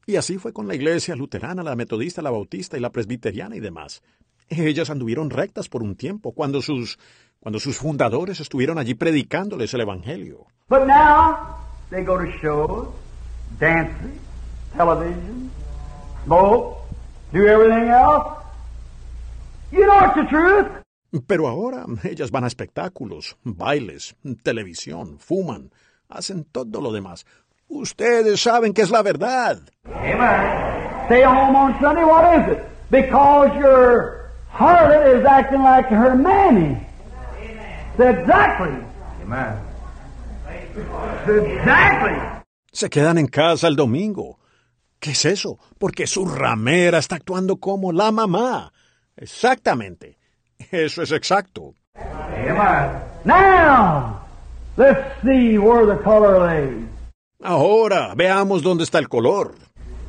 [0.05, 3.59] Y así fue con la iglesia luterana, la metodista, la bautista y la presbiteriana y
[3.59, 4.01] demás.
[4.47, 6.97] Ellas anduvieron rectas por un tiempo cuando sus
[7.41, 10.45] cuando sus fundadores estuvieron allí predicándoles el evangelio.
[10.69, 11.57] But now
[11.89, 12.87] they go to shows,
[13.59, 14.11] dances,
[14.75, 15.51] television,
[16.23, 16.86] smoke,
[17.31, 18.37] do everything else.
[19.71, 20.67] You know it's the truth.
[21.27, 25.71] Pero ahora ellas van a espectáculos, bailes, televisión, fuman,
[26.09, 27.25] hacen todo lo demás.
[27.69, 29.61] Ustedes saben que es la verdad.
[29.85, 31.05] Amen.
[31.07, 32.63] Stay home on Sunday, what is it?
[32.89, 36.77] Because your harlot is acting like her mammy.
[37.97, 38.73] Exactly.
[39.23, 39.59] Amen.
[41.27, 42.43] Exactly.
[42.71, 44.39] Se quedan en casa el domingo.
[44.99, 45.59] ¿Qué es eso?
[45.77, 48.71] Porque su ramera está actuando como la mamá.
[49.15, 50.17] Exactamente.
[50.71, 51.73] Eso es exacto.
[51.95, 53.01] Amen.
[53.25, 54.21] Now,
[54.77, 56.87] let's see where the color lays.
[57.43, 59.53] Ahora, veamos dónde está el color.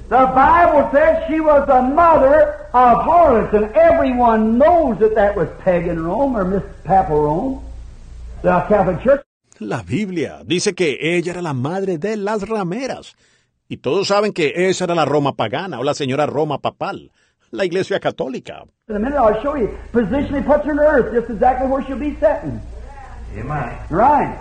[0.09, 5.49] The Bible says she was the mother of harlots, and everyone knows that that was
[5.63, 7.61] pagan Rome or Miss Papal Rome,
[8.41, 9.23] the Catholic Church.
[9.61, 13.15] La Biblia dice que ella era la madre de las rameras.
[13.69, 17.13] Y todos saben que esa era la Roma pagana o la señora Roma papal,
[17.51, 18.65] la iglesia católica.
[18.89, 19.69] In a minute, I'll show you.
[19.93, 22.61] Positionally puts her in earth, just exactly where she'll be sitting.
[23.37, 23.77] Amen.
[23.91, 24.35] Right.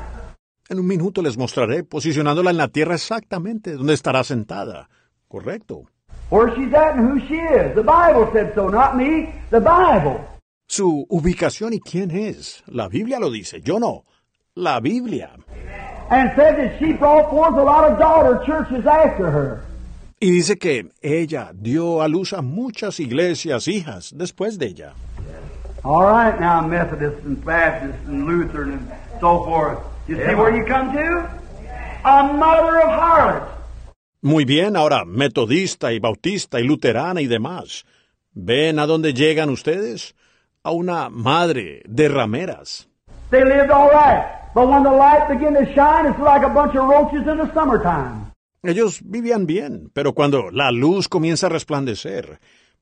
[0.69, 4.89] En un minuto les mostraré posicionándola en la tierra exactamente donde estará sentada.
[5.27, 5.83] Correcto.
[6.29, 7.75] Where she's at and who she is.
[7.75, 9.33] The Bible said so, not me.
[9.49, 10.21] The Bible.
[10.67, 12.63] Su ubicación y quién es.
[12.67, 14.05] La Biblia lo dice, yo no.
[14.55, 15.31] La Biblia.
[15.33, 19.63] And said that she brought forth a lot of daughter churches after her.
[20.19, 24.93] Y dice que ella dio a luz a muchas iglesias hijas después de ella.
[25.83, 29.79] All right, now Methodists and Baptists and Lutheran and so forth.
[30.07, 31.29] You see where you come to?
[32.03, 33.51] A mother of harlots.
[34.21, 37.85] Muy bien, ahora metodista y bautista y luterana y demás.
[38.33, 40.15] ¿Ven a dónde llegan ustedes?
[40.63, 42.87] A una madre de rameras.
[43.29, 44.25] They lived all right,
[44.57, 47.47] but when the light began to shine, it's like a bunch of roaches in the
[47.53, 48.33] summertime.
[48.63, 52.39] Ellos vivían bien, pero cuando la luz comienza a resplandecer,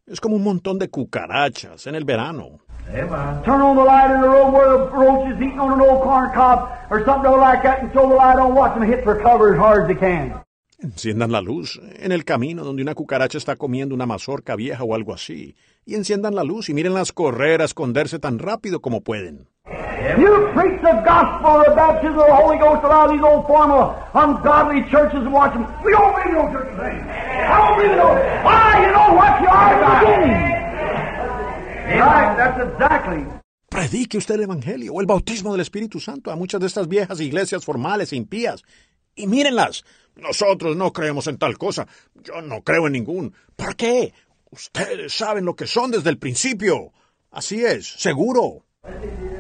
[0.08, 2.62] es como un montón de cucarachas en el verano.
[2.88, 3.44] Amen.
[3.44, 6.32] Turn on the light in the road where the roaches eating on an old corn
[6.34, 9.54] cob or something like that and throw the light on, watch them hit for cover
[9.54, 10.34] as hard as they can.
[10.80, 14.96] Enciendan la luz en el camino donde una cucaracha está comiendo una mazorca vieja o
[14.96, 15.56] algo así.
[15.86, 19.48] Y enciendan la luz y mírenlas correr a esconderse tan rápido como pueden.
[20.18, 24.82] You preach the gospel of the baptism of the Holy Ghost these old formal ungodly
[24.90, 25.66] churches and watch them.
[25.84, 26.98] We don't believe in no church thing.
[27.02, 28.14] I don't believe in no.
[28.46, 28.86] Why?
[28.86, 30.56] You know what you are at the beginning.
[32.00, 33.26] Right, that's exactly.
[33.70, 37.20] Predique usted el Evangelio o el bautismo del Espíritu Santo a muchas de estas viejas
[37.20, 38.64] iglesias formales e impías.
[39.16, 39.84] Y mírenlas.
[40.16, 41.88] Nosotros no creemos en tal cosa.
[42.16, 43.34] Yo no creo en ningún.
[43.56, 44.14] ¿Por qué?
[44.56, 46.94] Ustedes saben lo que son desde el principio.
[47.30, 48.64] Así es, seguro.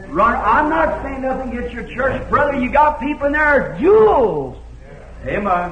[0.09, 2.59] Run, I'm not saying nothing against your church, brother.
[2.59, 4.57] You got people in there, jewels.
[5.25, 5.71] Amen.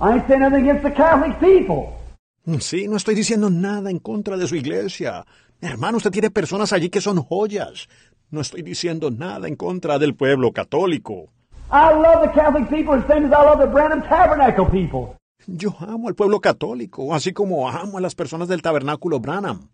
[0.00, 1.98] I ain't saying nothing against the Catholic people.
[2.60, 5.26] Sí, no estoy diciendo nada en contra de su iglesia.
[5.60, 7.88] Hermano, usted tiene personas allí que son joyas.
[8.30, 11.28] No estoy diciendo nada en contra del pueblo católico.
[11.70, 15.14] I love the Catholic people as same as I love the Branham Tabernacle people.
[15.46, 19.68] Yo amo al pueblo católico, así como amo a las personas del tabernáculo Branham.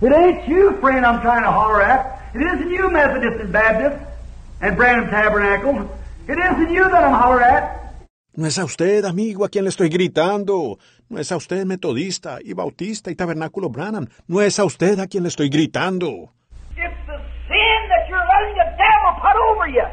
[0.00, 2.34] It ain't you, friend, I'm trying to holler at.
[2.34, 4.02] It isn't you, Methodist and Baptist
[4.62, 5.90] and Branham Tabernacle.
[6.26, 7.80] It isn't you that I'm holler at.
[8.34, 10.78] No es a usted, amigo, a quien le estoy gritando.
[11.10, 14.06] No es a usted, metodista y bautista y tabernáculo Branham.
[14.26, 16.32] No es a usted a quien le estoy gritando.
[16.76, 17.18] It's the
[17.48, 19.84] sin that you're letting the devil put over you.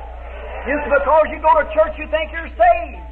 [0.67, 3.03] It's because you go to church you think you're saved.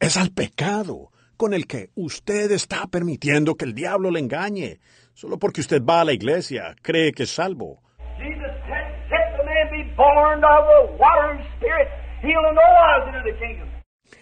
[0.00, 1.11] Es al pecado
[1.42, 4.78] con el que usted está permitiendo que el diablo le engañe.
[5.12, 7.82] Solo porque usted va a la iglesia, cree que es salvo.
[8.16, 11.88] Jesus said, Let the man be born of the water and spirit.
[12.22, 13.68] He'll in no wise enter the kingdom.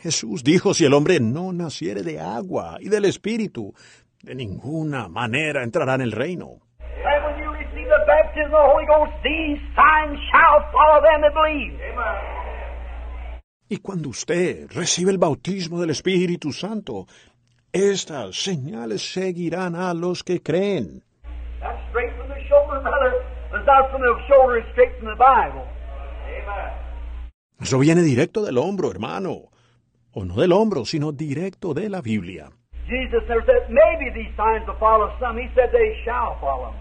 [0.02, 3.74] Jesús dijo, si el hombre no naciere de agua y del Espíritu,
[4.22, 6.62] de ninguna manera entrará en el reino.
[11.92, 12.39] And
[13.72, 17.06] Y cuando usted recibe el bautismo del Espíritu Santo,
[17.72, 21.04] estas señales seguirán a los que creen.
[27.60, 29.50] Eso viene directo del hombro, hermano.
[30.14, 32.50] O no del hombro, sino directo de la Biblia.
[32.88, 35.40] Jesus never said, maybe these signs will follow some.
[35.40, 36.74] He said they shall follow.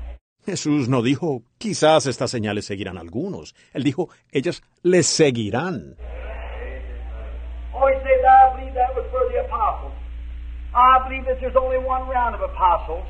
[0.43, 3.53] Jesús no dijo, quizás estas señales seguirán a algunos.
[3.73, 5.95] Él dijo, ellas les seguirán.
[7.87, 9.93] He I believe that was for the apostles.
[10.73, 13.05] I believe that there's only one round of apostles,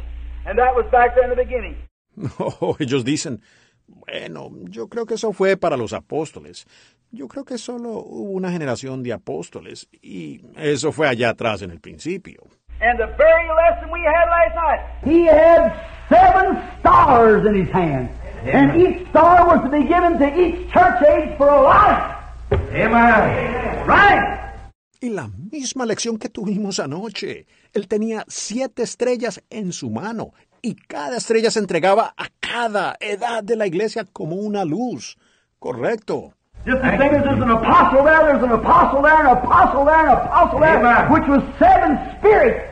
[0.45, 1.77] and that was back there in the beginning.
[2.15, 3.41] No, ellos dicen,
[3.87, 6.65] bueno, yo creo que eso fue para los apóstoles.
[7.11, 11.71] Yo creo que solo hubo una generación de apóstoles, y eso fue allá atrás en
[11.71, 12.43] el principio.
[12.81, 15.73] And the very lesson we had last night, he had
[16.07, 18.09] seven stars in his hand.
[18.43, 22.15] And each star was to be given to each church age for a life.
[22.51, 23.85] Amen.
[23.85, 24.48] Right?
[25.01, 27.45] Y la misma lección que tuvimos anoche.
[27.73, 33.43] Él tenía siete estrellas en su mano, y cada estrella se entregaba a cada edad
[33.43, 35.17] de la iglesia como una luz.
[35.57, 36.33] Correcto.
[36.65, 40.09] Just the same as there's an apostle there, there's an apostle there, an apostle there,
[40.09, 41.11] an apostle there, Amen.
[41.11, 42.65] which was seven spirits.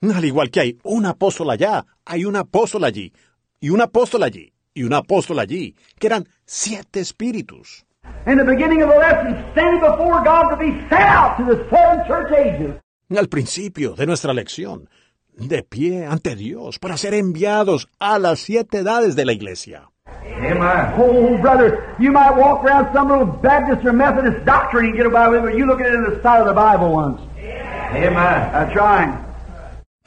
[0.00, 3.12] Al igual que hay un apóstol allá, hay un apóstol allí,
[3.60, 7.84] y un apóstol allí, y un apóstol allí, que eran siete espíritus.
[8.26, 11.68] In the beginning of the lesson, standing before God to be sent out to the
[11.68, 12.80] seven church ages.
[13.16, 14.88] Al principio de nuestra lección,
[15.36, 19.90] de pie ante Dios para ser enviados a las siete edades de la iglesia.
[20.36, 20.94] Amen.
[20.98, 25.28] Oh, brother, you might walk around some little Baptist or Methodist doctrine and get away
[25.28, 27.20] with it, but you look at it in the side of the Bible once.
[27.38, 28.14] Amen.
[28.14, 29.14] That's right.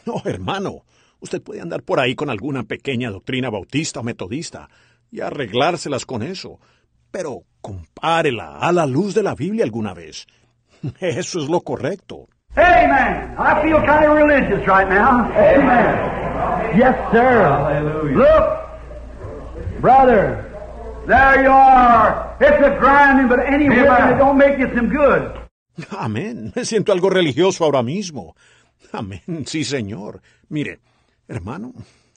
[0.05, 0.85] No, hermano,
[1.19, 4.69] usted puede andar por ahí con alguna pequeña doctrina bautista o metodista
[5.11, 6.59] y arreglárselas con eso,
[7.11, 10.25] pero compárela a la luz de la Biblia alguna vez.
[11.01, 12.27] Eso es lo correcto.
[12.55, 13.35] Amen.
[13.37, 15.29] I feel kind of religious right now.
[15.35, 16.77] Amen.
[16.77, 17.43] Yes, sir.
[17.43, 18.17] Hallelujah.
[18.17, 20.45] Look, brother,
[21.07, 22.35] there you are.
[22.39, 24.13] It's a grinding, but any whipping Amen.
[24.13, 25.33] it don't make you some good.
[25.91, 26.53] Amén.
[26.55, 28.35] Me siento algo religioso ahora mismo.
[28.93, 29.45] Amén.
[29.45, 30.21] Sí, señor.
[30.47, 30.79] Mire,
[31.27, 31.73] hermano,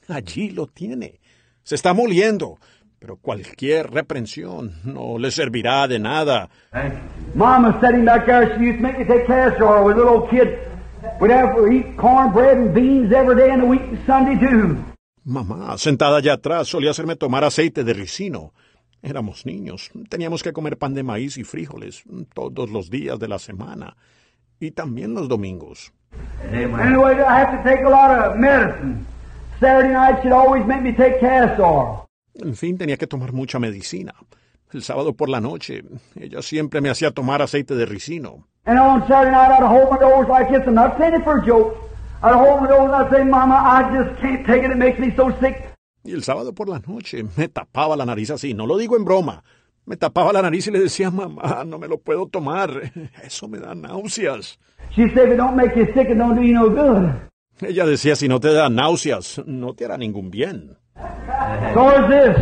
[0.09, 1.19] allí lo tiene.
[1.65, 2.59] Se está moliendo,
[3.01, 6.51] pero cualquier reprensión no le servirá de nada.
[6.71, 7.01] Thank you.
[7.35, 10.31] Mama sitting back there, she used to make me take castor oil with little old
[10.31, 10.51] kids.
[11.19, 14.77] We'd have to eat cornbread and beans every day in the week and Sunday too.
[15.25, 18.53] Mamá, sentada allá atrás, solía hacerme tomar aceite de ricino.
[19.03, 19.91] Éramos niños.
[20.11, 22.05] Teníamos que comer pan de maíz y frijoles
[22.35, 23.97] todos los días de la semana.
[24.61, 25.93] Y también los domingos.
[26.53, 29.07] Anyway, I have to take a lot of medicine.
[29.59, 32.10] Saturday night, she'd always make me take castor.
[32.43, 34.15] En fin, tenía que tomar mucha medicina.
[34.73, 35.83] El sábado por la noche,
[36.15, 38.47] ella siempre me hacía tomar aceite de ricino.
[38.67, 40.67] And on Saturday night, I'd hold my nose like this.
[40.67, 41.77] I'm not saying it for a joke.
[42.23, 44.71] I'd hold my nose and I'd say, Mama, I just can't take it.
[44.71, 45.57] It makes me so sick.
[46.05, 49.05] Y el sábado por la noche me tapaba la nariz así, no lo digo en
[49.05, 49.43] broma.
[49.87, 52.71] Me tapaba la nariz y le decía, mamá, no me lo puedo tomar.
[53.25, 54.59] Eso me da náuseas.
[54.95, 57.11] She said, if it don't make you sick, it don't do you no good.
[57.61, 60.77] Ella decía, si no te da náuseas, no te hará ningún bien.
[61.75, 62.37] So is this.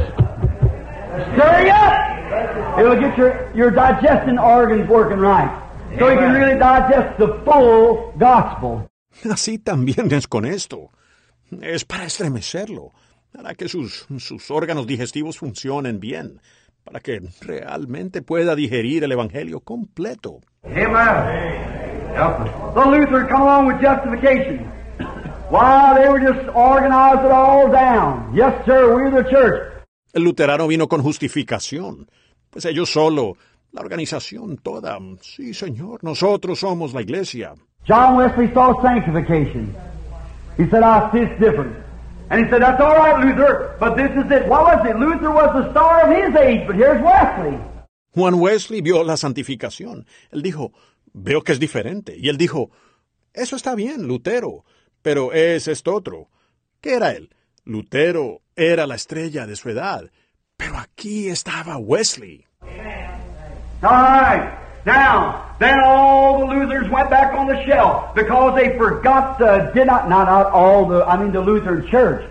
[1.34, 2.78] Stir you up.
[2.78, 5.50] It'll get your, your digesting organs working right.
[5.98, 8.88] So you can really digest the full gospel.
[9.24, 10.90] Así también es con esto.
[11.62, 12.92] Es para estremecerlo,
[13.32, 16.40] para que sus, sus órganos digestivos funcionen bien,
[16.84, 20.40] para que realmente pueda digerir el Evangelio completo.
[20.64, 21.78] Amen.
[22.74, 24.77] The Luther come along with justification.
[25.50, 28.34] Why, they were just organized it all down.
[28.34, 29.72] Yes, sir, we're the church.
[30.12, 32.10] El luterano vino con justificación.
[32.50, 33.36] Pues ellos solo,
[33.72, 34.98] la organización toda.
[35.22, 37.54] Sí, señor, nosotros somos la iglesia.
[37.86, 39.74] John Wesley saw sanctification.
[40.58, 41.76] He said, I see it's different.
[42.30, 44.46] And he said, that's all right, Luther, but this is it.
[44.48, 44.96] What was it?
[44.98, 47.58] Luther was the star of his age, but here's Wesley.
[48.14, 50.04] Juan Wesley vio la santificación.
[50.30, 50.72] Él dijo,
[51.14, 52.16] veo que es diferente.
[52.18, 52.70] Y él dijo,
[53.32, 54.64] eso está bien, Lutero,
[55.02, 56.28] pero es esto otro.
[56.80, 57.30] ¿Qué era él?
[57.64, 60.10] Lutero era la estrella de su edad.
[60.56, 62.44] Pero aquí estaba Wesley.
[63.82, 64.58] All right.
[64.84, 69.86] Now, then all the Luthers went back on the shelf because they forgot the, did
[69.86, 72.22] not, not, not all the, I mean the Lutheran church.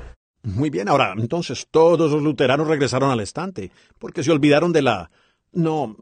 [0.44, 5.12] Muy bien, ahora, entonces todos los luteranos regresaron al estante, porque se olvidaron de la...
[5.52, 5.98] No,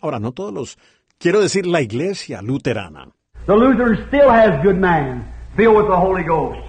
[0.00, 0.78] ahora no todos los...
[1.18, 3.08] Quiero decir la iglesia luterana.
[3.46, 5.24] The Lutheran still has good man,
[5.56, 6.60] filled with the Holy Ghost.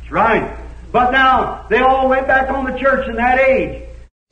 [0.00, 0.56] That's right.
[0.90, 3.82] But now, they all went back on the church in that age.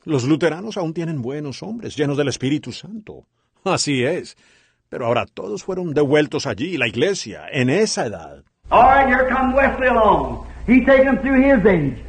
[0.05, 3.27] Los luteranos aún tienen buenos hombres, llenos del Espíritu Santo.
[3.65, 4.37] Así es.
[4.89, 8.43] Pero ahora todos fueron devueltos allí, la iglesia, en esa edad.
[8.70, 10.47] All right, here comes Wesley along.
[10.67, 12.03] He taken them through his age.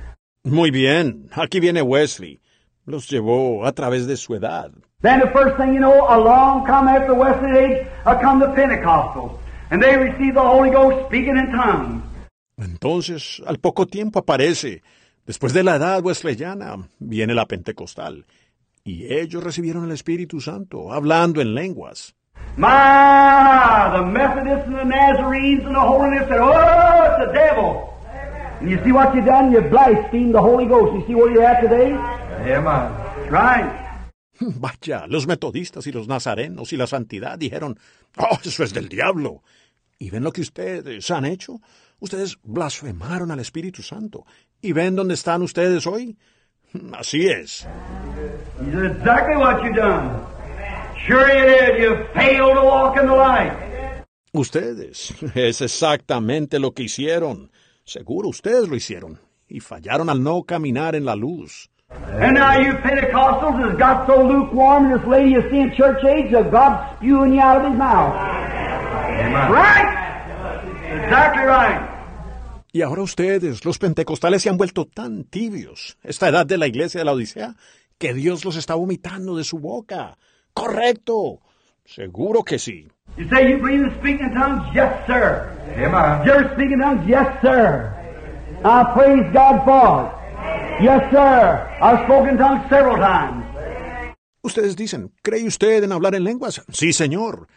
[0.44, 2.40] Muy bien, aquí viene Wesley.
[2.86, 4.72] Los llevó a través de su edad.
[5.02, 8.48] Then the first thing you know, along come after the Western Age, uh, come the
[8.54, 9.38] Pentecostals.
[9.72, 12.04] And they receive the Holy Ghost speaking in tongues.
[12.58, 14.84] Entonces, al poco tiempo aparece,
[15.26, 18.26] después de la edad wesleyana, viene la pentecostal,
[18.84, 22.14] y ellos recibieron el Espíritu Santo, hablando en lenguas.
[22.58, 27.94] My, the Methodists and the Nazarenes and the Holiness said, oh, it's the devil.
[28.60, 29.52] And you see what you done?
[29.52, 30.94] You blasphemed the Holy Ghost.
[30.94, 31.94] You see where you're at today?
[31.94, 32.64] Amen.
[32.64, 33.78] That's right.
[34.42, 37.80] Vaya, los metodistas y los nazarenos y la santidad dijeron,
[38.18, 39.44] oh, eso es del diablo.
[40.02, 41.62] ¿Y ven lo que ustedes han hecho?
[42.00, 44.26] Ustedes blasfemaron al Espíritu Santo.
[44.60, 46.18] ¿Y ven dónde están ustedes hoy?
[46.98, 47.68] Así es.
[54.34, 55.14] Ustedes.
[55.36, 57.52] Es exactamente lo que hicieron.
[57.84, 59.20] Seguro ustedes lo hicieron.
[59.48, 61.70] Y fallaron al no caminar en la luz.
[61.92, 66.32] And now you Pentecostals has got so lukewarm this lady you see in church age
[66.32, 68.16] that God's spewing you out of his mouth.
[68.16, 68.32] Amen.
[68.32, 68.72] Right?
[68.72, 69.11] Exactly right.
[72.74, 77.00] Y ahora ustedes, los pentecostales, se han vuelto tan tibios, esta edad de la iglesia
[77.00, 77.56] de la Odisea,
[77.98, 80.18] que Dios los está vomitando de su boca.
[80.54, 81.40] Correcto.
[81.86, 82.88] Seguro que sí.
[83.18, 84.74] You say you believe in speaking in tongues?
[84.74, 85.52] Yes, sir.
[85.76, 86.26] Amen.
[86.26, 87.06] You ever speak in tongues?
[87.06, 87.94] Yes, sir.
[88.64, 90.84] I praise God for it.
[90.84, 91.68] Yes, sir.
[91.82, 93.46] I've spoken in tongues several times.
[94.44, 96.64] Ustedes dicen, ¿cree usted en hablar en lenguas?
[96.72, 97.48] Sí, señor.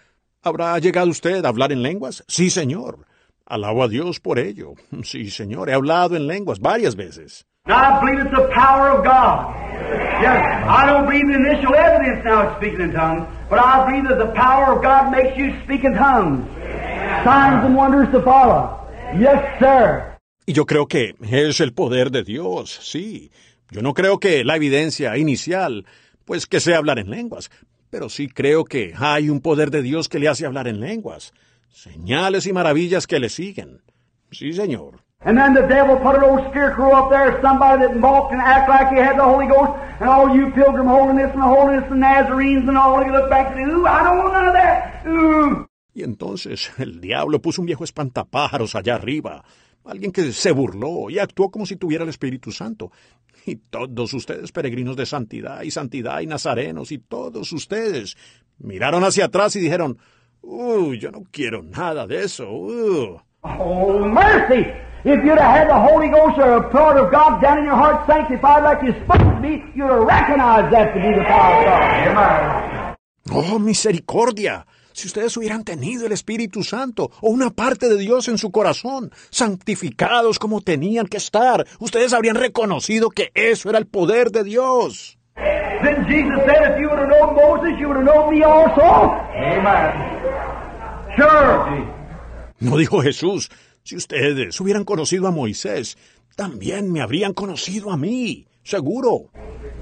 [0.45, 2.23] ¿Habrá llegado usted a hablar en lenguas?
[2.29, 3.07] Sí, señor.
[3.47, 4.75] Alabo a Dios por ello.
[5.03, 7.47] Sí, señor, he hablado en lenguas varias veces.
[7.67, 9.55] Now I believe it's the power of God.
[10.21, 10.37] Yes,
[10.69, 14.19] I don't believe the initial evidence now of speaking in tongues, but I believe that
[14.19, 16.45] the power of God makes you speak in tongues.
[17.25, 18.87] Signs and wonders to follow.
[19.19, 20.19] Yes, sir.
[20.45, 23.31] Y yo creo que es el poder de Dios, sí.
[23.71, 25.87] Yo no creo que la evidencia inicial,
[26.27, 27.51] pues que sea hablar en lenguas,
[27.95, 31.33] pero sí creo que hay un poder de Dios que le hace hablar en lenguas.
[31.69, 33.83] Señales y maravillas que le siguen.
[34.33, 34.99] Sí, señor.
[35.21, 38.69] And then the devil put an old scarecrow up there, somebody that walked and act
[38.69, 42.67] like he had the Holy Ghost, and all you pilgrim holiness and holiness and Nazarenes
[42.69, 45.07] and all, you look back and say, ooh, I don't want none of that.
[45.07, 45.67] Ooh.
[45.95, 49.45] Y entonces el diablo puso un viejo espantapájaros allá arriba,
[49.85, 52.91] alguien que se burló y actuó como si tuviera el Espíritu Santo.
[53.47, 58.17] Y todos ustedes, peregrinos de santidad y santidad y nazarenos, y todos ustedes,
[58.59, 59.99] miraron hacia atrás y dijeron,
[60.41, 62.51] Uy, yo no quiero nada de eso.
[62.51, 63.19] Uh.
[63.43, 64.67] Oh, mercy!
[65.05, 67.77] If you'd have had the Holy Ghost or a part of God down in your
[67.77, 71.61] heart sanctified like you're supposed to be, you'd have recognized that to be the power
[71.61, 72.97] of God.
[73.31, 74.65] Oh, misericordia.
[74.95, 79.11] Si ustedes hubieran tenido el Espíritu Santo o una parte de Dios en su corazón,
[79.29, 85.19] santificados como tenían que estar, ustedes habrían reconocido que eso era el poder de Dios.
[85.35, 89.19] Then Jesus said, if you would have known Moses, you would have known me also.
[89.35, 89.93] Amen.
[91.17, 91.85] Sure.
[92.61, 93.51] No dijo Jesús,
[93.83, 95.99] si ustedes hubieran conocido a Moisés,
[96.37, 99.31] también me habrían conocido a mí, seguro.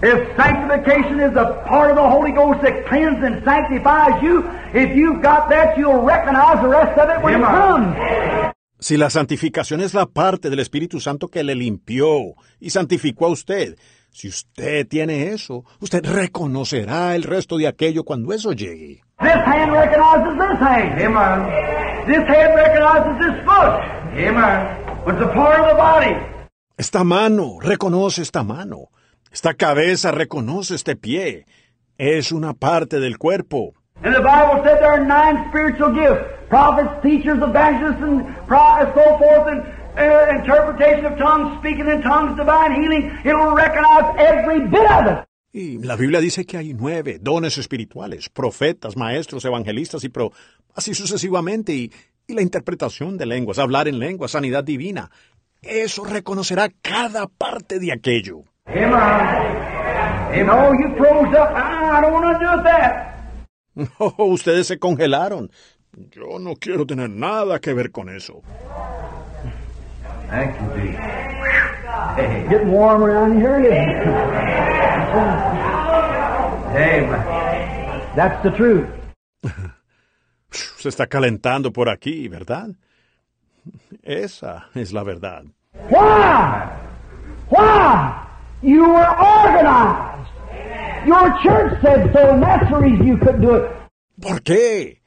[0.02, 4.42] If sanctification is a part of the Holy Ghost that cleanses and sanctifies you,
[4.74, 8.52] if you've got that, you'll recognize the rest of it when it comes.
[8.80, 13.30] Si la santificación es la parte del Espíritu Santo que le limpió y santificó a
[13.30, 13.78] usted,
[14.10, 19.02] si usted tiene eso, usted reconocerá el resto de aquello cuando eso llegue.
[19.20, 21.00] This hand recognizes this hand.
[21.00, 22.06] Amen.
[22.08, 23.78] This head recognizes this foot.
[24.18, 24.82] Amen.
[25.06, 26.31] It's a part of the body.
[26.82, 28.90] Esta mano reconoce esta mano.
[29.30, 31.46] Esta cabeza reconoce este pie.
[31.96, 33.74] Es una parte del cuerpo.
[34.02, 38.26] And the Bible said there are nine spiritual gifts prophets, teachers, evangelists, and
[38.96, 39.62] so forth, and
[39.96, 43.16] uh, interpretation of tongues, speaking in tongues, divine healing.
[43.24, 45.24] It'll recognize every bit of it.
[45.52, 50.32] Y la Biblia dice que hay nueve dones espirituales, profetas, maestros, evangelistas y pro,
[50.74, 51.92] así sucesivamente, y,
[52.26, 55.12] y la interpretación de lenguas, hablar en lenguas, sanidad divina.
[55.62, 58.42] Eso reconocerá cada parte de aquello.
[63.98, 65.50] Oh, ustedes se congelaron.
[66.10, 68.42] Yo no quiero tener nada que ver con eso.
[80.78, 82.68] Se está calentando por aquí, ¿verdad?
[84.02, 85.44] Esa es la verdad.
[85.88, 86.68] Why?
[87.50, 88.26] Why?
[88.62, 90.30] You were organized.
[91.06, 93.70] Your church said so, and that's the reason you couldn't do it.
[94.20, 95.00] ¿Por qué?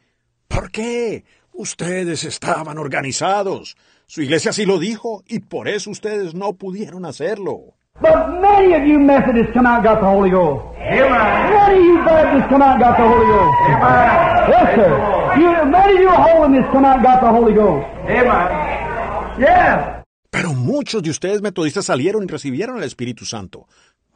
[0.48, 1.24] ¿Por qué?
[1.54, 3.78] Ustedes estaban organizados.
[4.08, 7.75] Su iglesia sí lo dijo y por eso ustedes no pudieron hacerlo.
[8.02, 10.66] But many of you Methodists come out and got the Holy Ghost.
[10.80, 11.54] Amen.
[11.56, 13.56] Many of you Baptists come out and got the Holy Ghost.
[13.72, 14.50] Amen.
[14.52, 14.92] Yes, sir.
[15.40, 17.88] You, many of you holiness come out and got the Holy Ghost.
[18.08, 19.40] Amen.
[19.40, 20.04] Yes.
[20.30, 23.68] Pero muchos de ustedes metodistas salieron y recibieron el Espíritu Santo.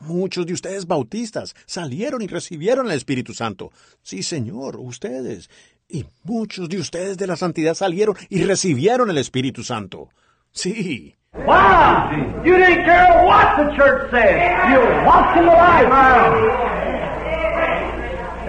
[0.01, 3.71] Muchos de ustedes bautistas salieron y recibieron el Espíritu Santo.
[4.01, 5.49] Sí, Señor, ustedes.
[5.87, 10.09] Y muchos de ustedes de la santidad salieron y recibieron el Espíritu Santo.
[10.51, 11.15] Sí.
[11.35, 12.41] Wow!
[12.43, 14.35] You didn't care what the church said.
[14.71, 15.85] You walked in the light.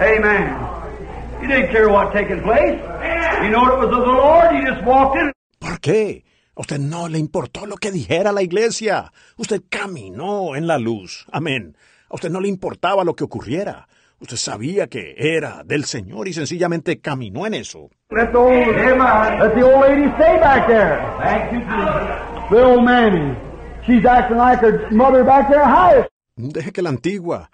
[0.01, 0.57] Amen.
[1.41, 2.79] You didn't care what taking place.
[3.43, 4.55] You know it was of the Lord.
[4.55, 5.31] You just walked in.
[5.59, 6.23] ¿Por qué?
[6.55, 9.11] A usted no le importó lo que dijera la iglesia.
[9.37, 11.25] Usted caminó en la luz.
[11.31, 11.77] Amén.
[12.09, 13.87] A usted no le importaba lo que ocurriera.
[14.19, 17.89] Usted sabía que era del Señor y sencillamente caminó en eso.
[18.09, 20.99] Let the old, let the old lady stay back there.
[21.19, 22.30] Thank you, Jesus.
[22.51, 23.33] The old mammy.
[23.85, 25.63] She's acting like her mother back there.
[25.63, 26.05] Hi.
[26.35, 27.49] Deje que la antigua,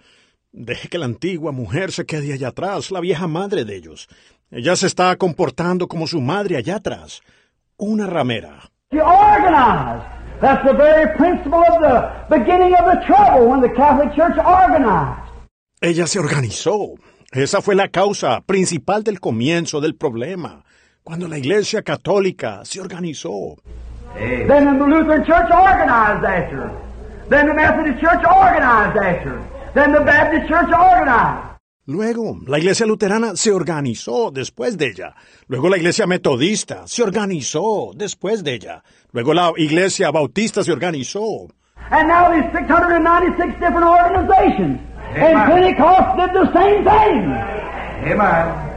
[0.52, 4.08] deje que la antigua mujer se quede allá atrás, la vieja madre de ellos.
[4.50, 7.20] Ella se está comportando como su madre allá atrás.
[7.76, 8.70] Una ramera.
[8.90, 10.04] She organized.
[10.40, 15.30] That's the very principle of the beginning of the trouble when the Catholic Church organized.
[15.80, 16.96] Ella se organizó.
[17.30, 20.64] Esa fue la causa principal del comienzo del problema,
[21.04, 23.58] cuando la Iglesia Católica se organizó.
[24.14, 26.70] Then the Lutheran Church organized after.
[27.28, 29.42] Then the Methodist Church organized after.
[29.74, 31.48] Then the Baptist Church organized.
[31.86, 35.14] Luego, la Iglesia Luterana se organizó después de ella.
[35.46, 38.82] Luego, la Iglesia Metodista se organizó después de ella.
[39.12, 41.48] Luego, la Iglesia Bautista se organizó.
[41.90, 44.80] And now these 696 different organizations.
[45.14, 45.48] And Amen.
[45.48, 47.32] Pentecost did the same thing.
[48.12, 48.68] Amen.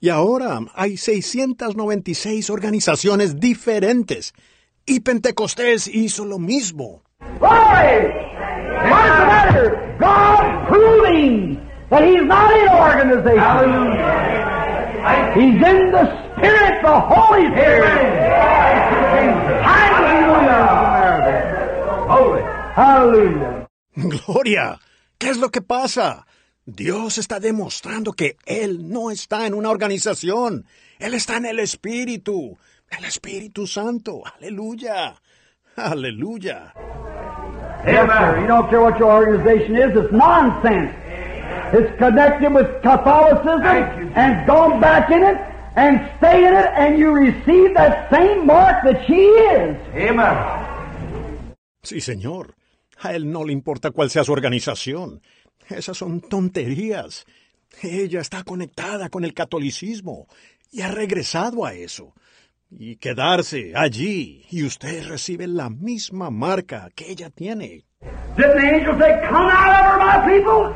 [0.00, 4.32] Y ahora hay 696 organizaciones diferentes.
[4.86, 7.02] Y Pentecostés hizo lo mismo.
[7.38, 8.12] Glory!
[8.90, 9.96] What's the matter?
[9.98, 13.38] God proving that He's not in organization.
[13.38, 14.34] Hallelujah.
[15.34, 16.04] He's in the
[16.36, 18.34] Spirit, the Holy Spirit.
[19.62, 20.84] Hallelujah.
[22.08, 22.42] Holy.
[22.74, 23.66] Hallelujah.
[23.96, 24.80] Gloria,
[25.18, 26.26] ¿qué es lo que pasa?
[26.66, 30.66] Dios está demostrando que Él no está en una organización.
[30.98, 32.58] Él está en el Espíritu,
[32.98, 34.22] el Espíritu Santo.
[34.24, 35.14] Aleluya.
[35.76, 36.72] Aleluya.
[37.84, 38.40] Sir.
[38.40, 40.92] You don't care what your organization is, it's nonsense.
[41.72, 43.62] It's connected with Catholicism
[44.14, 45.36] and gone back in it
[45.76, 49.76] and stay in it and you receive that same mark that she is.
[49.94, 50.36] Amen.
[51.82, 52.54] Sí, señor.
[53.00, 55.20] A Él no le importa cuál sea su organización.
[55.68, 57.26] Esas son tonterías.
[57.82, 60.28] Ella está conectada con el catolicismo
[60.70, 62.14] y ha regresado a eso.
[62.76, 67.84] Y quedarse allí y usted recibe la misma marca que ella tiene.
[68.36, 70.74] Didn't the angel say, Come out of her, my people,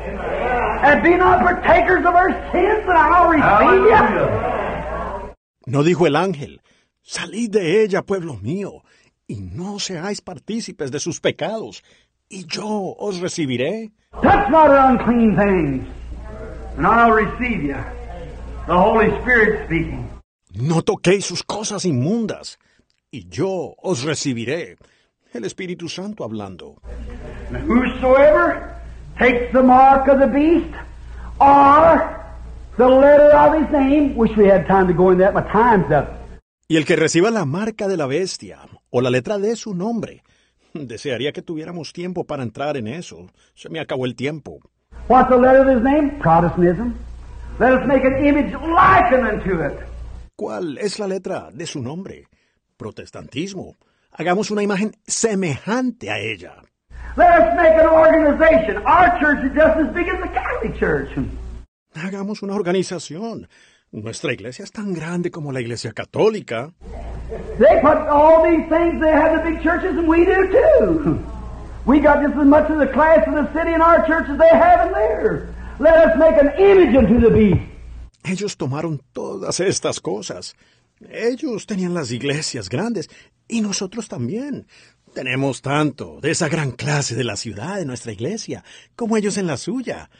[0.81, 5.33] and be not partakers of her sins, and I'll receive you?
[5.65, 6.61] ¿No dijo el ángel?
[7.03, 8.83] Salid de ella, pueblo mío,
[9.27, 11.83] y no seáis partícipes de sus pecados,
[12.29, 13.91] y yo os recibiré.
[14.13, 15.87] Touch not her unclean things,
[16.77, 17.75] and I'll receive you.
[18.67, 20.18] The Holy Spirit speaking.
[20.61, 22.59] No toquéis sus cosas inmundas,
[23.11, 24.75] y yo os recibiré.
[25.33, 26.81] El Espíritu Santo hablando.
[27.53, 28.75] And whosoever
[29.17, 30.73] takes the mark of the beast
[31.39, 32.01] or
[32.77, 35.89] the letter of his name, wish we had time to go into that, my time's
[35.91, 36.09] up.
[36.67, 40.23] Y el que reciba la marca de la bestia, o la letra de su nombre,
[40.73, 43.27] desearía que tuviéramos tiempo para entrar en eso.
[43.55, 44.59] Se me acabó el tiempo.
[45.07, 46.19] What's the letter of his name?
[46.19, 46.95] Protestantism.
[47.59, 49.88] Let us make an image likened unto it.
[50.39, 52.29] ¿Cuál es la letra de su nombre?
[52.77, 53.75] Protestantismo.
[54.13, 56.63] Hagamos una imagen semejante a ella.
[57.17, 58.77] Let us make an organization.
[58.87, 61.09] Our church is just as big as the Catholic Church.
[61.93, 63.49] Hagamos una organización.
[63.91, 66.71] Nuestra iglesia es tan grande como la iglesia católica.
[67.57, 71.19] They put all these things, they have the big churches, and we do too.
[71.85, 74.39] We got just as much of the class of the city in our church as
[74.39, 75.53] they have in theirs.
[75.79, 77.68] Let us make an image unto the beast.
[78.29, 80.55] Ellos tomaron todas estas cosas.
[81.09, 83.09] Ellos tenían las iglesias grandes
[83.47, 84.67] y nosotros también.
[85.15, 88.63] Tenemos tanto de esa gran clase de la ciudad, de nuestra iglesia,
[88.95, 90.11] como ellos en la suya.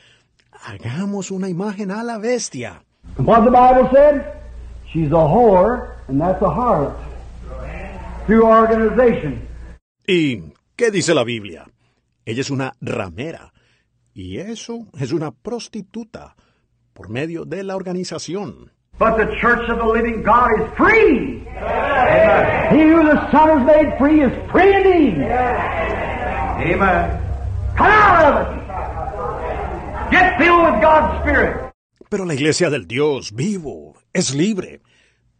[0.52, 2.84] Hagamos una imagen a la bestia.
[3.18, 4.24] What the Bible said?
[4.92, 6.96] She's a whore, and that's a harlot.
[8.26, 9.48] Through organization.
[10.08, 10.42] ¿Y
[10.76, 11.68] qué dice la Biblia?
[12.26, 13.54] Ella es una ramera.
[14.16, 16.36] Y eso es una prostituta
[17.00, 18.74] por medio de la organización.
[19.00, 21.46] But the church of the living God is free.
[22.76, 25.24] He who the Son has made free is free indeed.
[26.60, 27.08] Amen.
[27.78, 30.12] Come out of it.
[30.12, 31.72] Get filled with God's Spirit.
[32.10, 34.82] Pero la iglesia del Dios vivo es libre.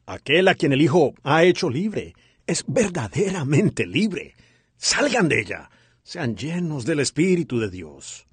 [0.06, 2.14] Aquel a quien el Hijo ha hecho libre
[2.48, 4.34] es verdaderamente libre.
[4.78, 5.70] Salgan de ella.
[6.04, 8.26] Sean llenos del Espíritu de Dios.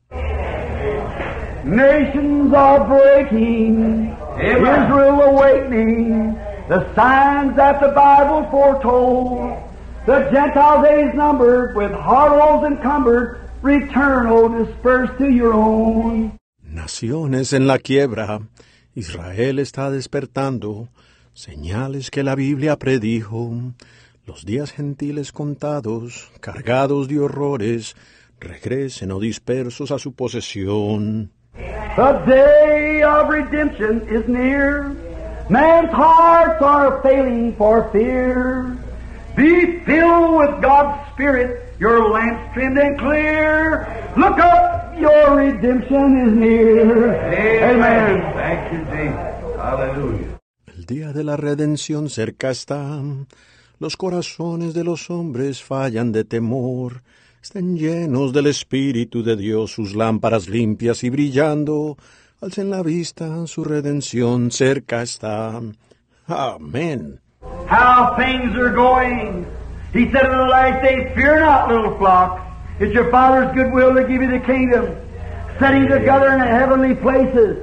[1.67, 6.39] Nations are breaking, Israel awakening,
[6.69, 9.59] the signs that the Bible foretold.
[10.07, 16.39] The Gentiles days numbered, with heart encumbered, return, O dispersed to your own.
[16.62, 18.43] Naciones en la quiebra,
[18.95, 20.89] Israel está despertando,
[21.35, 23.75] señales que la Biblia predijo,
[24.25, 27.97] los días gentiles contados, cargados de horrores,
[28.39, 31.33] regresen o dispersos a su posesión.
[31.57, 34.94] The day of redemption is near.
[35.49, 38.76] Man's hearts are failing for fear.
[39.36, 43.86] Be filled with God's Spirit, your lamps trimmed and clear.
[44.17, 47.15] Look up, your redemption is near.
[47.62, 48.20] Amen.
[48.35, 49.57] Thank you, Jesus.
[49.57, 50.39] Hallelujah.
[50.67, 53.01] El día de la redención cerca está.
[53.78, 57.02] Los corazones de los hombres fallan de temor.
[57.43, 61.97] Estén llenos del Espíritu de Dios sus lámparas limpias y brillando.
[62.41, 65.61] Alcen la vista, su redención cerca está.
[66.27, 67.21] Amén.
[67.69, 69.47] How things are going.
[69.93, 72.41] He said in the last day, Fear not, little flock.
[72.79, 74.95] It's your Father's good will to give you the kingdom,
[75.59, 77.57] setting together in heavenly places.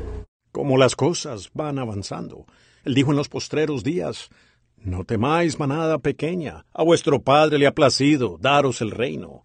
[0.52, 2.46] Como las cosas van avanzando.
[2.84, 4.30] Él dijo en los postreros días,
[4.78, 9.42] No temáis, manada pequeña, a vuestro Padre le ha placido daros el reino,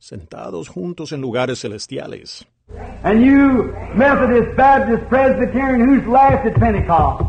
[0.00, 2.44] sentados juntos en lugares celestiales.
[3.04, 7.22] And you, Methodist, Baptist, Presbyterian, who's laughed at Pentecost?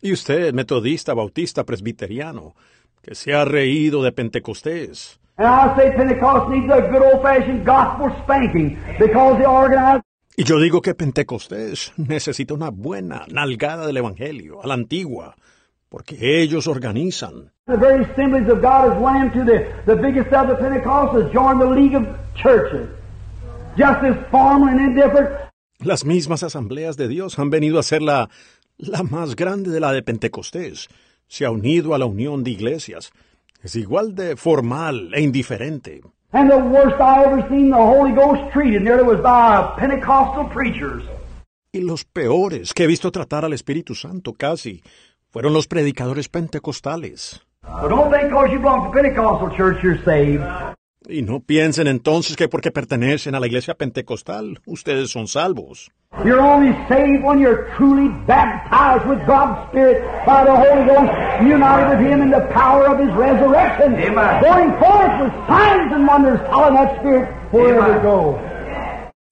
[0.00, 2.54] Y usted, metodista, bautista, presbiteriano,
[3.02, 5.20] que se ha reído de Pentecostés.
[5.36, 10.02] And I say Pentecost needs a good old-fashioned gospel spanking because the organized
[10.38, 15.34] Y yo digo que Pentecostés necesita una buena nalgada del Evangelio, a la antigua,
[15.88, 17.52] porque ellos organizan.
[17.66, 21.66] The very assemblies of God has to the, the biggest of the Pentecostals, joined the
[21.66, 22.88] League of Churches.
[23.76, 25.30] Just as formal and indifferent,
[25.80, 28.30] Las mismas asambleas de Dios han venido a ser la,
[28.78, 30.88] la más grande de la de Pentecostés.
[31.28, 33.10] Se ha unido a la unión de iglesias.
[33.62, 36.02] Es igual de formal e indiferente.
[36.32, 41.02] and the worst I ever seen the Holy Ghost treated nearly was by Pentecostal preachers.
[41.72, 44.82] Y los peores que he visto tratar al Espíritu Santo casi
[45.36, 47.42] fueron los predicadores pentecostales.
[47.62, 50.42] So don't think because you belong to Pentecostal church you're saved.
[51.06, 55.90] Y no piensen entonces que porque pertenecen a la iglesia pentecostal, ustedes son salvos.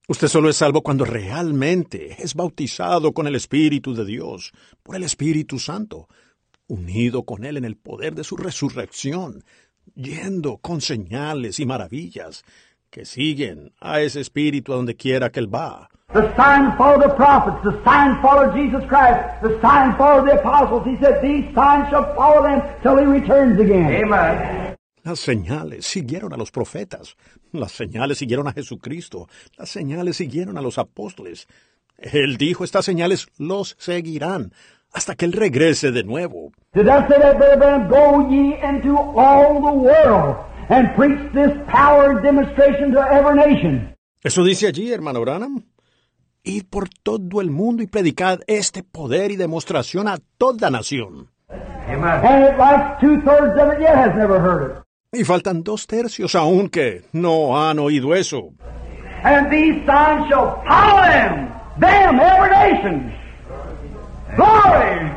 [0.06, 4.52] Usted solo es salvo cuando realmente es bautizado con el Espíritu de Dios,
[4.82, 6.08] por el Espíritu Santo,
[6.66, 9.42] unido con Él en el poder de su resurrección,
[9.94, 12.44] yendo con señales y maravillas
[12.90, 15.88] que siguen a ese Espíritu a donde quiera que Él va.
[16.12, 17.64] The signs follow the prophets.
[17.64, 19.40] The signs follow Jesus Christ.
[19.42, 20.84] The signs follow the apostles.
[20.84, 24.04] He said, These signs shall follow them till He returns again.
[24.04, 24.73] Amen.
[25.04, 27.16] Las señales siguieron a los profetas,
[27.52, 31.46] las señales siguieron a Jesucristo, las señales siguieron a los apóstoles.
[31.98, 34.54] Él dijo, estas señales los seguirán
[34.94, 36.52] hasta que Él regrese de nuevo.
[44.22, 45.64] Eso dice allí, hermano Branham.
[46.44, 51.30] Id por todo el mundo y predicad este poder y demostración a toda nación.
[51.86, 52.24] Amen.
[52.24, 54.83] And it like two thirds of it yet has never heard it.
[55.14, 58.52] Y faltan dos tercios aún que no han oído eso.
[59.22, 63.12] And these signs shall follow them, them, every nation.
[64.36, 65.10] Glory!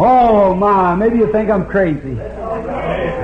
[0.00, 2.16] Oh my, maybe you think I'm crazy.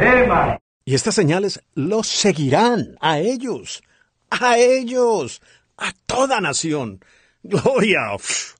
[0.01, 0.59] Amen.
[0.85, 3.83] Y estas señales los seguirán a ellos,
[4.31, 5.41] a ellos,
[5.79, 7.01] a toda nación.
[7.43, 8.15] Gloria.
[8.15, 8.55] Uf.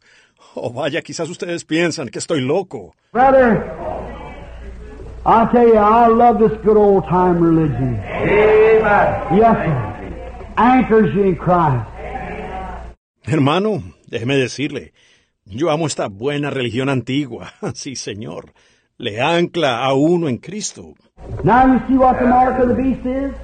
[0.57, 2.95] Oh, vaya, quizás ustedes piensan que estoy loco.
[3.13, 3.65] Brother,
[5.27, 7.99] I'll tell you, I love this good old time religion.
[7.99, 9.39] Amen.
[9.39, 10.55] Yes, sir.
[10.57, 11.87] Anchors you in Christ.
[13.25, 14.93] Hermano, déjeme decirle,
[15.45, 17.53] yo amo esta buena religión antigua.
[17.75, 18.53] Sí, señor.
[18.97, 20.95] Le ancla a uno en Cristo.
[21.43, 23.35] Now you see what the mark of the beast is?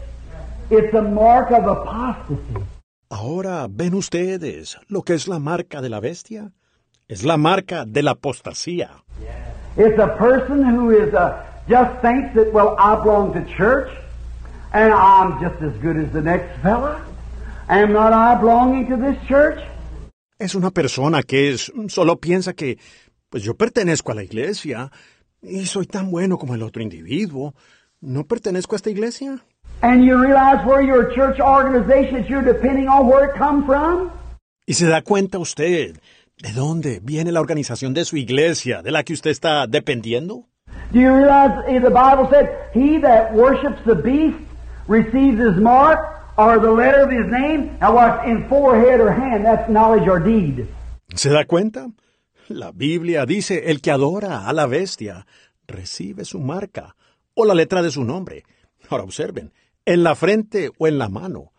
[0.70, 2.64] It's the mark of apostasy.
[3.08, 6.52] Ahora, ¿ven ustedes lo que es la marca de la bestia?
[7.10, 8.88] Es la marca de la apostasía.
[9.76, 13.90] It's a person who is uh, just thinks that, well, I belong to church.
[14.72, 17.04] And I'm just as good as the next fella.
[17.68, 19.58] Am not I belonging to this church?
[20.38, 22.78] Es una persona que es, solo piensa que,
[23.28, 24.92] pues yo pertenezco a la iglesia
[25.42, 27.54] y soy tan bueno como el otro individuo.
[28.00, 29.40] ¿No pertenezco a esta iglesia?
[29.82, 34.12] And you realize where your church organization that you're depending on, where it come from?
[34.64, 35.98] ¿Y se da cuenta usted
[36.42, 40.46] de dónde viene la organización de su iglesia, de la que usted está dependiendo?
[40.92, 44.38] Do you realize eh, the Bible said, He that worships the beast
[44.88, 46.00] receives his mark
[46.36, 50.18] or the letter of his name, and what's in forehead or hand, that's knowledge or
[50.18, 50.66] deed.
[51.14, 51.90] ¿Se da cuenta?
[52.48, 55.26] La Biblia dice, el que adora a la bestia
[55.66, 56.96] recibe su marca
[57.34, 58.44] o la letra de su nombre.
[58.88, 59.52] Ahora observen,
[59.84, 61.52] en la frente o en la mano.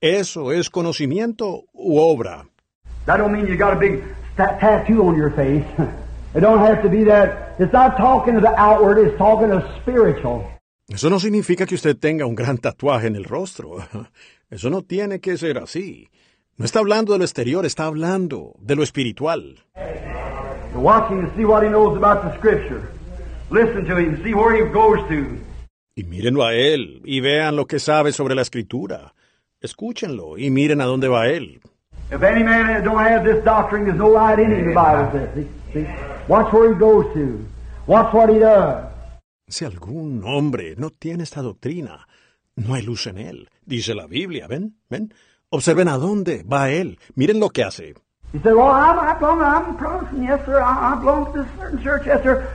[0.00, 2.47] Eso es conocimiento u obra.
[3.08, 4.04] That don't mean you got a big
[4.34, 5.64] sta- tattoo on your face.
[6.34, 7.56] it don't have to be that.
[7.58, 10.44] It's not talking of the outward, it's talking of spiritual.
[10.90, 13.78] Eso no significa que usted tenga un gran tatuaje en el rostro.
[14.50, 16.10] Eso no tiene que ser así.
[16.58, 19.56] No está hablando de lo exterior, está hablando de lo espiritual.
[20.74, 22.90] You're watching to see what he knows about the Scripture.
[23.50, 25.38] Listen to him, see where he goes to.
[25.94, 29.14] Y mírenlo a él y vean lo que sabe sobre la escritura.
[29.62, 31.62] Escúchenlo y miren a dónde va él.
[32.10, 35.28] If any man don't have this doctrine, there's no light in him, the Bible says.
[35.34, 35.48] See?
[35.74, 35.86] See?
[36.26, 37.46] Watch where he goes to.
[37.86, 38.86] Watch what he does.
[39.48, 42.06] Si algún hombre no tiene esta doctrina,
[42.56, 44.46] no hay luz en él, dice la Biblia.
[44.46, 44.76] ¿Ven?
[44.88, 45.12] ¿Ven?
[45.50, 46.98] Observen a dónde va él.
[47.14, 47.94] Miren lo que hace.
[48.32, 50.60] He said, Well, I'm, I belong, I'm Protestant, yes, sir.
[50.60, 52.46] I, I belong to this certain church, yes, sir.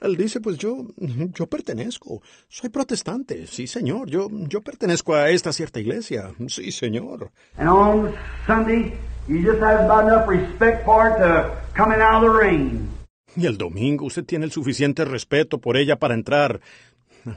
[0.00, 2.20] Él dice, pues yo, yo pertenezco.
[2.48, 3.46] Soy protestante.
[3.46, 4.10] Sí, señor.
[4.10, 6.32] Yo, yo pertenezco a esta cierta iglesia.
[6.48, 7.30] Sí, señor.
[7.56, 8.14] And on
[8.46, 8.92] Sunday,
[9.26, 12.90] you just have about enough respect for it to coming out of the rain.
[13.36, 16.60] Y el domingo usted tiene el suficiente respeto por ella para entrar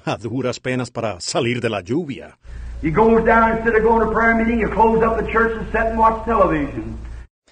[0.06, 2.38] a duras penas para salir de la lluvia.
[2.82, 5.66] He goes down instead of going to prayer meeting, you close up the church and
[5.72, 6.98] sit and watch television.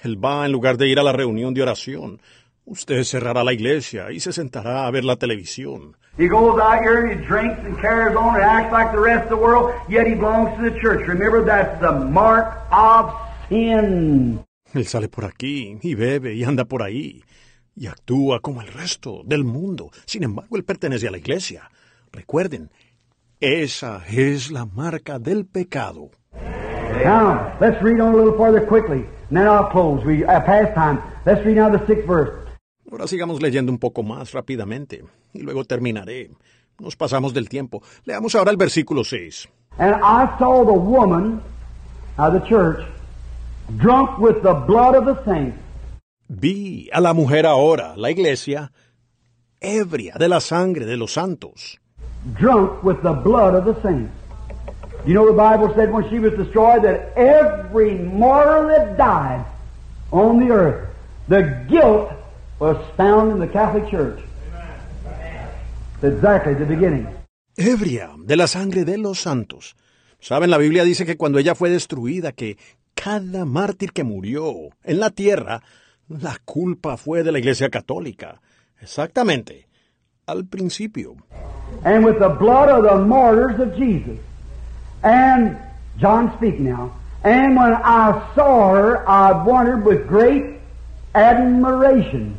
[0.03, 2.21] Él va en lugar de ir a la reunión de oración.
[2.69, 5.95] Usted cerrará la iglesia y se sentará a ver la televisión.
[6.17, 9.23] He goes out here and he drinks and carries on and acts like the rest
[9.23, 11.07] of the world, yet he belongs to the church.
[11.07, 13.13] Remember, that's the mark of
[13.47, 14.43] sin.
[14.73, 17.23] Él sale por aquí y bebe y anda por ahí
[17.73, 19.89] y actúa como el resto del mundo.
[20.05, 21.71] Sin embargo, él pertenece a la iglesia.
[22.11, 22.69] Recuerden,
[23.39, 26.11] esa es la marca del pecado.
[27.01, 30.03] Now, let's read on a little further quickly, and then I'll close.
[30.03, 31.01] We uh, past time.
[31.25, 32.46] Let's read now the sixth verse.
[32.91, 36.31] Ahora sigamos leyendo un poco más rápidamente y luego terminaré.
[36.79, 37.81] Nos pasamos del tiempo.
[38.05, 39.49] Leamos ahora el versículo 6.
[39.79, 41.41] And I saw the woman
[42.17, 42.79] of the church
[43.77, 45.57] drunk with the blood of the saints,
[46.29, 48.71] Vi a la mujer ahora, la iglesia,
[49.61, 51.79] ebria de la sangre de los santos.
[52.39, 54.11] drunk with the blood of the saints.
[55.05, 59.45] You know, the Bible said when she was destroyed that every mortal that died
[60.11, 60.89] on the earth,
[61.29, 62.11] the guilt
[62.59, 64.19] was found in the Catholic Church.
[66.01, 67.07] Exactly the beginning.
[67.57, 69.75] ebria de la sangre de los santos.
[70.19, 72.57] Saben, la Biblia dice que cuando ella fue destruida, que
[72.93, 75.61] cada mártir que murió en la tierra,
[76.07, 78.41] la culpa fue de la Iglesia Católica.
[78.81, 79.67] Exactamente.
[80.27, 81.15] Al principio.
[81.83, 84.19] And with the blood of the martyrs of Jesus.
[85.03, 85.57] And,
[85.99, 86.91] John speak now.
[87.23, 90.59] And when I saw her, I wondered with great
[91.15, 92.37] admiration.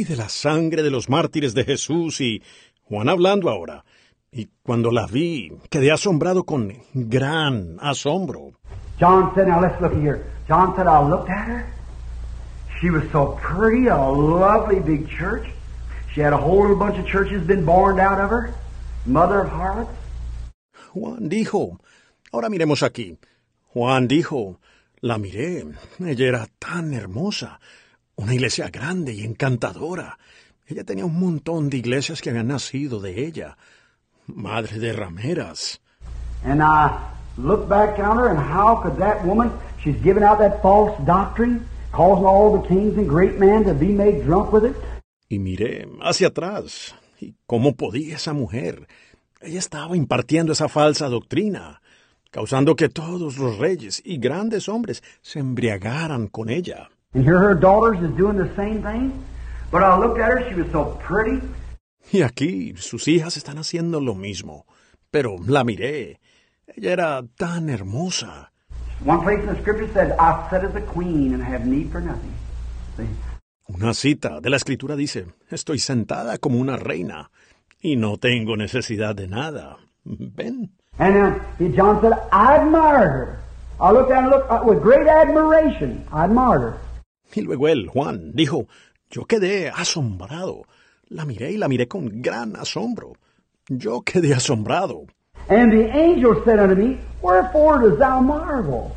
[0.00, 2.42] Y de la sangre de los mártires de Jesús y
[2.88, 3.84] Juan hablando ahora.
[4.32, 8.54] Y cuando la vi, quedé asombrado con gran asombro.
[8.98, 10.24] John said, now let's look here.
[10.48, 11.66] John said, I looked at her.
[12.80, 15.46] She was so pretty, a lovely big church.
[16.14, 18.54] She had a whole little bunch of churches been born out of her.
[19.04, 19.92] Mother of harlots.
[20.94, 21.78] Juan dijo,
[22.32, 23.18] ahora miremos aquí.
[23.74, 24.60] Juan dijo,
[25.02, 25.62] la miré,
[25.98, 27.60] ella era tan hermosa,
[28.20, 30.18] una iglesia grande y encantadora.
[30.66, 33.56] Ella tenía un montón de iglesias que habían nacido de ella.
[34.26, 35.80] Madre de rameras.
[36.44, 36.96] And I
[37.38, 39.50] looked back on her, and how could that woman,
[39.82, 43.88] she's giving out that false doctrine, causing all the kings and great men to be
[43.88, 44.76] made drunk with it.
[45.28, 46.94] Y miré hacia atrás.
[47.20, 48.86] ¿Y cómo podía esa mujer?
[49.40, 51.80] Ella estaba impartiendo esa falsa doctrina,
[52.30, 56.90] causando que todos los reyes y grandes hombres se embriagaran con ella.
[57.12, 59.24] And here her daughters is doing the same thing.
[59.72, 61.40] But I looked at her, she was so pretty.
[62.12, 64.64] Y aquí sus hijas están haciendo lo mismo.
[65.10, 66.20] Pero la miré.
[66.66, 68.50] Ella era tan hermosa.
[69.04, 72.00] One place in the scripture said, I sit as a queen and have need for
[72.00, 72.32] nothing.
[72.96, 73.08] See?
[73.68, 77.30] Una cita de la escritura dice, estoy sentada como una reina
[77.80, 79.78] y no tengo necesidad de nada.
[80.04, 80.70] ¿Ven?
[81.76, 82.00] John
[87.34, 88.66] Y luego él, Juan, dijo,
[89.10, 90.62] yo quedé asombrado.
[91.08, 93.14] La miré y la miré con gran asombro.
[93.68, 95.06] Yo quedé asombrado.
[95.48, 98.92] And the angel said unto me, Wherefore dost thou marvel?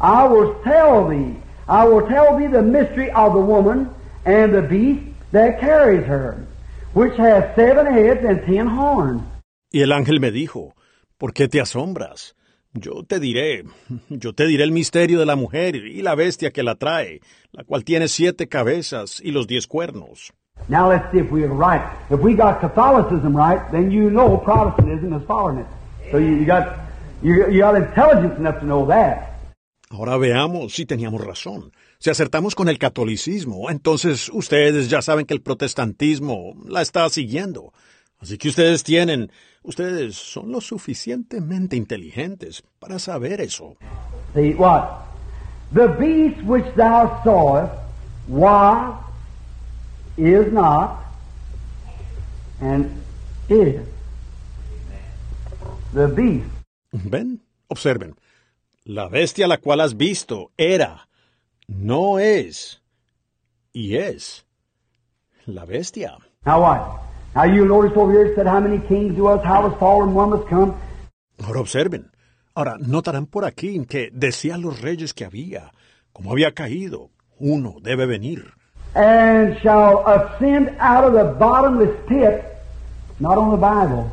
[0.00, 1.36] I will tell thee,
[1.68, 3.88] I will tell thee the mystery of the woman
[4.24, 6.46] and the beast that carries her,
[6.94, 9.22] which has seven heads and ten horns.
[9.70, 10.74] Y el ángel me dijo,
[11.18, 12.34] ¿por qué te asombras?
[12.80, 13.64] Yo te diré,
[14.08, 17.20] yo te diré el misterio de la mujer y la bestia que la trae,
[17.52, 20.32] la cual tiene siete cabezas y los diez cuernos.
[20.68, 21.82] Now let's see if we're right.
[22.10, 25.66] If we got Catholicism right, then you know Protestantism is following it.
[26.10, 26.76] So you, you got
[27.22, 29.28] you, you got intelligence enough to know that.
[29.90, 31.72] Ahora veamos si teníamos razón.
[31.98, 37.72] Si acertamos con el catolicismo, entonces ustedes ya saben que el protestantismo la está siguiendo.
[38.20, 43.76] Así que ustedes tienen, ustedes son lo suficientemente inteligentes para saber eso.
[44.34, 45.06] See what?
[45.72, 47.72] The beast which thou sawest
[48.26, 48.94] was,
[50.16, 51.04] is not,
[52.60, 52.90] and
[53.48, 53.80] is.
[55.92, 56.46] The beast.
[56.92, 57.40] ¿Ven?
[57.68, 58.14] Observen.
[58.84, 61.08] La bestia la cual has visto era,
[61.66, 62.80] no es,
[63.72, 64.46] y es.
[65.44, 66.16] La bestia.
[66.46, 67.02] Now what?
[67.34, 70.14] Now you notice over here it said how many kings there was, how was fallen,
[70.14, 70.74] one was come.
[71.44, 72.10] Ahora observen.
[72.54, 75.72] Ahora notarán por aquí que decían los reyes que había,
[76.12, 78.52] como había caído, uno debe venir.
[78.94, 82.42] and shall ascend out of the bottomless pit,
[83.20, 84.10] not on the Bible,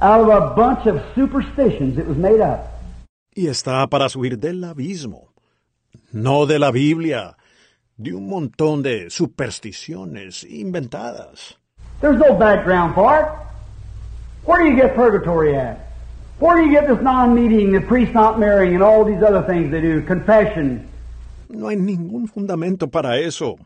[0.00, 2.66] out of a bunch of superstitions it was made up.
[3.34, 5.32] Y está para subir del abismo,
[6.12, 7.36] no de la Biblia,
[7.98, 11.56] de un montón de supersticiones inventadas.
[12.00, 13.26] There's no background for it.
[14.46, 15.78] Where do you get purgatory at?
[16.38, 19.72] Where do you get this non-meeting, the priest not marrying, and all these other things
[19.72, 20.88] they do, confession?
[21.48, 23.56] No hay ningún fundamento para eso.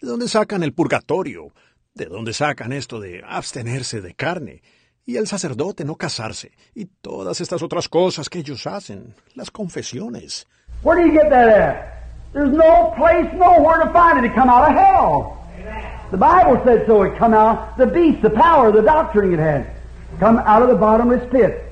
[0.00, 1.52] ¿De dónde sacan el purgatorio?
[1.94, 4.62] ¿De dónde sacan esto de abstenerse de carne?
[5.04, 6.52] Y el sacerdote no casarse.
[6.74, 9.14] Y todas estas otras cosas que ellos hacen.
[9.34, 10.46] Las confesiones.
[10.84, 12.01] Where do you get that at?
[12.32, 14.30] There's no place nowhere to find it.
[14.30, 15.38] It come out of hell.
[16.10, 17.02] The Bible said so.
[17.02, 19.66] It come out, the beast, the power, the doctrine it had,
[20.18, 21.64] come out of the bottomless pit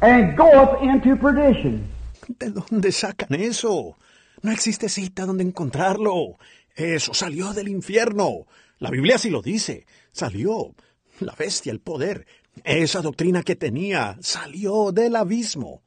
[0.00, 1.88] and goeth into perdition.
[2.38, 3.96] ¿De dónde sacan eso?
[4.42, 6.38] No existe cita donde encontrarlo.
[6.74, 8.46] Eso salió del infierno.
[8.78, 9.86] La Biblia sí lo dice.
[10.12, 10.74] Salió.
[11.20, 12.26] La bestia, el poder.
[12.64, 15.82] Esa doctrina que tenía salió del abismo.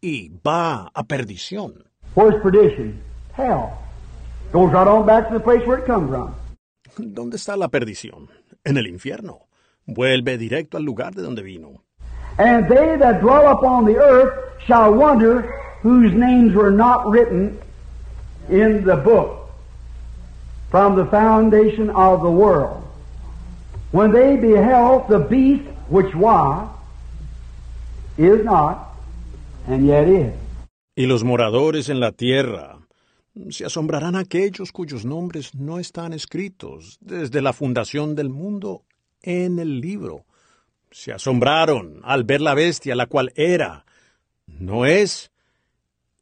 [0.00, 1.84] Y va a perdición.
[2.14, 3.00] Where's perdition?
[3.36, 3.78] Hell.
[4.50, 6.34] Goes right on back to the place where it come from.
[6.96, 8.28] ¿Dónde está la perdición?
[8.64, 9.46] En el infierno.
[9.86, 11.82] Vuelve directo al lugar de donde vino.
[12.38, 14.32] And they that dwell upon the earth
[14.66, 15.42] shall wonder
[15.82, 17.58] whose names were not written
[18.48, 19.50] in the book
[20.70, 22.82] from the foundation of the world.
[23.92, 26.68] When they beheld the beast which was,
[28.16, 28.96] is not,
[29.68, 30.32] and yet is.
[30.96, 32.78] Y los moradores en la tierra
[33.50, 38.84] se asombrarán aquellos cuyos nombres no están escritos desde la fundación del mundo
[39.22, 40.24] en el libro.
[40.90, 43.84] Se asombraron al ver la bestia, la cual era,
[44.46, 45.30] no es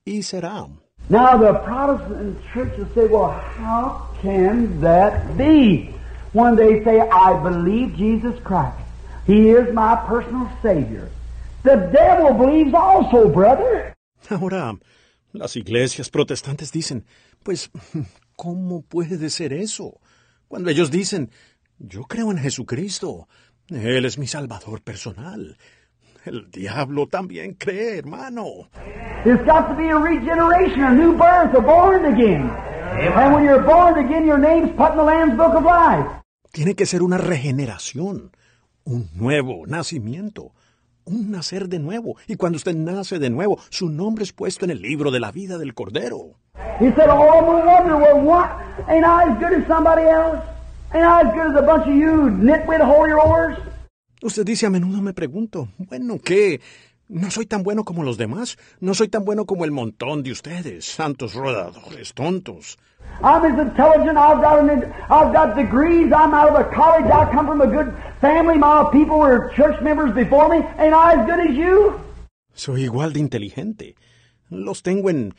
[0.04, 0.66] y será.
[1.10, 5.90] Now the Protestant church will say, well, how can that be?
[6.32, 8.78] When they say, I believe Jesus Christ.
[9.26, 11.10] He is my personal Savior.
[11.62, 13.94] The devil believes also, brother.
[14.30, 14.74] Ahora,
[15.34, 17.04] las iglesias protestantes dicen,
[17.42, 17.70] pues,
[18.36, 20.00] ¿cómo puede ser eso?
[20.48, 21.30] Cuando ellos dicen,
[21.78, 23.28] yo creo en Jesucristo,
[23.68, 25.58] Él es mi Salvador personal.
[26.24, 28.70] El diablo también cree, hermano.
[29.24, 32.48] There's got to be a regeneration, a new birth, a born again.
[32.50, 36.22] And when you're born again, your name's put in the Lamb's Book of Life.
[36.52, 38.30] Tiene que ser una regeneración,
[38.84, 40.52] un nuevo nacimiento,
[41.04, 42.16] un nacer de nuevo.
[42.26, 45.32] Y cuando usted nace de nuevo, su nombre es puesto en el libro de la
[45.32, 46.36] vida del Cordero.
[46.80, 48.50] He said, oh, no wonder, well, what?
[48.88, 50.40] Ain't I as good as somebody else?
[50.92, 53.58] Ain't I as good as a bunch of you nitwit holy rollers?
[54.22, 56.60] Usted dice a menudo me pregunto, bueno, ¿qué?
[57.08, 60.32] No soy tan bueno como los demás, no soy tan bueno como el montón de
[60.32, 62.78] ustedes, santos rodadores tontos.
[63.22, 64.16] I'm as intelligent.
[64.18, 66.12] I've got an, I've got degrees.
[66.12, 67.06] I'm out of a college.
[67.10, 68.58] I come from a good family.
[68.58, 70.58] My people were church members before me.
[70.78, 72.00] Ain't I as good as you?
[72.54, 73.94] Soy igual de inteligente.
[74.50, 75.34] Los tengo en...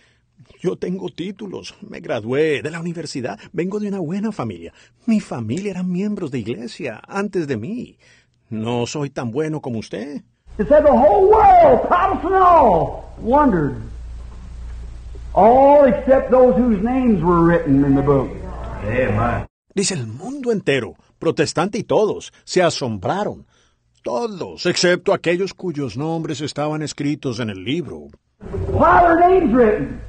[0.61, 1.75] Yo tengo títulos.
[1.81, 3.39] Me gradué de la universidad.
[3.53, 4.73] Vengo de una buena familia.
[5.05, 7.97] Mi familia eran miembros de iglesia antes de mí.
[8.49, 10.21] No soy tan bueno como usted.
[10.57, 13.75] It said the whole world, Protestant and all, wondered.
[15.35, 18.29] All except those whose names were written in the book.
[18.85, 19.45] Amen.
[19.75, 23.45] Dice el mundo entero, protestante y todos, se asombraron.
[24.01, 28.07] Todos, excepto aquellos cuyos nombres estaban escritos en el libro.
[28.69, 30.01] Why are their names written?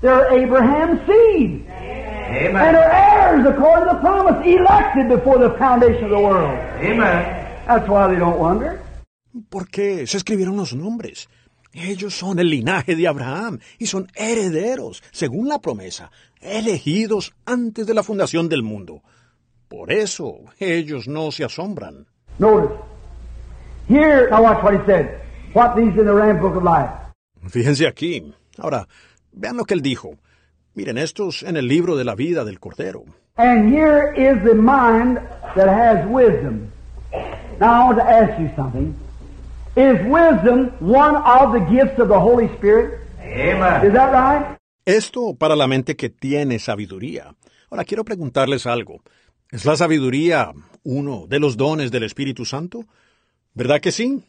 [0.00, 1.66] They're Abraham's seed.
[1.68, 2.74] And Amen.
[2.74, 6.58] are heirs according to the promise, elected before the foundation of the world.
[6.80, 7.42] Amen.
[7.66, 8.80] That's why they don't wonder.
[9.50, 11.28] ¿Por qué se escribieron los nombres?
[11.72, 16.10] Ellos son el linaje de Abraham y son herederos, según la promesa,
[16.40, 19.02] elegidos antes de la fundación del mundo.
[19.68, 22.06] Por eso ellos no se asombran.
[22.38, 22.74] Notice.
[23.88, 25.20] Here, now watch what he said.
[25.54, 26.90] What these in the Ram Book of Life.
[27.48, 28.32] Fíjense aquí.
[28.58, 28.86] Ahora,
[29.32, 30.16] vean lo que él dijo.
[30.74, 33.04] Miren, estos en el libro de la vida del Cordero.
[33.36, 35.18] And here is the mind
[35.54, 36.70] that has wisdom.
[37.58, 38.94] Now I want to ask you something.
[39.74, 43.00] Is wisdom one of the gifts of the Holy Spirit?
[43.24, 43.92] Is Amen.
[43.94, 44.58] that right?
[44.84, 47.34] Esto para la mente que tiene sabiduría.
[47.70, 49.00] Ahora quiero preguntarles algo.
[49.50, 50.52] ¿Es la sabiduría
[50.84, 52.84] uno de los dones del Espíritu Santo?
[53.54, 54.22] ¿Verdad que sí?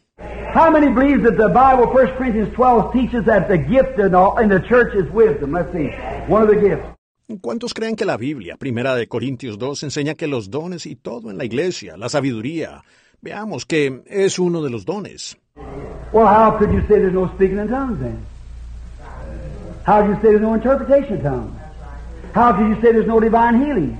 [0.54, 4.38] How many believe that the Bible, 1 Corinthians 12, teaches that the gift in, all,
[4.42, 5.52] in the church is wisdom?
[5.52, 5.90] Let's see.
[6.26, 6.86] One of the gifts.
[7.42, 11.30] ¿Cuántos creen que la Biblia, primera de Corintios 2, enseña que los dones y todo
[11.30, 12.82] en la iglesia, la sabiduría,
[13.24, 15.36] veamos que es uno de los dones?
[16.12, 18.18] Well, how could you say there's no speaking in tongues then?
[19.84, 21.60] How could you say there's no interpretation of tongues?
[22.34, 23.98] How could you say there's no divine healing?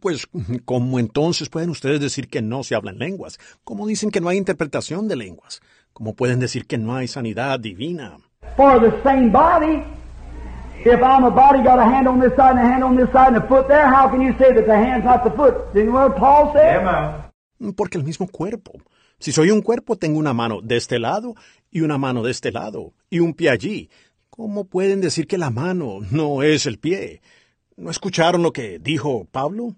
[0.00, 0.26] Pues,
[0.66, 3.38] ¿cómo entonces pueden ustedes decir que no se hablan lenguas?
[3.64, 5.60] ¿Cómo dicen que no hay interpretación de lenguas?
[5.92, 8.18] ¿Cómo pueden decir que no hay sanidad divina?
[8.56, 9.82] For the same body,
[10.84, 13.10] if I'm a body, got a hand on this side and a hand on this
[13.10, 15.72] side and a foot there, how can you say that the hand's not the foot?
[15.72, 16.76] Didn't what Paul said?
[16.76, 17.29] Amen.
[17.76, 18.72] Porque el mismo cuerpo.
[19.18, 21.34] Si soy un cuerpo, tengo una mano de este lado
[21.70, 23.90] y una mano de este lado y un pie allí.
[24.30, 27.20] ¿Cómo pueden decir que la mano no es el pie?
[27.76, 29.74] ¿No escucharon lo que dijo Pablo?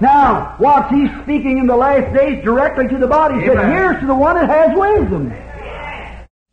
[0.00, 3.40] Now, watch, he's speaking in the last days directly to the body.
[3.40, 5.32] He said, here's to the one that has wisdom.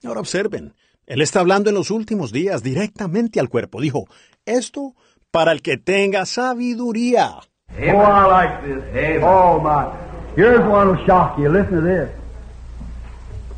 [0.04, 0.74] Ahora observen,
[1.06, 3.80] él está hablando en los últimos días directamente al cuerpo.
[3.80, 4.06] Dijo,
[4.46, 4.96] esto
[5.32, 7.36] para el que tenga sabiduría.
[7.70, 8.84] Oh, I like this.
[8.92, 9.24] Amen.
[9.24, 10.07] Oh, my.
[10.38, 11.50] Here's one shock you.
[11.50, 12.10] Listen to this.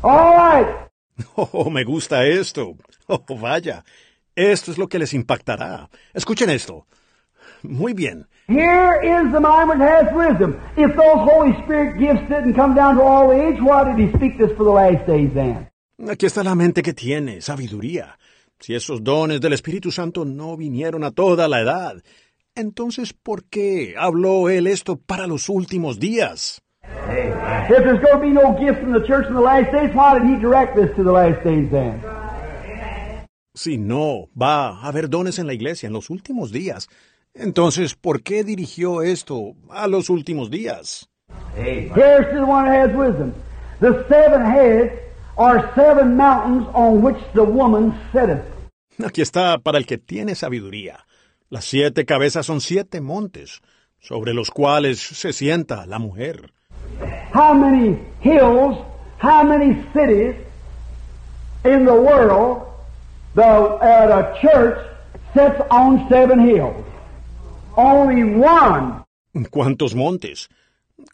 [0.02, 0.88] All right.
[1.36, 2.78] Oh, me gusta esto.
[3.06, 3.84] Oh, vaya.
[4.34, 5.90] Esto es lo que les impactará.
[6.14, 6.86] Escuchen esto.
[7.62, 8.26] Muy bien.
[8.48, 10.58] Here is the mind which has wisdom.
[10.78, 14.38] If those Holy Spirit gifts didn't come down to all age, why did he speak
[14.38, 15.68] this for the last days then?
[16.08, 18.18] Aquí está la mente que tiene, sabiduría.
[18.58, 22.02] Si esos dones del Espíritu Santo no vinieron a toda la edad,
[22.54, 26.62] entonces ¿por qué habló él esto para los últimos días?
[27.70, 30.18] If there's going to be no gifts in the church in the last days, why
[30.18, 32.02] did he direct this to the last days then?
[33.54, 36.88] Si no va a haber dones en la iglesia en los últimos días,
[37.34, 41.08] entonces ¿por qué dirigió esto a los últimos días?
[41.56, 41.90] Amen.
[41.94, 43.34] Here's to the one that has wisdom.
[43.80, 44.92] The seven heads
[45.36, 48.44] are seven mountains on which the woman sitteth.
[49.04, 51.06] Aquí está para el que tiene sabiduría.
[51.48, 53.60] Las siete cabezas son siete montes,
[53.98, 56.52] sobre los cuales se sienta la mujer.
[57.32, 58.76] How many hills,
[59.18, 60.34] how many cities
[61.64, 62.66] in the world
[63.34, 64.78] the, uh, the church
[65.34, 66.84] sits on seven hills?
[67.76, 69.04] Only one.
[69.50, 70.48] ¿Cuántos montes?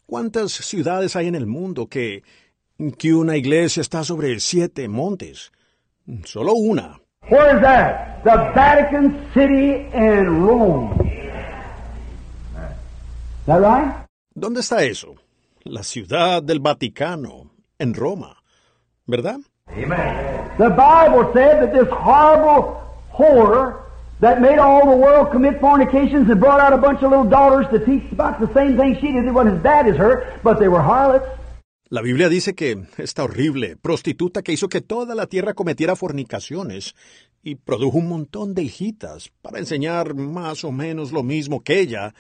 [0.07, 2.23] ¿Cuántas ciudades hay en el mundo que,
[2.99, 5.53] que una iglesia está sobre siete montes?
[6.25, 7.01] Solo una.
[7.29, 8.23] Where is that?
[8.25, 10.93] The Vatican City in Rome.
[13.41, 14.07] Is that right?
[14.35, 15.17] ¿Dónde está eso?
[15.69, 18.37] La ciudad del Vaticano, en Roma.
[19.05, 19.41] ¿Verdad?
[19.69, 20.49] Amen.
[20.59, 22.81] The Bible said that this horrible
[23.13, 23.83] whore
[24.21, 27.67] that made all the world commit fornications and brought out a bunch of little daughters
[27.73, 29.25] to teach about the same thing she did.
[29.25, 31.27] It wasn't as bad as her, but they were harlots.
[31.89, 36.95] La Biblia dice que esta horrible prostituta que hizo que toda la tierra cometiera fornicaciones
[37.43, 42.15] y produjo un montón de hijitas para enseñar más o menos lo mismo que ella,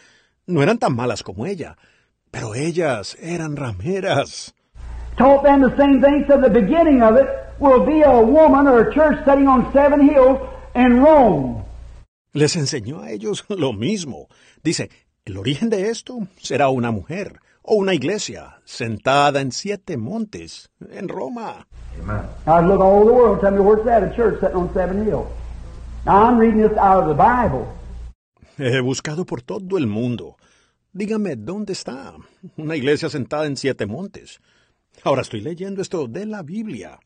[0.47, 1.77] no eran tan malas como ella,
[2.37, 4.55] pero ellas eran rameras.
[5.17, 7.27] Taught them the same thing, so the beginning of it
[7.59, 10.39] will be a woman or a church sitting on seven hills
[10.75, 11.65] in Rome.
[12.35, 14.29] Les enseñó a ellos lo mismo.
[14.63, 14.91] Dice,
[15.25, 21.09] el origen de esto será una mujer o una iglesia sentada en siete montes en
[21.09, 21.67] Roma.
[22.03, 22.27] Amen.
[22.47, 25.07] Now look all over the world, tell me where's that, a church sitting on seven
[25.07, 25.29] hills.
[26.05, 27.67] Now I'm reading this out of the Bible.
[28.59, 30.37] He buscado por todo el mundo.
[30.97, 32.15] Dígame, ¿dónde está?
[32.57, 34.41] Una iglesia sentada en siete montes.
[35.05, 36.99] Ahora estoy leyendo esto de la Biblia.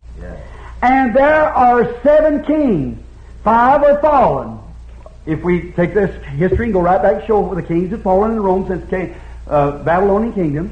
[0.80, 3.00] And there are seven kings.
[3.42, 4.60] Five are fallen.
[5.26, 8.40] If we take this history and go right back, show the kings have fallen in
[8.40, 9.12] Rome since the
[9.48, 10.70] uh, Babylonian kingdom.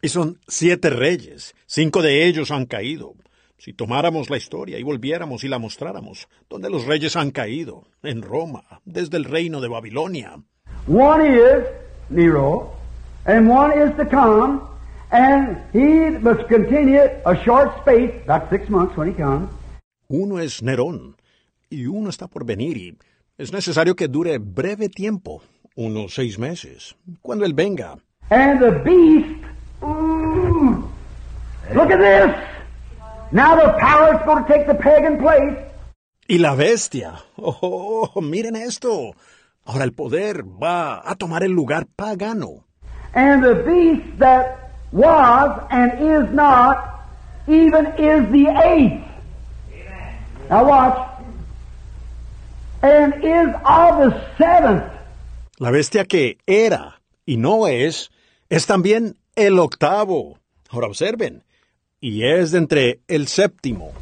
[0.00, 1.54] Y son siete reyes.
[1.66, 3.12] Cinco de ellos han caído.
[3.58, 8.22] Si tomáramos la historia y volviéramos y la mostráramos, donde los reyes han caído, en
[8.22, 10.42] Roma, desde el reino de Babilonia.
[10.86, 12.72] One is Nero,
[13.26, 14.60] and one is to come,
[15.10, 19.48] and he must continue a short space, about six months when he comes.
[20.08, 21.16] Uno es Nerón,
[21.70, 22.98] y uno está por venir, y
[23.38, 25.42] es necesario que dure breve tiempo,
[25.76, 27.98] unos seis meses, cuando él venga.
[28.30, 29.44] And the beast,
[29.82, 30.88] ooh,
[31.74, 32.36] look at this.
[33.32, 35.56] Now the power is going to take the pagan place.
[36.28, 39.14] Y la bestia, oh, miren esto.
[39.64, 42.64] Ahora el poder va a tomar el lugar pagano.
[43.14, 47.06] And the beast that was and is not,
[47.48, 49.02] even is the eighth.
[50.50, 51.10] Now watch.
[52.82, 54.84] And is of the seventh.
[55.58, 58.10] La bestia que era y no es,
[58.50, 60.38] es también el octavo.
[60.68, 61.44] Ahora observen,
[62.00, 63.92] y es de entre el séptimo.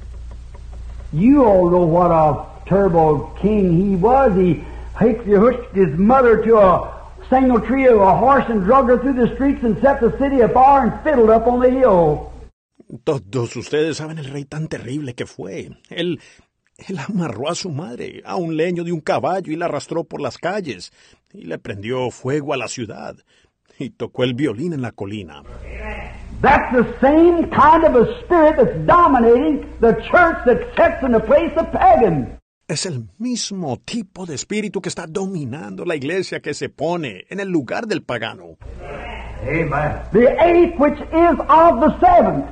[1.13, 4.35] You all know what a terrible king he was.
[4.35, 4.65] He
[5.03, 9.35] hitched his mother to a single tree of a horse and drug her through the
[9.35, 12.31] streets and set the city afire and fiddled up on the hill.
[13.05, 15.71] Todos ustedes saben el rey tan terrible que fue.
[15.89, 16.21] Él,
[16.77, 20.21] él amarró a su madre a un leño de un caballo y la arrastró por
[20.21, 20.93] las calles
[21.33, 23.17] y le prendió fuego a la ciudad
[23.79, 25.43] y tocó el violín en la colina.
[26.43, 31.21] That's the same kind of a spirit that's dominating the church that sits in the
[31.21, 32.37] place of pagan.
[32.69, 37.41] Es el mismo tipo de espíritu que está dominando la iglesia que se pone en
[37.41, 38.57] el lugar del pagano.
[39.43, 40.01] Amen.
[40.13, 42.47] The eighth, which is of the seventh.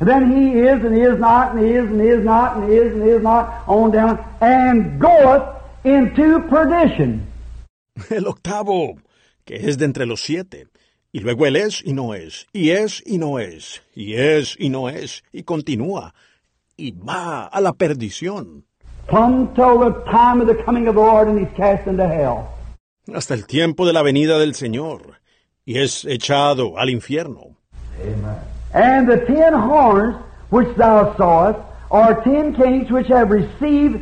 [0.00, 2.56] And then he is and he is not and he is and he is not
[2.56, 7.26] and he is and he is not on down and goeth into perdition.
[8.10, 8.96] El octavo,
[9.44, 10.66] que es de entre los siete.
[11.12, 14.68] Y luego él es y no es, y es y no es, y es y
[14.68, 16.14] no es, y continúa,
[16.76, 18.65] y va a la perdición,
[19.08, 22.52] Come till the time of the coming of the Lord and he's cast into hell.
[23.14, 25.20] hasta el tiempo de la venida del Señor,
[25.64, 27.56] y es echado al infierno.
[28.00, 28.36] Amen.
[28.72, 30.16] And the ten horns
[30.50, 31.60] which thou sawest
[31.90, 34.00] are ten kings which have received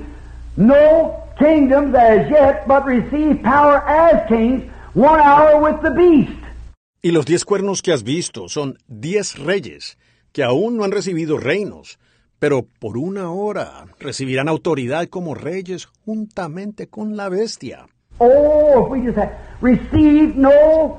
[0.57, 6.33] no kingdoms as yet, but receive power as kings one hour with the beast.
[7.03, 9.99] Y los diez cuernos que has visto son diez reyes,
[10.33, 11.99] que aún no han recibido reinos,
[12.39, 17.87] pero por una hora recibirán autoridad como reyes juntamente con la bestia.
[18.19, 19.19] Oh, if we just
[19.61, 20.99] received no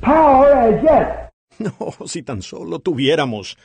[0.00, 1.18] power as yet.
[1.58, 3.56] No, si tan solo tuviéramos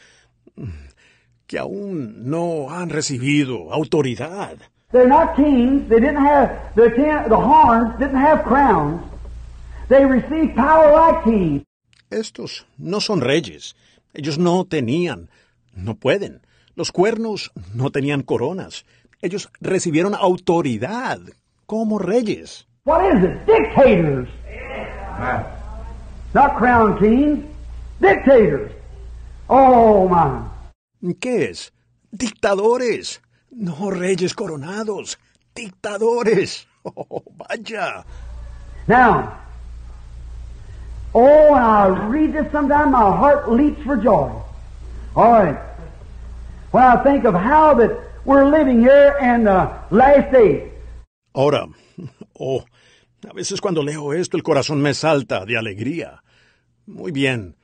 [1.48, 4.58] que aún no han recibido autoridad.
[4.92, 5.90] They're not kings.
[5.90, 9.02] They didn't have the ten, the horns didn't have crowns.
[9.90, 11.64] They received power like kings.
[12.10, 13.76] Estos no son reyes.
[14.14, 15.30] Ellos no tenían,
[15.74, 16.42] no pueden.
[16.78, 18.86] Los cuernos no tenían coronas.
[19.24, 21.20] Ellos recibieron autoridad
[21.66, 22.68] como reyes.
[22.84, 23.48] What is it?
[23.48, 24.30] Dictators,
[26.36, 27.44] not crown kings.
[28.00, 28.72] Dictators.
[29.50, 31.14] Oh my.
[31.20, 31.74] ¿Qué es?
[32.12, 33.22] Dictadores.
[33.50, 35.18] No reyes coronados.
[35.56, 36.68] Dictadores.
[36.96, 38.06] Oh, vaya.
[38.88, 39.34] Now,
[41.14, 44.32] oh, when I read this sometime, my heart leaps for joy.
[45.18, 45.58] All right.
[51.34, 51.68] Ahora,
[52.34, 52.64] oh,
[53.30, 56.24] a veces cuando leo esto el corazón me salta de alegría.
[56.86, 57.56] Muy bien.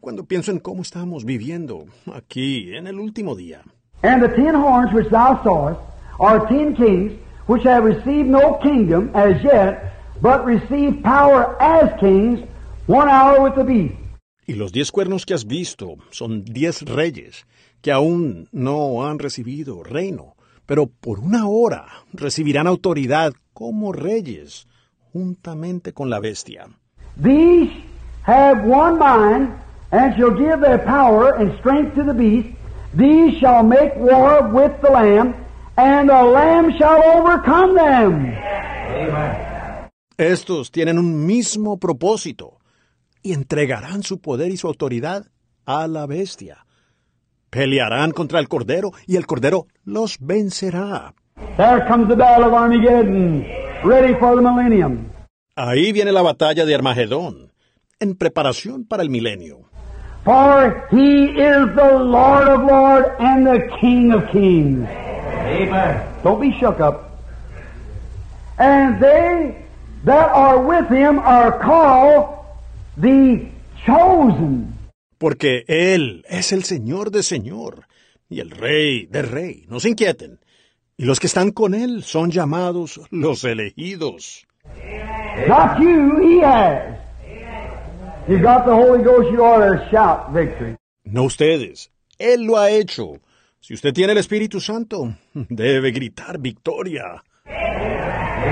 [0.00, 3.62] Cuando pienso en cómo estamos viviendo aquí en el último día.
[4.02, 5.80] And the ten horns which thou sawest
[6.18, 7.12] are ten kings
[7.46, 12.40] which have received no kingdom as yet, but receive power as kings
[12.86, 13.94] one hour with the beast.
[14.46, 17.46] Y los diez cuernos que has visto son diez reyes
[17.82, 20.36] que aún no han recibido reino,
[20.66, 24.66] pero por una hora recibirán autoridad como reyes,
[25.12, 26.68] juntamente con la bestia.
[27.22, 27.70] These
[28.22, 29.50] have one mind,
[29.90, 32.48] and shall give their power and strength to the beast.
[32.96, 35.34] These shall make war with the Lamb,
[35.76, 38.34] and the Lamb shall overcome them.
[38.90, 39.50] Amen.
[40.20, 42.58] Estos tienen un mismo propósito
[43.22, 45.24] y entregarán su poder y su autoridad
[45.64, 46.66] a la bestia.
[47.50, 51.14] Pelearán contra el cordero y el cordero los vencerá.
[51.56, 53.44] There comes the battle of Armageddon,
[53.84, 55.10] ready for the millennium.
[55.56, 57.52] Ahí viene la batalla de Armagedón,
[57.98, 59.68] en preparación para el milenio.
[60.24, 64.86] For he is the Lord of lords and the King of kings.
[64.88, 66.02] Amen.
[66.22, 67.10] Don't be shook up.
[68.58, 69.56] And they
[70.04, 72.44] that are with him are called
[72.96, 73.48] the
[73.86, 74.76] chosen.
[75.20, 77.86] Porque Él es el Señor de Señor
[78.30, 79.66] y el Rey de Rey.
[79.68, 80.40] No se inquieten.
[80.96, 84.46] Y los que están con Él son llamados los elegidos.
[85.46, 86.98] Not you, he has.
[88.28, 90.76] You got the Holy Ghost, you ought to shout victory.
[91.04, 91.90] No ustedes.
[92.18, 93.20] Él lo ha hecho.
[93.60, 97.22] Si usted tiene el Espíritu Santo, debe gritar victoria.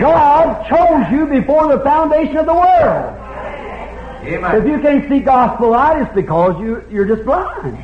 [0.02, 3.27] God chose you before the foundation of the world.
[4.22, 7.78] If you can't see gospel light, it's because you, you're just blind.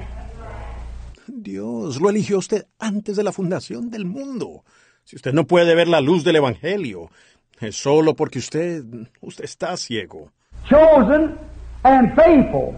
[1.27, 4.65] Dios lo eligió a usted antes de la fundación del mundo.
[5.05, 7.11] Si usted no puede ver la luz del Evangelio,
[7.61, 8.85] es solo porque usted,
[9.21, 10.31] usted está ciego.
[10.69, 11.39] chosen
[11.85, 12.75] and faithful.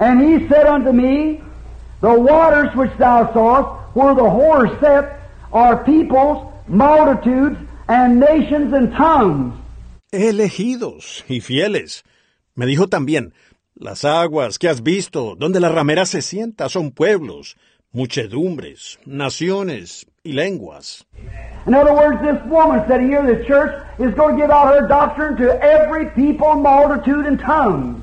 [0.00, 1.40] And he said unto me,
[2.00, 5.20] The waters which thou sawest, where the whore sat,
[5.52, 9.54] are peoples, multitudes, and nations and tongues.
[10.12, 12.02] Elegidos y fieles.
[12.58, 13.34] Me dijo también,
[13.76, 17.56] las aguas que has visto, donde la ramera se sienta, son pueblos,
[17.92, 21.06] muchedumbres, naciones y lenguas.
[21.68, 23.70] In other words, this woman sitting here in the church
[24.00, 28.02] is going to give out her doctrine to every people, multitude, and tongue.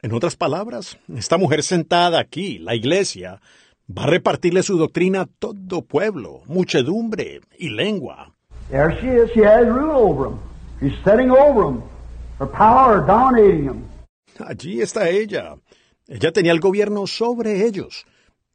[0.00, 3.42] En otras palabras, esta mujer sentada aquí, la iglesia,
[3.86, 8.32] va a repartirle su doctrina a todo pueblo, muchedumbre y lengua.
[8.70, 9.30] There she is.
[9.34, 10.38] She has rule over them.
[10.80, 11.82] She's setting over them.
[12.38, 13.89] Her power dominating them.
[14.46, 15.56] Allí está ella.
[16.08, 18.04] Ella tenía el gobierno sobre ellos.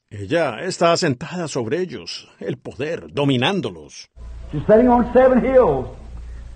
[0.09, 4.09] Ella está sentada sobre ellos, el poder, dominándolos.
[4.51, 5.87] She's sitting on seven hills,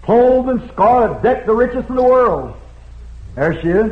[0.06, 2.53] clothed in scarlet, decked the richest in the world.
[3.35, 3.91] There she is.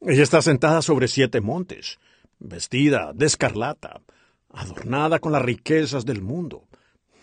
[0.00, 1.98] Ella está sentada sobre siete montes,
[2.38, 4.00] vestida de escarlata,
[4.52, 6.64] adornada con las riquezas del mundo.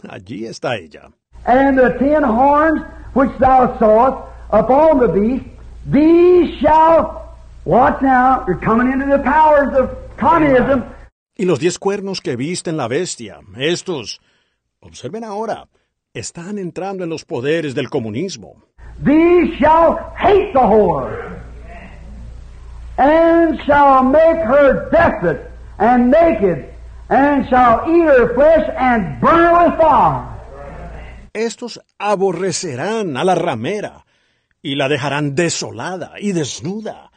[0.08, 1.12] Allí está ella.
[1.46, 2.82] And the ten horns
[3.14, 4.18] which thou sawest
[4.52, 5.46] upon the beast,
[5.86, 7.23] these shall,
[7.66, 10.84] watch now, you're coming into the powers of communism.
[11.36, 14.22] Y los diez cuernos que viste en la bestia, estos,
[14.80, 15.68] observen ahora,
[16.14, 18.64] están entrando en los poderes del comunismo.
[19.04, 21.40] These shall hate the whore,
[22.98, 26.70] and shall make her desolate and naked,
[27.10, 30.30] and shall eat her flesh and burn her with fire.
[31.34, 34.06] Estos aborrecerán a la ramera
[34.62, 37.12] y la dejarán desolada y desnuda,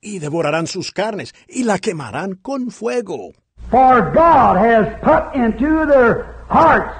[0.00, 3.32] y devorarán sus carnes y la quemarán con fuego.
[3.70, 6.92] For God has put into their hearts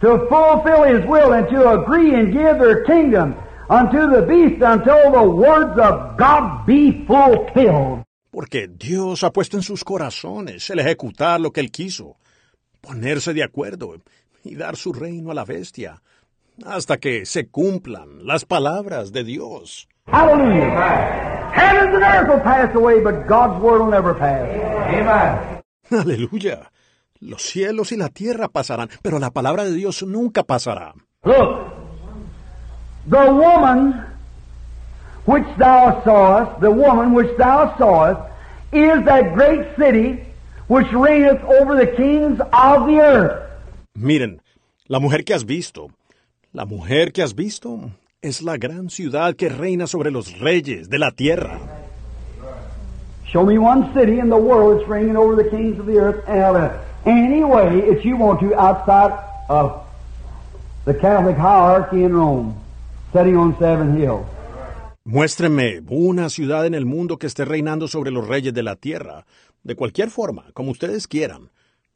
[0.00, 3.34] to fulfill His will and to agree and give their kingdom
[3.68, 8.04] unto the beast until the words of God be fulfilled.
[8.30, 12.16] Porque Dios ha puesto en sus corazones el ejecutar lo que Él quiso,
[12.80, 13.96] ponerse de acuerdo
[14.42, 16.02] y dar su reino a la bestia,
[16.64, 19.88] hasta que se cumplan las palabras de Dios.
[20.06, 21.33] Hallelujah.
[21.54, 24.42] Heavens and earth will pass away, but God's word will never pass.
[24.90, 25.62] Amen.
[25.90, 26.70] Aleluya.
[27.20, 30.94] Los cielos y la tierra pasarán, pero la palabra de Dios nunca pasará.
[31.24, 31.72] Look,
[33.08, 34.04] the woman
[35.26, 38.20] which thou sawest, the woman which thou sawest,
[38.72, 40.24] is that great city
[40.66, 43.48] which reigneth over the kings of the earth.
[43.94, 44.42] Miren,
[44.88, 45.90] la mujer que has visto,
[46.52, 47.90] la mujer que has visto
[48.24, 51.60] es la gran ciudad que reina sobre los reyes de la tierra.
[53.30, 56.24] Show me one city in the world that's reigning over the kings of the earth
[57.06, 59.12] any way if you want to outside
[59.50, 59.82] of
[60.86, 62.54] the Catholic hierarchy in Rome,
[63.12, 64.24] sitting on seven hills.
[65.04, 69.26] Muéstreme una ciudad en el mundo que esté reinando sobre los reyes de la tierra,
[69.62, 71.50] de cualquier forma, como ustedes quieran,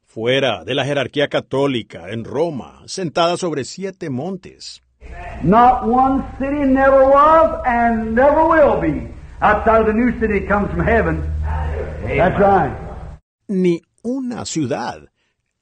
[0.05, 4.83] fuera de la jerarquía católica en Roma, sentada sobre siete montes.
[5.43, 9.07] Not one city never was and never will be
[9.41, 11.21] outside of the new city that comes from heaven.
[12.03, 12.75] That's right.
[13.47, 15.07] Ni una ciudad,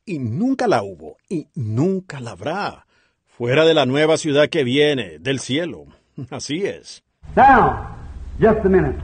[0.05, 2.85] y nunca la hubo, y nunca la habrá,
[3.25, 5.85] fuera de la nueva ciudad que viene del cielo.
[6.31, 7.03] Así es.
[7.35, 7.95] Now,
[8.39, 8.99] just a minute.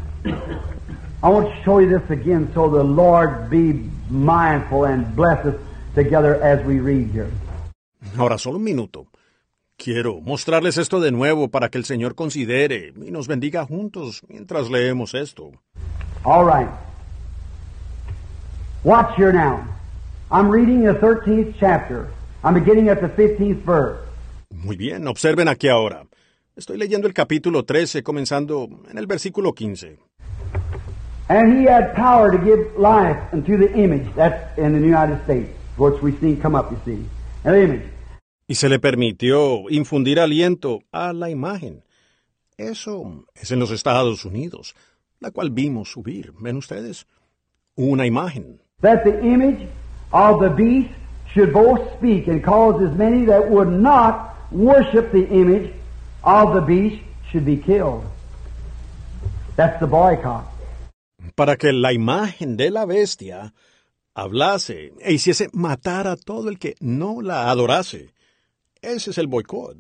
[1.24, 5.56] I want to show you this again so the Lord be mindful and bless us
[5.96, 7.32] together as we read here.
[8.18, 9.08] Ahora solo un minuto.
[9.84, 14.70] Quiero mostrarles esto de nuevo para que el Señor considere y nos bendiga juntos mientras
[14.70, 15.52] leemos esto.
[16.24, 16.70] All right.
[18.86, 19.68] Watch here now.
[20.32, 22.08] I'm reading the 13th chapter.
[22.46, 24.00] I'm beginning at the 15th verse.
[24.52, 26.06] Muy bien, observen aquí ahora.
[26.56, 29.98] Estoy leyendo el capítulo 13, comenzando en el versículo 15.
[31.28, 34.08] And he had power to give life unto the image.
[34.16, 37.06] That's in the United States, which we've seen come up, you see.
[37.44, 37.84] An image.
[38.48, 41.84] Y se le permitió infundir aliento a la imagen.
[42.58, 44.76] Eso es en los Estados Unidos,
[45.20, 47.08] la cual vimos subir, ¿ven ustedes?
[47.76, 48.60] Una imagen.
[48.82, 49.68] That the image
[50.12, 50.92] of the beast
[51.34, 55.74] should both speak and cause as many that would not worship the image
[56.24, 58.04] of the beast should be killed.
[59.56, 60.46] That's the boycott.
[61.36, 63.54] Para que la imagen de la bestia
[64.14, 68.14] hablase e hiciese matar a todo el que no la adorase.
[68.84, 69.78] Ese es el boicot.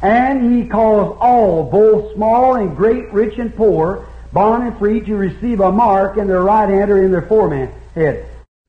[0.00, 5.16] And he calls all, both small and great, rich and poor, bond and free, to
[5.16, 7.70] receive a mark in their right hand or in their forehead.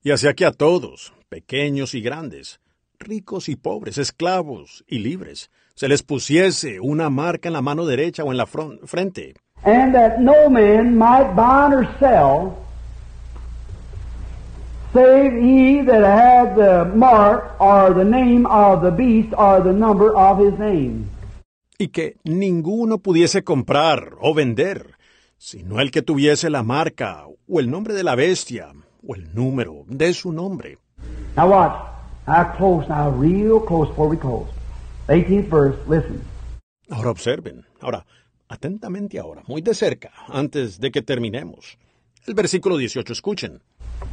[0.03, 2.59] Y hacia que a todos, pequeños y grandes,
[2.99, 8.23] ricos y pobres, esclavos y libres, se les pusiese una marca en la mano derecha
[8.23, 12.57] o en la frente, And that no man might buy or sell,
[14.93, 20.15] save he that had the mark or the name of the beast or the number
[20.15, 21.09] of his name.
[21.79, 24.95] y que ninguno pudiese comprar o vender,
[25.37, 28.73] sino el que tuviese la marca o el nombre de la bestia
[29.07, 30.77] o el número de su nombre.
[31.37, 31.73] Now watch.
[32.27, 34.49] Now close now, real close before we close.
[35.07, 36.21] 18th verse, listen.
[36.89, 38.05] Ahora observen, ahora,
[38.49, 41.77] atentamente ahora, muy de cerca, antes de que terminemos.
[42.27, 43.61] El versículo 18, escuchen.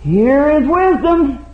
[0.02, 1.44] Here is wisdom.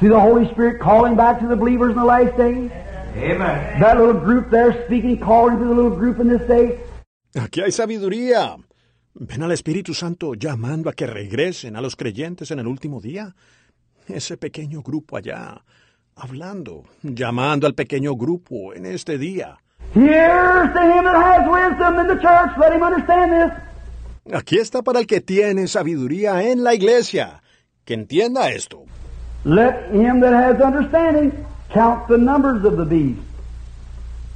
[0.00, 2.70] See the Holy Spirit calling back to the believers in the last days?
[3.16, 3.80] Amen.
[3.80, 6.80] That little group there speaking, calling to the little group in this day.
[7.34, 8.56] Aquí hay sabiduría.
[9.14, 13.34] ¿Ven al Espíritu Santo llamando a que regresen a los creyentes en el último día?
[14.08, 15.62] Ese pequeño grupo allá,
[16.16, 19.58] hablando, llamando al pequeño grupo en este día.
[19.94, 22.50] Here's to him that has wisdom in the church.
[22.58, 23.73] Let him understand this.
[24.32, 27.42] Aquí está para el que tiene sabiduría en la iglesia.
[27.84, 28.84] Que entienda esto.
[29.44, 31.32] Let him that has understanding
[31.72, 33.20] count the numbers of the beast.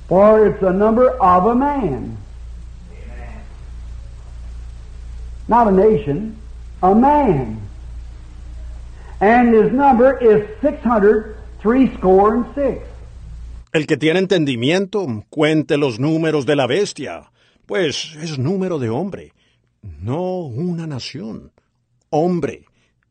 [0.08, 2.17] For it's the number of a man.
[5.49, 6.36] Not a nation,
[6.83, 7.58] a man.
[9.20, 12.83] And his number is six hundred three score and six.
[13.73, 17.31] El que tiene entendimiento, cuente los números de la bestia,
[17.67, 19.33] pues es número de hombre,
[20.00, 21.52] no una nación.
[22.10, 22.65] Hombre.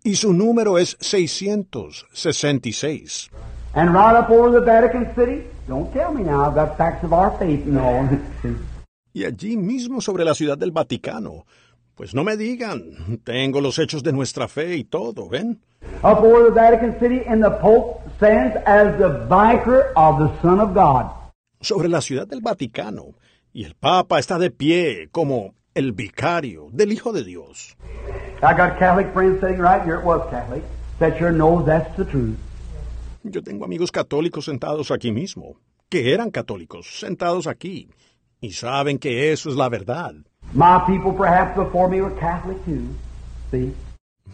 [0.04, 3.30] Y su número es 666.
[3.74, 7.12] And right up over the Vatican City, don't tell me now, I've got facts of
[7.14, 8.08] our faith and all.
[9.14, 11.46] Y allí mismo sobre la ciudad del Vaticano.
[11.96, 15.60] Pues no me digan, tengo los hechos de nuestra fe y todo, ¿ven?
[16.04, 20.60] up over the Vatican City, and the Pope stands as the vicar of the Son
[20.60, 21.10] of God.
[21.62, 23.16] Sobre la ciudad del Vaticano.
[23.54, 27.78] Y el Papa está de pie como el vicario del Hijo de Dios.
[28.42, 30.64] I got Catholic friends sitting right here, it was Catholic,
[30.98, 32.36] that sure knows that's the truth.
[33.24, 35.58] Yo tengo amigos católicos sentados aquí mismo,
[35.88, 37.90] que eran católicos, sentados aquí,
[38.42, 40.16] y saben que eso es la verdad.
[40.54, 42.88] My people perhaps before me were Catholic too.
[43.52, 43.76] See?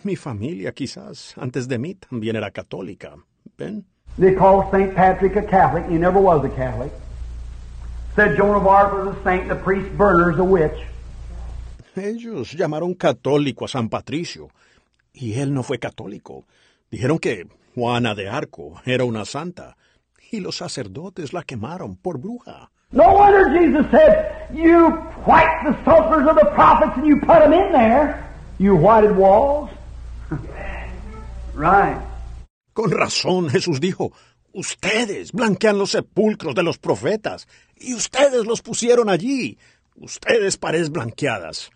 [0.06, 3.16] Mi familia quizás antes de mí también era católica.
[3.58, 3.84] ¿Ven?
[4.18, 4.96] They called St.
[4.96, 6.94] Patrick a Catholic, he never was a Catholic.
[8.16, 10.80] Said Joan of Arc was a saint, the priest Burner's a witch.
[11.96, 14.50] Ellos llamaron católico a San Patricio,
[15.14, 16.46] y él no fue católico.
[16.90, 19.78] Dijeron que Juana de Arco era una santa,
[20.32, 22.72] y los sacerdotes la quemaron por bruja.
[22.92, 24.90] No wonder Jesus said, You
[25.26, 29.70] white the sepulchres of the prophets and you put them in there, you whited walls.
[31.56, 32.00] right.
[32.74, 34.12] Con razón Jesús dijo,
[34.54, 39.58] ustedes blanquean los sepulcros de los profetas, y ustedes los pusieron allí.
[39.96, 41.72] Ustedes paredes blanqueadas.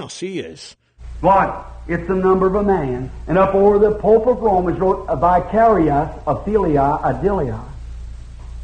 [0.00, 0.76] Así es.
[1.20, 1.66] What?
[1.86, 3.10] It's the number of a man.
[3.28, 7.60] And up over the Pope of Rome is wrote a vicarious, Ophelia, Adelia.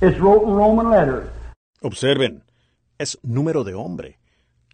[0.00, 1.28] It's wrote in Roman letters.
[1.82, 2.42] Observen,
[2.98, 4.18] es número de hombre.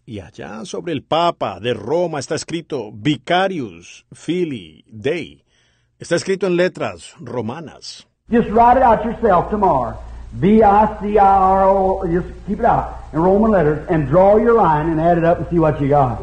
[0.05, 5.45] Y allá sobre el Papa de Roma está escrito Vicarius Filii Dei.
[5.99, 8.07] Está escrito en letras romanas.
[8.31, 9.97] Just write it out yourself tomorrow.
[10.41, 15.25] B-I-C-I-R-O, just keep it out in Roman letters and draw your line and add it
[15.25, 16.23] up and see what you got.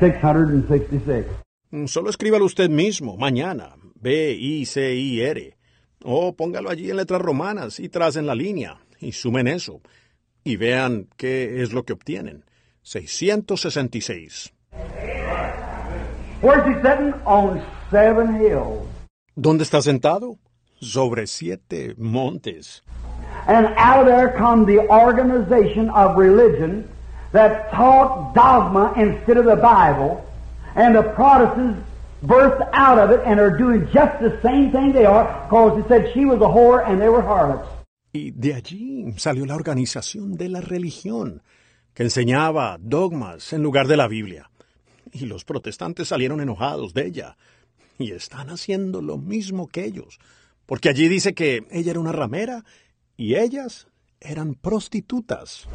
[0.00, 1.28] 666.
[1.72, 3.74] Mm, Solo escríbalo usted mismo, mañana.
[4.00, 5.56] B-I-C-I-R.
[6.04, 8.78] O póngalo allí en letras romanas y tracen la línea.
[9.00, 9.80] Y sumen eso.
[10.44, 12.44] Y vean qué es lo que obtienen.
[12.82, 14.52] 666.
[16.42, 17.14] Where's he sitting?
[17.24, 18.82] On seven hills.
[19.36, 20.38] ¿Dónde está sentado?
[20.80, 22.82] Sobre siete montes.
[23.46, 26.88] And out of there come the organization of religion
[27.32, 30.24] that taught dogma instead of the Bible
[30.74, 31.84] And the Protestants
[32.22, 35.88] burst out of it and are doing just the same thing they are because it
[35.88, 37.68] said she was a whore and they were harlots.
[38.14, 41.42] Y de allí salió la organización de la religión,
[41.94, 44.50] que enseñaba dogmas en lugar de la Biblia.
[45.12, 47.36] Y los protestantes salieron enojados de ella.
[47.98, 50.18] Y están haciendo lo mismo que ellos.
[50.66, 52.64] Porque allí dice que ella era una ramera
[53.22, 53.86] y ellas
[54.20, 55.68] eran prostitutas.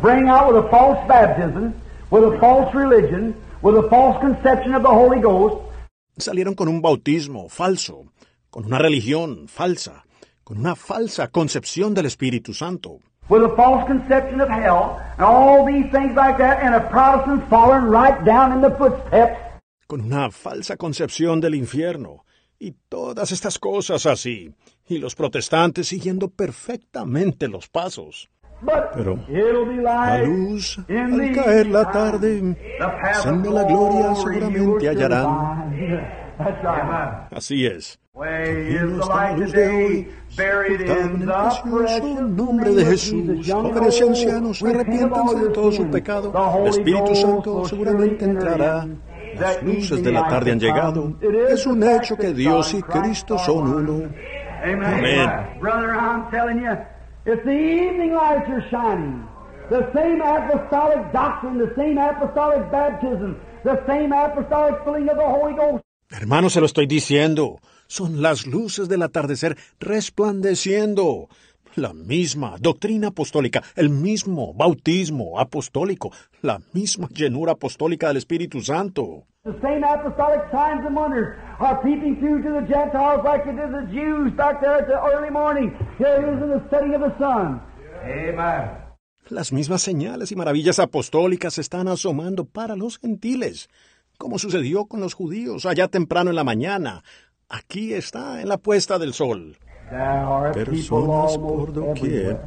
[0.00, 1.74] Bring out with a false baptism,
[2.10, 5.56] with a false religion, with a false conception of the Holy Ghost,
[6.16, 8.04] Salieron con un bautismo falso,
[8.48, 10.04] con una religión falsa,
[10.44, 15.66] con una falsa concepción del Espíritu Santo, with a false conception of hell, and all
[15.66, 19.40] these things like that, and a Protestant following right down in the footsteps.
[19.88, 22.24] con una falsa concepción del infierno,
[22.60, 24.54] y todas estas cosas así,
[24.86, 28.30] y los protestantes siguiendo perfectamente los pasos.
[28.94, 29.18] Pero
[29.82, 36.08] La luz, al caer la tarde, of la gloria seguramente hallarán.
[37.30, 37.98] Así es.
[38.14, 43.50] The está luz de hoy, en el precioso nombre de Jesús.
[43.50, 46.32] Jóvenes y ancianos, arrepiéntanse de todo su pecado.
[46.60, 48.86] El Espíritu Santo seguramente entrará.
[49.36, 51.16] Las luces de la tarde han llegado.
[51.48, 54.08] Es un hecho que Dios y Cristo son uno.
[54.64, 54.94] Amen.
[54.94, 55.60] Amen.
[55.60, 56.72] Brother, I'm telling you,
[57.26, 59.28] if the evening lights are shining,
[59.68, 65.54] the same apostolic doctrine, the same apostolic baptism, the same apostolic filling of the Holy
[65.54, 67.60] Ghost, Hermano, se lo estoy diciendo.
[67.88, 71.28] Son las luces del atardecer resplandeciendo.
[71.74, 79.26] La misma doctrina apostólica, el mismo bautismo apostólico, la misma llenura apostólica del Espíritu Santo.
[79.44, 83.72] The same apostolic signs and wonders are peeping through to the Gentiles like it did
[83.72, 85.68] the Jews back there at the early morning.
[85.98, 87.60] Here it is in the setting of the sun.
[88.02, 88.70] Amen.
[89.28, 93.68] Las mismas señales y maravillas apostólicas están asomando para los gentiles,
[94.16, 97.02] como sucedió con los judíos allá temprano en la mañana.
[97.50, 99.58] Aquí está en la puesta del sol.
[99.90, 102.40] There are people Personas por doquier,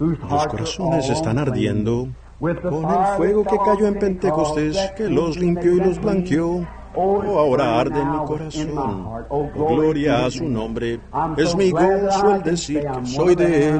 [0.00, 2.08] Los hearts are corazones están ardiendo
[2.42, 6.66] con el fuego que cayó en Pentecostés, Pentecost, que los limpió y los blanqueó.
[6.94, 9.06] Oh, ahora arde en mi corazón.
[9.30, 11.00] Oh, Gloria a su nombre.
[11.36, 13.68] Es mi gozo el decir que soy de.
[13.68, 13.78] Él.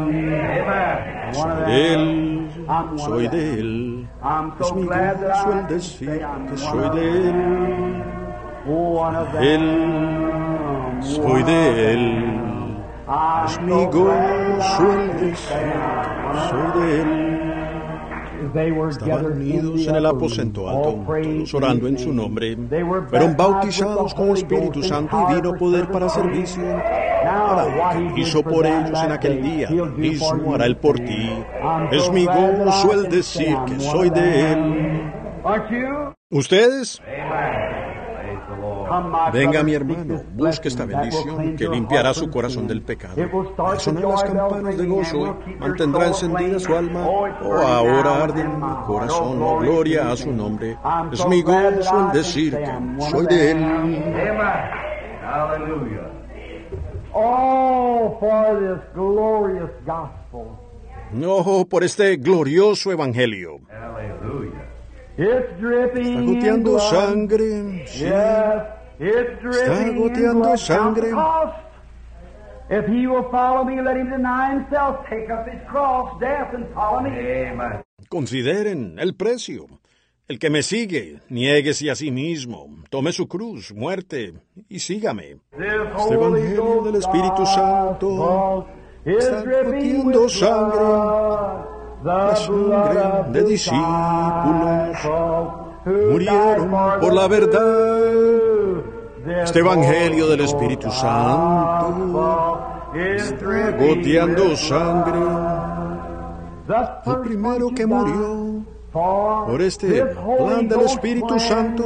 [1.32, 1.66] Them.
[1.66, 2.50] De Él,
[2.96, 3.54] soy de.
[3.54, 4.08] Él.
[4.60, 7.28] Es mi gozo el decir que soy de.
[7.28, 7.44] Él.
[9.40, 12.40] Él, soy de Él.
[13.44, 15.72] Es mi gozo el decir
[16.32, 17.00] que soy de.
[17.00, 17.41] Él.
[18.52, 22.56] They were Estaban unidos en el aposento alto, todos orando en su nombre.
[23.08, 26.62] Fueron bautizados the con el Espíritu Santo y vino poder para servicio.
[27.26, 31.44] Ahora, hizo por ellos en aquel día, mismo hará él por ti.
[31.90, 34.52] Es mi gozo el decir que soy de.
[34.52, 35.12] Él.
[36.30, 37.00] ¿Ustedes?
[37.00, 38.81] Praise the Lord.
[38.81, 38.81] Come, my
[39.32, 43.14] Venga, mi hermano, busque esta bendición que limpiará su corazón del pecado.
[43.14, 43.30] The
[43.78, 47.06] Sonar las campanas de gozo mantendrá encendida su alma.
[47.06, 49.42] Oh, Oh, ahora arde en mi corazón.
[49.42, 50.76] Oh, Oh, gloria a su nombre.
[51.12, 53.50] Es mi gozo el decir que soy de.
[53.52, 53.64] Él.
[53.64, 54.04] Amen.
[55.22, 56.10] Hallelujah.
[57.14, 60.56] All for this glorious gospel.
[61.12, 63.60] No, por este glorioso evangelio.
[65.16, 67.86] Está goteando sangre.
[67.86, 68.06] Sí.
[69.02, 71.10] Dripping goteando sangre.
[71.10, 71.58] Count the cost.
[72.70, 76.66] If he will follow me, let him deny himself, take up his cross, death, and
[76.72, 77.10] follow me.
[77.10, 77.82] Amen.
[78.08, 79.66] Consideren el precio.
[80.28, 84.34] El que me sigue, niéguese a sí mismo, tome su cruz, muerte,
[84.68, 85.38] y sígame.
[85.52, 88.66] Este evangelio del Espíritu Santo
[89.04, 90.80] está goteando sangre,
[92.04, 94.96] la sangre de discípulos
[95.84, 98.91] murieron por la verdad.
[99.24, 102.58] Este evangelio del Espíritu Santo
[102.92, 105.20] está goteando sangre.
[107.06, 111.84] El primero que murió por este plan del Espíritu Santo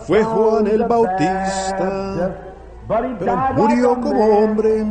[0.00, 2.34] fue Juan el Bautista,
[2.88, 4.86] pero murió como hombre.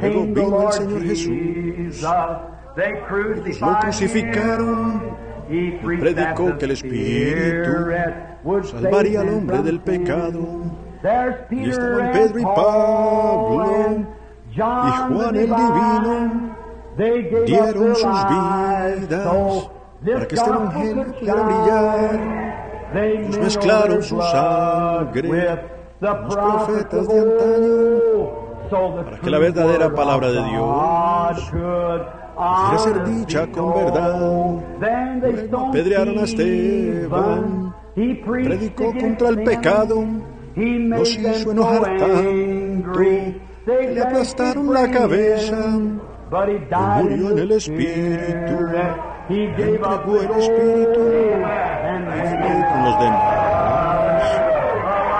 [0.00, 2.02] Luego vino el Señor Jesús.
[3.60, 5.25] Lo crucificaron.
[5.98, 7.70] Predicó que el Espíritu
[8.64, 10.62] salvaría al hombre del pecado.
[11.50, 14.06] Y estaban Pedro y Pablo
[14.50, 15.46] y Juan el.
[15.46, 16.56] Divino
[16.96, 19.70] dieron sus vidas
[20.04, 23.38] para que este evangelio pudiera brillar.
[23.40, 25.58] mezclaron su sangre
[26.00, 31.52] los profetas of de antaño para que la verdadera palabra de Dios
[32.36, 34.20] could pudiera ser dicha con verdad.
[35.20, 40.06] Luego apedrearon a Esteban, predicó contra el pecado,
[40.54, 43.00] them hizo enojar tanto,
[43.66, 45.78] le aplastaron la cabeza,
[47.00, 48.68] murió en el espíritu,
[49.28, 52.22] entregó el espíritu y
[52.72, 53.46] con los demás.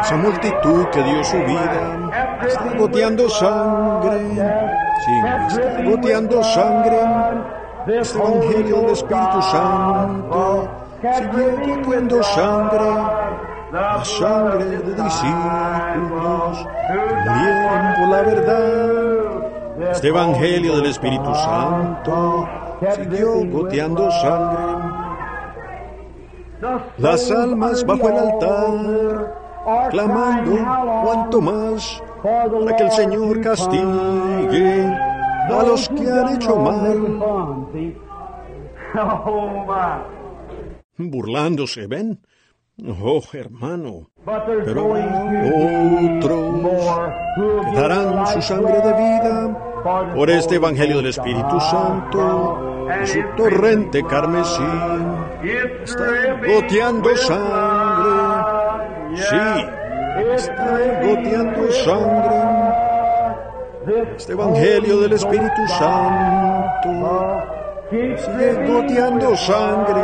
[0.02, 2.10] Esa multitud que dio su vida
[2.46, 4.85] está goteando sangre.
[4.98, 6.98] Está goteando sangre.
[7.86, 10.68] Este Evangelio del Espíritu Santo
[11.00, 12.90] sigue goteando sangre.
[13.72, 16.66] La sangre de discípulos
[17.98, 19.90] por la verdad.
[19.90, 22.48] Este Evangelio del Espíritu Santo
[22.94, 25.06] siguió goteando sangre.
[26.98, 30.56] Las almas bajo el altar, clamando
[31.04, 34.84] cuanto más para que el Señor castigue
[35.48, 37.22] a los que han hecho mal,
[40.98, 42.20] burlándose, ¿ven?
[43.00, 44.10] Oh, hermano,
[44.64, 44.88] pero
[46.18, 46.50] otros
[47.70, 54.02] que darán su sangre de vida por este Evangelio del Espíritu Santo y su torrente
[54.02, 54.62] carmesí.
[55.42, 58.46] Está goteando sangre.
[59.16, 59.85] Sí,
[60.16, 62.36] está goteando sangre.
[64.16, 66.90] Este Evangelio del Espíritu Santo
[67.90, 70.02] sigue goteando sangre.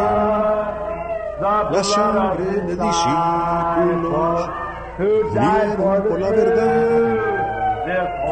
[1.41, 4.51] La sangre de discípulos
[4.99, 7.17] murieron por la verdad.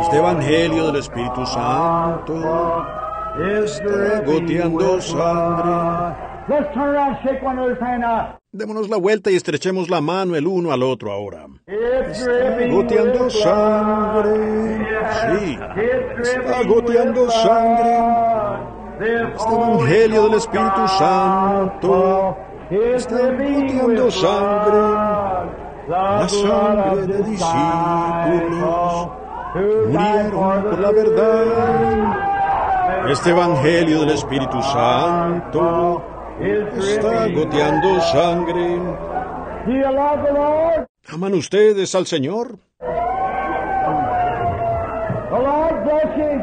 [0.01, 2.87] Este Evangelio del Espíritu Santo
[3.39, 6.31] está goteando sangre.
[6.49, 8.40] Let's turn around shake one another's hand.
[8.53, 11.47] Démonos la vuelta y estrechemos la mano el uno al otro ahora.
[11.69, 14.89] Dripping Goteando sangre.
[15.39, 17.95] Sí, It's está dripping goteando sangre.
[18.99, 22.37] Este Evangelio del Espíritu Santo
[22.73, 24.81] está goteando sangre.
[25.87, 29.11] La sangre de discípulos
[29.55, 32.17] murieron por la verdad.
[33.13, 36.03] Este Evangelio del Espíritu Santo
[36.41, 38.79] está goteando sangre.
[41.09, 42.59] ¿Aman ustedes al Señor?
[45.31, 46.41] The Lord bless you.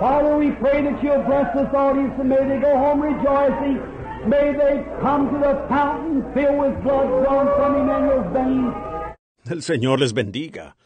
[0.00, 3.80] Father, we pray that you'll bless this audience and may they go home rejoicing.
[4.26, 8.74] May they come to the fountain filled with blood drawn from Emmanuel's veins.
[9.50, 10.76] El Señor les bendiga.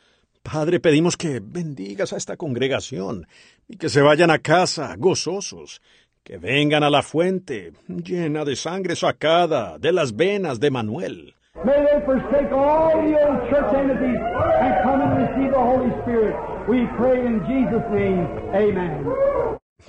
[0.42, 3.26] Padre, pedimos que bendigas a esta congregación
[3.68, 5.82] y que se vayan a casa gozosos,
[6.26, 11.34] que vengan a la fuente llena de sangre sacada de las venas de Manuel.
[11.64, 14.18] May they forsake all the old church entities
[14.60, 16.34] and come and receive the Holy Spirit.
[16.68, 18.26] We pray in Jesus' name.
[18.52, 19.06] Amen.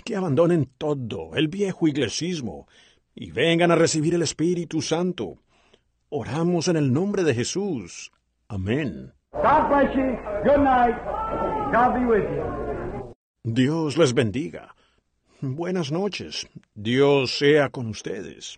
[0.05, 2.67] Que abandonen todo el viejo iglesismo
[3.15, 5.39] y vengan a recibir el Espíritu Santo.
[6.09, 8.11] Oramos en el nombre de Jesús.
[8.47, 9.11] Amén.
[9.33, 10.15] God bless you.
[10.43, 10.95] Good night.
[11.73, 13.13] God be with you.
[13.43, 14.75] Dios les bendiga.
[15.39, 16.47] Buenas noches.
[16.73, 18.57] Dios sea con ustedes.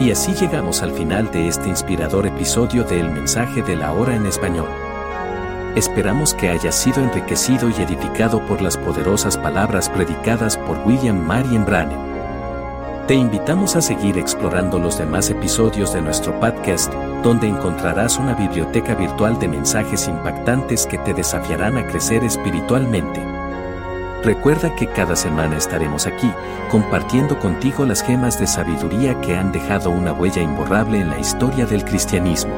[0.00, 4.14] Y así llegamos al final de este inspirador episodio de El mensaje de la hora
[4.14, 4.68] en español.
[5.74, 11.64] Esperamos que haya sido enriquecido y edificado por las poderosas palabras predicadas por William Marion
[11.64, 12.14] Branham.
[13.08, 16.94] Te invitamos a seguir explorando los demás episodios de nuestro podcast,
[17.24, 23.33] donde encontrarás una biblioteca virtual de mensajes impactantes que te desafiarán a crecer espiritualmente.
[24.24, 26.30] Recuerda que cada semana estaremos aquí,
[26.70, 31.66] compartiendo contigo las gemas de sabiduría que han dejado una huella imborrable en la historia
[31.66, 32.54] del cristianismo.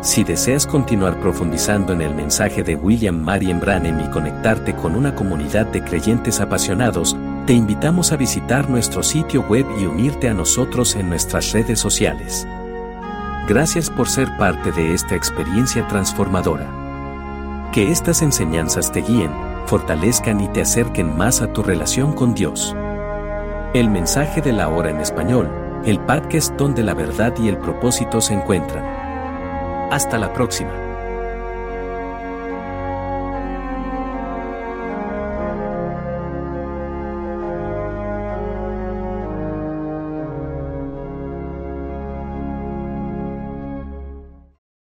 [0.00, 5.14] Si deseas continuar profundizando en el mensaje de William Marion Branham y conectarte con una
[5.14, 10.96] comunidad de creyentes apasionados, te invitamos a visitar nuestro sitio web y unirte a nosotros
[10.96, 12.46] en nuestras redes sociales.
[13.48, 17.70] Gracias por ser parte de esta experiencia transformadora.
[17.72, 22.74] Que estas enseñanzas te guíen, fortalezcan y te acerquen más a tu relación con Dios.
[23.74, 25.50] El mensaje de la hora en español,
[25.84, 28.84] el podcast donde la verdad y el propósito se encuentran.
[29.92, 30.85] Hasta la próxima.